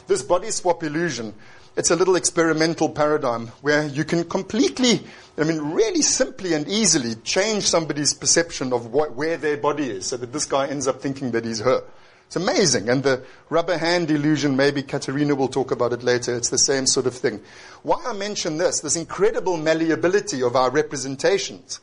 This 0.06 0.22
body 0.22 0.50
swap 0.50 0.82
illusion 0.82 1.34
it's 1.76 1.90
a 1.90 1.96
little 1.96 2.14
experimental 2.14 2.88
paradigm 2.88 3.48
where 3.60 3.86
you 3.86 4.04
can 4.04 4.24
completely, 4.24 5.00
I 5.36 5.42
mean, 5.42 5.58
really 5.72 6.02
simply 6.02 6.52
and 6.52 6.68
easily 6.68 7.16
change 7.16 7.64
somebody's 7.64 8.14
perception 8.14 8.72
of 8.72 8.92
what, 8.92 9.16
where 9.16 9.36
their 9.36 9.56
body 9.56 9.90
is 9.90 10.06
so 10.06 10.16
that 10.18 10.32
this 10.32 10.44
guy 10.44 10.68
ends 10.68 10.86
up 10.86 11.00
thinking 11.00 11.32
that 11.32 11.44
he's 11.44 11.60
her. 11.60 11.82
It's 12.26 12.36
amazing. 12.36 12.88
And 12.88 13.02
the 13.02 13.24
rubber 13.50 13.76
hand 13.76 14.08
illusion, 14.10 14.56
maybe 14.56 14.84
Katerina 14.84 15.34
will 15.34 15.48
talk 15.48 15.72
about 15.72 15.92
it 15.92 16.04
later. 16.04 16.36
It's 16.36 16.48
the 16.48 16.58
same 16.58 16.86
sort 16.86 17.06
of 17.06 17.14
thing. 17.14 17.40
Why 17.82 18.00
I 18.06 18.12
mention 18.12 18.56
this, 18.56 18.80
this 18.80 18.94
incredible 18.94 19.56
malleability 19.56 20.44
of 20.44 20.54
our 20.54 20.70
representations, 20.70 21.80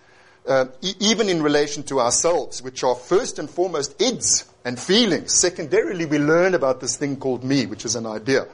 uh, 0.48 0.68
e- 0.82 0.94
even 1.00 1.28
in 1.28 1.44
relation 1.44 1.84
to 1.84 2.00
ourselves, 2.00 2.62
which 2.64 2.82
are 2.82 2.96
first 2.96 3.40
and 3.40 3.50
foremost 3.50 4.00
ids 4.00 4.51
and 4.66 4.80
feelings. 4.80 5.34
Secondarily, 5.40 6.06
we 6.06 6.20
learn 6.20 6.54
about 6.54 6.82
this 6.82 6.98
thing 6.98 7.18
called 7.18 7.44
me, 7.44 7.66
which 7.66 7.86
is 7.86 7.96
an 7.96 8.06
idea, 8.06 8.48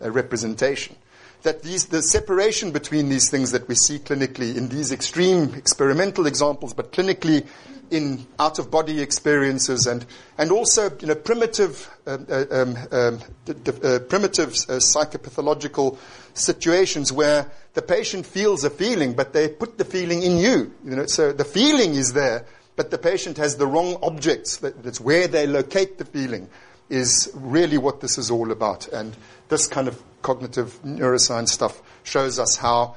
a 0.00 0.10
representation. 0.10 0.96
That 1.42 1.62
these, 1.62 1.86
the 1.86 2.02
separation 2.02 2.72
between 2.72 3.08
these 3.08 3.30
things 3.30 3.52
that 3.52 3.68
we 3.68 3.74
see 3.74 3.98
clinically 3.98 4.56
in 4.56 4.68
these 4.68 4.90
extreme 4.90 5.54
experimental 5.54 6.26
examples, 6.26 6.74
but 6.74 6.92
clinically 6.92 7.46
in 7.90 8.26
out 8.38 8.58
of 8.58 8.70
body 8.70 9.00
experiences 9.00 9.86
and, 9.86 10.04
and 10.38 10.50
also 10.50 10.90
you 10.98 11.06
know, 11.06 11.14
primitive, 11.14 11.88
um, 12.06 12.26
um, 12.50 12.76
um, 12.90 13.20
d- 13.44 13.54
d- 13.62 13.72
uh, 13.82 13.98
primitive 14.00 14.48
uh, 14.48 14.80
psychopathological 14.80 15.96
situations 16.34 17.12
where 17.12 17.50
the 17.74 17.82
patient 17.82 18.26
feels 18.26 18.64
a 18.64 18.70
feeling, 18.70 19.14
but 19.14 19.32
they 19.32 19.48
put 19.48 19.78
the 19.78 19.84
feeling 19.84 20.22
in 20.22 20.36
you. 20.36 20.72
you 20.84 20.96
know, 20.96 21.06
so 21.06 21.32
the 21.32 21.44
feeling 21.44 21.94
is 21.94 22.12
there, 22.12 22.44
but 22.76 22.90
the 22.90 22.98
patient 22.98 23.38
has 23.38 23.56
the 23.56 23.66
wrong 23.66 23.96
objects. 24.02 24.58
That, 24.58 24.82
that's 24.82 25.00
where 25.00 25.26
they 25.26 25.46
locate 25.46 25.98
the 25.98 26.04
feeling 26.04 26.48
is 26.88 27.30
really 27.34 27.78
what 27.78 28.00
this 28.00 28.16
is 28.18 28.30
all 28.30 28.52
about. 28.52 28.86
And 28.88 29.16
this 29.48 29.66
kind 29.66 29.88
of 29.88 30.00
cognitive 30.22 30.78
neuroscience 30.84 31.48
stuff 31.48 31.80
shows 32.04 32.38
us 32.38 32.56
how 32.56 32.96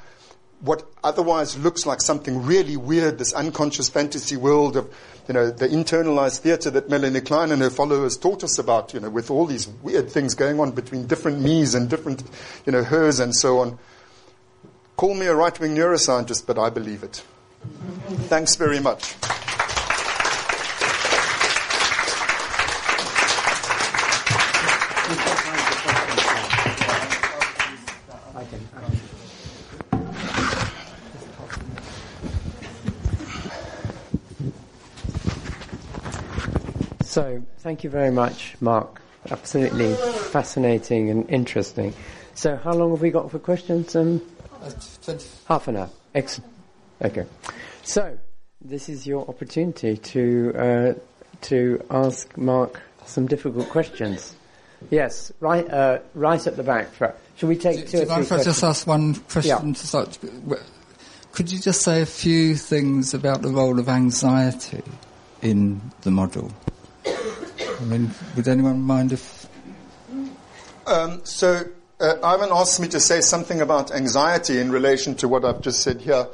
what 0.62 0.84
otherwise 1.04 1.58
looks 1.58 1.86
like 1.86 2.02
something 2.02 2.44
really 2.44 2.76
weird, 2.76 3.18
this 3.18 3.34
unconscious 3.34 3.88
fantasy 3.90 4.36
world 4.36 4.76
of, 4.76 4.94
you 5.28 5.34
know, 5.34 5.50
the 5.50 5.68
internalized 5.68 6.40
theater 6.40 6.70
that 6.70 6.90
Melanie 6.90 7.22
Klein 7.22 7.52
and 7.52 7.62
her 7.62 7.70
followers 7.70 8.18
taught 8.18 8.44
us 8.44 8.60
about, 8.60 8.94
you 8.94 9.00
know, 9.00 9.10
with 9.10 9.32
all 9.32 9.46
these 9.46 9.68
weird 9.82 10.12
things 10.12 10.36
going 10.36 10.60
on 10.60 10.72
between 10.72 11.08
different 11.08 11.40
me's 11.40 11.76
and 11.76 11.90
different, 11.90 12.24
you 12.66 12.74
know, 12.74 12.84
hers 12.84 13.20
and 13.20 13.34
so 13.34 13.60
on. 13.60 13.80
Call 14.98 15.16
me 15.16 15.28
a 15.28 15.36
right-wing 15.36 15.76
neuroscientist, 15.76 16.46
but 16.46 16.60
I 16.60 16.70
believe 16.70 17.04
it. 17.04 17.24
Thanks 18.28 18.56
very 18.56 18.82
much. 18.82 19.16
So, 37.10 37.42
thank 37.58 37.84
you 37.84 37.90
very 37.90 38.12
much, 38.12 38.56
Mark. 38.62 39.02
Absolutely 39.32 39.96
fascinating 40.30 41.10
and 41.10 41.28
interesting. 41.28 41.92
So, 42.36 42.56
how 42.56 42.74
long 42.74 42.92
have 42.92 43.02
we 43.02 43.10
got 43.10 43.32
for 43.32 43.40
questions? 43.40 43.96
Um, 43.96 44.22
half 45.48 45.68
an 45.68 45.78
hour. 45.78 45.90
Excellent. 46.14 46.52
Okay. 47.02 47.26
So, 47.82 48.16
this 48.62 48.90
is 48.90 49.08
your 49.08 49.28
opportunity 49.28 49.98
to 49.98 50.54
uh, 50.56 50.94
to 51.50 51.84
ask 51.90 52.38
Mark 52.38 52.80
some 53.08 53.26
difficult 53.26 53.70
questions. 53.70 54.36
Yes, 54.92 55.32
right, 55.40 55.68
uh, 55.68 56.02
right 56.14 56.46
at 56.46 56.58
the 56.58 56.64
back. 56.64 56.90
Should 57.38 57.50
we 57.50 57.58
take 57.58 57.88
do, 57.88 57.88
two 57.88 57.98
or 58.04 58.06
three 58.06 58.26
questions? 58.28 58.46
Just 58.46 58.64
ask 58.64 58.86
one 58.86 59.16
question 59.16 59.68
Yeah. 59.70 59.74
to 59.74 59.88
start? 59.88 60.20
Could 61.32 61.52
you 61.52 61.58
just 61.58 61.82
say 61.82 62.04
a 62.04 62.06
few 62.06 62.56
things 62.56 63.16
about 63.16 63.42
the 63.42 63.50
role 63.50 63.80
of 63.80 63.90
anxiety 63.90 64.84
in 65.42 65.82
the 66.02 66.12
model? 66.12 66.52
I 67.10 67.84
mean, 67.86 68.12
would 68.36 68.48
anyone 68.48 68.82
mind 68.82 69.14
if? 69.14 69.48
Um, 70.86 71.22
so, 71.24 71.64
uh, 72.00 72.16
Ivan 72.24 72.50
asked 72.52 72.80
me 72.80 72.88
to 72.90 73.00
say 73.00 73.22
something 73.22 73.62
about 73.62 73.92
anxiety 73.92 74.60
in 74.60 74.72
relation 74.72 75.16
to 75.16 75.28
what 75.28 75.46
I've 75.46 75.62
just 75.62 75.82
said 75.82 76.02
here. 76.02 76.28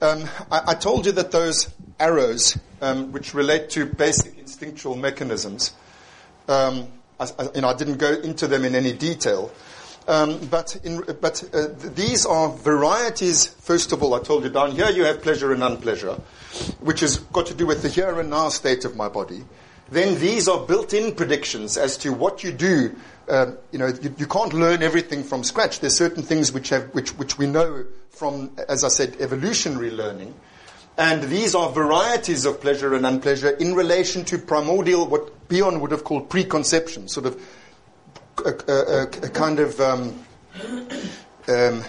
Um, 0.00 0.24
I, 0.50 0.62
I 0.68 0.74
told 0.74 1.06
you 1.06 1.12
that 1.12 1.30
those 1.30 1.70
arrows, 2.00 2.58
um, 2.80 3.12
which 3.12 3.34
relate 3.34 3.70
to 3.70 3.86
basic 3.86 4.38
instinctual 4.38 4.96
mechanisms, 4.96 5.72
um, 6.48 6.88
I, 7.20 7.28
I, 7.38 7.48
you 7.54 7.60
know, 7.60 7.68
I 7.68 7.74
didn't 7.74 7.98
go 7.98 8.12
into 8.12 8.46
them 8.46 8.64
in 8.64 8.74
any 8.74 8.92
detail. 8.92 9.52
Um, 10.08 10.44
but 10.46 10.76
in, 10.82 11.02
but 11.20 11.44
uh, 11.54 11.68
th- 11.68 11.94
these 11.94 12.26
are 12.26 12.48
varieties. 12.50 13.46
First 13.46 13.92
of 13.92 14.02
all, 14.02 14.14
I 14.14 14.20
told 14.20 14.42
you 14.42 14.50
down 14.50 14.72
here 14.72 14.90
you 14.90 15.04
have 15.04 15.22
pleasure 15.22 15.52
and 15.52 15.62
unpleasure, 15.62 16.20
which 16.80 17.00
has 17.00 17.18
got 17.18 17.46
to 17.46 17.54
do 17.54 17.66
with 17.66 17.82
the 17.82 17.88
here 17.88 18.18
and 18.18 18.28
now 18.28 18.48
state 18.48 18.84
of 18.84 18.96
my 18.96 19.08
body. 19.08 19.44
Then 19.92 20.18
these 20.18 20.48
are 20.48 20.66
built-in 20.66 21.14
predictions 21.14 21.76
as 21.76 21.98
to 21.98 22.14
what 22.14 22.42
you 22.42 22.50
do. 22.50 22.96
Um, 23.28 23.58
you 23.72 23.78
know, 23.78 23.88
you, 23.88 24.14
you 24.16 24.26
can't 24.26 24.54
learn 24.54 24.82
everything 24.82 25.22
from 25.22 25.44
scratch. 25.44 25.80
There's 25.80 25.96
certain 25.96 26.22
things 26.22 26.50
which 26.50 26.70
have 26.70 26.84
which 26.94 27.10
which 27.18 27.36
we 27.36 27.46
know 27.46 27.84
from, 28.10 28.52
as 28.68 28.84
I 28.84 28.88
said, 28.88 29.16
evolutionary 29.20 29.90
learning. 29.90 30.34
And 30.96 31.22
these 31.24 31.54
are 31.54 31.70
varieties 31.70 32.46
of 32.46 32.60
pleasure 32.60 32.94
and 32.94 33.04
unpleasure 33.04 33.50
in 33.50 33.74
relation 33.74 34.24
to 34.26 34.38
primordial, 34.38 35.06
what 35.06 35.48
Bion 35.48 35.80
would 35.80 35.90
have 35.90 36.04
called 36.04 36.30
preconception, 36.30 37.08
sort 37.08 37.26
of 37.26 37.42
a, 38.44 38.72
a, 38.72 39.02
a 39.02 39.28
kind 39.28 39.58
of 39.58 39.78
um, 39.80 40.24
um, 41.48 41.84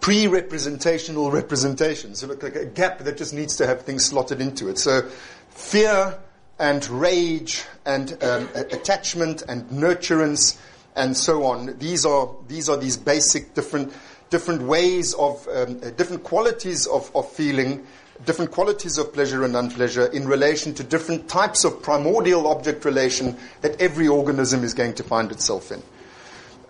pre-representational 0.00 1.30
representation, 1.32 2.12
of 2.12 2.42
like 2.42 2.54
a 2.54 2.66
gap 2.66 2.98
that 2.98 3.16
just 3.16 3.34
needs 3.34 3.56
to 3.56 3.66
have 3.66 3.82
things 3.82 4.04
slotted 4.04 4.40
into 4.40 4.68
it. 4.68 4.78
So 4.78 5.02
fear 5.50 6.18
and 6.58 6.88
rage 6.88 7.64
and 7.84 8.12
um, 8.22 8.48
attachment 8.54 9.42
and 9.48 9.68
nurturance 9.70 10.58
and 10.94 11.16
so 11.16 11.44
on. 11.44 11.78
These 11.78 12.04
are 12.06 12.34
these 12.48 12.68
are 12.68 12.76
these 12.76 12.96
basic 12.96 13.54
different 13.54 13.92
different 14.30 14.62
ways 14.62 15.14
of 15.14 15.46
um, 15.48 15.80
uh, 15.82 15.90
different 15.90 16.24
qualities 16.24 16.86
of, 16.86 17.14
of 17.14 17.30
feeling, 17.30 17.86
different 18.24 18.50
qualities 18.50 18.98
of 18.98 19.12
pleasure 19.12 19.44
and 19.44 19.54
unpleasure 19.54 20.06
in 20.06 20.26
relation 20.26 20.74
to 20.74 20.82
different 20.82 21.28
types 21.28 21.64
of 21.64 21.82
primordial 21.82 22.46
object 22.46 22.84
relation 22.84 23.36
that 23.60 23.80
every 23.80 24.08
organism 24.08 24.64
is 24.64 24.74
going 24.74 24.94
to 24.94 25.04
find 25.04 25.30
itself 25.30 25.70
in. 25.70 25.82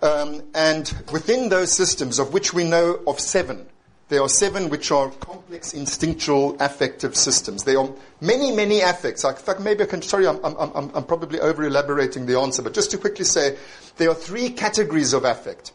Um, 0.03 0.43
and 0.53 0.93
within 1.11 1.49
those 1.49 1.71
systems, 1.71 2.19
of 2.19 2.31
which 2.31 2.53
we 2.53 2.63
know 2.63 2.99
of 3.07 3.19
seven, 3.19 3.65
there 4.09 4.21
are 4.21 4.29
seven 4.29 4.69
which 4.69 4.91
are 4.91 5.09
complex 5.09 5.73
instinctual 5.73 6.55
affective 6.61 7.15
systems. 7.15 7.63
There 7.63 7.77
are 7.77 7.89
many, 8.21 8.55
many 8.55 8.79
affects. 8.79 9.25
In 9.25 9.35
fact, 9.35 9.59
maybe 9.59 9.83
I 9.83 9.87
can, 9.87 10.01
sorry, 10.01 10.27
I'm, 10.27 10.43
I'm, 10.43 10.91
I'm, 10.95 11.03
probably 11.03 11.41
over 11.41 11.65
elaborating 11.65 12.25
the 12.25 12.39
answer, 12.39 12.61
but 12.61 12.73
just 12.73 12.91
to 12.91 12.97
quickly 12.97 13.25
say, 13.25 13.57
there 13.97 14.09
are 14.09 14.15
three 14.15 14.49
categories 14.49 15.11
of 15.11 15.25
affect. 15.25 15.73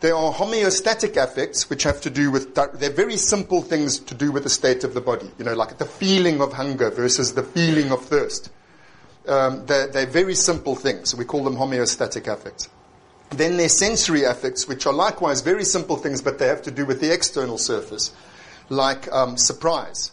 There 0.00 0.16
are 0.16 0.32
homeostatic 0.32 1.16
affects, 1.16 1.70
which 1.70 1.84
have 1.84 2.00
to 2.00 2.10
do 2.10 2.32
with, 2.32 2.56
they're 2.56 2.90
very 2.90 3.16
simple 3.16 3.62
things 3.62 4.00
to 4.00 4.14
do 4.14 4.32
with 4.32 4.42
the 4.42 4.50
state 4.50 4.82
of 4.82 4.94
the 4.94 5.00
body. 5.00 5.30
You 5.38 5.44
know, 5.44 5.54
like 5.54 5.78
the 5.78 5.84
feeling 5.84 6.40
of 6.40 6.52
hunger 6.52 6.90
versus 6.90 7.34
the 7.34 7.44
feeling 7.44 7.92
of 7.92 8.04
thirst. 8.04 8.50
Um, 9.28 9.64
they're, 9.66 9.86
they're 9.86 10.06
very 10.06 10.34
simple 10.34 10.74
things. 10.74 11.14
We 11.14 11.24
call 11.24 11.44
them 11.44 11.54
homeostatic 11.54 12.26
affects. 12.26 12.68
Then 13.32 13.56
there's 13.56 13.76
sensory 13.76 14.24
affects, 14.24 14.68
which 14.68 14.86
are 14.86 14.92
likewise 14.92 15.40
very 15.40 15.64
simple 15.64 15.96
things, 15.96 16.20
but 16.20 16.38
they 16.38 16.46
have 16.48 16.62
to 16.62 16.70
do 16.70 16.84
with 16.84 17.00
the 17.00 17.12
external 17.12 17.58
surface, 17.58 18.12
like 18.68 19.10
um, 19.10 19.36
surprise 19.36 20.12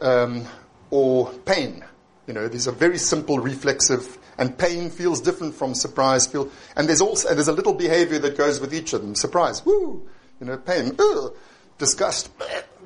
um, 0.00 0.46
or 0.90 1.32
pain. 1.44 1.84
You 2.26 2.34
know, 2.34 2.48
these 2.48 2.68
are 2.68 2.72
very 2.72 2.98
simple 2.98 3.38
reflexive, 3.38 4.18
and 4.38 4.56
pain 4.56 4.90
feels 4.90 5.20
different 5.20 5.54
from 5.54 5.74
surprise. 5.74 6.26
Feel, 6.26 6.50
and 6.76 6.88
there's 6.88 7.00
also 7.00 7.34
there's 7.34 7.48
a 7.48 7.52
little 7.52 7.74
behavior 7.74 8.18
that 8.20 8.38
goes 8.38 8.60
with 8.60 8.72
each 8.72 8.92
of 8.92 9.02
them. 9.02 9.14
Surprise, 9.14 9.64
woo, 9.66 10.08
you 10.40 10.46
know, 10.46 10.56
pain, 10.56 10.94
ugh, 10.98 11.34
disgust. 11.78 12.30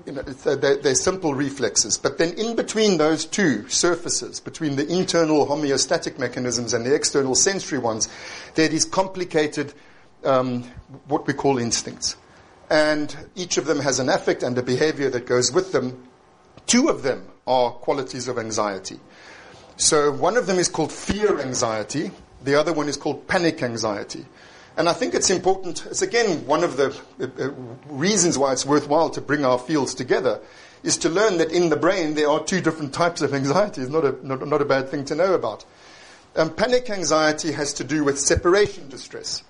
You 0.09 0.15
know, 0.15 0.23
uh, 0.23 0.55
they're, 0.57 0.77
they're 0.77 0.95
simple 0.95 1.35
reflexes. 1.35 1.99
But 1.99 2.17
then 2.17 2.33
in 2.33 2.57
between 2.57 2.97
those 2.97 3.27
two 3.27 3.69
surfaces, 3.69 4.41
between 4.41 4.77
the 4.77 4.87
internal 4.89 5.47
homeostatic 5.47 6.19
mechanisms 6.19 6.73
and 6.73 6.87
the 6.87 6.95
external 6.95 7.35
sensory 7.35 7.79
ones, 7.79 8.09
there 8.55 8.65
are 8.65 8.71
these 8.71 8.87
complicated, 8.87 9.75
um, 10.25 10.63
what 11.09 11.27
we 11.27 11.35
call 11.35 11.59
instincts. 11.59 12.17
And 12.71 13.15
each 13.35 13.59
of 13.59 13.67
them 13.67 13.81
has 13.81 13.99
an 13.99 14.09
affect 14.09 14.43
and 14.43 14.57
a 14.57 14.63
behavior 14.63 15.11
that 15.11 15.27
goes 15.27 15.53
with 15.53 15.73
them. 15.73 16.09
Two 16.65 16.89
of 16.89 17.03
them 17.03 17.29
are 17.47 17.71
qualities 17.71 18.29
of 18.29 18.39
anxiety. 18.39 18.99
So 19.77 20.11
one 20.11 20.39
of 20.39 20.47
them 20.47 20.59
is 20.59 20.71
called 20.71 20.91
fear 20.91 21.39
anxiety. 21.39 22.13
The 22.45 22.55
other 22.55 22.73
one 22.73 22.89
is 22.89 22.97
called 22.97 23.29
panic 23.29 23.63
anxiety. 23.63 24.25
And 24.79 24.89
I 24.89 24.93
think 24.93 25.13
it's 25.13 25.29
important, 25.29 25.85
it's 25.87 26.03
again 26.03 26.47
one 26.47 26.63
of 26.63 26.77
the 26.77 26.97
uh, 27.21 27.47
uh, 27.47 27.51
reasons 27.89 28.39
why 28.39 28.53
it's 28.53 28.65
worthwhile 28.65 29.11
to 29.11 29.21
bring 29.21 29.45
our 29.45 29.59
fields 29.59 29.93
together, 29.93 30.41
is 30.85 30.97
to 30.99 31.09
learn 31.09 31.39
that 31.39 31.51
in 31.51 31.69
the 31.69 31.77
brain 31.77 32.15
there 32.15 32.31
are 32.31 32.45
two 32.45 32.61
different 32.61 32.95
types 32.95 33.21
of 33.21 33.35
anxiety. 33.35 33.81
It's 33.83 33.91
not 33.91 34.05
a, 34.05 34.15
not, 34.25 34.47
not 34.47 34.63
a 34.63 34.65
bad 34.65 34.89
thing 34.89 35.05
to 35.07 35.17
know 35.17 35.35
about. 35.35 35.65
Um, 36.37 36.55
panic 36.55 36.89
anxiety 36.91 37.51
has 37.51 37.73
to 37.75 37.85
do 37.85 38.05
with 38.05 38.21
separation 38.21 38.89
distress. 38.89 39.43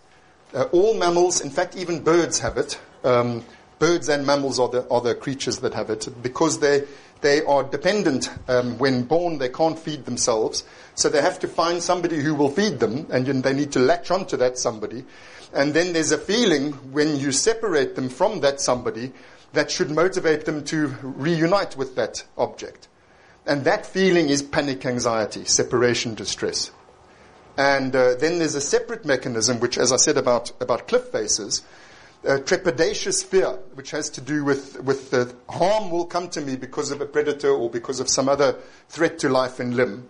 Uh, 0.54 0.62
all 0.72 0.94
mammals, 0.94 1.42
in 1.42 1.50
fact, 1.50 1.76
even 1.76 2.02
birds 2.02 2.38
have 2.38 2.56
it. 2.56 2.80
Um, 3.04 3.44
birds 3.78 4.08
and 4.08 4.26
mammals 4.26 4.58
are 4.58 4.70
the, 4.70 4.88
are 4.88 5.02
the 5.02 5.14
creatures 5.14 5.58
that 5.58 5.74
have 5.74 5.90
it 5.90 6.08
because 6.22 6.60
they, 6.60 6.84
they 7.20 7.44
are 7.44 7.64
dependent. 7.64 8.30
Um, 8.48 8.78
when 8.78 9.02
born, 9.04 9.38
they 9.38 9.48
can't 9.48 9.78
feed 9.78 10.04
themselves. 10.04 10.64
So 10.94 11.08
they 11.08 11.22
have 11.22 11.38
to 11.40 11.48
find 11.48 11.82
somebody 11.82 12.20
who 12.20 12.34
will 12.34 12.50
feed 12.50 12.80
them, 12.80 13.06
and 13.10 13.26
they 13.42 13.52
need 13.52 13.72
to 13.72 13.78
latch 13.78 14.10
onto 14.10 14.36
that 14.36 14.58
somebody. 14.58 15.04
And 15.52 15.72
then 15.74 15.92
there's 15.92 16.12
a 16.12 16.18
feeling 16.18 16.72
when 16.92 17.16
you 17.16 17.32
separate 17.32 17.94
them 17.94 18.08
from 18.08 18.40
that 18.40 18.60
somebody 18.60 19.12
that 19.52 19.70
should 19.70 19.90
motivate 19.90 20.44
them 20.44 20.64
to 20.64 20.88
reunite 21.02 21.76
with 21.76 21.96
that 21.96 22.24
object. 22.36 22.88
And 23.46 23.64
that 23.64 23.86
feeling 23.86 24.28
is 24.28 24.42
panic 24.42 24.84
anxiety, 24.84 25.44
separation 25.46 26.14
distress. 26.14 26.70
And 27.56 27.96
uh, 27.96 28.14
then 28.14 28.38
there's 28.38 28.54
a 28.54 28.60
separate 28.60 29.04
mechanism, 29.04 29.58
which, 29.58 29.78
as 29.78 29.90
I 29.90 29.96
said 29.96 30.16
about, 30.16 30.52
about 30.60 30.86
cliff 30.86 31.04
faces, 31.04 31.62
uh, 32.26 32.38
trepidatious 32.38 33.24
fear, 33.24 33.50
which 33.74 33.90
has 33.92 34.10
to 34.10 34.20
do 34.20 34.44
with, 34.44 34.80
with 34.82 35.10
the 35.10 35.34
harm 35.48 35.90
will 35.90 36.04
come 36.04 36.28
to 36.28 36.40
me 36.40 36.56
because 36.56 36.90
of 36.90 37.00
a 37.00 37.06
predator 37.06 37.50
or 37.50 37.70
because 37.70 38.00
of 38.00 38.08
some 38.08 38.28
other 38.28 38.56
threat 38.88 39.18
to 39.20 39.28
life 39.28 39.60
and 39.60 39.76
limb. 39.76 40.08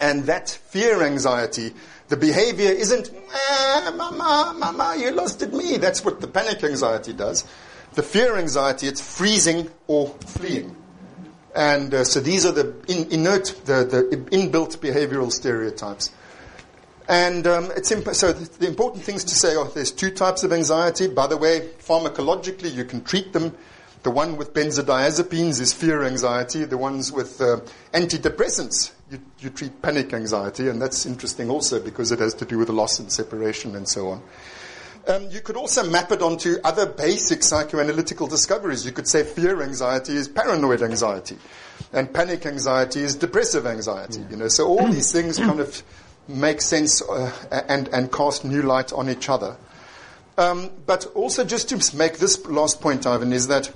And 0.00 0.24
that 0.24 0.50
fear 0.50 1.02
anxiety, 1.02 1.72
the 2.08 2.16
behavior 2.16 2.70
isn't, 2.70 3.10
ah, 3.32 3.92
mama, 3.96 4.54
mama, 4.58 4.96
you 4.98 5.10
lost 5.12 5.42
at 5.42 5.52
me. 5.52 5.76
That's 5.76 6.04
what 6.04 6.20
the 6.20 6.28
panic 6.28 6.64
anxiety 6.64 7.12
does. 7.12 7.44
The 7.94 8.02
fear 8.02 8.36
anxiety, 8.36 8.88
it's 8.88 9.00
freezing 9.00 9.70
or 9.86 10.08
fleeing. 10.26 10.76
And 11.54 11.92
uh, 11.92 12.04
so 12.04 12.20
these 12.20 12.46
are 12.46 12.52
the 12.52 12.74
in, 12.88 13.12
inert, 13.12 13.54
the, 13.64 13.84
the 13.84 14.16
inbuilt 14.30 14.78
behavioral 14.78 15.30
stereotypes. 15.30 16.10
And 17.08 17.46
um, 17.46 17.70
it's 17.76 17.90
imp- 17.90 18.14
so 18.14 18.32
the, 18.32 18.58
the, 18.58 18.66
important 18.66 19.04
things 19.04 19.24
to 19.24 19.34
say 19.34 19.54
are 19.56 19.68
there's 19.68 19.90
two 19.90 20.10
types 20.10 20.44
of 20.44 20.52
anxiety. 20.52 21.08
By 21.08 21.26
the 21.26 21.36
way, 21.36 21.68
pharmacologically, 21.78 22.72
you 22.72 22.84
can 22.84 23.02
treat 23.02 23.32
them. 23.32 23.56
The 24.02 24.10
one 24.10 24.36
with 24.36 24.52
benzodiazepines 24.52 25.60
is 25.60 25.72
fear 25.72 26.04
anxiety. 26.04 26.64
The 26.64 26.78
ones 26.78 27.12
with 27.12 27.40
uh, 27.40 27.60
antidepressants, 27.92 28.92
you, 29.10 29.20
you 29.40 29.50
treat 29.50 29.82
panic 29.82 30.12
anxiety. 30.12 30.68
And 30.68 30.80
that's 30.80 31.06
interesting 31.06 31.50
also 31.50 31.80
because 31.80 32.12
it 32.12 32.18
has 32.18 32.34
to 32.34 32.44
do 32.44 32.58
with 32.58 32.68
the 32.68 32.74
loss 32.74 32.98
and 32.98 33.10
separation 33.12 33.76
and 33.76 33.88
so 33.88 34.08
on. 34.08 34.22
Um, 35.08 35.28
you 35.30 35.40
could 35.40 35.56
also 35.56 35.88
map 35.88 36.12
it 36.12 36.22
onto 36.22 36.58
other 36.62 36.86
basic 36.86 37.40
psychoanalytical 37.40 38.30
discoveries. 38.30 38.86
You 38.86 38.92
could 38.92 39.08
say 39.08 39.24
fear 39.24 39.60
anxiety 39.60 40.12
is 40.14 40.28
paranoid 40.28 40.80
anxiety, 40.80 41.36
and 41.92 42.12
panic 42.12 42.46
anxiety 42.46 43.00
is 43.00 43.16
depressive 43.16 43.66
anxiety. 43.66 44.24
You 44.30 44.36
know, 44.36 44.48
so 44.48 44.68
all 44.68 44.86
these 44.86 45.10
things 45.10 45.38
kind 45.38 45.58
of 45.58 45.82
make 46.28 46.60
sense 46.60 47.02
uh, 47.02 47.32
and 47.68 47.88
and 47.88 48.12
cast 48.12 48.44
new 48.44 48.62
light 48.62 48.92
on 48.92 49.08
each 49.08 49.28
other. 49.28 49.56
Um, 50.38 50.70
but 50.86 51.06
also, 51.14 51.44
just 51.44 51.68
to 51.70 51.96
make 51.96 52.18
this 52.18 52.44
last 52.46 52.80
point, 52.80 53.06
Ivan, 53.06 53.32
is 53.32 53.48
that 53.48 53.70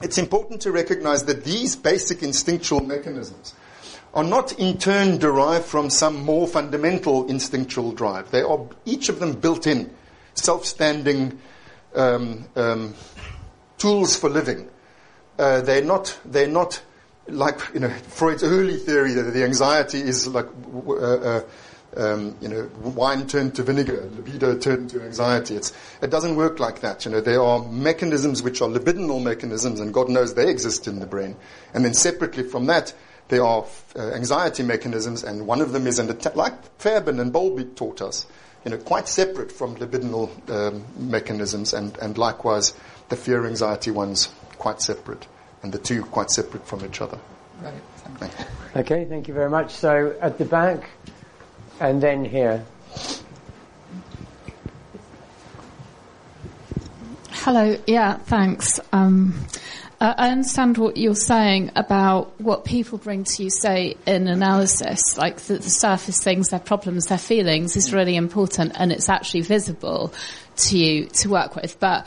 it's 0.00 0.18
important 0.18 0.60
to 0.62 0.72
recognize 0.72 1.24
that 1.26 1.44
these 1.44 1.76
basic 1.76 2.22
instinctual 2.22 2.80
mechanisms 2.80 3.54
are 4.14 4.24
not 4.24 4.52
in 4.58 4.78
turn 4.78 5.18
derived 5.18 5.64
from 5.64 5.88
some 5.90 6.24
more 6.24 6.46
fundamental 6.46 7.28
instinctual 7.28 7.92
drive. 7.92 8.30
They 8.30 8.42
are 8.42 8.60
each 8.84 9.08
of 9.08 9.20
them 9.20 9.32
built 9.32 9.66
in 9.66 9.90
self-standing 10.34 11.38
um, 11.94 12.46
um, 12.56 12.94
tools 13.78 14.16
for 14.16 14.28
living. 14.28 14.68
Uh, 15.38 15.60
they're 15.60 15.84
not. 15.84 16.18
They're 16.24 16.46
not 16.46 16.82
like 17.28 17.58
you 17.74 17.80
know 17.80 17.90
Freud's 17.90 18.42
early 18.42 18.76
theory 18.76 19.12
that 19.12 19.22
the 19.32 19.44
anxiety 19.44 20.00
is 20.00 20.26
like 20.26 20.46
uh, 20.86 20.92
uh, 20.92 21.40
um, 21.96 22.36
you 22.40 22.48
know 22.48 22.70
wine 22.82 23.26
turned 23.26 23.54
to 23.56 23.62
vinegar, 23.62 24.08
libido 24.16 24.56
turned 24.56 24.90
to 24.90 25.02
anxiety. 25.02 25.56
It's, 25.56 25.72
it 26.00 26.10
doesn't 26.10 26.36
work 26.36 26.60
like 26.60 26.80
that. 26.80 27.04
You 27.04 27.10
know 27.10 27.20
there 27.20 27.42
are 27.42 27.64
mechanisms 27.64 28.42
which 28.42 28.62
are 28.62 28.68
libidinal 28.68 29.22
mechanisms, 29.22 29.80
and 29.80 29.92
God 29.92 30.08
knows 30.08 30.34
they 30.34 30.48
exist 30.48 30.86
in 30.86 31.00
the 31.00 31.06
brain. 31.06 31.36
And 31.74 31.84
then 31.84 31.94
separately 31.94 32.44
from 32.44 32.66
that, 32.66 32.94
there 33.28 33.44
are 33.44 33.64
uh, 33.96 34.10
anxiety 34.12 34.62
mechanisms, 34.62 35.24
and 35.24 35.46
one 35.46 35.60
of 35.60 35.72
them 35.72 35.86
is 35.86 35.98
an 35.98 36.10
attack, 36.10 36.36
like 36.36 36.54
Fairbairn 36.78 37.20
and 37.20 37.32
Bowlby 37.32 37.64
taught 37.64 38.02
us 38.02 38.26
you 38.64 38.70
know, 38.70 38.78
quite 38.78 39.08
separate 39.08 39.50
from 39.50 39.76
libidinal 39.76 40.30
um, 40.50 40.84
mechanisms, 40.96 41.72
and, 41.72 41.96
and 41.98 42.16
likewise 42.16 42.74
the 43.08 43.16
fear 43.16 43.46
anxiety 43.46 43.90
ones 43.90 44.32
quite 44.58 44.80
separate, 44.80 45.26
and 45.62 45.72
the 45.72 45.78
two 45.78 46.02
quite 46.04 46.30
separate 46.30 46.66
from 46.66 46.84
each 46.84 47.00
other. 47.00 47.18
Right. 47.60 47.74
Thank 48.18 48.38
you. 48.38 48.44
Okay, 48.80 49.04
thank 49.04 49.28
you 49.28 49.34
very 49.34 49.50
much. 49.50 49.72
So 49.72 50.16
at 50.20 50.38
the 50.38 50.44
back, 50.44 50.90
and 51.82 52.00
then 52.00 52.24
here. 52.24 52.64
Hello. 57.30 57.76
Yeah, 57.88 58.18
thanks. 58.18 58.78
Um, 58.92 59.34
I 60.00 60.30
understand 60.30 60.78
what 60.78 60.96
you're 60.96 61.14
saying 61.14 61.72
about 61.74 62.40
what 62.40 62.64
people 62.64 62.98
bring 62.98 63.24
to 63.24 63.44
you, 63.44 63.50
say, 63.50 63.96
in 64.06 64.28
analysis, 64.28 65.16
like 65.16 65.38
the, 65.42 65.58
the 65.58 65.70
surface 65.70 66.22
things, 66.22 66.50
their 66.50 66.60
problems, 66.60 67.06
their 67.06 67.18
feelings, 67.18 67.76
is 67.76 67.92
really 67.92 68.14
important 68.14 68.72
and 68.76 68.92
it's 68.92 69.08
actually 69.08 69.42
visible 69.42 70.12
to 70.56 70.78
you 70.78 71.06
to 71.06 71.28
work 71.28 71.56
with. 71.56 71.78
But 71.80 72.06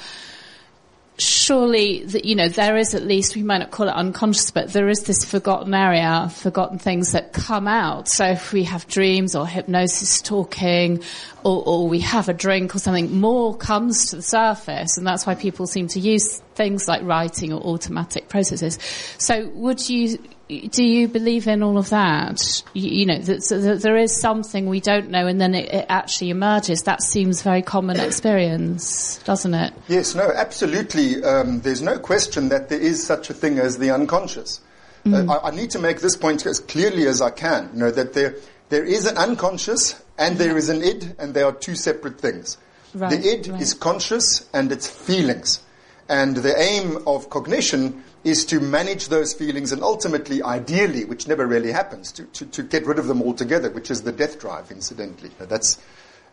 surely 1.17 2.03
that 2.03 2.25
you 2.25 2.35
know 2.35 2.49
there 2.49 2.75
is 2.75 2.93
at 2.93 3.03
least 3.03 3.35
we 3.35 3.43
might 3.43 3.59
not 3.59 3.71
call 3.71 3.87
it 3.87 3.93
unconscious 3.93 4.51
but 4.51 4.73
there 4.73 4.89
is 4.89 5.03
this 5.03 5.23
forgotten 5.23 5.73
area 5.73 6.29
forgotten 6.29 6.77
things 6.77 7.13
that 7.13 7.33
come 7.33 7.67
out. 7.67 8.07
So 8.07 8.25
if 8.25 8.53
we 8.53 8.63
have 8.63 8.87
dreams 8.87 9.35
or 9.35 9.47
hypnosis 9.47 10.21
talking 10.21 11.03
or, 11.43 11.63
or, 11.65 11.87
we 11.87 11.99
have 11.99 12.27
a 12.27 12.33
drink 12.33 12.75
or 12.75 12.79
something 12.79 13.19
more 13.19 13.55
comes 13.55 14.09
to 14.09 14.17
the 14.17 14.21
surface. 14.21 14.97
And 14.97 15.05
that's 15.05 15.27
why 15.27 15.35
people 15.35 15.67
seem 15.67 15.87
to 15.89 15.99
use 15.99 16.39
things 16.55 16.87
like 16.87 17.03
writing 17.03 17.53
or 17.53 17.61
automatic 17.61 18.29
processes. 18.29 18.79
So 19.17 19.47
would 19.49 19.87
you 19.87 20.17
do 20.47 20.83
you 20.83 21.07
believe 21.07 21.47
in 21.47 21.63
all 21.63 21.77
of 21.77 21.89
that? 21.89 22.63
You, 22.73 22.89
you 22.89 23.05
know, 23.05 23.17
that, 23.17 23.41
that, 23.49 23.81
there 23.81 23.97
is 23.97 24.15
something 24.15 24.67
we 24.67 24.79
don't 24.79 25.09
know 25.09 25.25
and 25.25 25.41
then 25.41 25.55
it, 25.55 25.73
it, 25.73 25.85
actually 25.89 26.29
emerges. 26.29 26.83
That 26.83 27.01
seems 27.01 27.41
very 27.41 27.63
common 27.63 27.99
experience, 27.99 29.17
doesn't 29.23 29.53
it? 29.53 29.73
Yes, 29.87 30.13
no, 30.13 30.29
absolutely. 30.31 31.23
Um, 31.23 31.61
there's 31.61 31.81
no 31.81 31.97
question 31.97 32.49
that 32.49 32.69
there 32.69 32.79
is 32.79 33.03
such 33.03 33.29
a 33.29 33.33
thing 33.33 33.57
as 33.57 33.79
the 33.79 33.89
unconscious. 33.89 34.61
Mm. 35.05 35.27
Uh, 35.27 35.33
I, 35.33 35.47
I, 35.47 35.51
need 35.51 35.71
to 35.71 35.79
make 35.79 36.01
this 36.01 36.15
point 36.15 36.45
as 36.45 36.59
clearly 36.59 37.07
as 37.07 37.21
I 37.21 37.31
can. 37.31 37.71
You 37.73 37.79
know, 37.79 37.91
that 37.91 38.13
there, 38.13 38.35
there 38.69 38.83
is 38.83 39.07
an 39.07 39.17
unconscious 39.17 40.01
and 40.17 40.37
there 40.37 40.57
is 40.57 40.69
an 40.69 40.83
id 40.83 41.15
and 41.17 41.33
they 41.33 41.41
are 41.41 41.53
two 41.53 41.75
separate 41.75 42.19
things. 42.19 42.57
Right, 42.93 43.09
the 43.09 43.33
id 43.33 43.47
right. 43.47 43.61
is 43.61 43.73
conscious 43.73 44.47
and 44.53 44.71
it's 44.71 44.87
feelings. 44.87 45.61
And 46.07 46.37
the 46.37 46.59
aim 46.59 47.03
of 47.07 47.31
cognition 47.31 48.03
is 48.25 48.43
to 48.43 48.59
manage 48.59 49.07
those 49.09 49.33
feelings 49.33 49.71
and 49.71 49.83
ultimately, 49.83 50.41
ideally, 50.41 51.05
which 51.05 51.27
never 51.27 51.45
really 51.45 51.71
happens, 51.71 52.11
to, 52.11 52.23
to, 52.25 52.45
to 52.47 52.63
get 52.63 52.85
rid 52.87 52.97
of 52.97 53.05
them 53.05 53.21
altogether, 53.21 53.69
which 53.69 53.91
is 53.91 54.01
the 54.01 54.11
death 54.11 54.39
drive, 54.39 54.71
incidentally. 54.71 55.29
That's, 55.37 55.77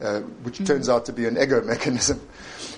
uh, 0.01 0.21
which 0.43 0.55
mm-hmm. 0.55 0.65
turns 0.65 0.89
out 0.89 1.05
to 1.05 1.13
be 1.13 1.27
an 1.27 1.37
ego 1.37 1.61
mechanism. 1.65 2.27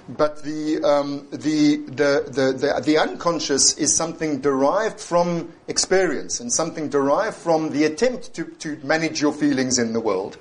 But 0.09 0.43
the, 0.43 0.82
um, 0.82 1.28
the, 1.31 1.77
the, 1.77 2.24
the, 2.27 2.53
the, 2.59 2.82
the 2.85 2.99
unconscious 2.99 3.78
is 3.78 3.97
something 3.97 4.41
derived 4.41 4.99
from 4.99 5.53
experience 5.69 6.41
and 6.41 6.53
something 6.53 6.89
derived 6.89 7.36
from 7.36 7.70
the 7.70 7.85
attempt 7.85 8.35
to, 8.35 8.45
to 8.45 8.77
manage 8.82 9.23
your 9.23 9.32
feelings 9.32 9.78
in 9.78 9.93
the 9.93 10.01
world. 10.01 10.39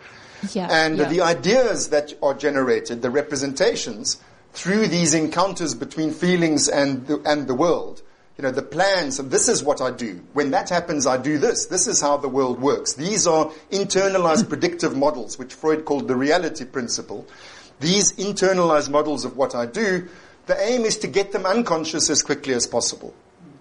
Yeah, 0.52 0.68
and 0.70 0.98
yeah. 0.98 1.08
the 1.08 1.22
ideas 1.22 1.90
that 1.90 2.14
are 2.24 2.34
generated, 2.34 3.04
the 3.04 3.12
representations, 3.12 4.20
through 4.52 4.88
these 4.88 5.14
encounters 5.14 5.76
between 5.76 6.12
feelings 6.12 6.68
and 6.68 7.06
the, 7.08 7.22
and 7.22 7.48
the 7.48 7.56
world, 7.56 8.02
you 8.38 8.42
know, 8.42 8.52
the 8.52 8.64
plans, 8.64 9.20
and 9.20 9.30
this 9.30 9.48
is 9.48 9.64
what 9.64 9.80
I 9.80 9.92
do. 9.92 10.22
When 10.34 10.52
that 10.52 10.70
happens, 10.70 11.06
I 11.06 11.18
do 11.18 11.38
this. 11.38 11.68
This 11.68 11.88
is 11.88 12.02
how 12.02 12.18
the 12.18 12.28
world 12.28 12.60
works. 12.60 12.94
These 12.94 13.28
are 13.28 13.52
internalized 13.72 14.50
predictive 14.50 14.98
models, 14.98 15.38
which 15.38 15.54
Freud 15.54 15.86
called 15.86 16.08
the 16.08 16.16
reality 16.16 16.66
principle. 16.66 17.28
These 17.80 18.14
internalized 18.14 18.90
models 18.90 19.24
of 19.24 19.38
what 19.38 19.54
I 19.54 19.68
do, 19.68 20.08
the 20.48 20.60
aim 20.60 20.82
is 20.82 20.98
to 21.00 21.08
get 21.08 21.32
them 21.32 21.46
unconscious 21.46 22.10
as 22.10 22.24
quickly 22.24 22.54
as 22.54 22.66
possible. 22.66 23.14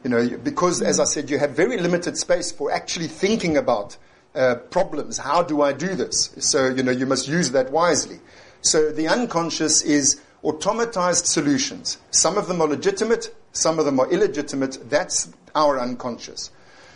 You 0.04 0.10
know, 0.10 0.38
because 0.38 0.80
as 0.80 0.98
I 0.98 1.04
said, 1.04 1.30
you 1.30 1.38
have 1.38 1.50
very 1.50 1.76
limited 1.76 2.16
space 2.16 2.50
for 2.50 2.72
actually 2.72 3.08
thinking 3.08 3.56
about 3.56 3.96
uh, 4.34 4.56
problems. 4.70 5.18
How 5.18 5.42
do 5.42 5.60
I 5.60 5.72
do 5.72 5.94
this? 5.94 6.34
So, 6.38 6.68
you 6.68 6.82
know, 6.82 6.92
you 6.92 7.06
must 7.06 7.28
use 7.28 7.50
that 7.50 7.70
wisely. 7.70 8.20
So 8.62 8.90
the 8.90 9.08
unconscious 9.08 9.82
is 9.82 10.20
automatized 10.42 11.26
solutions. 11.26 11.98
Some 12.10 12.38
of 12.38 12.48
them 12.48 12.60
are 12.60 12.68
legitimate, 12.68 13.34
some 13.52 13.78
of 13.78 13.84
them 13.84 14.00
are 14.00 14.10
illegitimate. 14.10 14.90
That's 14.90 15.30
our 15.54 15.78
unconscious. 15.78 16.50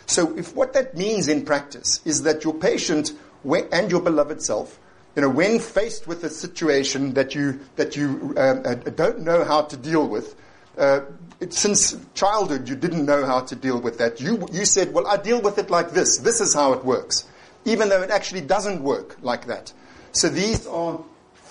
So 0.07 0.35
if 0.37 0.55
what 0.55 0.73
that 0.73 0.95
means 0.95 1.27
in 1.27 1.45
practice 1.45 2.01
is 2.05 2.23
that 2.23 2.43
your 2.43 2.53
patient 2.53 3.11
and 3.71 3.91
your 3.91 4.01
beloved 4.01 4.41
self, 4.41 4.79
you 5.15 5.21
know, 5.21 5.29
when 5.29 5.59
faced 5.59 6.07
with 6.07 6.23
a 6.23 6.29
situation 6.29 7.13
that 7.13 7.35
you 7.35 7.59
that 7.75 7.95
you 7.95 8.33
uh, 8.37 8.39
uh, 8.39 8.75
don't 8.75 9.19
know 9.21 9.43
how 9.43 9.63
to 9.63 9.75
deal 9.75 10.07
with, 10.07 10.35
uh, 10.77 11.01
it, 11.39 11.53
since 11.53 11.97
childhood 12.13 12.69
you 12.69 12.75
didn't 12.75 13.05
know 13.05 13.25
how 13.25 13.41
to 13.41 13.55
deal 13.55 13.79
with 13.81 13.97
that. 13.97 14.21
You 14.21 14.47
you 14.51 14.65
said, 14.65 14.93
well, 14.93 15.07
I 15.07 15.17
deal 15.17 15.41
with 15.41 15.57
it 15.57 15.69
like 15.69 15.91
this. 15.91 16.19
This 16.19 16.39
is 16.39 16.53
how 16.53 16.73
it 16.73 16.85
works, 16.85 17.27
even 17.65 17.89
though 17.89 18.01
it 18.01 18.11
actually 18.11 18.41
doesn't 18.41 18.81
work 18.81 19.17
like 19.21 19.47
that. 19.47 19.73
So 20.11 20.29
these 20.29 20.65
are 20.67 20.99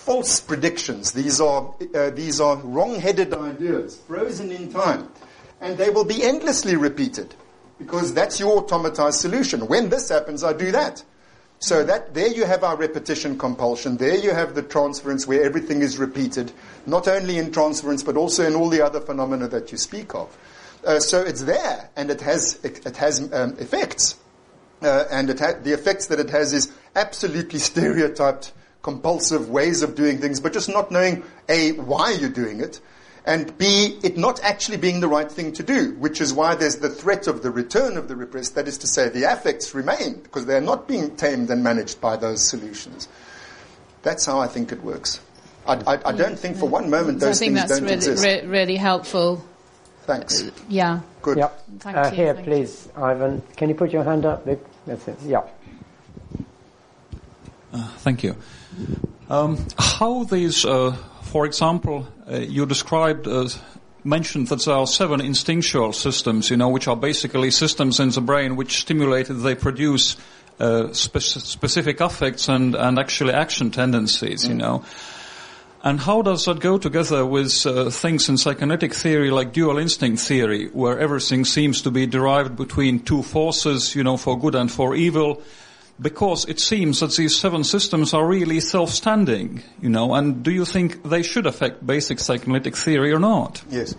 false 0.06 0.40
predictions. 0.40 1.10
These 1.10 1.40
are, 1.40 1.74
uh, 1.92 2.10
these 2.10 2.40
are 2.40 2.56
wrong-headed 2.58 3.34
ideas, 3.34 3.96
frozen 4.06 4.52
in 4.52 4.72
time. 4.72 5.08
And 5.60 5.76
they 5.76 5.90
will 5.90 6.04
be 6.04 6.22
endlessly 6.22 6.76
repeated 6.76 7.34
because 7.78 8.14
that's 8.14 8.38
your 8.38 8.62
automatized 8.62 9.14
solution. 9.14 9.66
When 9.66 9.88
this 9.88 10.08
happens, 10.08 10.44
I 10.44 10.52
do 10.52 10.70
that. 10.70 11.02
So 11.58 11.82
that 11.84 12.14
there 12.14 12.28
you 12.28 12.44
have 12.44 12.62
our 12.62 12.76
repetition 12.76 13.36
compulsion. 13.36 13.96
There 13.96 14.16
you 14.16 14.32
have 14.32 14.54
the 14.54 14.62
transference 14.62 15.26
where 15.26 15.42
everything 15.42 15.80
is 15.80 15.98
repeated, 15.98 16.52
not 16.86 17.08
only 17.08 17.38
in 17.38 17.50
transference 17.50 18.04
but 18.04 18.16
also 18.16 18.46
in 18.46 18.54
all 18.54 18.68
the 18.68 18.82
other 18.82 19.00
phenomena 19.00 19.48
that 19.48 19.72
you 19.72 19.78
speak 19.78 20.14
of. 20.14 20.36
Uh, 20.84 21.00
so 21.00 21.22
it's 21.22 21.42
there, 21.42 21.90
and 21.96 22.10
it 22.10 22.20
has 22.20 22.60
it, 22.62 22.86
it 22.86 22.96
has 22.98 23.32
um, 23.32 23.56
effects, 23.58 24.16
uh, 24.82 25.04
and 25.10 25.28
ha- 25.40 25.54
the 25.62 25.72
effects 25.72 26.06
that 26.06 26.20
it 26.20 26.30
has 26.30 26.52
is 26.52 26.70
absolutely 26.94 27.58
stereotyped, 27.70 28.52
compulsive 28.86 29.50
ways 29.50 29.82
of 29.82 29.96
doing 29.96 30.18
things, 30.18 30.38
but 30.38 30.52
just 30.52 30.68
not 30.68 30.92
knowing 30.92 31.24
a 31.48 31.72
why 31.72 32.12
you're 32.12 32.30
doing 32.30 32.60
it, 32.60 32.80
and 33.24 33.58
B, 33.58 33.98
it 34.04 34.16
not 34.16 34.40
actually 34.44 34.76
being 34.76 35.00
the 35.00 35.08
right 35.08 35.30
thing 35.30 35.52
to 35.54 35.64
do, 35.64 35.96
which 35.98 36.20
is 36.20 36.32
why 36.32 36.54
there's 36.54 36.76
the 36.76 36.88
threat 36.88 37.26
of 37.26 37.42
the 37.42 37.50
return 37.50 37.96
of 37.96 38.06
the 38.06 38.14
repressed, 38.14 38.54
that 38.54 38.68
is 38.68 38.78
to 38.78 38.86
say, 38.86 39.08
the 39.08 39.24
affects 39.24 39.74
remain, 39.74 40.20
because 40.22 40.46
they're 40.46 40.60
not 40.60 40.86
being 40.86 41.16
tamed 41.16 41.50
and 41.50 41.64
managed 41.64 42.00
by 42.00 42.16
those 42.16 42.48
solutions. 42.48 43.08
That's 44.02 44.24
how 44.24 44.38
I 44.38 44.46
think 44.46 44.70
it 44.70 44.80
works. 44.84 45.18
I, 45.66 45.74
I, 45.84 46.10
I 46.10 46.12
don't 46.12 46.38
think 46.38 46.56
for 46.56 46.68
one 46.68 46.88
moment 46.88 47.18
those 47.18 47.40
so 47.40 47.44
I 47.44 47.48
think 47.48 47.56
things 47.56 47.68
that's 47.68 47.80
don't 47.80 47.90
really, 47.90 47.96
exist. 47.96 48.24
re- 48.24 48.46
really 48.46 48.76
helpful. 48.76 49.44
Thanks. 50.02 50.44
Yeah. 50.68 51.00
Good. 51.22 51.38
Yep. 51.38 51.64
Thank 51.80 51.96
uh, 51.96 52.08
you, 52.10 52.16
Here, 52.16 52.34
thank 52.34 52.46
please, 52.46 52.88
Ivan. 52.96 53.42
Can 53.56 53.68
you 53.68 53.74
put 53.74 53.90
your 53.90 54.04
hand 54.04 54.24
up? 54.24 54.44
Vic? 54.44 54.60
That's 54.86 55.08
it. 55.08 55.18
Yeah. 55.26 55.42
Thank 58.06 58.22
you. 58.22 58.36
Um, 59.28 59.65
how 59.78 60.24
these, 60.24 60.65
uh, 60.65 60.97
for 61.23 61.47
example, 61.47 62.07
uh, 62.31 62.36
you 62.36 62.66
described, 62.66 63.27
uh, 63.27 63.48
mentioned 64.05 64.48
that 64.48 64.65
there 64.65 64.74
are 64.74 64.86
seven 64.86 65.20
instinctual 65.20 65.93
systems, 65.93 66.51
you 66.51 66.57
know, 66.57 66.69
which 66.69 66.86
are 66.86 66.97
basically 66.97 67.51
systems 67.51 67.98
in 67.98 68.11
the 68.11 68.20
brain 68.20 68.57
which 68.57 68.81
stimulated, 68.81 69.40
they 69.40 69.55
produce 69.55 70.16
uh, 70.61 70.93
spe- 70.93 71.19
specific 71.19 72.01
affects 72.01 72.48
and, 72.48 72.74
and 72.74 72.98
actually 72.98 73.32
action 73.32 73.70
tendencies, 73.70 74.47
you 74.47 74.55
know. 74.55 74.85
And 75.82 76.01
how 76.01 76.23
does 76.23 76.44
that 76.47 76.61
go 76.61 76.78
together 76.78 77.24
with 77.24 77.66
uh, 77.66 77.90
things 77.90 78.28
in 78.28 78.39
psychoanalytic 78.39 78.94
theory 78.94 79.31
like 79.31 79.53
dual 79.53 79.78
instinct 79.78 80.20
theory, 80.20 80.69
where 80.69 80.98
everything 80.98 81.44
seems 81.44 81.82
to 81.82 81.90
be 81.90 82.07
derived 82.07 82.57
between 82.57 83.01
two 83.01 83.23
forces, 83.23 83.94
you 83.94 84.03
know, 84.03 84.16
for 84.16 84.39
good 84.39 84.55
and 84.55 84.70
for 84.70 84.97
evil? 84.97 85.43
Because 85.98 86.44
it 86.44 86.60
seems 86.60 87.01
that 87.01 87.12
these 87.16 87.35
seven 87.35 87.64
systems 87.64 88.12
are 88.12 88.27
really 88.27 88.60
self-standing, 88.60 89.62
you 89.81 89.89
know, 89.89 90.14
and 90.14 90.43
do 90.43 90.51
you 90.51 90.66
think 90.66 91.02
they 91.02 91.23
should 91.23 91.47
affect 91.47 91.86
basic 91.86 92.18
psychoanalytic 92.18 92.77
theory 92.77 93.12
or 93.12 93.18
not? 93.18 93.62
Yes. 93.70 93.94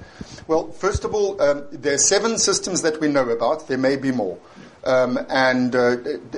Well, 0.48 0.72
first 0.72 1.06
of 1.06 1.16
all, 1.16 1.42
um, 1.42 1.66
there 1.72 1.96
are 1.96 1.98
seven 1.98 2.38
systems 2.38 2.84
that 2.84 3.02
we 3.02 3.08
know 3.08 3.28
about. 3.30 3.68
There 3.68 3.80
may 3.80 3.96
be 3.96 4.12
more. 4.12 4.38
Um, 4.84 5.20
and 5.28 5.76
uh, 5.76 5.96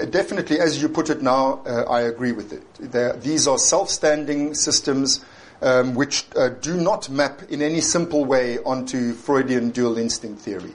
definitely, 0.10 0.60
as 0.60 0.82
you 0.82 0.88
put 0.90 1.10
it 1.10 1.22
now, 1.22 1.62
uh, 1.66 1.84
I 1.90 2.02
agree 2.02 2.32
with 2.32 2.54
it. 2.54 2.64
They're, 2.92 3.14
these 3.18 3.46
are 3.46 3.58
self-standing 3.58 4.56
systems 4.56 5.24
um, 5.62 5.94
which 5.94 6.26
uh, 6.36 6.50
do 6.50 6.78
not 6.78 7.10
map 7.10 7.44
in 7.50 7.62
any 7.62 7.82
simple 7.82 8.26
way 8.26 8.60
onto 8.60 9.14
Freudian 9.14 9.72
dual 9.72 9.98
instinct 9.98 10.42
theory. 10.42 10.74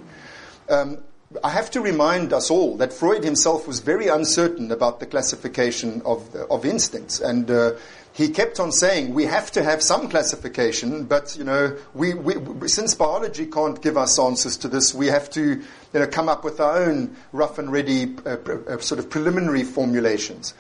Um, 0.69 0.99
I 1.43 1.49
have 1.49 1.71
to 1.73 1.81
remind 1.81 2.33
us 2.33 2.51
all 2.51 2.77
that 2.77 2.93
Freud 2.93 3.25
himself 3.25 3.67
was 3.67 3.81
very 3.81 4.07
uncertain 4.07 4.71
about 4.71 5.01
the 5.01 5.07
classification 5.07 6.01
of, 6.05 6.35
of 6.51 6.65
instincts, 6.65 7.19
and 7.19 7.51
uh, 7.51 7.73
he 8.13 8.29
kept 8.29 8.61
on 8.61 8.71
saying 8.71 9.13
we 9.13 9.25
have 9.25 9.51
to 9.53 9.65
have 9.65 9.83
some 9.83 10.09
classification, 10.09 11.05
but 11.05 11.37
you 11.37 11.43
know, 11.43 11.77
we, 11.95 12.15
we, 12.15 12.69
since 12.69 12.95
biology 12.95 13.47
can't 13.47 13.83
give 13.83 13.97
us 13.97 14.19
answers 14.19 14.57
to 14.59 14.69
this, 14.69 14.95
we 14.95 15.09
have 15.09 15.29
to 15.31 15.57
you 15.57 16.01
know 16.01 16.07
come 16.07 16.29
up 16.29 16.45
with 16.45 16.61
our 16.61 16.85
own 16.85 17.17
rough 17.33 17.59
and 17.59 17.73
ready 17.73 18.15
uh, 18.25 18.37
uh, 18.69 18.79
sort 18.79 19.01
of 19.01 19.11
preliminary 19.11 19.65
formulations. 19.65 20.55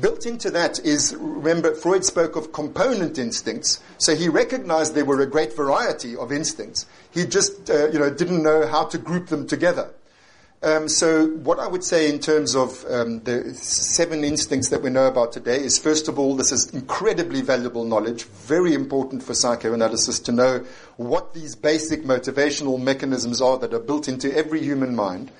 Built 0.00 0.26
into 0.26 0.50
that 0.50 0.78
is, 0.80 1.14
remember, 1.18 1.74
Freud 1.74 2.04
spoke 2.04 2.36
of 2.36 2.52
component 2.52 3.18
instincts, 3.18 3.82
so 3.98 4.14
he 4.14 4.28
recognized 4.28 4.94
there 4.94 5.04
were 5.04 5.20
a 5.20 5.26
great 5.26 5.54
variety 5.54 6.16
of 6.16 6.32
instincts. 6.32 6.86
He 7.10 7.24
just, 7.24 7.70
uh, 7.70 7.88
you 7.88 7.98
know, 7.98 8.10
didn't 8.10 8.42
know 8.42 8.66
how 8.66 8.84
to 8.86 8.98
group 8.98 9.28
them 9.28 9.46
together. 9.46 9.90
Um, 10.64 10.88
so, 10.88 11.26
what 11.26 11.58
I 11.58 11.66
would 11.66 11.82
say 11.82 12.08
in 12.08 12.20
terms 12.20 12.54
of 12.54 12.84
um, 12.88 13.18
the 13.24 13.52
seven 13.52 14.22
instincts 14.22 14.68
that 14.68 14.80
we 14.80 14.90
know 14.90 15.08
about 15.08 15.32
today 15.32 15.56
is, 15.56 15.76
first 15.76 16.06
of 16.06 16.20
all, 16.20 16.36
this 16.36 16.52
is 16.52 16.72
incredibly 16.72 17.40
valuable 17.40 17.84
knowledge, 17.84 18.22
very 18.22 18.72
important 18.72 19.24
for 19.24 19.34
psychoanalysis 19.34 20.20
to 20.20 20.30
know 20.30 20.64
what 20.98 21.34
these 21.34 21.56
basic 21.56 22.04
motivational 22.04 22.80
mechanisms 22.80 23.42
are 23.42 23.58
that 23.58 23.74
are 23.74 23.80
built 23.80 24.06
into 24.06 24.32
every 24.36 24.60
human 24.62 24.94
mind. 24.94 25.32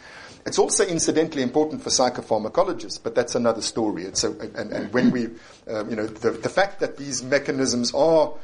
It's 0.44 0.58
also 0.58 0.84
incidentally 0.84 1.44
important 1.44 1.84
for 1.84 1.90
psychopharmacologists, 1.90 3.00
but 3.00 3.14
that's 3.14 3.36
another 3.36 3.62
story. 3.62 4.02
It's 4.02 4.24
a, 4.24 4.30
and, 4.30 4.72
and 4.72 4.92
when 4.92 5.12
we, 5.12 5.26
um, 5.68 5.88
you 5.88 5.94
know, 5.94 6.06
the, 6.08 6.32
the 6.32 6.48
fact 6.48 6.80
that 6.80 6.96
these 6.96 7.22
mechanisms 7.22 7.94
are 7.94 8.34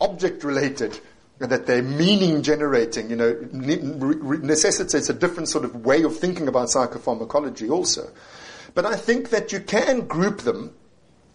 object 0.00 0.42
related 0.42 0.98
that 1.38 1.66
they're 1.66 1.82
meaning 1.82 2.42
generating, 2.42 3.10
you 3.10 3.16
know, 3.16 3.36
necessitates 3.52 5.08
a 5.08 5.14
different 5.14 5.48
sort 5.48 5.64
of 5.64 5.84
way 5.84 6.02
of 6.02 6.16
thinking 6.16 6.46
about 6.48 6.68
psychopharmacology 6.68 7.70
also. 7.70 8.08
But 8.74 8.86
I 8.86 8.96
think 8.96 9.30
that 9.30 9.52
you 9.52 9.60
can 9.60 10.06
group 10.06 10.42
them, 10.42 10.74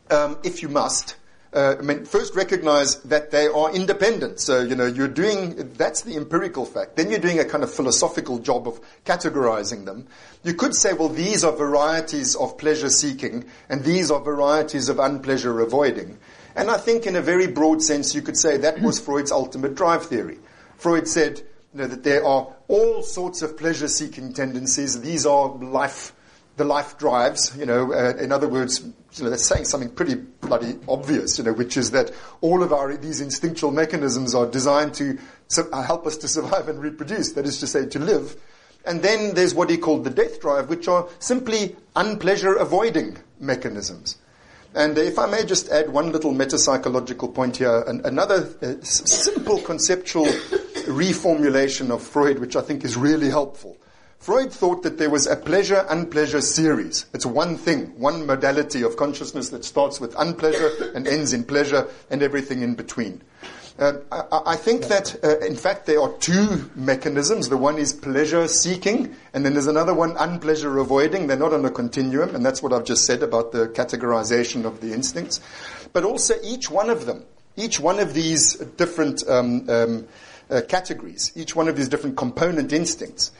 um, 0.09 0.37
if 0.43 0.61
you 0.61 0.69
must. 0.69 1.15
Uh, 1.51 1.75
I 1.79 1.81
mean, 1.81 2.05
first 2.05 2.35
recognize 2.35 3.01
that 3.03 3.31
they 3.31 3.47
are 3.47 3.73
independent. 3.73 4.39
So, 4.39 4.61
you 4.61 4.75
know, 4.75 4.85
you're 4.85 5.07
doing, 5.07 5.73
that's 5.73 6.01
the 6.01 6.15
empirical 6.15 6.63
fact. 6.63 6.95
Then 6.95 7.09
you're 7.09 7.19
doing 7.19 7.39
a 7.39 7.45
kind 7.45 7.63
of 7.63 7.73
philosophical 7.73 8.37
job 8.37 8.67
of 8.67 8.79
categorizing 9.03 9.85
them. 9.85 10.05
You 10.43 10.53
could 10.53 10.75
say, 10.75 10.93
well, 10.93 11.09
these 11.09 11.43
are 11.43 11.51
varieties 11.51 12.35
of 12.35 12.57
pleasure 12.59 12.89
seeking, 12.89 13.45
and 13.67 13.83
these 13.83 14.11
are 14.11 14.19
varieties 14.19 14.89
of 14.89 14.99
unpleasure 14.99 15.59
avoiding. 15.59 16.19
And 16.55 16.69
I 16.69 16.77
think 16.77 17.05
in 17.05 17.15
a 17.15 17.21
very 17.21 17.47
broad 17.47 17.81
sense, 17.81 18.13
you 18.13 18.21
could 18.21 18.37
say 18.37 18.57
that 18.57 18.81
was 18.81 18.99
Freud's 18.99 19.31
ultimate 19.31 19.75
drive 19.75 20.05
theory. 20.05 20.39
Freud 20.77 21.07
said, 21.07 21.41
you 21.73 21.81
know, 21.81 21.87
that 21.87 22.03
there 22.03 22.25
are 22.25 22.47
all 22.67 23.03
sorts 23.03 23.41
of 23.41 23.57
pleasure-seeking 23.57 24.33
tendencies. 24.33 25.01
These 25.01 25.25
are 25.25 25.49
life, 25.49 26.13
the 26.57 26.65
life 26.65 26.97
drives. 26.97 27.55
You 27.57 27.65
know, 27.65 27.93
uh, 27.93 28.15
in 28.17 28.31
other 28.31 28.47
words, 28.47 28.81
you 29.13 29.23
know, 29.23 29.29
that's 29.29 29.45
saying 29.45 29.65
something 29.65 29.89
pretty 29.89 30.15
bloody 30.15 30.79
obvious. 30.87 31.37
You 31.37 31.43
know, 31.43 31.53
which 31.53 31.77
is 31.77 31.91
that 31.91 32.11
all 32.41 32.63
of 32.63 32.73
our 32.73 32.97
these 32.97 33.21
instinctual 33.21 33.71
mechanisms 33.71 34.33
are 34.33 34.47
designed 34.47 34.95
to 34.95 35.19
su- 35.47 35.69
uh, 35.71 35.83
help 35.83 36.07
us 36.07 36.17
to 36.17 36.27
survive 36.27 36.67
and 36.67 36.81
reproduce. 36.81 37.33
That 37.33 37.45
is 37.45 37.59
to 37.59 37.67
say, 37.67 37.85
to 37.85 37.99
live. 37.99 38.35
And 38.85 39.01
then 39.01 39.35
there's 39.35 39.53
what 39.53 39.69
he 39.69 39.77
called 39.77 40.05
the 40.05 40.09
death 40.09 40.41
drive, 40.41 40.69
which 40.69 40.87
are 40.87 41.07
simply 41.19 41.75
unpleasure-avoiding 41.95 43.17
mechanisms. 43.39 44.17
And 44.75 44.97
if 44.97 45.17
I 45.17 45.25
may 45.25 45.45
just 45.45 45.69
add 45.69 45.89
one 45.89 46.11
little 46.11 46.33
metapsychological 46.33 47.33
point 47.33 47.57
here, 47.57 47.81
an, 47.87 48.01
another 48.05 48.47
uh, 48.61 48.75
simple 48.83 49.59
conceptual 49.61 50.25
reformulation 50.85 51.89
of 51.89 52.03
Freud, 52.03 52.39
which 52.39 52.55
I 52.55 52.61
think 52.61 52.83
is 52.83 52.95
really 52.95 53.29
helpful. 53.29 53.77
Freud 54.19 54.51
thought 54.51 54.83
that 54.83 54.97
there 54.97 55.09
was 55.09 55.27
a 55.27 55.35
pleasure 55.35 55.85
unpleasure 55.89 56.41
series. 56.41 57.05
It's 57.13 57.25
one 57.25 57.57
thing, 57.57 57.97
one 57.97 58.25
modality 58.25 58.83
of 58.83 58.97
consciousness 58.97 59.49
that 59.49 59.63
starts 59.63 60.01
with 60.01 60.13
unpleasure 60.15 60.91
and 60.93 61.07
ends 61.07 61.31
in 61.31 61.45
pleasure 61.45 61.87
and 62.09 62.21
everything 62.21 62.61
in 62.61 62.75
between. 62.75 63.21
Uh, 63.79 63.93
I, 64.11 64.41
I, 64.53 64.55
think 64.57 64.87
that, 64.87 65.15
uh, 65.23 65.39
in 65.39 65.55
fact, 65.55 65.85
there 65.85 66.01
are 66.01 66.11
two 66.17 66.69
mechanisms. 66.75 67.47
The 67.47 67.55
one 67.55 67.77
is 67.77 67.93
pleasure 67.93 68.45
seeking, 68.49 69.15
and 69.33 69.45
then 69.45 69.53
there's 69.53 69.67
another 69.67 69.93
one, 69.93 70.17
unpleasure 70.17 70.77
avoiding. 70.79 71.27
They're 71.27 71.37
not 71.37 71.53
on 71.53 71.63
a 71.63 71.71
continuum, 71.71 72.35
and 72.35 72.45
that's 72.45 72.61
what 72.61 72.73
I've 72.73 72.83
just 72.83 73.05
said 73.05 73.23
about 73.23 73.53
the 73.53 73.69
categorization 73.69 74.65
of 74.65 74.81
the 74.81 74.91
instincts. 74.91 75.39
But 75.93 76.03
also, 76.03 76.33
each 76.43 76.69
one 76.69 76.89
of 76.89 77.05
them, 77.05 77.23
each 77.55 77.79
one 77.79 77.99
of 77.99 78.13
these 78.13 78.55
different 78.55 79.25
um, 79.29 79.69
um, 79.69 80.07
uh, 80.49 80.59
categories, 80.67 81.31
each 81.35 81.55
one 81.55 81.69
of 81.69 81.77
these 81.77 81.87
different 81.87 82.17
component 82.17 82.73
instincts, 82.73 83.31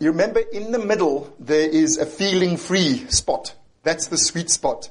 you 0.00 0.10
remember 0.10 0.40
in 0.52 0.70
the 0.70 0.78
middle 0.78 1.32
there 1.40 1.68
is 1.68 1.96
a 1.96 2.04
feeling 2.04 2.58
free 2.58 3.06
spot. 3.08 3.54
That's 3.84 4.08
the 4.08 4.18
sweet 4.18 4.50
spot. 4.50 4.90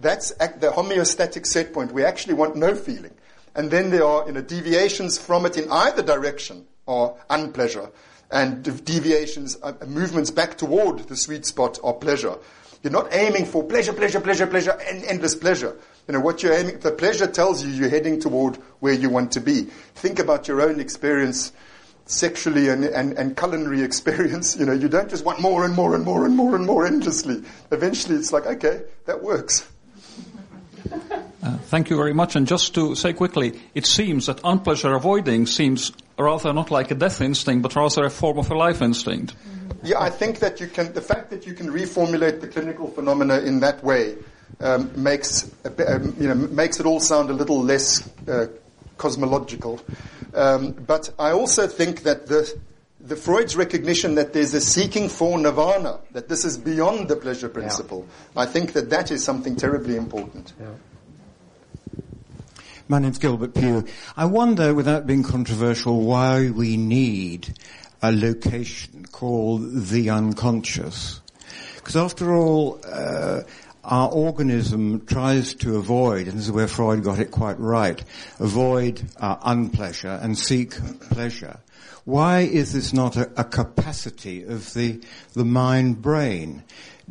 That's 0.00 0.30
the 0.30 0.72
homeostatic 0.74 1.44
set 1.44 1.72
point. 1.72 1.90
We 1.90 2.04
actually 2.04 2.34
want 2.34 2.54
no 2.54 2.76
feeling. 2.76 3.14
And 3.58 3.72
then 3.72 3.90
there 3.90 4.04
are 4.04 4.24
you 4.24 4.32
know, 4.34 4.40
deviations 4.40 5.18
from 5.18 5.44
it 5.44 5.56
in 5.56 5.68
either 5.68 6.00
direction 6.00 6.64
are 6.86 7.16
unpleasure, 7.28 7.90
and 8.30 8.62
deviations, 8.84 9.58
uh, 9.60 9.72
movements 9.84 10.30
back 10.30 10.56
toward 10.56 11.00
the 11.00 11.16
sweet 11.16 11.44
spot 11.44 11.76
are 11.82 11.92
pleasure. 11.92 12.36
You're 12.84 12.92
not 12.92 13.12
aiming 13.12 13.46
for 13.46 13.64
pleasure, 13.64 13.92
pleasure, 13.92 14.20
pleasure, 14.20 14.46
pleasure, 14.46 14.78
and 14.88 15.04
endless 15.04 15.34
pleasure. 15.34 15.76
You 16.06 16.14
know, 16.14 16.20
what 16.20 16.40
you're 16.40 16.52
aiming, 16.52 16.78
the 16.78 16.92
pleasure 16.92 17.26
tells 17.26 17.64
you 17.64 17.72
you're 17.72 17.88
heading 17.88 18.20
toward 18.20 18.56
where 18.78 18.94
you 18.94 19.10
want 19.10 19.32
to 19.32 19.40
be. 19.40 19.62
Think 19.96 20.20
about 20.20 20.46
your 20.46 20.62
own 20.62 20.78
experience 20.78 21.50
sexually 22.06 22.68
and, 22.68 22.84
and, 22.84 23.18
and 23.18 23.36
culinary 23.36 23.82
experience. 23.90 24.56
You 24.56 24.66
know, 24.66 24.72
you 24.72 24.88
don't 24.88 25.10
just 25.10 25.24
want 25.24 25.40
more 25.40 25.64
and 25.64 25.74
more 25.74 25.96
and 25.96 26.04
more 26.04 26.24
and 26.24 26.36
more 26.36 26.54
and 26.54 26.64
more 26.64 26.86
endlessly. 26.86 27.42
Eventually 27.72 28.14
it's 28.14 28.32
like, 28.32 28.46
okay, 28.46 28.82
that 29.06 29.20
works. 29.20 29.68
Uh, 31.42 31.56
thank 31.66 31.88
you 31.88 31.96
very 31.96 32.12
much. 32.12 32.36
And 32.36 32.46
just 32.46 32.74
to 32.74 32.94
say 32.94 33.12
quickly, 33.12 33.60
it 33.74 33.86
seems 33.86 34.26
that 34.26 34.40
unpleasure 34.42 34.94
avoiding 34.94 35.46
seems 35.46 35.92
rather 36.18 36.52
not 36.52 36.70
like 36.70 36.90
a 36.90 36.94
death 36.94 37.20
instinct, 37.20 37.62
but 37.62 37.76
rather 37.76 38.04
a 38.04 38.10
form 38.10 38.38
of 38.38 38.50
a 38.50 38.56
life 38.56 38.82
instinct. 38.82 39.34
Yeah, 39.82 40.00
I 40.00 40.10
think 40.10 40.40
that 40.40 40.60
you 40.60 40.66
can, 40.66 40.92
the 40.92 41.00
fact 41.00 41.30
that 41.30 41.46
you 41.46 41.54
can 41.54 41.68
reformulate 41.68 42.40
the 42.40 42.48
clinical 42.48 42.88
phenomena 42.88 43.38
in 43.38 43.60
that 43.60 43.84
way 43.84 44.16
um, 44.60 44.90
makes, 45.00 45.48
um, 45.64 46.16
you 46.18 46.26
know, 46.26 46.34
makes 46.34 46.80
it 46.80 46.86
all 46.86 46.98
sound 46.98 47.30
a 47.30 47.32
little 47.32 47.62
less 47.62 48.08
uh, 48.26 48.46
cosmological. 48.96 49.80
Um, 50.34 50.72
but 50.72 51.10
I 51.18 51.30
also 51.30 51.68
think 51.68 52.02
that 52.02 52.26
the, 52.26 52.52
the 53.00 53.14
Freud's 53.14 53.54
recognition 53.54 54.16
that 54.16 54.32
there's 54.32 54.54
a 54.54 54.60
seeking 54.60 55.08
for 55.08 55.38
nirvana, 55.38 56.00
that 56.12 56.28
this 56.28 56.44
is 56.44 56.58
beyond 56.58 57.08
the 57.08 57.16
pleasure 57.16 57.48
principle, 57.48 58.06
yeah. 58.34 58.42
I 58.42 58.46
think 58.46 58.72
that 58.72 58.90
that 58.90 59.12
is 59.12 59.22
something 59.22 59.54
terribly 59.54 59.94
important. 59.96 60.52
Yeah. 60.60 60.66
My 62.90 62.98
name's 62.98 63.18
Gilbert 63.18 63.52
Pugh. 63.52 63.84
I 64.16 64.24
wonder, 64.24 64.72
without 64.72 65.06
being 65.06 65.22
controversial, 65.22 66.00
why 66.00 66.48
we 66.48 66.78
need 66.78 67.52
a 68.00 68.10
location 68.10 69.04
called 69.12 69.88
the 69.88 70.08
unconscious. 70.08 71.20
Because 71.76 71.96
after 71.96 72.34
all, 72.34 72.80
uh, 72.90 73.42
our 73.84 74.08
organism 74.08 75.04
tries 75.04 75.52
to 75.56 75.76
avoid, 75.76 76.28
and 76.28 76.38
this 76.38 76.46
is 76.46 76.52
where 76.52 76.66
Freud 76.66 77.04
got 77.04 77.18
it 77.18 77.30
quite 77.30 77.60
right, 77.60 78.02
avoid 78.40 79.02
uh, 79.18 79.36
unpleasure 79.42 80.18
and 80.22 80.38
seek 80.38 80.70
pleasure. 81.10 81.60
Why 82.06 82.40
is 82.40 82.72
this 82.72 82.94
not 82.94 83.18
a, 83.18 83.30
a 83.38 83.44
capacity 83.44 84.44
of 84.44 84.72
the, 84.72 85.02
the 85.34 85.44
mind-brain? 85.44 86.62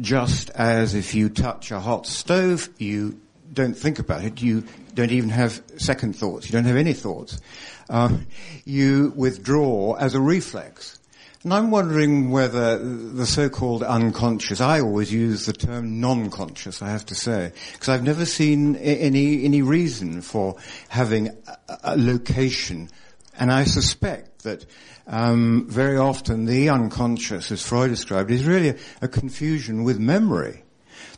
Just 0.01 0.49
as 0.51 0.95
if 0.95 1.13
you 1.13 1.29
touch 1.29 1.69
a 1.69 1.79
hot 1.79 2.07
stove, 2.07 2.67
you 2.79 3.19
don't 3.57 3.73
think 3.73 3.99
about 3.99 4.23
it. 4.23 4.41
You 4.41 4.63
don't 4.93 5.11
even 5.11 5.29
have 5.29 5.61
second 5.77 6.15
thoughts. 6.15 6.47
You 6.47 6.53
don't 6.53 6.65
have 6.65 6.77
any 6.77 6.93
thoughts. 6.93 7.41
Uh, 7.89 8.17
you 8.63 9.11
withdraw 9.15 9.95
as 9.95 10.13
a 10.15 10.21
reflex. 10.21 10.99
And 11.43 11.53
I'm 11.53 11.71
wondering 11.71 12.31
whether 12.31 12.77
the 12.77 13.25
so-called 13.25 13.83
unconscious, 13.83 14.61
I 14.61 14.81
always 14.81 15.11
use 15.11 15.45
the 15.45 15.53
term 15.53 15.99
non-conscious, 15.99 16.81
I 16.81 16.89
have 16.89 17.05
to 17.07 17.15
say, 17.15 17.51
because 17.73 17.89
I've 17.89 18.03
never 18.03 18.25
seen 18.25 18.75
any, 18.75 19.43
any 19.45 19.61
reason 19.61 20.21
for 20.21 20.55
having 20.89 21.27
a, 21.27 21.77
a 21.83 21.97
location. 21.97 22.89
And 23.39 23.51
I 23.51 23.63
suspect 23.63 24.43
that 24.43 24.65
um, 25.07 25.67
very 25.69 25.97
often 25.97 26.45
the 26.45 26.69
unconscious, 26.69 27.51
as 27.51 27.61
Freud 27.61 27.89
described, 27.91 28.29
is 28.31 28.45
really 28.45 28.69
a, 28.69 28.75
a 29.01 29.07
confusion 29.07 29.83
with 29.83 29.99
memory 29.99 30.63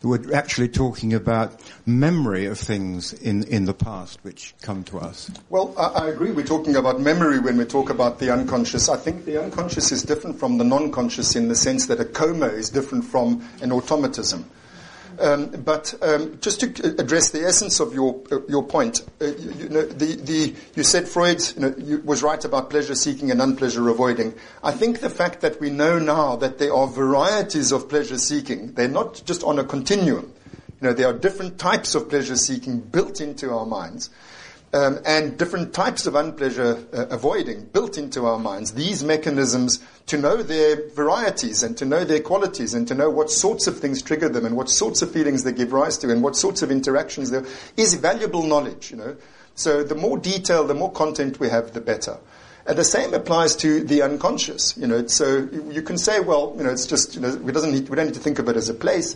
we're 0.01 0.33
actually 0.33 0.69
talking 0.69 1.13
about 1.13 1.59
memory 1.85 2.45
of 2.45 2.57
things 2.57 3.11
in, 3.13 3.43
in 3.43 3.65
the 3.65 3.73
past 3.73 4.19
which 4.23 4.55
come 4.61 4.83
to 4.85 4.99
us. 4.99 5.29
Well, 5.49 5.73
I, 5.77 6.05
I, 6.05 6.09
agree. 6.09 6.31
We're 6.31 6.45
talking 6.45 6.75
about 6.75 7.01
memory 7.01 7.39
when 7.39 7.57
we 7.57 7.65
talk 7.65 7.89
about 7.89 8.19
the 8.19 8.31
unconscious. 8.31 8.87
I 8.87 8.95
think 8.95 9.25
the 9.25 9.43
unconscious 9.43 9.91
is 9.91 10.03
different 10.03 10.39
from 10.39 10.57
the 10.57 10.63
non-conscious 10.63 11.35
in 11.35 11.49
the 11.49 11.55
sense 11.55 11.87
that 11.87 11.99
a 11.99 12.05
coma 12.05 12.47
is 12.47 12.69
different 12.69 13.03
from 13.03 13.43
an 13.61 13.71
automatism. 13.71 14.49
Um, 15.19 15.47
but 15.47 15.93
um, 16.01 16.39
just 16.39 16.61
to 16.61 16.95
address 16.99 17.31
the 17.31 17.41
essence 17.41 17.79
of 17.79 17.93
your 17.93 18.21
uh, 18.31 18.39
your 18.47 18.63
point, 18.63 19.01
uh, 19.21 19.25
you, 19.25 19.69
know, 19.69 19.87
you 20.75 20.83
said 20.83 21.07
Freud 21.07 21.41
you 21.55 21.61
know, 21.61 22.01
was 22.05 22.23
right 22.23 22.43
about 22.43 22.69
pleasure 22.69 22.95
seeking 22.95 23.29
and 23.29 23.41
unpleasure 23.41 23.87
avoiding. 23.89 24.33
I 24.63 24.71
think 24.71 25.01
the 25.01 25.09
fact 25.09 25.41
that 25.41 25.59
we 25.59 25.69
know 25.69 25.99
now 25.99 26.37
that 26.37 26.57
there 26.57 26.73
are 26.73 26.87
varieties 26.87 27.73
of 27.73 27.89
pleasure 27.89 28.17
seeking, 28.17 28.73
they're 28.73 28.87
not 28.87 29.21
just 29.25 29.43
on 29.43 29.59
a 29.59 29.63
continuum. 29.63 30.31
You 30.81 30.87
know, 30.87 30.93
there 30.93 31.07
are 31.07 31.13
different 31.13 31.59
types 31.59 31.95
of 31.95 32.09
pleasure 32.09 32.37
seeking 32.37 32.79
built 32.79 33.19
into 33.19 33.51
our 33.51 33.65
minds 33.65 34.09
um, 34.73 34.99
and 35.05 35.37
different 35.37 35.73
types 35.73 36.05
of 36.05 36.15
unpleasure 36.15 36.77
uh, 36.93 37.07
avoiding 37.07 37.65
built 37.65 37.97
into 37.97 38.25
our 38.25 38.37
minds, 38.37 38.73
these 38.73 39.03
mechanisms 39.03 39.79
to 40.07 40.17
know 40.17 40.43
their 40.43 40.89
varieties 40.89 41.63
and 41.63 41.77
to 41.77 41.85
know 41.85 42.03
their 42.03 42.19
qualities 42.19 42.73
and 42.73 42.87
to 42.87 42.95
know 42.95 43.09
what 43.09 43.31
sorts 43.31 43.67
of 43.67 43.79
things 43.79 44.01
trigger 44.01 44.29
them 44.29 44.45
and 44.45 44.55
what 44.55 44.69
sorts 44.69 45.01
of 45.01 45.11
feelings 45.11 45.43
they 45.43 45.51
give 45.51 45.73
rise 45.73 45.97
to 45.97 46.11
and 46.11 46.21
what 46.21 46.35
sorts 46.35 46.61
of 46.61 46.71
interactions 46.71 47.31
there 47.31 47.45
is 47.77 47.95
valuable 47.95 48.43
knowledge, 48.43 48.91
you 48.91 48.97
know. 48.97 49.15
So 49.55 49.83
the 49.83 49.95
more 49.95 50.17
detail, 50.17 50.65
the 50.65 50.73
more 50.73 50.91
content 50.91 51.39
we 51.39 51.49
have, 51.49 51.73
the 51.73 51.81
better. 51.81 52.17
And 52.65 52.77
the 52.77 52.83
same 52.83 53.13
applies 53.13 53.55
to 53.57 53.83
the 53.83 54.03
unconscious, 54.03 54.77
you 54.77 54.85
know. 54.85 55.07
So 55.07 55.49
you 55.69 55.81
can 55.81 55.97
say, 55.97 56.19
well, 56.19 56.53
you 56.57 56.63
know, 56.63 56.69
it's 56.69 56.85
just, 56.85 57.15
you 57.15 57.21
know, 57.21 57.35
we, 57.37 57.51
doesn't 57.51 57.71
need, 57.71 57.89
we 57.89 57.95
don't 57.95 58.05
need 58.05 58.13
to 58.13 58.19
think 58.19 58.37
of 58.37 58.47
it 58.47 58.55
as 58.55 58.69
a 58.69 58.73
place. 58.75 59.15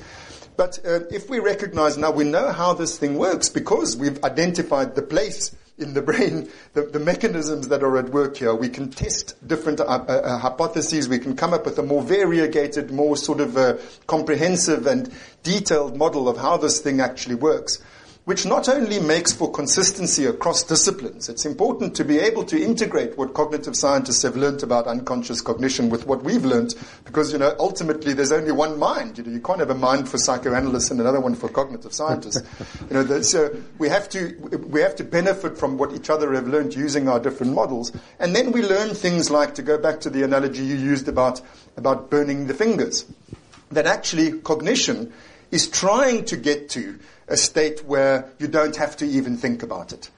But 0.56 0.80
uh, 0.86 1.02
if 1.10 1.30
we 1.30 1.40
recognize 1.40 1.98
now, 1.98 2.12
we 2.12 2.24
know 2.24 2.52
how 2.52 2.74
this 2.74 2.98
thing 2.98 3.18
works 3.18 3.50
because 3.50 3.98
we've 3.98 4.24
identified 4.24 4.96
the 4.96 5.02
place 5.02 5.56
in 5.78 5.94
the 5.94 6.02
brain, 6.10 6.50
the, 6.74 6.84
the 6.84 7.00
mechanisms 7.00 7.70
that 7.70 7.84
are 7.84 7.98
at 7.98 8.10
work 8.10 8.38
here. 8.38 8.54
We 8.54 8.70
can 8.70 8.92
test 8.92 9.36
different 9.48 9.80
uh, 9.80 9.86
uh, 9.86 9.88
uh 9.88 10.38
hypotheses. 10.38 11.10
We 11.10 11.20
can 11.20 11.36
come 11.36 11.54
up 11.54 11.66
with 11.66 11.80
a 11.80 11.84
more 11.84 12.04
variegated, 12.04 12.92
more 12.92 13.18
sort 13.18 13.42
of 13.42 13.58
uh, 13.58 13.78
comprehensive 14.08 14.86
and 14.86 15.12
detailed 15.42 15.98
model 15.98 16.30
of 16.30 16.38
how 16.38 16.58
this 16.58 16.80
thing 16.80 17.00
actually 17.00 17.36
works 17.36 17.80
which 18.26 18.46
not 18.46 18.70
only 18.70 19.00
makes 19.00 19.34
for 19.34 19.52
consistency 19.52 20.26
across 20.26 20.64
disciplines, 20.64 21.28
it's 21.28 21.46
important 21.46 21.94
to 21.96 22.06
be 22.06 22.20
able 22.20 22.46
to 22.46 22.62
integrate 22.62 23.18
what 23.18 23.34
cognitive 23.34 23.76
scientists 23.76 24.22
have 24.22 24.38
learned 24.38 24.64
about 24.64 24.88
unconscious 24.88 25.42
cognition 25.42 25.90
with 25.90 26.08
what 26.08 26.24
we've 26.24 26.46
learned, 26.46 26.74
because, 27.04 27.34
you 27.34 27.38
know, 27.38 27.54
ultimately 27.60 28.14
there's 28.14 28.32
only 28.32 28.54
one 28.54 28.80
mind. 28.80 29.18
You 29.18 29.26
know, 29.26 29.32
you 29.32 29.42
can't 29.42 29.60
have 29.60 29.70
a 29.70 29.76
mind 29.76 30.08
for 30.08 30.18
psychoanalysts 30.18 30.90
and 30.90 31.02
another 31.02 31.20
one 31.20 31.36
for 31.36 31.50
cognitive 31.50 31.94
scientists. 31.94 32.42
you 32.90 32.94
know, 32.94 33.22
so 33.22 33.54
we 33.78 33.90
have 33.90 34.08
to, 34.10 34.38
we 34.70 34.80
have 34.80 34.96
to 34.96 35.04
benefit 35.04 35.58
from 35.58 35.78
what 35.78 35.92
each 35.92 36.10
other 36.10 36.32
have 36.34 36.48
learned 36.48 36.76
using 36.76 37.10
our 37.10 37.20
different 37.20 37.54
models. 37.54 37.92
And 38.20 38.34
then 38.34 38.54
we 38.54 38.62
learn 38.62 38.96
things 38.96 39.30
like, 39.32 39.54
to 39.56 39.62
go 39.62 39.78
back 39.78 40.00
to 40.02 40.10
the 40.10 40.24
analogy 40.24 40.64
you 40.64 40.76
used 40.76 41.10
about, 41.10 41.42
about 41.76 42.10
burning 42.10 42.48
the 42.48 42.54
fingers, 42.54 43.06
that 43.72 43.86
actually 43.86 44.40
cognition 44.40 45.12
is 45.54 45.68
trying 45.68 46.26
to 46.26 46.36
get 46.36 46.70
to 46.70 47.00
a 47.28 47.38
state 47.38 47.86
where 47.86 48.30
you 48.40 48.48
don't 48.48 48.76
have 48.76 48.98
to 48.98 49.06
even 49.06 49.38
think 49.38 49.62
about 49.62 49.94
it. 49.94 50.10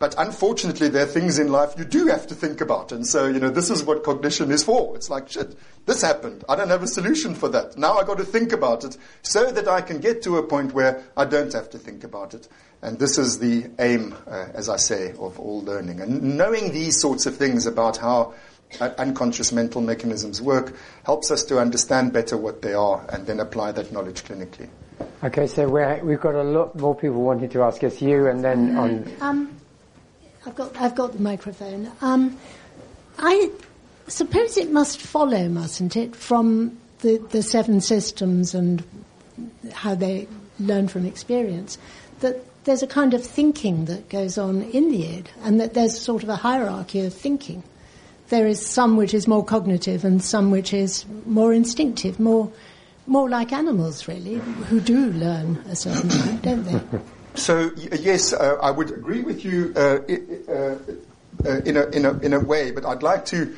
But 0.00 0.14
unfortunately, 0.16 0.88
there 0.88 1.04
are 1.04 1.06
things 1.06 1.38
in 1.38 1.52
life 1.52 1.74
you 1.76 1.84
do 1.84 2.06
have 2.06 2.26
to 2.28 2.34
think 2.34 2.62
about. 2.62 2.90
And 2.90 3.06
so, 3.06 3.28
you 3.28 3.38
know, 3.38 3.50
this 3.50 3.68
is 3.68 3.84
what 3.84 4.02
cognition 4.02 4.50
is 4.50 4.64
for. 4.64 4.96
It's 4.96 5.10
like, 5.10 5.28
shit, 5.28 5.54
this 5.84 6.00
happened. 6.00 6.42
I 6.48 6.56
don't 6.56 6.70
have 6.70 6.82
a 6.82 6.86
solution 6.86 7.34
for 7.34 7.50
that. 7.50 7.76
Now 7.76 7.98
i 7.98 8.04
got 8.04 8.16
to 8.16 8.24
think 8.24 8.52
about 8.52 8.82
it 8.82 8.96
so 9.20 9.50
that 9.52 9.68
I 9.68 9.82
can 9.82 9.98
get 9.98 10.22
to 10.22 10.38
a 10.38 10.42
point 10.42 10.72
where 10.72 11.04
I 11.18 11.26
don't 11.26 11.52
have 11.52 11.68
to 11.70 11.78
think 11.78 12.02
about 12.02 12.32
it. 12.32 12.48
And 12.80 12.98
this 12.98 13.18
is 13.18 13.38
the 13.38 13.70
aim, 13.78 14.16
uh, 14.26 14.46
as 14.54 14.70
I 14.70 14.76
say, 14.78 15.12
of 15.18 15.38
all 15.38 15.62
learning. 15.62 16.00
And 16.00 16.38
knowing 16.38 16.72
these 16.72 16.98
sorts 16.98 17.26
of 17.26 17.36
things 17.36 17.66
about 17.66 17.98
how 17.98 18.32
uh, 18.80 18.90
unconscious 18.96 19.52
mental 19.52 19.82
mechanisms 19.82 20.40
work 20.40 20.74
helps 21.04 21.30
us 21.30 21.44
to 21.44 21.60
understand 21.60 22.14
better 22.14 22.38
what 22.38 22.62
they 22.62 22.72
are 22.72 23.04
and 23.10 23.26
then 23.26 23.38
apply 23.38 23.72
that 23.72 23.92
knowledge 23.92 24.24
clinically. 24.24 24.70
Okay, 25.22 25.46
so 25.46 25.68
we 25.68 25.82
have 25.82 26.20
got 26.20 26.34
a 26.34 26.42
lot 26.42 26.74
more 26.76 26.94
people 26.94 27.22
wanting 27.22 27.48
to 27.50 27.62
ask 27.62 27.84
us. 27.84 28.00
You 28.00 28.26
and 28.26 28.42
then 28.42 28.76
on. 28.76 29.12
Um, 29.20 29.56
I've 30.46 30.54
got 30.54 30.76
I've 30.76 30.94
got 30.94 31.12
the 31.12 31.20
microphone. 31.20 31.90
Um, 32.00 32.38
I 33.18 33.50
suppose 34.08 34.56
it 34.56 34.70
must 34.70 35.00
follow, 35.00 35.48
mustn't 35.48 35.96
it, 35.96 36.16
from 36.16 36.78
the, 37.00 37.18
the 37.30 37.42
seven 37.42 37.80
systems 37.80 38.54
and 38.54 38.82
how 39.72 39.94
they 39.94 40.26
learn 40.58 40.88
from 40.88 41.06
experience, 41.06 41.78
that 42.20 42.44
there's 42.64 42.82
a 42.82 42.86
kind 42.86 43.14
of 43.14 43.24
thinking 43.24 43.86
that 43.86 44.08
goes 44.08 44.36
on 44.36 44.62
in 44.62 44.90
the 44.90 45.04
id, 45.04 45.30
and 45.42 45.60
that 45.60 45.74
there's 45.74 45.98
sort 45.98 46.22
of 46.22 46.28
a 46.28 46.36
hierarchy 46.36 47.00
of 47.00 47.14
thinking. 47.14 47.62
There 48.28 48.46
is 48.46 48.64
some 48.64 48.96
which 48.96 49.12
is 49.12 49.26
more 49.26 49.44
cognitive 49.44 50.04
and 50.04 50.22
some 50.22 50.50
which 50.50 50.72
is 50.72 51.04
more 51.26 51.52
instinctive, 51.52 52.20
more 52.20 52.52
more 53.10 53.28
like 53.28 53.52
animals, 53.52 54.06
really, 54.06 54.36
who 54.68 54.80
do 54.80 55.10
learn 55.12 55.56
a 55.68 55.74
certain 55.74 56.10
amount, 56.10 56.42
don't 56.42 56.64
they? 56.64 56.80
So 57.34 57.70
yes, 57.76 58.32
uh, 58.32 58.58
I 58.60 58.72
would 58.72 58.90
agree 58.90 59.22
with 59.22 59.44
you 59.44 59.72
uh, 59.76 60.00
uh, 60.48 60.78
uh, 61.44 61.60
in, 61.64 61.76
a, 61.76 61.86
in, 61.90 62.04
a, 62.04 62.18
in 62.18 62.32
a 62.32 62.40
way, 62.40 62.72
but 62.72 62.84
I'd 62.84 63.04
like 63.04 63.24
to 63.26 63.54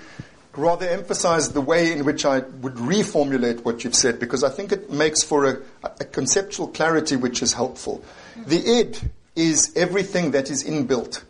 rather 0.55 0.87
emphasize 0.87 1.53
the 1.53 1.63
way 1.63 1.91
in 1.91 2.05
which 2.05 2.27
I 2.27 2.41
would 2.41 2.75
reformulate 2.75 3.65
what 3.65 3.83
you've 3.83 3.95
said 3.95 4.21
because 4.21 4.45
I 4.45 4.51
think 4.51 4.73
it 4.73 4.91
makes 4.91 5.23
for 5.23 5.47
a, 5.47 5.59
a 5.83 6.05
conceptual 6.05 6.69
clarity 6.69 7.17
which 7.17 7.41
is 7.41 7.55
helpful. 7.55 8.05
The 8.47 8.59
id 8.59 9.01
is 9.37 9.73
everything 9.75 10.33
that 10.33 10.51
is 10.51 10.65
inbuilt. 10.65 11.23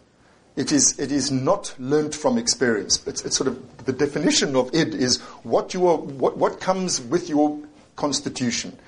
It 0.56 0.72
is, 0.72 0.98
it 0.98 1.12
is 1.12 1.30
not 1.30 1.74
learnt 1.78 2.12
from 2.14 2.38
experience. 2.38 3.06
It's, 3.06 3.24
it's 3.24 3.36
sort 3.36 3.46
of 3.46 3.84
the 3.84 3.92
definition 3.92 4.56
of 4.56 4.74
id 4.74 4.94
is 4.94 5.20
what 5.44 5.74
you 5.74 5.86
are, 5.86 5.96
what, 5.96 6.36
what 6.36 6.60
comes 6.60 7.00
with 7.00 7.28
your 7.28 7.56
constitution. 7.97 8.78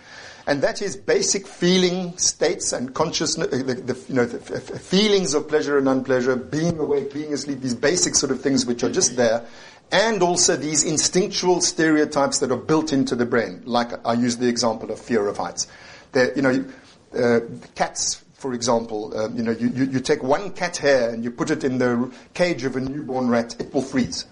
And 0.47 0.63
that 0.63 0.83
is 0.83 0.97
basic 0.97 1.47
feeling 1.47 2.17
states 2.19 2.73
and 2.73 2.95
consciousness, 2.95 3.49
uh, 3.49 3.65
the, 3.65 3.75
the, 3.75 4.05
you 4.09 4.15
know, 4.15 4.27
the 4.27 4.39
feelings 4.79 5.33
of 5.33 5.49
pleasure 5.49 5.79
and 5.79 5.89
unpleasure, 5.89 6.37
being 6.37 6.79
awake, 6.79 7.15
being 7.15 7.33
asleep, 7.33 7.61
these 7.61 7.75
basic 7.75 8.15
sort 8.15 8.31
of 8.31 8.43
things 8.43 8.67
which 8.67 8.83
are 8.83 8.91
just 8.91 9.17
there, 9.17 9.47
and 9.91 10.23
also 10.23 10.55
these 10.55 10.85
instinctual 10.85 11.63
stereotypes 11.63 12.41
that 12.41 12.51
are 12.51 12.59
built 12.59 12.93
into 12.93 13.17
the 13.17 13.25
brain. 13.25 13.63
Like 13.65 14.07
I 14.07 14.13
use 14.13 14.37
the 14.37 14.49
example 14.49 14.91
of 14.91 15.01
fear 15.01 15.27
of 15.29 15.39
heights. 15.39 15.67
you 16.15 16.43
know, 16.43 16.65
uh, 17.17 17.41
cats 17.75 18.25
for 18.45 18.53
example, 18.53 19.17
um, 19.17 19.35
you 19.35 19.43
know, 19.43 19.53
you, 19.53 19.69
you, 19.69 19.85
you 19.87 20.01
take 20.01 20.23
one 20.23 20.53
cat 20.53 20.77
hair 20.77 21.09
and 21.09 21.25
you 21.25 21.31
put 21.31 21.51
it 21.51 21.65
in 21.65 21.79
the 21.79 22.13
cage 22.35 22.63
of 22.65 22.77
a 22.77 22.81
newborn 22.81 23.31
rat, 23.31 23.59
it 23.59 23.73
will 23.73 23.81
freeze. 23.81 24.27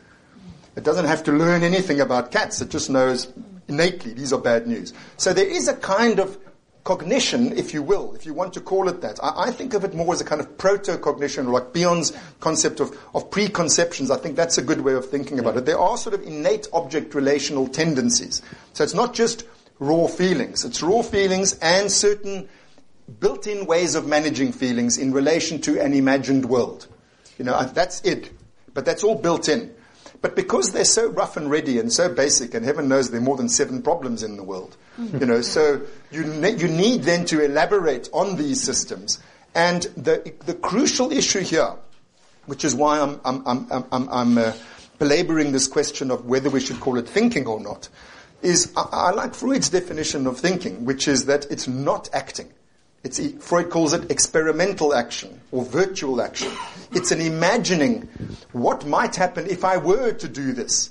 It 0.77 0.85
doesn't 0.85 1.07
have 1.07 1.24
to 1.24 1.32
learn 1.32 1.62
anything 1.62 1.99
about 1.99 2.31
cats. 2.31 2.61
It 2.61 2.69
just 2.69 2.90
knows 2.90 3.32
innately 3.68 4.12
these 4.12 4.32
are 4.32 4.40
bad 4.40 4.66
news. 4.66 4.93
So 5.16 5.32
there 5.32 5.47
is 5.47 5.68
a 5.68 5.74
kind 5.74 6.18
of 6.18 6.39
cognition, 6.84 7.56
if 7.56 7.72
you 7.72 7.82
will, 7.82 8.14
if 8.14 8.26
you 8.26 8.34
want 8.34 8.52
to 8.55 8.60
call 8.60 8.89
it 8.89 9.01
that. 9.02 9.18
I, 9.22 9.44
I 9.48 9.51
think 9.52 9.74
of 9.74 9.84
it 9.84 9.94
more 9.94 10.12
as 10.12 10.20
a 10.20 10.24
kind 10.24 10.40
of 10.40 10.59
proto-cognition, 10.59 11.47
like 11.47 11.72
Bion's 11.72 12.12
concept 12.40 12.80
of, 12.80 12.97
of 13.14 13.30
preconceptions. 13.30 14.10
I 14.10 14.16
think 14.16 14.36
that's 14.36 14.59
a 14.59 14.62
good 14.62 14.80
way 14.80 14.94
of 14.94 15.09
thinking 15.09 15.39
about 15.39 15.56
it. 15.56 15.64
There 15.64 15.78
are 15.78 15.97
sort 15.97 16.14
of 16.14 16.22
innate 16.22 16.66
object 16.72 17.14
relational 17.14 17.68
tendencies. 17.68 18.43
So 18.72 18.82
it's 18.82 18.94
not 18.94 19.14
just 19.14 19.44
raw 19.78 20.06
feelings. 20.06 20.64
It's 20.64 20.82
raw 20.82 21.02
feelings 21.02 21.59
and 21.60 21.90
certain 21.90 22.48
built-in 23.20 23.66
ways 23.66 23.94
of 23.94 24.06
managing 24.06 24.52
feelings 24.52 24.98
in 24.98 25.12
relation 25.12 25.60
to 25.62 25.80
an 25.80 25.93
imagined 25.93 26.47
world. 26.47 26.89
You 27.39 27.44
know, 27.44 27.62
that's 27.64 28.01
it. 28.02 28.30
But 28.74 28.84
that's 28.84 29.05
all 29.05 29.16
built 29.16 29.48
in. 29.48 29.74
But 30.23 30.36
because 30.36 30.73
they're 30.73 30.85
so 30.85 31.11
rough 31.11 31.36
and 31.36 31.51
ready 31.51 31.81
and 31.81 31.93
so 31.93 32.09
basic, 32.09 32.55
and 32.55 32.65
heaven 32.65 32.89
knows 32.89 33.11
there 33.11 33.20
are 33.20 33.24
more 33.24 33.36
than 33.36 33.49
seven 33.49 33.82
problems 33.82 34.23
in 34.23 34.36
the 34.36 34.44
world, 34.44 34.77
you 34.97 35.27
know, 35.27 35.40
so 35.40 35.82
you, 36.12 36.23
ne- 36.24 36.55
you 36.55 36.69
need 36.69 37.03
then 37.03 37.24
to 37.27 37.44
elaborate 37.44 38.09
on 38.12 38.36
these 38.36 38.62
systems. 38.62 39.19
And 39.55 39.82
the, 39.97 40.32
the 40.47 40.55
crucial 40.55 41.12
issue 41.12 41.40
here, 41.40 41.74
which 42.47 42.65
is 42.65 42.74
why 42.74 43.01
I'm, 43.01 43.20
I'm, 43.24 43.43
I'm, 43.47 43.85
I'm, 43.90 44.09
I'm 44.09 44.39
uh, 44.39 44.53
belaboring 44.99 45.51
this 45.51 45.66
question 45.66 46.12
of 46.12 46.24
whether 46.24 46.49
we 46.49 46.61
should 46.61 46.78
call 46.78 46.99
it 46.99 47.09
thinking 47.09 47.47
or 47.47 47.61
not, 47.61 47.89
is 48.43 48.73
I, 48.77 48.86
I 48.93 49.11
like 49.11 49.35
Freud's 49.35 49.70
definition 49.70 50.28
of 50.28 50.39
thinking, 50.39 50.85
which 50.85 51.09
is 51.09 51.27
that 51.27 51.47
it's 51.51 51.66
not 51.66 52.09
acting. 52.12 52.53
It's, 53.04 53.20
Freud 53.44 53.70
calls 53.70 53.92
it 53.92 54.10
experimental 54.10 54.94
action 54.94 55.40
or 55.50 55.64
virtual 55.64 56.22
action. 56.22 56.52
It's 56.92 57.10
an 57.10 57.20
imagining 57.20 58.08
what 58.52 58.86
might 58.86 59.16
happen 59.16 59.46
if 59.46 59.64
I 59.64 59.76
were 59.76 60.12
to 60.12 60.28
do 60.28 60.52
this. 60.52 60.90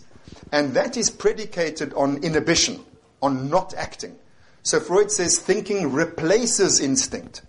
And 0.52 0.74
that 0.74 0.98
is 0.98 1.10
predicated 1.10 1.94
on 1.94 2.24
inhibition, 2.24 2.84
on 3.22 3.50
not 3.50 3.74
acting. 3.76 4.18
So 4.64 4.80
Freud 4.80 5.12
says 5.12 5.40
thinking 5.40 5.92
replaces 5.92 6.80
instinct. 6.82 7.44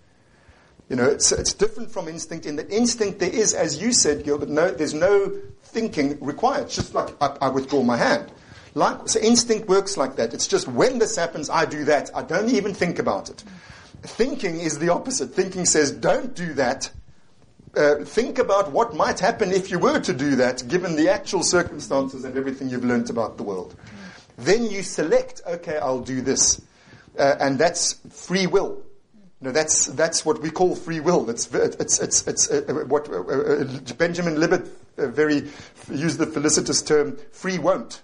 You 0.89 0.95
know, 0.95 1.05
it's, 1.05 1.31
it's 1.31 1.53
different 1.53 1.91
from 1.91 2.07
instinct 2.07 2.45
in 2.45 2.55
that 2.57 2.71
instinct 2.71 3.19
there 3.19 3.33
is, 3.33 3.53
as 3.53 3.81
you 3.81 3.91
said, 3.93 4.23
Gilbert, 4.23 4.49
no, 4.49 4.71
there's 4.71 4.93
no 4.93 5.31
thinking 5.63 6.17
required. 6.23 6.63
It's 6.63 6.75
just 6.75 6.93
like 6.93 7.09
I, 7.21 7.35
I 7.41 7.49
withdraw 7.49 7.83
my 7.83 7.97
hand. 7.97 8.31
Like, 8.75 9.07
so 9.07 9.19
instinct 9.19 9.67
works 9.67 9.97
like 9.97 10.15
that. 10.15 10.33
It's 10.33 10.47
just 10.47 10.67
when 10.67 10.99
this 10.99 11.15
happens, 11.15 11.49
I 11.49 11.65
do 11.65 11.85
that. 11.85 12.09
I 12.15 12.23
don't 12.23 12.49
even 12.49 12.73
think 12.73 12.99
about 12.99 13.29
it. 13.29 13.43
Thinking 14.03 14.59
is 14.59 14.79
the 14.79 14.89
opposite. 14.89 15.27
Thinking 15.33 15.65
says, 15.65 15.91
don't 15.91 16.35
do 16.35 16.53
that. 16.53 16.91
Uh, 17.75 18.03
think 18.03 18.37
about 18.37 18.71
what 18.71 18.93
might 18.95 19.19
happen 19.19 19.51
if 19.51 19.71
you 19.71 19.79
were 19.79 19.99
to 19.99 20.13
do 20.13 20.35
that, 20.35 20.67
given 20.67 20.95
the 20.95 21.09
actual 21.09 21.41
circumstances 21.41 22.23
and 22.23 22.37
everything 22.37 22.69
you've 22.69 22.85
learnt 22.85 23.09
about 23.09 23.37
the 23.37 23.43
world. 23.43 23.75
Then 24.37 24.65
you 24.65 24.83
select, 24.83 25.41
okay, 25.47 25.77
I'll 25.77 26.01
do 26.01 26.21
this. 26.21 26.61
Uh, 27.17 27.35
and 27.39 27.57
that's 27.57 27.93
free 28.11 28.45
will. 28.45 28.83
Know, 29.41 29.51
that's, 29.51 29.87
that's 29.87 30.25
what 30.25 30.41
we 30.41 30.49
call 30.51 30.73
free 30.73 31.01
will. 31.01 31.29
It's, 31.29 31.53
it's, 31.53 31.99
it's, 31.99 32.25
it's 32.27 32.49
uh, 32.49 32.85
what 32.87 33.09
uh, 33.09 33.19
uh, 33.19 33.63
Benjamin 33.97 34.35
Libet 34.35 34.69
uh, 34.97 35.07
very 35.07 35.49
used 35.91 36.17
the 36.17 36.25
felicitous 36.25 36.81
term, 36.81 37.17
free 37.33 37.59
won't. 37.59 38.01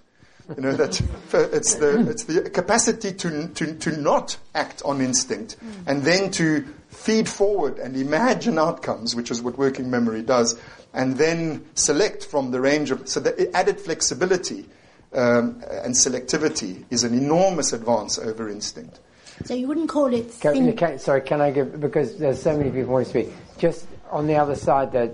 You 0.56 0.62
know, 0.62 0.72
that 0.72 1.00
it's 1.32 1.74
the, 1.76 2.10
it's 2.10 2.24
the 2.24 2.50
capacity 2.50 3.12
to, 3.12 3.48
to, 3.48 3.74
to 3.74 3.96
not 3.96 4.36
act 4.54 4.82
on 4.84 5.00
instinct 5.00 5.56
and 5.86 6.02
then 6.02 6.30
to 6.32 6.62
feed 6.88 7.28
forward 7.28 7.78
and 7.78 7.96
imagine 7.96 8.58
outcomes, 8.58 9.14
which 9.14 9.30
is 9.30 9.42
what 9.42 9.56
working 9.56 9.90
memory 9.90 10.22
does, 10.22 10.58
and 10.92 11.16
then 11.16 11.64
select 11.74 12.24
from 12.24 12.50
the 12.50 12.60
range 12.60 12.90
of, 12.90 13.08
so 13.08 13.20
the 13.20 13.54
added 13.56 13.80
flexibility 13.80 14.66
um, 15.12 15.62
and 15.70 15.94
selectivity 15.94 16.84
is 16.90 17.04
an 17.04 17.14
enormous 17.16 17.72
advance 17.72 18.18
over 18.18 18.48
instinct. 18.48 18.98
So 19.44 19.54
you 19.54 19.68
wouldn't 19.68 19.88
call 19.88 20.12
it 20.12 20.36
Can, 20.40 20.52
think- 20.52 20.78
can, 20.78 20.98
sorry, 20.98 21.22
can 21.22 21.40
I 21.40 21.50
give, 21.50 21.80
because 21.80 22.18
there's 22.18 22.42
so 22.42 22.56
many 22.56 22.70
people 22.70 22.92
want 22.92 23.06
to 23.06 23.10
speak. 23.10 23.32
Just 23.58 23.86
on 24.10 24.26
the 24.26 24.36
other 24.36 24.54
side 24.56 24.92
that, 24.92 25.12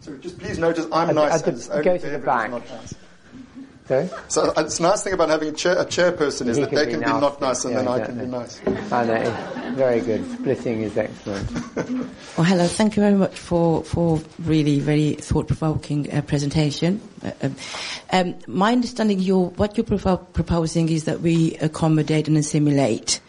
So 0.00 0.16
just 0.16 0.38
please 0.38 0.58
notice 0.58 0.86
I'm 0.90 1.10
At 1.10 1.14
the- 1.14 1.20
nice. 1.20 1.32
at 1.34 1.44
the- 1.44 1.74
and 1.74 1.84
go 1.84 1.96
to 1.98 2.06
the 2.06 2.18
David 2.18 2.20
who's 2.20 2.24
back. 2.24 2.50
Not 3.90 4.08
sorry? 4.08 4.22
So 4.28 4.52
uh, 4.56 4.62
it's 4.64 4.80
nice 4.80 5.02
thing 5.02 5.12
about 5.12 5.28
having 5.28 5.48
a, 5.48 5.52
chair, 5.52 5.78
a 5.78 5.84
chairperson 5.84 6.48
is 6.48 6.56
He 6.56 6.62
that 6.62 6.68
can 6.70 6.74
they 6.76 6.86
can 6.86 7.00
be 7.00 7.06
nasty. 7.06 7.20
not 7.20 7.40
nice 7.40 7.64
and 7.64 7.74
Yeah, 7.74 7.78
then 7.82 7.88
I 7.88 8.04
can 8.06 8.18
be 8.18 8.26
nice. 8.26 8.60
I 8.92 9.04
know, 9.04 9.72
very 9.74 10.00
good. 10.00 10.30
Splitting 10.32 10.82
is 10.82 10.96
excellent. 10.96 11.50
Well, 12.36 12.44
hello. 12.46 12.66
Thank 12.68 12.96
you 12.96 13.02
very 13.02 13.16
much 13.16 13.36
for, 13.36 13.82
for 13.82 14.20
really 14.38 14.78
very 14.78 15.14
thought-provoking 15.14 16.12
uh, 16.12 16.22
presentation. 16.22 17.00
Uh, 17.24 17.32
um, 17.42 17.56
um, 18.12 18.34
my 18.46 18.70
understanding, 18.72 19.18
you're, 19.18 19.46
what 19.50 19.76
you're 19.76 19.84
propo- 19.84 20.32
proposing 20.32 20.88
is 20.88 21.04
that 21.04 21.20
we 21.20 21.56
accommodate 21.56 22.28
and 22.28 22.36
assimilate 22.36 23.20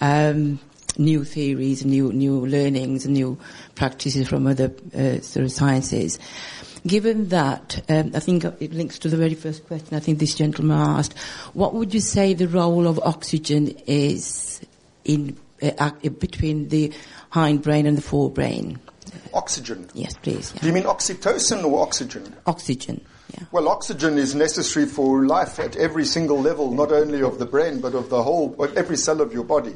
um, 0.00 0.58
new 0.98 1.22
theories, 1.24 1.84
new 1.84 2.12
new 2.12 2.44
learnings, 2.46 3.04
and 3.04 3.14
new 3.14 3.38
practices 3.76 4.26
from 4.28 4.46
other 4.46 4.72
uh, 4.96 5.20
sort 5.20 5.44
of 5.44 5.52
sciences. 5.52 6.18
Given 6.86 7.28
that, 7.30 7.82
um, 7.88 8.12
I 8.14 8.20
think 8.20 8.44
it 8.44 8.72
links 8.72 8.98
to 9.00 9.08
the 9.08 9.16
very 9.16 9.34
first 9.34 9.66
question 9.66 9.96
I 9.96 10.00
think 10.00 10.18
this 10.18 10.34
gentleman 10.34 10.78
asked. 10.78 11.18
What 11.54 11.74
would 11.74 11.92
you 11.92 12.00
say 12.00 12.34
the 12.34 12.48
role 12.48 12.86
of 12.86 13.00
oxygen 13.00 13.76
is 13.86 14.60
in 15.04 15.36
uh, 15.62 15.90
between 16.20 16.68
the 16.68 16.92
hindbrain 17.32 17.86
and 17.86 17.98
the 17.98 18.02
forebrain? 18.02 18.78
Oxygen. 19.34 19.88
Yes, 19.94 20.14
please. 20.22 20.52
Do 20.52 20.66
you 20.66 20.72
mean 20.72 20.84
oxytocin 20.84 21.64
or 21.64 21.82
oxygen? 21.82 22.34
Oxygen. 22.46 23.00
Yeah. 23.34 23.44
Well, 23.50 23.68
oxygen 23.68 24.18
is 24.18 24.34
necessary 24.34 24.86
for 24.86 25.26
life 25.26 25.58
at 25.58 25.76
every 25.76 26.04
single 26.04 26.40
level, 26.40 26.70
not 26.70 26.92
only 26.92 27.22
of 27.22 27.38
the 27.38 27.46
brain, 27.46 27.80
but 27.80 27.94
of 27.94 28.08
the 28.08 28.22
whole, 28.22 28.54
of 28.62 28.76
every 28.76 28.96
cell 28.96 29.20
of 29.20 29.32
your 29.32 29.44
body. 29.44 29.74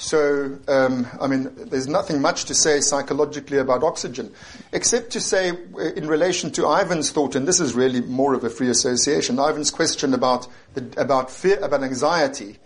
So, 0.00 0.58
um, 0.66 1.06
I 1.20 1.26
mean, 1.26 1.50
there's 1.54 1.86
nothing 1.86 2.22
much 2.22 2.46
to 2.46 2.54
say 2.54 2.80
psychologically 2.80 3.58
about 3.58 3.82
oxygen, 3.82 4.32
except 4.72 5.10
to 5.10 5.20
say, 5.20 5.50
uh, 5.50 5.92
in 5.92 6.08
relation 6.08 6.50
to 6.52 6.66
Ivan's 6.66 7.10
thought, 7.10 7.34
and 7.34 7.46
this 7.46 7.60
is 7.60 7.74
really 7.74 8.00
more 8.00 8.32
of 8.32 8.42
a 8.42 8.48
free 8.48 8.70
association, 8.70 9.38
Ivan's 9.38 9.70
question 9.70 10.14
about, 10.14 10.48
the, 10.72 10.90
about 10.96 11.30
fear, 11.30 11.58
about 11.60 11.84
anxiety, 11.84 12.56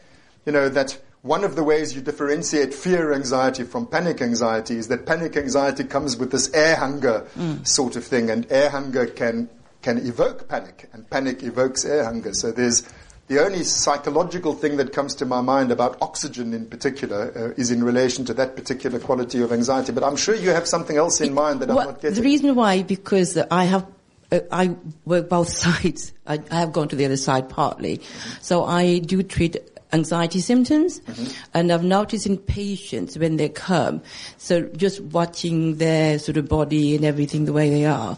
you 0.46 0.52
know, 0.52 0.68
that 0.68 0.96
one 1.22 1.42
of 1.42 1.56
the 1.56 1.64
ways 1.64 1.92
you 1.96 2.02
differentiate 2.02 2.72
fear 2.72 3.12
anxiety 3.12 3.64
from 3.64 3.88
panic 3.88 4.22
anxiety 4.22 4.76
is 4.76 4.86
that 4.86 5.04
panic 5.04 5.36
anxiety 5.36 5.82
comes 5.82 6.16
with 6.16 6.30
this 6.30 6.54
air 6.54 6.76
hunger 6.76 7.26
sort 7.64 7.96
of 7.96 8.04
thing, 8.04 8.30
and 8.30 8.46
air 8.48 8.70
hunger 8.70 9.06
can, 9.06 9.50
can 9.82 9.98
evoke 10.06 10.48
panic, 10.48 10.88
and 10.92 11.10
panic 11.10 11.42
evokes 11.42 11.84
air 11.84 12.04
hunger. 12.04 12.32
So 12.32 12.52
there's 12.52 12.84
the 13.28 13.42
only 13.42 13.64
psychological 13.64 14.52
thing 14.54 14.76
that 14.76 14.92
comes 14.92 15.14
to 15.16 15.24
my 15.26 15.40
mind 15.40 15.72
about 15.72 15.96
oxygen 16.02 16.52
in 16.52 16.66
particular 16.66 17.32
uh, 17.34 17.60
is 17.60 17.70
in 17.70 17.82
relation 17.82 18.24
to 18.26 18.34
that 18.34 18.54
particular 18.54 18.98
quality 18.98 19.40
of 19.40 19.50
anxiety. 19.52 19.92
But 19.92 20.04
I'm 20.04 20.16
sure 20.16 20.34
you 20.34 20.50
have 20.50 20.68
something 20.68 20.96
else 20.96 21.20
in 21.20 21.32
mind 21.32 21.60
that 21.60 21.70
I'm 21.70 21.76
not 21.76 22.00
getting. 22.02 22.16
the 22.16 22.22
reason 22.22 22.54
why, 22.54 22.82
because 22.82 23.36
I 23.38 23.64
have, 23.64 23.86
uh, 24.30 24.40
I 24.52 24.76
work 25.06 25.28
both 25.30 25.48
sides. 25.56 26.12
I, 26.26 26.40
I 26.50 26.60
have 26.60 26.72
gone 26.72 26.88
to 26.88 26.96
the 26.96 27.06
other 27.06 27.16
side 27.16 27.48
partly. 27.48 28.02
So 28.42 28.64
I 28.64 28.98
do 28.98 29.22
treat 29.22 29.56
anxiety 29.92 30.40
symptoms 30.40 31.00
Mm-hmm. 31.00 31.30
and 31.54 31.72
I've 31.72 31.84
noticed 31.84 32.26
in 32.26 32.36
patients 32.36 33.16
when 33.16 33.36
they 33.36 33.48
come, 33.48 34.02
so 34.38 34.62
just 34.62 35.00
watching 35.00 35.76
their 35.76 36.18
sort 36.18 36.36
of 36.36 36.48
body 36.48 36.96
and 36.96 37.04
everything 37.04 37.44
the 37.44 37.52
way 37.52 37.70
they 37.70 37.84
are, 37.84 38.16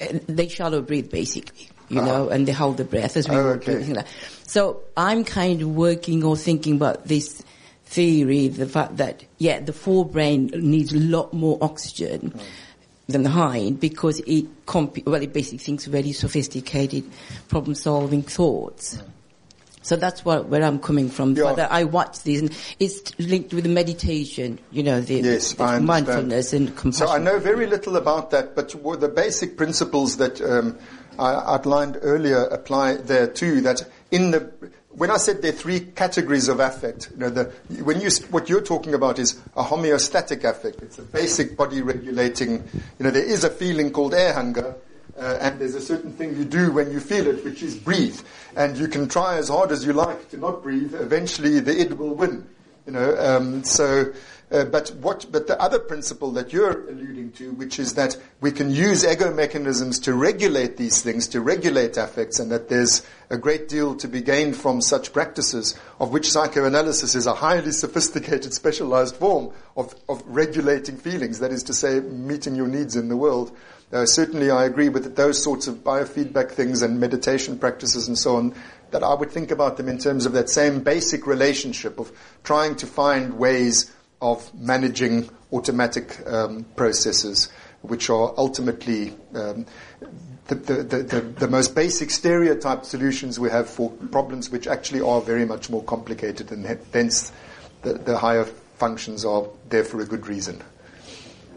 uh, 0.00 0.06
they 0.26 0.48
shallow 0.48 0.82
breathe 0.82 1.10
basically. 1.10 1.68
You 1.94 2.02
know, 2.02 2.28
and 2.28 2.46
they 2.46 2.52
hold 2.52 2.76
the 2.76 2.84
breath 2.84 3.16
as 3.16 3.28
we. 3.28 3.36
Oh, 3.36 3.40
okay. 3.56 3.74
doing 3.74 3.92
that. 3.94 4.06
So 4.46 4.82
I'm 4.96 5.24
kind 5.24 5.62
of 5.62 5.68
working 5.68 6.22
or 6.24 6.36
thinking 6.36 6.76
about 6.76 7.06
this 7.06 7.42
theory, 7.86 8.48
the 8.48 8.66
fact 8.66 8.96
that, 8.96 9.24
yeah, 9.38 9.60
the 9.60 9.72
forebrain 9.72 10.52
needs 10.54 10.92
a 10.92 10.98
lot 10.98 11.32
more 11.32 11.58
oxygen 11.60 12.30
Hmm. 12.30 12.38
than 13.08 13.22
the 13.22 13.30
hind 13.30 13.78
because 13.78 14.20
it, 14.26 14.46
comp- 14.66 15.06
well, 15.06 15.22
it 15.22 15.32
basically 15.32 15.58
thinks 15.58 15.84
very 15.86 16.12
sophisticated 16.12 17.04
problem-solving 17.48 18.22
thoughts. 18.22 19.02
So 19.82 19.96
that's 19.96 20.24
what, 20.24 20.48
where 20.48 20.64
I'm 20.64 20.78
coming 20.78 21.10
from. 21.10 21.36
Yeah. 21.36 21.52
But 21.54 21.70
I 21.70 21.84
watch 21.84 22.22
these, 22.22 22.40
and 22.40 22.50
it's 22.80 23.16
linked 23.18 23.52
with 23.52 23.64
the 23.64 23.70
meditation, 23.70 24.58
you 24.72 24.82
know, 24.82 25.02
the, 25.02 25.16
Yes, 25.16 25.52
the 25.52 25.78
mindfulness 25.80 26.54
and 26.54 26.74
compassion. 26.74 27.06
So 27.06 27.12
I 27.12 27.18
know 27.18 27.38
very 27.38 27.66
little 27.66 27.96
about 27.96 28.30
that, 28.30 28.56
but 28.56 28.70
the 28.70 29.12
basic 29.14 29.58
principles 29.58 30.16
that 30.16 30.40
um, 30.40 30.78
I 31.18 31.54
outlined 31.54 31.98
earlier 32.02 32.44
apply 32.44 32.96
there 32.96 33.26
too. 33.26 33.60
That 33.62 33.86
in 34.10 34.30
the 34.30 34.52
when 34.90 35.10
I 35.10 35.16
said 35.16 35.42
there 35.42 35.52
are 35.52 35.56
three 35.56 35.80
categories 35.80 36.48
of 36.48 36.60
affect, 36.60 37.10
you 37.12 37.18
know, 37.18 37.30
the, 37.30 37.44
when 37.82 38.00
you 38.00 38.10
what 38.30 38.48
you're 38.48 38.62
talking 38.62 38.94
about 38.94 39.18
is 39.18 39.40
a 39.56 39.64
homeostatic 39.64 40.44
affect. 40.44 40.82
It's 40.82 40.98
a 40.98 41.02
basic 41.02 41.56
body 41.56 41.82
regulating. 41.82 42.62
You 42.98 43.04
know, 43.04 43.10
there 43.10 43.24
is 43.24 43.44
a 43.44 43.50
feeling 43.50 43.90
called 43.90 44.14
air 44.14 44.32
hunger. 44.32 44.76
Uh, 45.16 45.38
and 45.40 45.60
there's 45.60 45.76
a 45.76 45.80
certain 45.80 46.12
thing 46.12 46.36
you 46.36 46.44
do 46.44 46.72
when 46.72 46.90
you 46.90 46.98
feel 46.98 47.28
it, 47.28 47.44
which 47.44 47.62
is 47.62 47.76
breathe. 47.76 48.20
And 48.56 48.76
you 48.76 48.88
can 48.88 49.08
try 49.08 49.36
as 49.36 49.48
hard 49.48 49.70
as 49.70 49.84
you 49.86 49.92
like 49.92 50.30
to 50.30 50.36
not 50.36 50.64
breathe. 50.64 50.92
Eventually, 50.92 51.60
the 51.60 51.80
id 51.80 51.92
will 51.92 52.14
win. 52.14 52.44
You 52.86 52.92
know, 52.92 53.16
um, 53.18 53.62
so 53.64 54.12
Uh, 54.50 54.64
but 54.64 54.90
what, 55.00 55.26
but 55.32 55.46
the 55.46 55.60
other 55.60 55.78
principle 55.78 56.30
that 56.32 56.52
you're 56.52 56.86
alluding 56.88 57.32
to, 57.32 57.52
which 57.52 57.78
is 57.78 57.94
that 57.94 58.16
we 58.40 58.52
can 58.52 58.70
use 58.70 59.04
ego 59.04 59.32
mechanisms 59.32 59.98
to 59.98 60.14
regulate 60.14 60.76
these 60.76 61.02
things, 61.02 61.26
to 61.26 61.40
regulate 61.40 61.96
affects, 61.96 62.38
and 62.38 62.52
that 62.52 62.68
there's 62.68 63.02
a 63.30 63.38
great 63.38 63.68
deal 63.68 63.96
to 63.96 64.06
be 64.06 64.20
gained 64.20 64.56
from 64.56 64.80
such 64.80 65.12
practices, 65.12 65.78
of 65.98 66.12
which 66.12 66.30
psychoanalysis 66.30 67.14
is 67.14 67.26
a 67.26 67.34
highly 67.34 67.72
sophisticated, 67.72 68.52
specialized 68.54 69.16
form 69.16 69.50
of, 69.76 69.94
of 70.08 70.22
regulating 70.26 70.96
feelings, 70.96 71.38
that 71.38 71.50
is 71.50 71.62
to 71.62 71.74
say, 71.74 72.00
meeting 72.00 72.54
your 72.54 72.68
needs 72.68 72.96
in 72.96 73.08
the 73.08 73.16
world. 73.16 73.56
Uh, 73.92 74.04
certainly, 74.04 74.50
I 74.50 74.64
agree 74.64 74.88
with 74.88 75.14
those 75.16 75.42
sorts 75.42 75.68
of 75.68 75.76
biofeedback 75.76 76.50
things 76.50 76.82
and 76.82 76.98
meditation 76.98 77.58
practices 77.58 78.08
and 78.08 78.18
so 78.18 78.36
on. 78.36 78.54
That 78.90 79.02
I 79.02 79.14
would 79.14 79.30
think 79.30 79.50
about 79.50 79.76
them 79.76 79.88
in 79.88 79.98
terms 79.98 80.26
of 80.26 80.32
that 80.32 80.48
same 80.48 80.80
basic 80.80 81.26
relationship 81.26 81.98
of 81.98 82.12
trying 82.44 82.76
to 82.76 82.86
find 82.86 83.38
ways 83.38 83.93
of 84.24 84.54
managing 84.54 85.28
automatic 85.52 86.18
um, 86.26 86.64
processes, 86.76 87.50
which 87.82 88.08
are 88.08 88.32
ultimately 88.38 89.12
um, 89.34 89.66
the, 90.46 90.54
the, 90.54 90.82
the, 90.82 91.20
the, 91.20 91.48
most 91.48 91.74
basic 91.74 92.10
stereotype 92.10 92.86
solutions 92.86 93.38
we 93.38 93.50
have 93.50 93.68
for 93.68 93.90
problems 94.10 94.48
which 94.50 94.66
actually 94.66 95.02
are 95.02 95.20
very 95.20 95.44
much 95.44 95.68
more 95.68 95.82
complicated, 95.84 96.50
and 96.52 96.64
hence 96.92 97.32
the, 97.82 97.92
the 97.92 98.16
higher 98.16 98.44
functions 98.78 99.26
are 99.26 99.46
there 99.68 99.84
for 99.84 100.00
a 100.00 100.06
good 100.06 100.26
reason. 100.26 100.62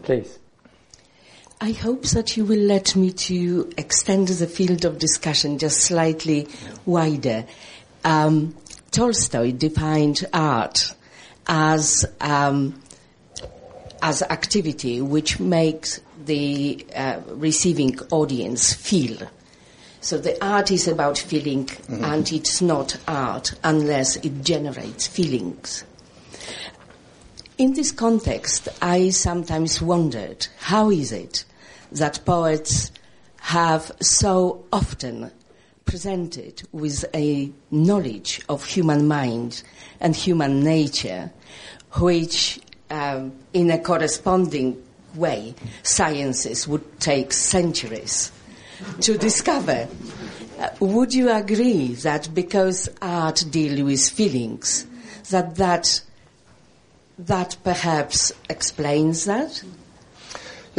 Please. 0.02 0.38
I 1.62 1.72
hope 1.72 2.02
that 2.08 2.36
you 2.36 2.44
will 2.44 2.60
let 2.60 2.94
me 2.94 3.12
to 3.12 3.72
extend 3.78 4.28
the 4.28 4.46
field 4.46 4.84
of 4.84 4.98
discussion 4.98 5.58
just 5.58 5.80
slightly 5.80 6.48
wider. 6.84 7.46
Um, 8.04 8.54
Tolstoy 8.90 9.52
defined 9.52 10.24
art 10.32 10.94
as 11.48 12.04
um, 12.20 12.80
as 14.02 14.22
activity 14.22 15.00
which 15.00 15.40
makes 15.40 16.00
the 16.24 16.86
uh, 16.94 17.20
receiving 17.28 17.98
audience 18.10 18.72
feel. 18.72 19.28
So 20.00 20.18
the 20.18 20.42
art 20.44 20.70
is 20.70 20.86
about 20.86 21.18
feeling, 21.18 21.66
mm-hmm. 21.66 22.04
and 22.04 22.30
it's 22.32 22.62
not 22.62 22.96
art 23.08 23.54
unless 23.64 24.16
it 24.16 24.42
generates 24.44 25.06
feelings. 25.06 25.84
In 27.56 27.72
this 27.74 27.90
context, 27.90 28.68
I 28.80 29.10
sometimes 29.10 29.82
wondered 29.82 30.46
how 30.58 30.90
is 30.90 31.10
it 31.10 31.44
that 31.90 32.24
poets 32.24 32.92
have 33.40 33.90
so 34.00 34.64
often 34.72 35.32
presented 35.88 36.62
with 36.70 37.02
a 37.14 37.50
knowledge 37.70 38.42
of 38.50 38.62
human 38.62 39.08
mind 39.08 39.62
and 40.00 40.14
human 40.14 40.62
nature, 40.62 41.32
which 41.94 42.60
um, 42.90 43.32
in 43.54 43.70
a 43.70 43.78
corresponding 43.78 44.80
way, 45.14 45.54
sciences 45.82 46.68
would 46.68 47.00
take 47.00 47.32
centuries 47.32 48.30
to 49.00 49.16
discover. 49.16 49.88
Uh, 50.58 50.68
would 50.80 51.14
you 51.14 51.30
agree 51.30 51.94
that 51.94 52.28
because 52.34 52.90
art 53.00 53.42
deals 53.50 53.80
with 53.80 54.10
feelings, 54.10 54.86
that 55.30 55.56
that 55.56 56.02
that 57.18 57.56
perhaps 57.64 58.30
explains 58.50 59.24
that? 59.24 59.64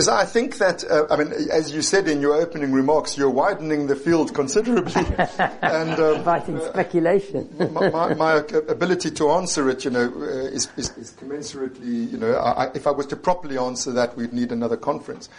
I 0.08 0.26
think 0.26 0.58
that, 0.58 0.84
uh, 0.84 1.08
I 1.10 1.16
mean, 1.18 1.34
as 1.52 1.74
you 1.74 1.82
said 1.82 2.08
in 2.08 2.22
your 2.22 2.36
opening 2.36 2.72
remarks, 2.72 3.18
you're 3.18 3.30
widening 3.30 3.88
the 3.88 3.96
field 3.96 4.34
considerably. 4.34 5.06
and 5.62 6.00
um, 6.00 6.16
Inviting 6.18 6.60
speculation. 6.60 7.50
my, 7.74 7.90
my, 7.90 8.14
my, 8.14 8.34
ability 8.36 9.12
to 9.12 9.32
answer 9.32 9.70
it, 9.70 9.84
you 9.84 9.92
know, 9.92 10.12
uh, 10.16 10.26
is, 10.26 10.70
is, 10.78 10.96
is, 10.98 11.12
commensurately, 11.14 12.12
you 12.12 12.18
know, 12.18 12.34
I, 12.36 12.72
if 12.74 12.88
I 12.88 12.92
was 12.92 13.08
to 13.08 13.16
properly 13.16 13.58
answer 13.58 13.92
that, 13.94 14.16
we'd 14.16 14.34
need 14.34 14.52
another 14.52 14.78
conference. 14.78 15.30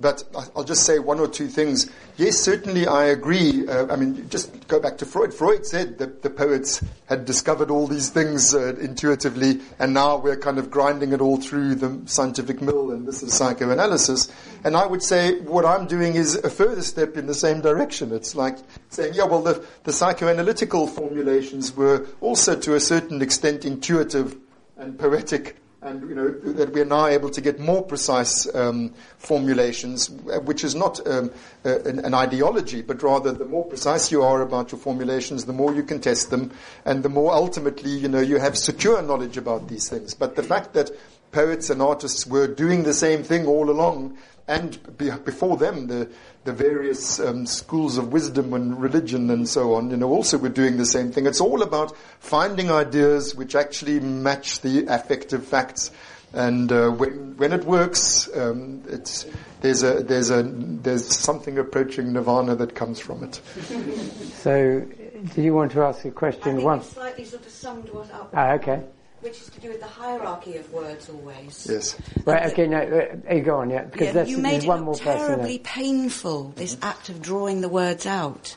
But 0.00 0.24
I'll 0.56 0.64
just 0.64 0.84
say 0.84 0.98
one 0.98 1.20
or 1.20 1.28
two 1.28 1.48
things. 1.48 1.90
Yes, 2.16 2.38
certainly 2.38 2.86
I 2.86 3.04
agree. 3.06 3.68
Uh, 3.68 3.92
I 3.92 3.96
mean, 3.96 4.28
just 4.30 4.66
go 4.66 4.80
back 4.80 4.96
to 4.98 5.06
Freud. 5.06 5.34
Freud 5.34 5.66
said 5.66 5.98
that 5.98 6.22
the 6.22 6.30
poets 6.30 6.82
had 7.06 7.24
discovered 7.24 7.70
all 7.70 7.86
these 7.86 8.08
things 8.08 8.54
uh, 8.54 8.76
intuitively, 8.76 9.60
and 9.78 9.92
now 9.92 10.16
we're 10.16 10.36
kind 10.36 10.58
of 10.58 10.70
grinding 10.70 11.12
it 11.12 11.20
all 11.20 11.36
through 11.36 11.74
the 11.74 12.00
scientific 12.06 12.62
mill, 12.62 12.90
and 12.92 13.06
this 13.06 13.22
is 13.22 13.34
psychoanalysis. 13.34 14.32
And 14.64 14.76
I 14.76 14.86
would 14.86 15.02
say 15.02 15.40
what 15.40 15.66
I'm 15.66 15.86
doing 15.86 16.14
is 16.14 16.36
a 16.36 16.50
further 16.50 16.82
step 16.82 17.16
in 17.16 17.26
the 17.26 17.34
same 17.34 17.60
direction. 17.60 18.12
It's 18.12 18.34
like 18.34 18.58
saying, 18.88 19.14
yeah, 19.14 19.24
well, 19.24 19.42
the, 19.42 19.64
the 19.84 19.92
psychoanalytical 19.92 20.88
formulations 20.88 21.76
were 21.76 22.06
also 22.20 22.58
to 22.58 22.74
a 22.74 22.80
certain 22.80 23.20
extent 23.20 23.64
intuitive 23.64 24.36
and 24.78 24.98
poetic 24.98 25.56
and 25.82 26.08
you 26.08 26.14
know 26.14 26.30
that 26.30 26.72
we 26.72 26.80
are 26.82 26.86
now 26.86 27.06
able 27.06 27.30
to 27.30 27.40
get 27.40 27.58
more 27.58 27.82
precise 27.82 28.52
um, 28.54 28.92
formulations, 29.16 30.10
which 30.10 30.62
is 30.62 30.74
not 30.74 31.06
um, 31.06 31.30
an, 31.64 32.00
an, 32.00 32.12
ideology, 32.12 32.82
but 32.82 33.02
rather 33.02 33.32
the 33.32 33.46
more 33.46 33.64
precise 33.64 34.12
you 34.12 34.22
are 34.22 34.42
about 34.42 34.72
your 34.72 34.80
formulations, 34.80 35.46
the 35.46 35.52
more 35.54 35.74
you 35.74 35.82
can 35.82 36.00
test 36.00 36.30
them, 36.30 36.50
and 36.84 37.02
the 37.02 37.08
more 37.08 37.32
ultimately 37.32 37.90
you 37.90 38.08
know 38.08 38.20
you 38.20 38.38
have 38.38 38.58
secure 38.58 39.00
knowledge 39.00 39.38
about 39.38 39.68
these 39.68 39.88
things. 39.88 40.12
But 40.12 40.36
the 40.36 40.42
fact 40.42 40.74
that 40.74 40.90
poets 41.32 41.70
and 41.70 41.80
artists 41.80 42.26
were 42.26 42.46
doing 42.46 42.82
the 42.82 42.94
same 42.94 43.22
thing 43.22 43.46
all 43.46 43.70
along, 43.70 44.18
and 44.46 44.98
be, 44.98 45.10
before 45.10 45.56
them 45.56 45.86
the 45.86 46.10
the 46.44 46.52
various 46.52 47.20
um, 47.20 47.46
schools 47.46 47.98
of 47.98 48.12
wisdom 48.12 48.54
and 48.54 48.80
religion 48.80 49.30
and 49.30 49.48
so 49.48 49.74
on, 49.74 49.90
you 49.90 49.96
know, 49.96 50.08
also 50.08 50.38
were 50.38 50.48
doing 50.48 50.78
the 50.78 50.86
same 50.86 51.12
thing. 51.12 51.26
It's 51.26 51.40
all 51.40 51.62
about 51.62 51.94
finding 52.18 52.70
ideas 52.70 53.34
which 53.34 53.54
actually 53.54 54.00
match 54.00 54.60
the 54.60 54.86
affective 54.86 55.44
facts. 55.44 55.90
And 56.32 56.70
uh, 56.70 56.90
when 56.90 57.36
when 57.38 57.52
it 57.52 57.64
works, 57.64 58.28
um, 58.36 58.84
it's 58.88 59.26
there's 59.62 59.82
a 59.82 60.02
there's 60.04 60.30
a 60.30 60.44
there's 60.44 61.04
something 61.04 61.58
approaching 61.58 62.12
nirvana 62.12 62.54
that 62.54 62.76
comes 62.76 63.00
from 63.00 63.24
it. 63.24 63.34
so, 64.34 64.86
do 65.34 65.42
you 65.42 65.52
want 65.52 65.72
to 65.72 65.82
ask 65.82 66.04
a 66.04 66.12
question? 66.12 66.42
I 66.42 66.44
think 66.44 66.64
One. 66.64 66.82
slightly 66.84 67.24
sort 67.24 67.44
of 67.44 67.50
summed 67.50 67.88
what 67.88 68.12
up. 68.12 68.30
Ah, 68.32 68.52
okay 68.52 68.84
which 69.20 69.40
is 69.40 69.50
to 69.50 69.60
do 69.60 69.68
with 69.68 69.80
the 69.80 69.86
hierarchy 69.86 70.56
of 70.56 70.72
words 70.72 71.08
always. 71.08 71.66
Yes. 71.70 71.96
Right, 72.24 72.50
okay, 72.52 72.66
no, 72.66 72.78
uh, 72.78 73.34
you 73.34 73.42
go 73.42 73.56
on, 73.56 73.70
yeah, 73.70 73.84
because 73.84 74.14
yeah, 74.14 74.24
you 74.24 74.38
made 74.38 74.64
it 74.64 74.68
one 74.68 74.82
more 74.82 74.94
terribly 74.94 75.58
painful, 75.58 76.52
this 76.56 76.76
act 76.82 77.08
of 77.08 77.20
drawing 77.20 77.60
the 77.60 77.68
words 77.68 78.06
out. 78.06 78.56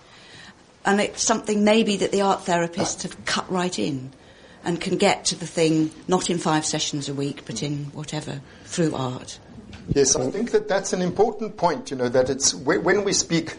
And 0.85 0.99
it's 0.99 1.23
something 1.23 1.63
maybe 1.63 1.97
that 1.97 2.11
the 2.11 2.21
art 2.21 2.41
therapists 2.41 3.03
have 3.03 3.25
cut 3.25 3.49
right 3.51 3.77
in 3.77 4.11
and 4.65 4.79
can 4.79 4.97
get 4.97 5.25
to 5.25 5.35
the 5.35 5.47
thing 5.47 5.91
not 6.07 6.29
in 6.29 6.37
five 6.37 6.65
sessions 6.65 7.09
a 7.09 7.13
week, 7.13 7.43
but 7.45 7.63
in 7.63 7.85
whatever, 7.85 8.41
through 8.65 8.95
art. 8.95 9.39
Yes, 9.89 10.15
I 10.15 10.29
think 10.31 10.51
that 10.51 10.67
that's 10.69 10.93
an 10.93 11.01
important 11.01 11.57
point, 11.57 11.91
you 11.91 11.97
know, 11.97 12.09
that 12.09 12.29
it's 12.29 12.53
when 12.53 13.03
we 13.03 13.11
speak 13.11 13.55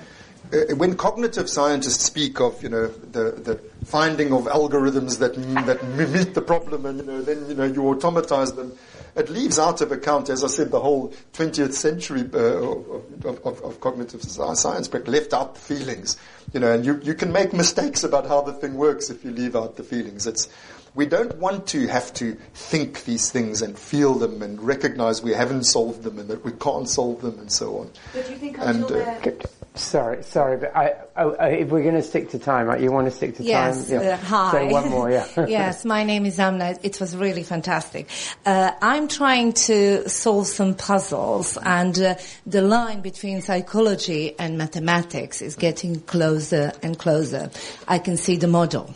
uh, 0.54 0.74
when 0.76 0.96
cognitive 0.96 1.48
scientists 1.48 2.04
speak 2.04 2.40
of, 2.40 2.62
you 2.62 2.68
know, 2.68 2.86
the, 2.86 3.32
the 3.32 3.60
finding 3.84 4.32
of 4.32 4.44
algorithms 4.44 5.18
that, 5.18 5.34
that 5.66 5.82
meet 6.12 6.34
the 6.34 6.42
problem 6.42 6.86
and, 6.86 6.98
you 7.00 7.06
know, 7.06 7.20
then, 7.22 7.48
you 7.48 7.54
know, 7.54 7.64
you 7.64 7.86
automatize 7.88 8.52
them, 8.52 8.72
it 9.16 9.30
leaves 9.30 9.58
out 9.58 9.80
of 9.80 9.92
account, 9.92 10.28
as 10.28 10.42
I 10.42 10.48
said, 10.48 10.70
the 10.70 10.80
whole 10.80 11.12
20th 11.34 11.72
century 11.72 12.28
uh, 12.32 12.38
of, 12.38 13.24
of, 13.44 13.62
of, 13.62 13.80
cognitive 13.80 14.22
science, 14.22 14.88
but 14.88 15.06
left 15.06 15.32
out 15.32 15.54
the 15.54 15.60
feelings. 15.60 16.16
You 16.52 16.60
know, 16.60 16.72
and 16.72 16.84
you, 16.84 17.00
you 17.02 17.14
can 17.14 17.32
make 17.32 17.52
mistakes 17.52 18.02
about 18.04 18.26
how 18.26 18.42
the 18.42 18.52
thing 18.52 18.74
works 18.74 19.10
if 19.10 19.24
you 19.24 19.30
leave 19.30 19.54
out 19.54 19.76
the 19.76 19.84
feelings. 19.84 20.26
It's, 20.26 20.48
we 20.94 21.06
don't 21.06 21.36
want 21.38 21.66
to 21.68 21.86
have 21.88 22.12
to 22.14 22.36
think 22.54 23.04
these 23.04 23.30
things 23.30 23.62
and 23.62 23.78
feel 23.78 24.14
them 24.14 24.42
and 24.42 24.60
recognize 24.62 25.22
we 25.22 25.32
haven't 25.32 25.64
solved 25.64 26.02
them 26.02 26.18
and 26.18 26.28
that 26.28 26.44
we 26.44 26.52
can't 26.52 26.88
solve 26.88 27.20
them 27.20 27.38
and 27.38 27.50
so 27.50 27.78
on. 27.78 27.90
But 28.12 28.30
you 28.30 28.36
think 28.36 28.58
until 28.58 29.00
and, 29.00 29.26
uh, 29.26 29.46
Sorry, 29.76 30.22
sorry, 30.22 30.56
but 30.58 30.76
I, 30.76 30.94
oh, 31.16 31.32
uh, 31.32 31.46
if 31.46 31.70
we're 31.70 31.82
going 31.82 31.96
to 31.96 32.02
stick 32.02 32.30
to 32.30 32.38
time, 32.38 32.68
right, 32.68 32.80
you 32.80 32.92
want 32.92 33.08
to 33.08 33.10
stick 33.10 33.36
to 33.38 33.42
yes, 33.42 33.88
time? 33.88 34.02
Yeah. 34.02 34.10
Uh, 34.10 34.16
hi. 34.18 34.50
So 34.52 34.66
one 34.66 34.88
more, 34.88 35.10
yeah. 35.10 35.26
yes, 35.48 35.84
my 35.84 36.04
name 36.04 36.26
is 36.26 36.38
Amna. 36.38 36.78
It 36.84 37.00
was 37.00 37.16
really 37.16 37.42
fantastic. 37.42 38.08
Uh, 38.46 38.70
I'm 38.80 39.08
trying 39.08 39.52
to 39.64 40.08
solve 40.08 40.46
some 40.46 40.74
puzzles, 40.74 41.58
and 41.60 41.98
uh, 41.98 42.14
the 42.46 42.62
line 42.62 43.00
between 43.00 43.42
psychology 43.42 44.38
and 44.38 44.56
mathematics 44.56 45.42
is 45.42 45.56
getting 45.56 45.98
closer 46.02 46.70
and 46.80 46.96
closer. 46.96 47.50
I 47.88 47.98
can 47.98 48.16
see 48.16 48.36
the 48.36 48.46
model 48.46 48.94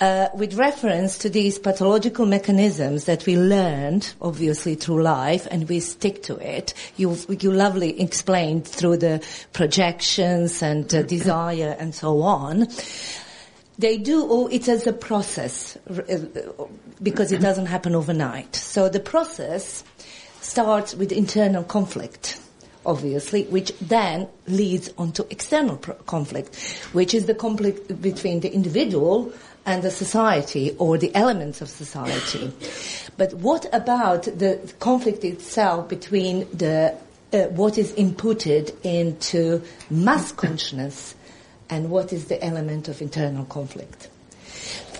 uh, 0.00 0.28
with 0.34 0.54
reference 0.54 1.18
to 1.18 1.30
these 1.30 1.58
pathological 1.58 2.26
mechanisms 2.26 3.04
that 3.04 3.24
we 3.24 3.36
learned, 3.36 4.12
obviously 4.20 4.74
through 4.74 5.02
life, 5.02 5.46
and 5.50 5.68
we 5.68 5.80
stick 5.80 6.22
to 6.24 6.36
it. 6.36 6.74
You, 6.96 7.16
you 7.40 7.52
lovely 7.52 8.00
explained 8.00 8.66
through 8.66 8.98
the 8.98 9.26
projections 9.52 10.62
and 10.62 10.92
uh, 10.94 11.02
desire 11.02 11.76
and 11.78 11.94
so 11.94 12.20
on. 12.22 12.68
They 13.78 13.98
do, 13.98 14.26
oh, 14.28 14.46
it's 14.48 14.68
as 14.68 14.86
a 14.86 14.92
process, 14.92 15.76
uh, 15.88 16.66
because 17.02 17.32
it 17.32 17.40
doesn't 17.40 17.66
happen 17.66 17.94
overnight. 17.94 18.54
So 18.56 18.88
the 18.88 19.00
process 19.00 19.84
starts 20.40 20.94
with 20.94 21.12
internal 21.12 21.64
conflict 21.64 22.40
obviously, 22.86 23.42
which 23.46 23.76
then 23.80 24.28
leads 24.46 24.88
on 24.96 25.10
to 25.10 25.26
external 25.28 25.76
pro- 25.76 25.96
conflict, 26.06 26.56
which 26.92 27.14
is 27.14 27.26
the 27.26 27.34
conflict 27.34 28.00
between 28.00 28.38
the 28.38 28.54
individual 28.54 29.32
and 29.66 29.82
the 29.82 29.90
society 29.90 30.74
or 30.78 30.96
the 30.96 31.14
elements 31.14 31.60
of 31.60 31.68
society. 31.68 32.52
But 33.16 33.34
what 33.34 33.66
about 33.72 34.22
the 34.24 34.72
conflict 34.78 35.24
itself 35.24 35.88
between 35.88 36.48
the 36.56 36.96
uh, 37.32 37.38
what 37.48 37.76
is 37.76 37.92
inputted 37.94 38.72
into 38.84 39.60
mass 39.90 40.30
consciousness 40.30 41.16
and 41.68 41.90
what 41.90 42.12
is 42.12 42.26
the 42.26 42.42
element 42.42 42.88
of 42.88 43.02
internal 43.02 43.44
conflict? 43.46 44.08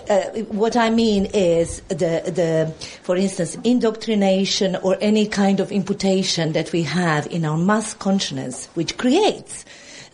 Uh, 0.09 0.23
what 0.49 0.77
I 0.77 0.89
mean 0.89 1.25
is 1.33 1.81
the, 1.89 1.95
the, 2.25 2.73
for 3.03 3.17
instance, 3.17 3.57
indoctrination 3.63 4.75
or 4.77 4.97
any 5.01 5.27
kind 5.27 5.59
of 5.59 5.71
imputation 5.71 6.53
that 6.53 6.71
we 6.71 6.83
have 6.83 7.27
in 7.27 7.43
our 7.43 7.57
mass 7.57 7.93
consciousness, 7.93 8.67
which 8.73 8.97
creates 8.97 9.65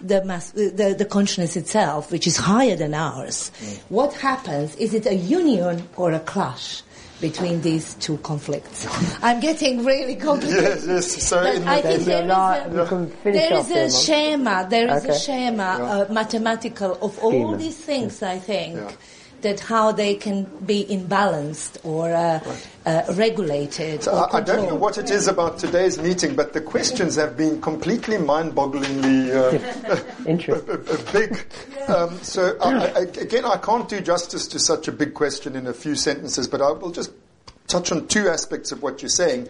the, 0.04 0.24
mass, 0.26 0.52
the, 0.52 0.96
the 0.98 1.06
consciousness 1.06 1.56
itself, 1.56 2.12
which 2.12 2.28
is 2.28 2.38
higher 2.38 2.76
than 2.76 2.94
ours. 2.94 3.52
Mm. 3.60 3.80
What 3.90 4.14
happens? 4.14 4.76
Is 4.76 4.94
it 4.94 5.06
a 5.06 5.16
union 5.16 5.88
or 5.96 6.12
a 6.12 6.20
clash? 6.20 6.84
between 7.22 7.62
these 7.62 7.94
two 7.96 8.18
conflicts. 8.18 8.86
I'm 9.24 9.40
getting 9.40 9.86
really 9.86 10.18
complicated. 10.18 10.84
yes, 10.84 10.86
yes. 10.86 11.24
So 11.24 11.40
I 11.40 11.80
think 11.82 12.04
there 12.04 12.26
is 12.26 12.92
a, 12.92 13.22
there 13.24 13.54
is 13.54 13.72
a 13.72 13.90
schema, 13.90 14.68
there 14.70 14.94
is 14.94 15.04
okay. 15.06 15.14
a 15.14 15.16
schema, 15.16 15.56
yeah. 15.80 15.86
uh, 15.86 16.12
mathematical 16.12 16.98
of 17.02 17.18
all 17.20 17.56
these 17.56 17.78
things, 17.78 18.22
I 18.22 18.40
think. 18.40 18.76
Yeah 18.76 18.92
that 19.44 19.60
how 19.60 19.92
they 19.92 20.16
can 20.16 20.44
be 20.66 20.86
imbalanced 20.86 21.78
or 21.86 22.12
uh, 22.12 22.40
uh, 22.86 23.04
regulated. 23.16 24.04
So 24.04 24.14
or 24.14 24.36
I, 24.36 24.40
I, 24.40 24.42
don't 24.42 24.68
know 24.68 24.76
what 24.76 24.98
it 24.98 25.12
is 25.12 25.28
about 25.28 25.60
today's 25.60 26.00
meeting, 26.02 26.36
but 26.36 26.54
the 26.54 26.62
questions 26.62 27.16
have 27.16 27.38
been 27.38 27.62
completely 27.62 28.18
mind-bogglingly 28.18 29.32
uh, 29.36 31.12
big. 31.14 31.46
Um, 31.88 32.18
so 32.24 32.58
I, 32.62 32.88
I, 32.88 33.00
again, 33.02 33.46
I 33.46 33.58
can't 33.58 33.88
do 33.88 34.02
justice 34.02 34.48
to 34.48 34.60
such 34.60 34.88
a 34.88 34.92
big 34.92 35.14
question 35.14 35.56
in 35.56 35.68
a 35.68 35.74
few 35.74 35.96
sentences, 35.96 36.48
but 36.48 36.62
I 36.62 36.72
will 36.72 36.92
just 36.92 37.12
touch 37.68 37.92
on 37.92 38.08
two 38.08 38.28
aspects 38.30 38.72
of 38.72 38.82
what 38.82 39.02
you're 39.02 39.10
saying. 39.10 39.48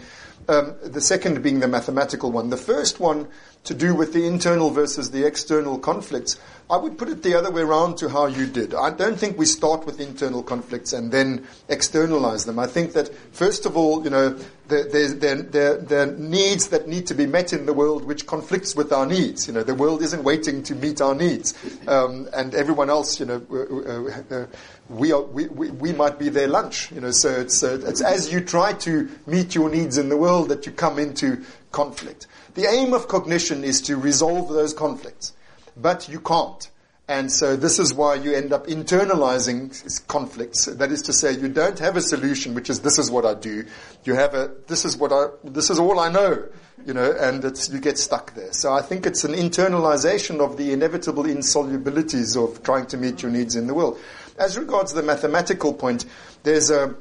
Um, 0.47 0.75
the 0.83 0.99
second 0.99 1.41
being 1.41 1.61
the 1.61 1.67
mathematical 1.67 2.31
one. 2.31 2.49
The 2.49 2.57
first 2.57 2.99
one 2.99 3.27
to 3.63 3.73
do 3.73 3.95
with 3.95 4.11
the 4.11 4.25
internal 4.25 4.71
versus 4.71 5.11
the 5.11 5.25
external 5.25 5.79
conflicts. 5.79 6.37
I 6.69 6.77
would 6.77 6.97
put 6.97 7.07
it 7.07 7.23
the 7.23 7.35
other 7.35 7.51
way 7.51 7.61
around 7.61 7.97
to 7.99 8.09
how 8.09 8.25
you 8.25 8.45
did. 8.45 8.73
I 8.73 8.89
don't 8.89 9.17
think 9.17 9.37
we 9.37 9.45
start 9.45 9.85
with 9.85 9.99
internal 9.99 10.43
conflicts 10.43 10.91
and 10.91 11.11
then 11.11 11.47
externalize 11.69 12.45
them. 12.45 12.59
I 12.59 12.67
think 12.67 12.93
that, 12.93 13.13
first 13.33 13.65
of 13.65 13.77
all, 13.77 14.03
you 14.03 14.09
know, 14.09 14.37
there, 14.67 16.01
are 16.01 16.05
needs 16.17 16.69
that 16.69 16.87
need 16.87 17.07
to 17.07 17.13
be 17.13 17.25
met 17.25 17.53
in 17.53 17.65
the 17.65 17.73
world 17.73 18.05
which 18.05 18.25
conflicts 18.25 18.75
with 18.75 18.91
our 18.91 19.05
needs. 19.05 19.47
You 19.47 19.53
know, 19.53 19.63
the 19.63 19.75
world 19.75 20.01
isn't 20.01 20.23
waiting 20.23 20.63
to 20.63 20.75
meet 20.75 20.99
our 20.99 21.15
needs. 21.15 21.53
Um, 21.87 22.27
and 22.33 22.55
everyone 22.55 22.89
else, 22.89 23.19
you 23.19 23.25
know, 23.25 23.41
uh, 23.51 24.35
uh, 24.35 24.41
uh, 24.43 24.47
we, 24.89 25.11
are, 25.11 25.21
we, 25.21 25.47
we, 25.47 25.71
we, 25.71 25.93
might 25.93 26.19
be 26.19 26.29
their 26.29 26.47
lunch. 26.47 26.91
You 26.91 27.01
know, 27.01 27.11
so 27.11 27.29
it's, 27.29 27.63
uh, 27.63 27.79
it's 27.85 28.01
as 28.01 28.31
you 28.31 28.41
try 28.41 28.73
to 28.73 29.09
meet 29.25 29.55
your 29.55 29.69
needs 29.69 29.97
in 29.97 30.09
the 30.09 30.17
world 30.17 30.49
that 30.49 30.65
you 30.65 30.71
come 30.71 30.99
into 30.99 31.43
conflict. 31.71 32.27
The 32.55 32.65
aim 32.65 32.93
of 32.93 33.07
cognition 33.07 33.63
is 33.63 33.81
to 33.83 33.97
resolve 33.97 34.49
those 34.49 34.73
conflicts, 34.73 35.33
but 35.75 36.07
you 36.09 36.19
can't. 36.19 36.69
And 37.07 37.29
so 37.29 37.57
this 37.57 37.79
is 37.79 37.93
why 37.93 38.15
you 38.15 38.33
end 38.33 38.53
up 38.53 38.67
internalizing 38.67 40.07
conflicts. 40.07 40.65
That 40.65 40.91
is 40.91 41.01
to 41.03 41.13
say, 41.13 41.33
you 41.33 41.49
don't 41.49 41.77
have 41.79 41.97
a 41.97 42.01
solution, 42.01 42.53
which 42.53 42.69
is 42.69 42.79
this 42.79 42.97
is 42.97 43.11
what 43.11 43.25
I 43.25 43.33
do. 43.33 43.65
You 44.05 44.13
have 44.13 44.33
a 44.33 44.51
this 44.67 44.85
is 44.85 44.95
what 44.95 45.11
I 45.11 45.27
this 45.43 45.69
is 45.69 45.79
all 45.79 45.99
I 45.99 46.09
know, 46.09 46.45
you 46.85 46.93
know, 46.93 47.11
and 47.11 47.43
it's 47.43 47.69
you 47.69 47.81
get 47.81 47.97
stuck 47.97 48.33
there. 48.35 48.53
So 48.53 48.71
I 48.71 48.81
think 48.81 49.05
it's 49.05 49.25
an 49.25 49.33
internalization 49.33 50.39
of 50.39 50.55
the 50.55 50.71
inevitable 50.71 51.25
insolubilities 51.25 52.41
of 52.41 52.63
trying 52.63 52.85
to 52.87 52.97
meet 52.97 53.21
your 53.21 53.31
needs 53.31 53.57
in 53.57 53.67
the 53.67 53.73
world. 53.73 53.99
As 54.37 54.57
regards 54.57 54.93
the 54.93 55.03
mathematical 55.03 55.73
point, 55.73 56.05
there's 56.41 56.71
a 56.71 56.95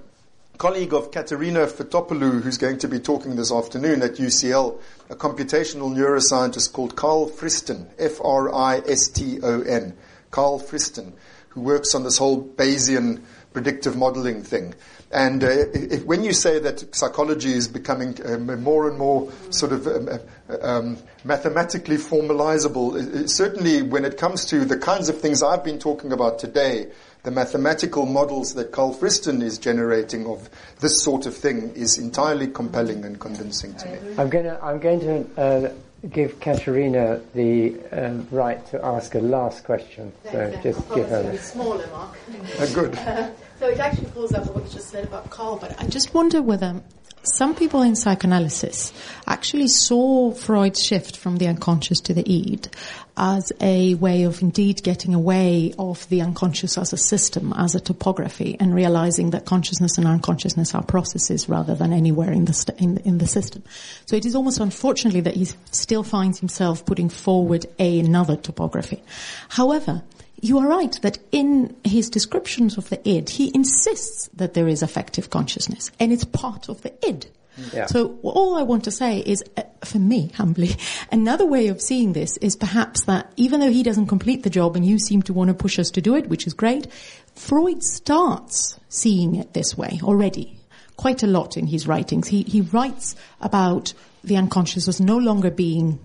colleague 0.58 0.92
of 0.92 1.10
Katerina 1.10 1.66
Fotopoulou, 1.66 2.42
who's 2.42 2.58
going 2.58 2.76
to 2.78 2.88
be 2.88 2.98
talking 2.98 3.36
this 3.36 3.50
afternoon 3.50 4.02
at 4.02 4.16
UCL, 4.16 4.78
a 5.08 5.16
computational 5.16 5.94
neuroscientist 5.94 6.74
called 6.74 6.94
Carl 6.94 7.30
Friston, 7.30 7.86
F-R-I-S-T-O-N, 7.98 9.96
Carl 10.30 10.60
Friston, 10.60 11.14
who 11.48 11.62
works 11.62 11.94
on 11.94 12.04
this 12.04 12.18
whole 12.18 12.44
Bayesian 12.44 13.22
predictive 13.54 13.96
modeling 13.96 14.42
thing. 14.42 14.74
And 15.10 15.42
uh, 15.42 15.48
if, 15.72 16.04
when 16.04 16.24
you 16.24 16.34
say 16.34 16.58
that 16.58 16.94
psychology 16.94 17.52
is 17.52 17.66
becoming 17.66 18.18
um, 18.26 18.62
more 18.62 18.88
and 18.88 18.98
more 18.98 19.32
sort 19.50 19.72
of 19.72 19.86
um, 19.86 20.08
uh, 20.50 20.56
um, 20.60 20.98
mathematically 21.24 21.96
formalizable, 21.96 23.28
certainly 23.28 23.82
when 23.82 24.04
it 24.04 24.18
comes 24.18 24.44
to 24.46 24.64
the 24.64 24.76
kinds 24.76 25.08
of 25.08 25.20
things 25.20 25.42
I've 25.42 25.64
been 25.64 25.78
talking 25.78 26.12
about 26.12 26.38
today, 26.38 26.88
the 27.22 27.30
mathematical 27.30 28.06
models 28.06 28.54
that 28.54 28.72
Carl 28.72 28.94
Friston 28.94 29.42
is 29.42 29.58
generating 29.58 30.26
of 30.26 30.50
this 30.80 31.02
sort 31.02 31.26
of 31.26 31.36
thing 31.36 31.72
is 31.74 31.98
entirely 31.98 32.48
compelling 32.48 33.04
and 33.04 33.20
convincing 33.20 33.74
to 33.74 33.88
me. 33.88 34.14
I'm 34.18 34.28
going 34.28 34.44
to, 34.44 34.62
I'm 34.62 34.80
going 34.80 35.00
to 35.00 35.40
uh, 35.40 35.72
give 36.10 36.40
Katerina 36.40 37.20
the 37.34 37.78
uh, 37.92 38.14
right 38.32 38.64
to 38.66 38.84
ask 38.84 39.14
a 39.14 39.20
last 39.20 39.64
question. 39.64 40.12
So 40.32 40.58
just 40.62 40.88
give 40.94 41.08
her. 41.08 41.20
A 41.20 41.38
smaller, 41.38 41.86
Mark. 41.88 42.16
Uh, 42.58 42.66
good. 42.74 42.94
so 43.60 43.68
it 43.68 43.78
actually 43.78 44.10
pulls 44.10 44.32
up 44.32 44.52
what 44.52 44.64
you 44.64 44.70
just 44.70 44.88
said 44.88 45.04
about 45.04 45.30
Carl, 45.30 45.56
but 45.56 45.80
I 45.80 45.86
just 45.86 46.12
wonder 46.14 46.42
whether 46.42 46.82
some 47.24 47.54
people 47.54 47.82
in 47.82 47.94
psychoanalysis 47.94 48.92
actually 49.26 49.68
saw 49.68 50.32
Freud's 50.32 50.82
shift 50.82 51.16
from 51.16 51.36
the 51.36 51.46
unconscious 51.46 52.00
to 52.00 52.14
the 52.14 52.28
id 52.28 52.68
as 53.16 53.52
a 53.60 53.94
way 53.94 54.24
of 54.24 54.42
indeed 54.42 54.82
getting 54.82 55.14
away 55.14 55.72
of 55.78 56.08
the 56.08 56.22
unconscious 56.22 56.78
as 56.78 56.92
a 56.92 56.96
system, 56.96 57.52
as 57.56 57.74
a 57.74 57.80
topography, 57.80 58.56
and 58.58 58.74
realizing 58.74 59.30
that 59.30 59.44
consciousness 59.44 59.98
and 59.98 60.06
unconsciousness 60.06 60.74
are 60.74 60.82
processes 60.82 61.48
rather 61.48 61.74
than 61.74 61.92
anywhere 61.92 62.32
in 62.32 62.46
the, 62.46 62.52
st- 62.52 62.80
in, 62.80 62.96
in, 62.98 63.18
the 63.18 63.26
system. 63.26 63.62
So 64.06 64.16
it 64.16 64.24
is 64.24 64.34
almost 64.34 64.60
unfortunately 64.60 65.20
that 65.20 65.36
he 65.36 65.46
still 65.70 66.02
finds 66.02 66.38
himself 66.38 66.86
putting 66.86 67.08
forward 67.08 67.66
a, 67.78 68.00
another 68.00 68.36
topography. 68.36 69.02
However, 69.48 70.02
you 70.42 70.58
are 70.58 70.66
right 70.66 71.00
that 71.02 71.18
in 71.30 71.74
his 71.84 72.10
descriptions 72.10 72.76
of 72.76 72.90
the 72.90 73.08
id, 73.08 73.30
he 73.30 73.52
insists 73.54 74.28
that 74.34 74.54
there 74.54 74.68
is 74.68 74.82
affective 74.82 75.30
consciousness, 75.30 75.90
and 75.98 76.12
it's 76.12 76.24
part 76.24 76.68
of 76.68 76.82
the 76.82 76.92
id. 77.08 77.28
Yeah. 77.72 77.86
So 77.86 78.18
all 78.22 78.56
I 78.56 78.62
want 78.62 78.84
to 78.84 78.90
say 78.90 79.20
is, 79.20 79.44
uh, 79.56 79.62
for 79.84 79.98
me, 79.98 80.28
humbly, 80.34 80.70
another 81.12 81.46
way 81.46 81.68
of 81.68 81.80
seeing 81.80 82.12
this 82.12 82.36
is 82.38 82.56
perhaps 82.56 83.04
that 83.04 83.32
even 83.36 83.60
though 83.60 83.70
he 83.70 83.84
doesn't 83.84 84.08
complete 84.08 84.42
the 84.42 84.50
job 84.50 84.74
and 84.74 84.84
you 84.84 84.98
seem 84.98 85.22
to 85.22 85.32
want 85.32 85.48
to 85.48 85.54
push 85.54 85.78
us 85.78 85.90
to 85.92 86.00
do 86.00 86.16
it, 86.16 86.28
which 86.28 86.46
is 86.46 86.54
great, 86.54 86.88
Freud 87.36 87.84
starts 87.84 88.78
seeing 88.88 89.36
it 89.36 89.52
this 89.52 89.78
way 89.78 90.00
already. 90.02 90.58
Quite 90.96 91.22
a 91.22 91.26
lot 91.26 91.56
in 91.56 91.68
his 91.68 91.86
writings. 91.86 92.28
He, 92.28 92.42
he 92.42 92.62
writes 92.62 93.14
about 93.40 93.94
the 94.24 94.36
unconscious 94.36 94.88
as 94.88 95.00
no 95.00 95.18
longer 95.18 95.50
being 95.50 96.00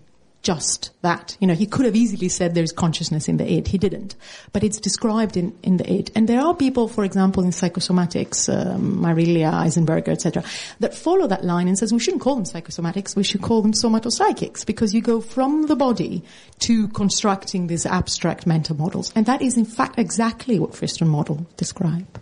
just 0.48 0.92
that. 1.02 1.36
You 1.42 1.48
know, 1.48 1.54
he 1.54 1.66
could 1.66 1.84
have 1.84 1.96
easily 1.98 2.30
said 2.30 2.56
there's 2.56 2.72
consciousness 2.72 3.28
in 3.28 3.36
the 3.36 3.44
id. 3.44 3.68
He 3.68 3.78
didn't. 3.78 4.16
But 4.54 4.64
it's 4.64 4.80
described 4.80 5.36
in, 5.36 5.54
in 5.62 5.76
the 5.76 5.92
id. 5.92 6.10
And 6.16 6.30
there 6.30 6.40
are 6.40 6.56
people, 6.56 6.88
for 6.88 7.04
example, 7.04 7.44
in 7.44 7.50
psychosomatics, 7.50 8.48
um, 8.48 9.00
Marília, 9.00 9.52
Eisenberger, 9.52 10.08
etc., 10.08 10.46
that 10.80 10.96
follow 10.96 11.28
that 11.28 11.44
line 11.44 11.68
and 11.68 11.78
says 11.78 11.92
we 11.92 12.00
shouldn't 12.00 12.22
call 12.22 12.36
them 12.36 12.46
psychosomatics, 12.46 13.14
we 13.14 13.26
should 13.26 13.42
call 13.42 13.62
them 13.62 13.74
somatopsychics, 13.74 14.66
because 14.66 14.94
you 14.94 15.02
go 15.02 15.20
from 15.20 15.68
the 15.68 15.76
body 15.76 16.24
to 16.60 16.88
constructing 16.88 17.68
these 17.68 17.86
abstract 17.86 18.48
mental 18.48 18.78
models. 18.78 19.12
And 19.18 19.26
that 19.26 19.42
is 19.42 19.58
in 19.58 19.66
fact 19.66 20.00
exactly 20.00 20.60
what 20.60 20.72
Friston 20.72 21.10
model 21.10 21.46
described. 21.58 22.20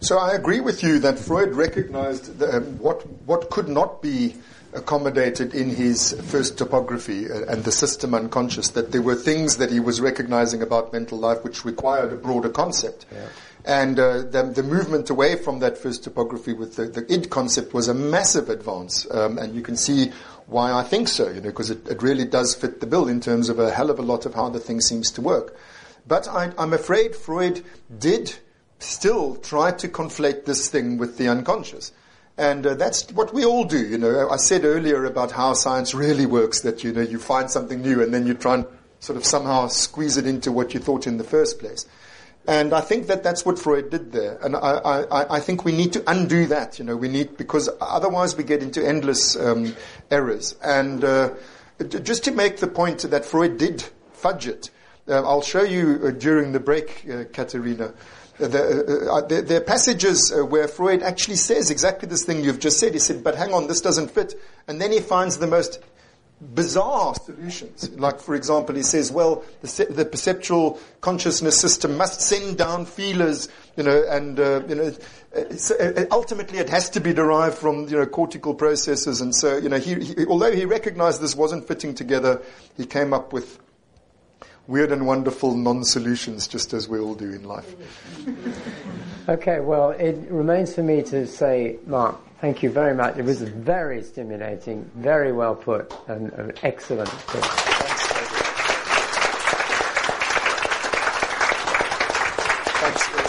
So 0.00 0.18
I 0.18 0.34
agree 0.34 0.60
with 0.60 0.82
you 0.82 0.98
that 0.98 1.18
Freud 1.18 1.54
recognized 1.54 2.38
the, 2.38 2.58
um, 2.58 2.78
what, 2.80 3.00
what 3.24 3.48
could 3.48 3.68
not 3.68 4.02
be 4.02 4.34
accommodated 4.76 5.54
in 5.54 5.70
his 5.70 6.12
first 6.30 6.58
topography 6.58 7.30
uh, 7.30 7.44
and 7.46 7.64
the 7.64 7.72
system 7.72 8.14
unconscious, 8.14 8.68
that 8.70 8.92
there 8.92 9.02
were 9.02 9.14
things 9.14 9.56
that 9.56 9.70
he 9.70 9.80
was 9.80 10.00
recognizing 10.00 10.62
about 10.62 10.92
mental 10.92 11.18
life 11.18 11.42
which 11.42 11.64
required 11.64 12.12
a 12.12 12.16
broader 12.16 12.48
concept. 12.48 13.06
Yeah. 13.12 13.28
And 13.64 13.98
uh, 13.98 14.22
the, 14.22 14.44
the, 14.54 14.62
movement 14.62 15.10
away 15.10 15.34
from 15.34 15.58
that 15.58 15.76
first 15.76 16.04
topography 16.04 16.52
with 16.52 16.76
the, 16.76 16.84
the 16.84 17.12
id 17.12 17.30
concept 17.30 17.74
was 17.74 17.88
a 17.88 17.94
massive 17.94 18.48
advance. 18.48 19.10
Um, 19.10 19.38
and 19.38 19.56
you 19.56 19.62
can 19.62 19.76
see 19.76 20.12
why 20.46 20.72
I 20.72 20.84
think 20.84 21.08
so, 21.08 21.28
you 21.28 21.40
know, 21.40 21.48
because 21.48 21.70
it, 21.70 21.86
it, 21.88 22.00
really 22.00 22.24
does 22.24 22.54
fit 22.54 22.78
the 22.78 22.86
bill 22.86 23.08
in 23.08 23.20
terms 23.20 23.48
of 23.48 23.58
a 23.58 23.72
hell 23.72 23.90
of 23.90 23.98
a 23.98 24.02
lot 24.02 24.24
of 24.24 24.34
how 24.34 24.48
the 24.48 24.60
thing 24.60 24.80
seems 24.80 25.10
to 25.12 25.20
work. 25.20 25.56
But 26.06 26.28
I, 26.28 26.52
I'm 26.56 26.72
afraid 26.72 27.16
Freud 27.16 27.64
did 27.98 28.36
still 28.78 29.34
try 29.36 29.72
to 29.72 29.88
conflate 29.88 30.44
this 30.44 30.68
thing 30.68 30.98
with 30.98 31.18
the 31.18 31.26
unconscious. 31.28 31.90
And 32.38 32.66
uh, 32.66 32.74
that's 32.74 33.10
what 33.12 33.32
we 33.32 33.44
all 33.44 33.64
do, 33.64 33.78
you 33.78 33.96
know. 33.96 34.28
I 34.28 34.36
said 34.36 34.64
earlier 34.64 35.04
about 35.04 35.32
how 35.32 35.54
science 35.54 35.94
really 35.94 36.26
works, 36.26 36.60
that, 36.60 36.84
you 36.84 36.92
know, 36.92 37.00
you 37.00 37.18
find 37.18 37.50
something 37.50 37.80
new 37.80 38.02
and 38.02 38.12
then 38.12 38.26
you 38.26 38.34
try 38.34 38.54
and 38.54 38.66
sort 39.00 39.16
of 39.16 39.24
somehow 39.24 39.68
squeeze 39.68 40.16
it 40.16 40.26
into 40.26 40.52
what 40.52 40.74
you 40.74 40.80
thought 40.80 41.06
in 41.06 41.16
the 41.16 41.24
first 41.24 41.58
place. 41.58 41.86
And 42.48 42.72
I 42.74 42.80
think 42.80 43.08
that 43.08 43.22
that's 43.22 43.44
what 43.44 43.58
Freud 43.58 43.90
did 43.90 44.12
there. 44.12 44.38
And 44.42 44.54
I, 44.54 44.60
I, 44.60 45.36
I 45.36 45.40
think 45.40 45.64
we 45.64 45.72
need 45.72 45.92
to 45.94 46.04
undo 46.06 46.46
that, 46.46 46.78
you 46.78 46.84
know, 46.84 46.96
we 46.96 47.08
need, 47.08 47.36
because 47.36 47.68
otherwise 47.80 48.36
we 48.36 48.44
get 48.44 48.62
into 48.62 48.86
endless 48.86 49.34
um, 49.34 49.74
errors. 50.10 50.54
And 50.62 51.02
uh, 51.02 51.30
just 51.80 52.22
to 52.24 52.30
make 52.30 52.58
the 52.58 52.68
point 52.68 53.00
that 53.00 53.24
Freud 53.24 53.58
did 53.58 53.84
fudge 54.12 54.46
it, 54.46 54.70
uh, 55.08 55.22
I'll 55.22 55.42
show 55.42 55.62
you 55.62 56.00
uh, 56.04 56.10
during 56.10 56.52
the 56.52 56.60
break, 56.60 57.04
uh, 57.10 57.24
Katerina, 57.32 57.94
the, 58.38 59.10
uh, 59.10 59.26
there, 59.26 59.42
there, 59.42 59.58
are 59.58 59.64
passages 59.64 60.32
uh, 60.32 60.44
where 60.44 60.68
Freud 60.68 61.02
actually 61.02 61.36
says 61.36 61.70
exactly 61.70 62.08
this 62.08 62.24
thing 62.24 62.44
you've 62.44 62.60
just 62.60 62.78
said. 62.78 62.92
He 62.92 62.98
said, 62.98 63.24
but 63.24 63.34
hang 63.34 63.54
on, 63.54 63.66
this 63.66 63.80
doesn't 63.80 64.10
fit. 64.10 64.34
And 64.68 64.80
then 64.80 64.92
he 64.92 65.00
finds 65.00 65.38
the 65.38 65.46
most 65.46 65.82
bizarre 66.40 67.14
solutions. 67.14 67.90
Like, 67.96 68.20
for 68.20 68.34
example, 68.34 68.74
he 68.74 68.82
says, 68.82 69.10
well, 69.10 69.42
the, 69.62 69.86
the 69.88 70.04
perceptual 70.04 70.78
consciousness 71.00 71.58
system 71.58 71.96
must 71.96 72.20
send 72.20 72.58
down 72.58 72.84
feelers, 72.84 73.48
you 73.76 73.84
know, 73.84 74.04
and, 74.08 74.38
uh, 74.38 74.62
you 74.68 74.74
know, 74.74 74.92
so 75.56 75.74
uh, 75.76 76.04
ultimately 76.10 76.58
it 76.58 76.68
has 76.68 76.90
to 76.90 77.00
be 77.00 77.12
derived 77.12 77.56
from, 77.56 77.88
you 77.88 77.96
know, 77.96 78.06
cortical 78.06 78.54
processes. 78.54 79.20
And 79.20 79.34
so, 79.34 79.56
you 79.56 79.68
know, 79.68 79.78
he, 79.78 79.94
he, 79.94 80.26
although 80.26 80.52
he 80.52 80.66
recognized 80.66 81.20
this 81.20 81.34
wasn't 81.34 81.66
fitting 81.66 81.94
together, 81.94 82.42
he 82.76 82.84
came 82.84 83.12
up 83.12 83.32
with 83.32 83.58
weird 84.66 84.92
and 84.92 85.06
wonderful 85.06 85.54
non-solutions, 85.54 86.48
just 86.48 86.72
as 86.72 86.88
we 86.88 86.98
all 86.98 87.14
do 87.14 87.30
in 87.30 87.44
life. 87.44 87.74
okay, 89.28 89.60
well, 89.60 89.90
it 89.90 90.16
remains 90.30 90.74
for 90.74 90.82
me 90.82 91.02
to 91.02 91.26
say, 91.26 91.78
Mark, 91.86 92.18
thank 92.40 92.62
you 92.62 92.70
very 92.70 92.94
much. 92.94 93.16
It 93.16 93.24
was 93.24 93.42
very 93.42 94.02
stimulating, 94.02 94.90
very 94.96 95.32
well 95.32 95.54
put, 95.54 95.94
and, 96.08 96.32
and 96.32 96.58
excellent. 96.62 97.10
Thanks, 102.78 103.25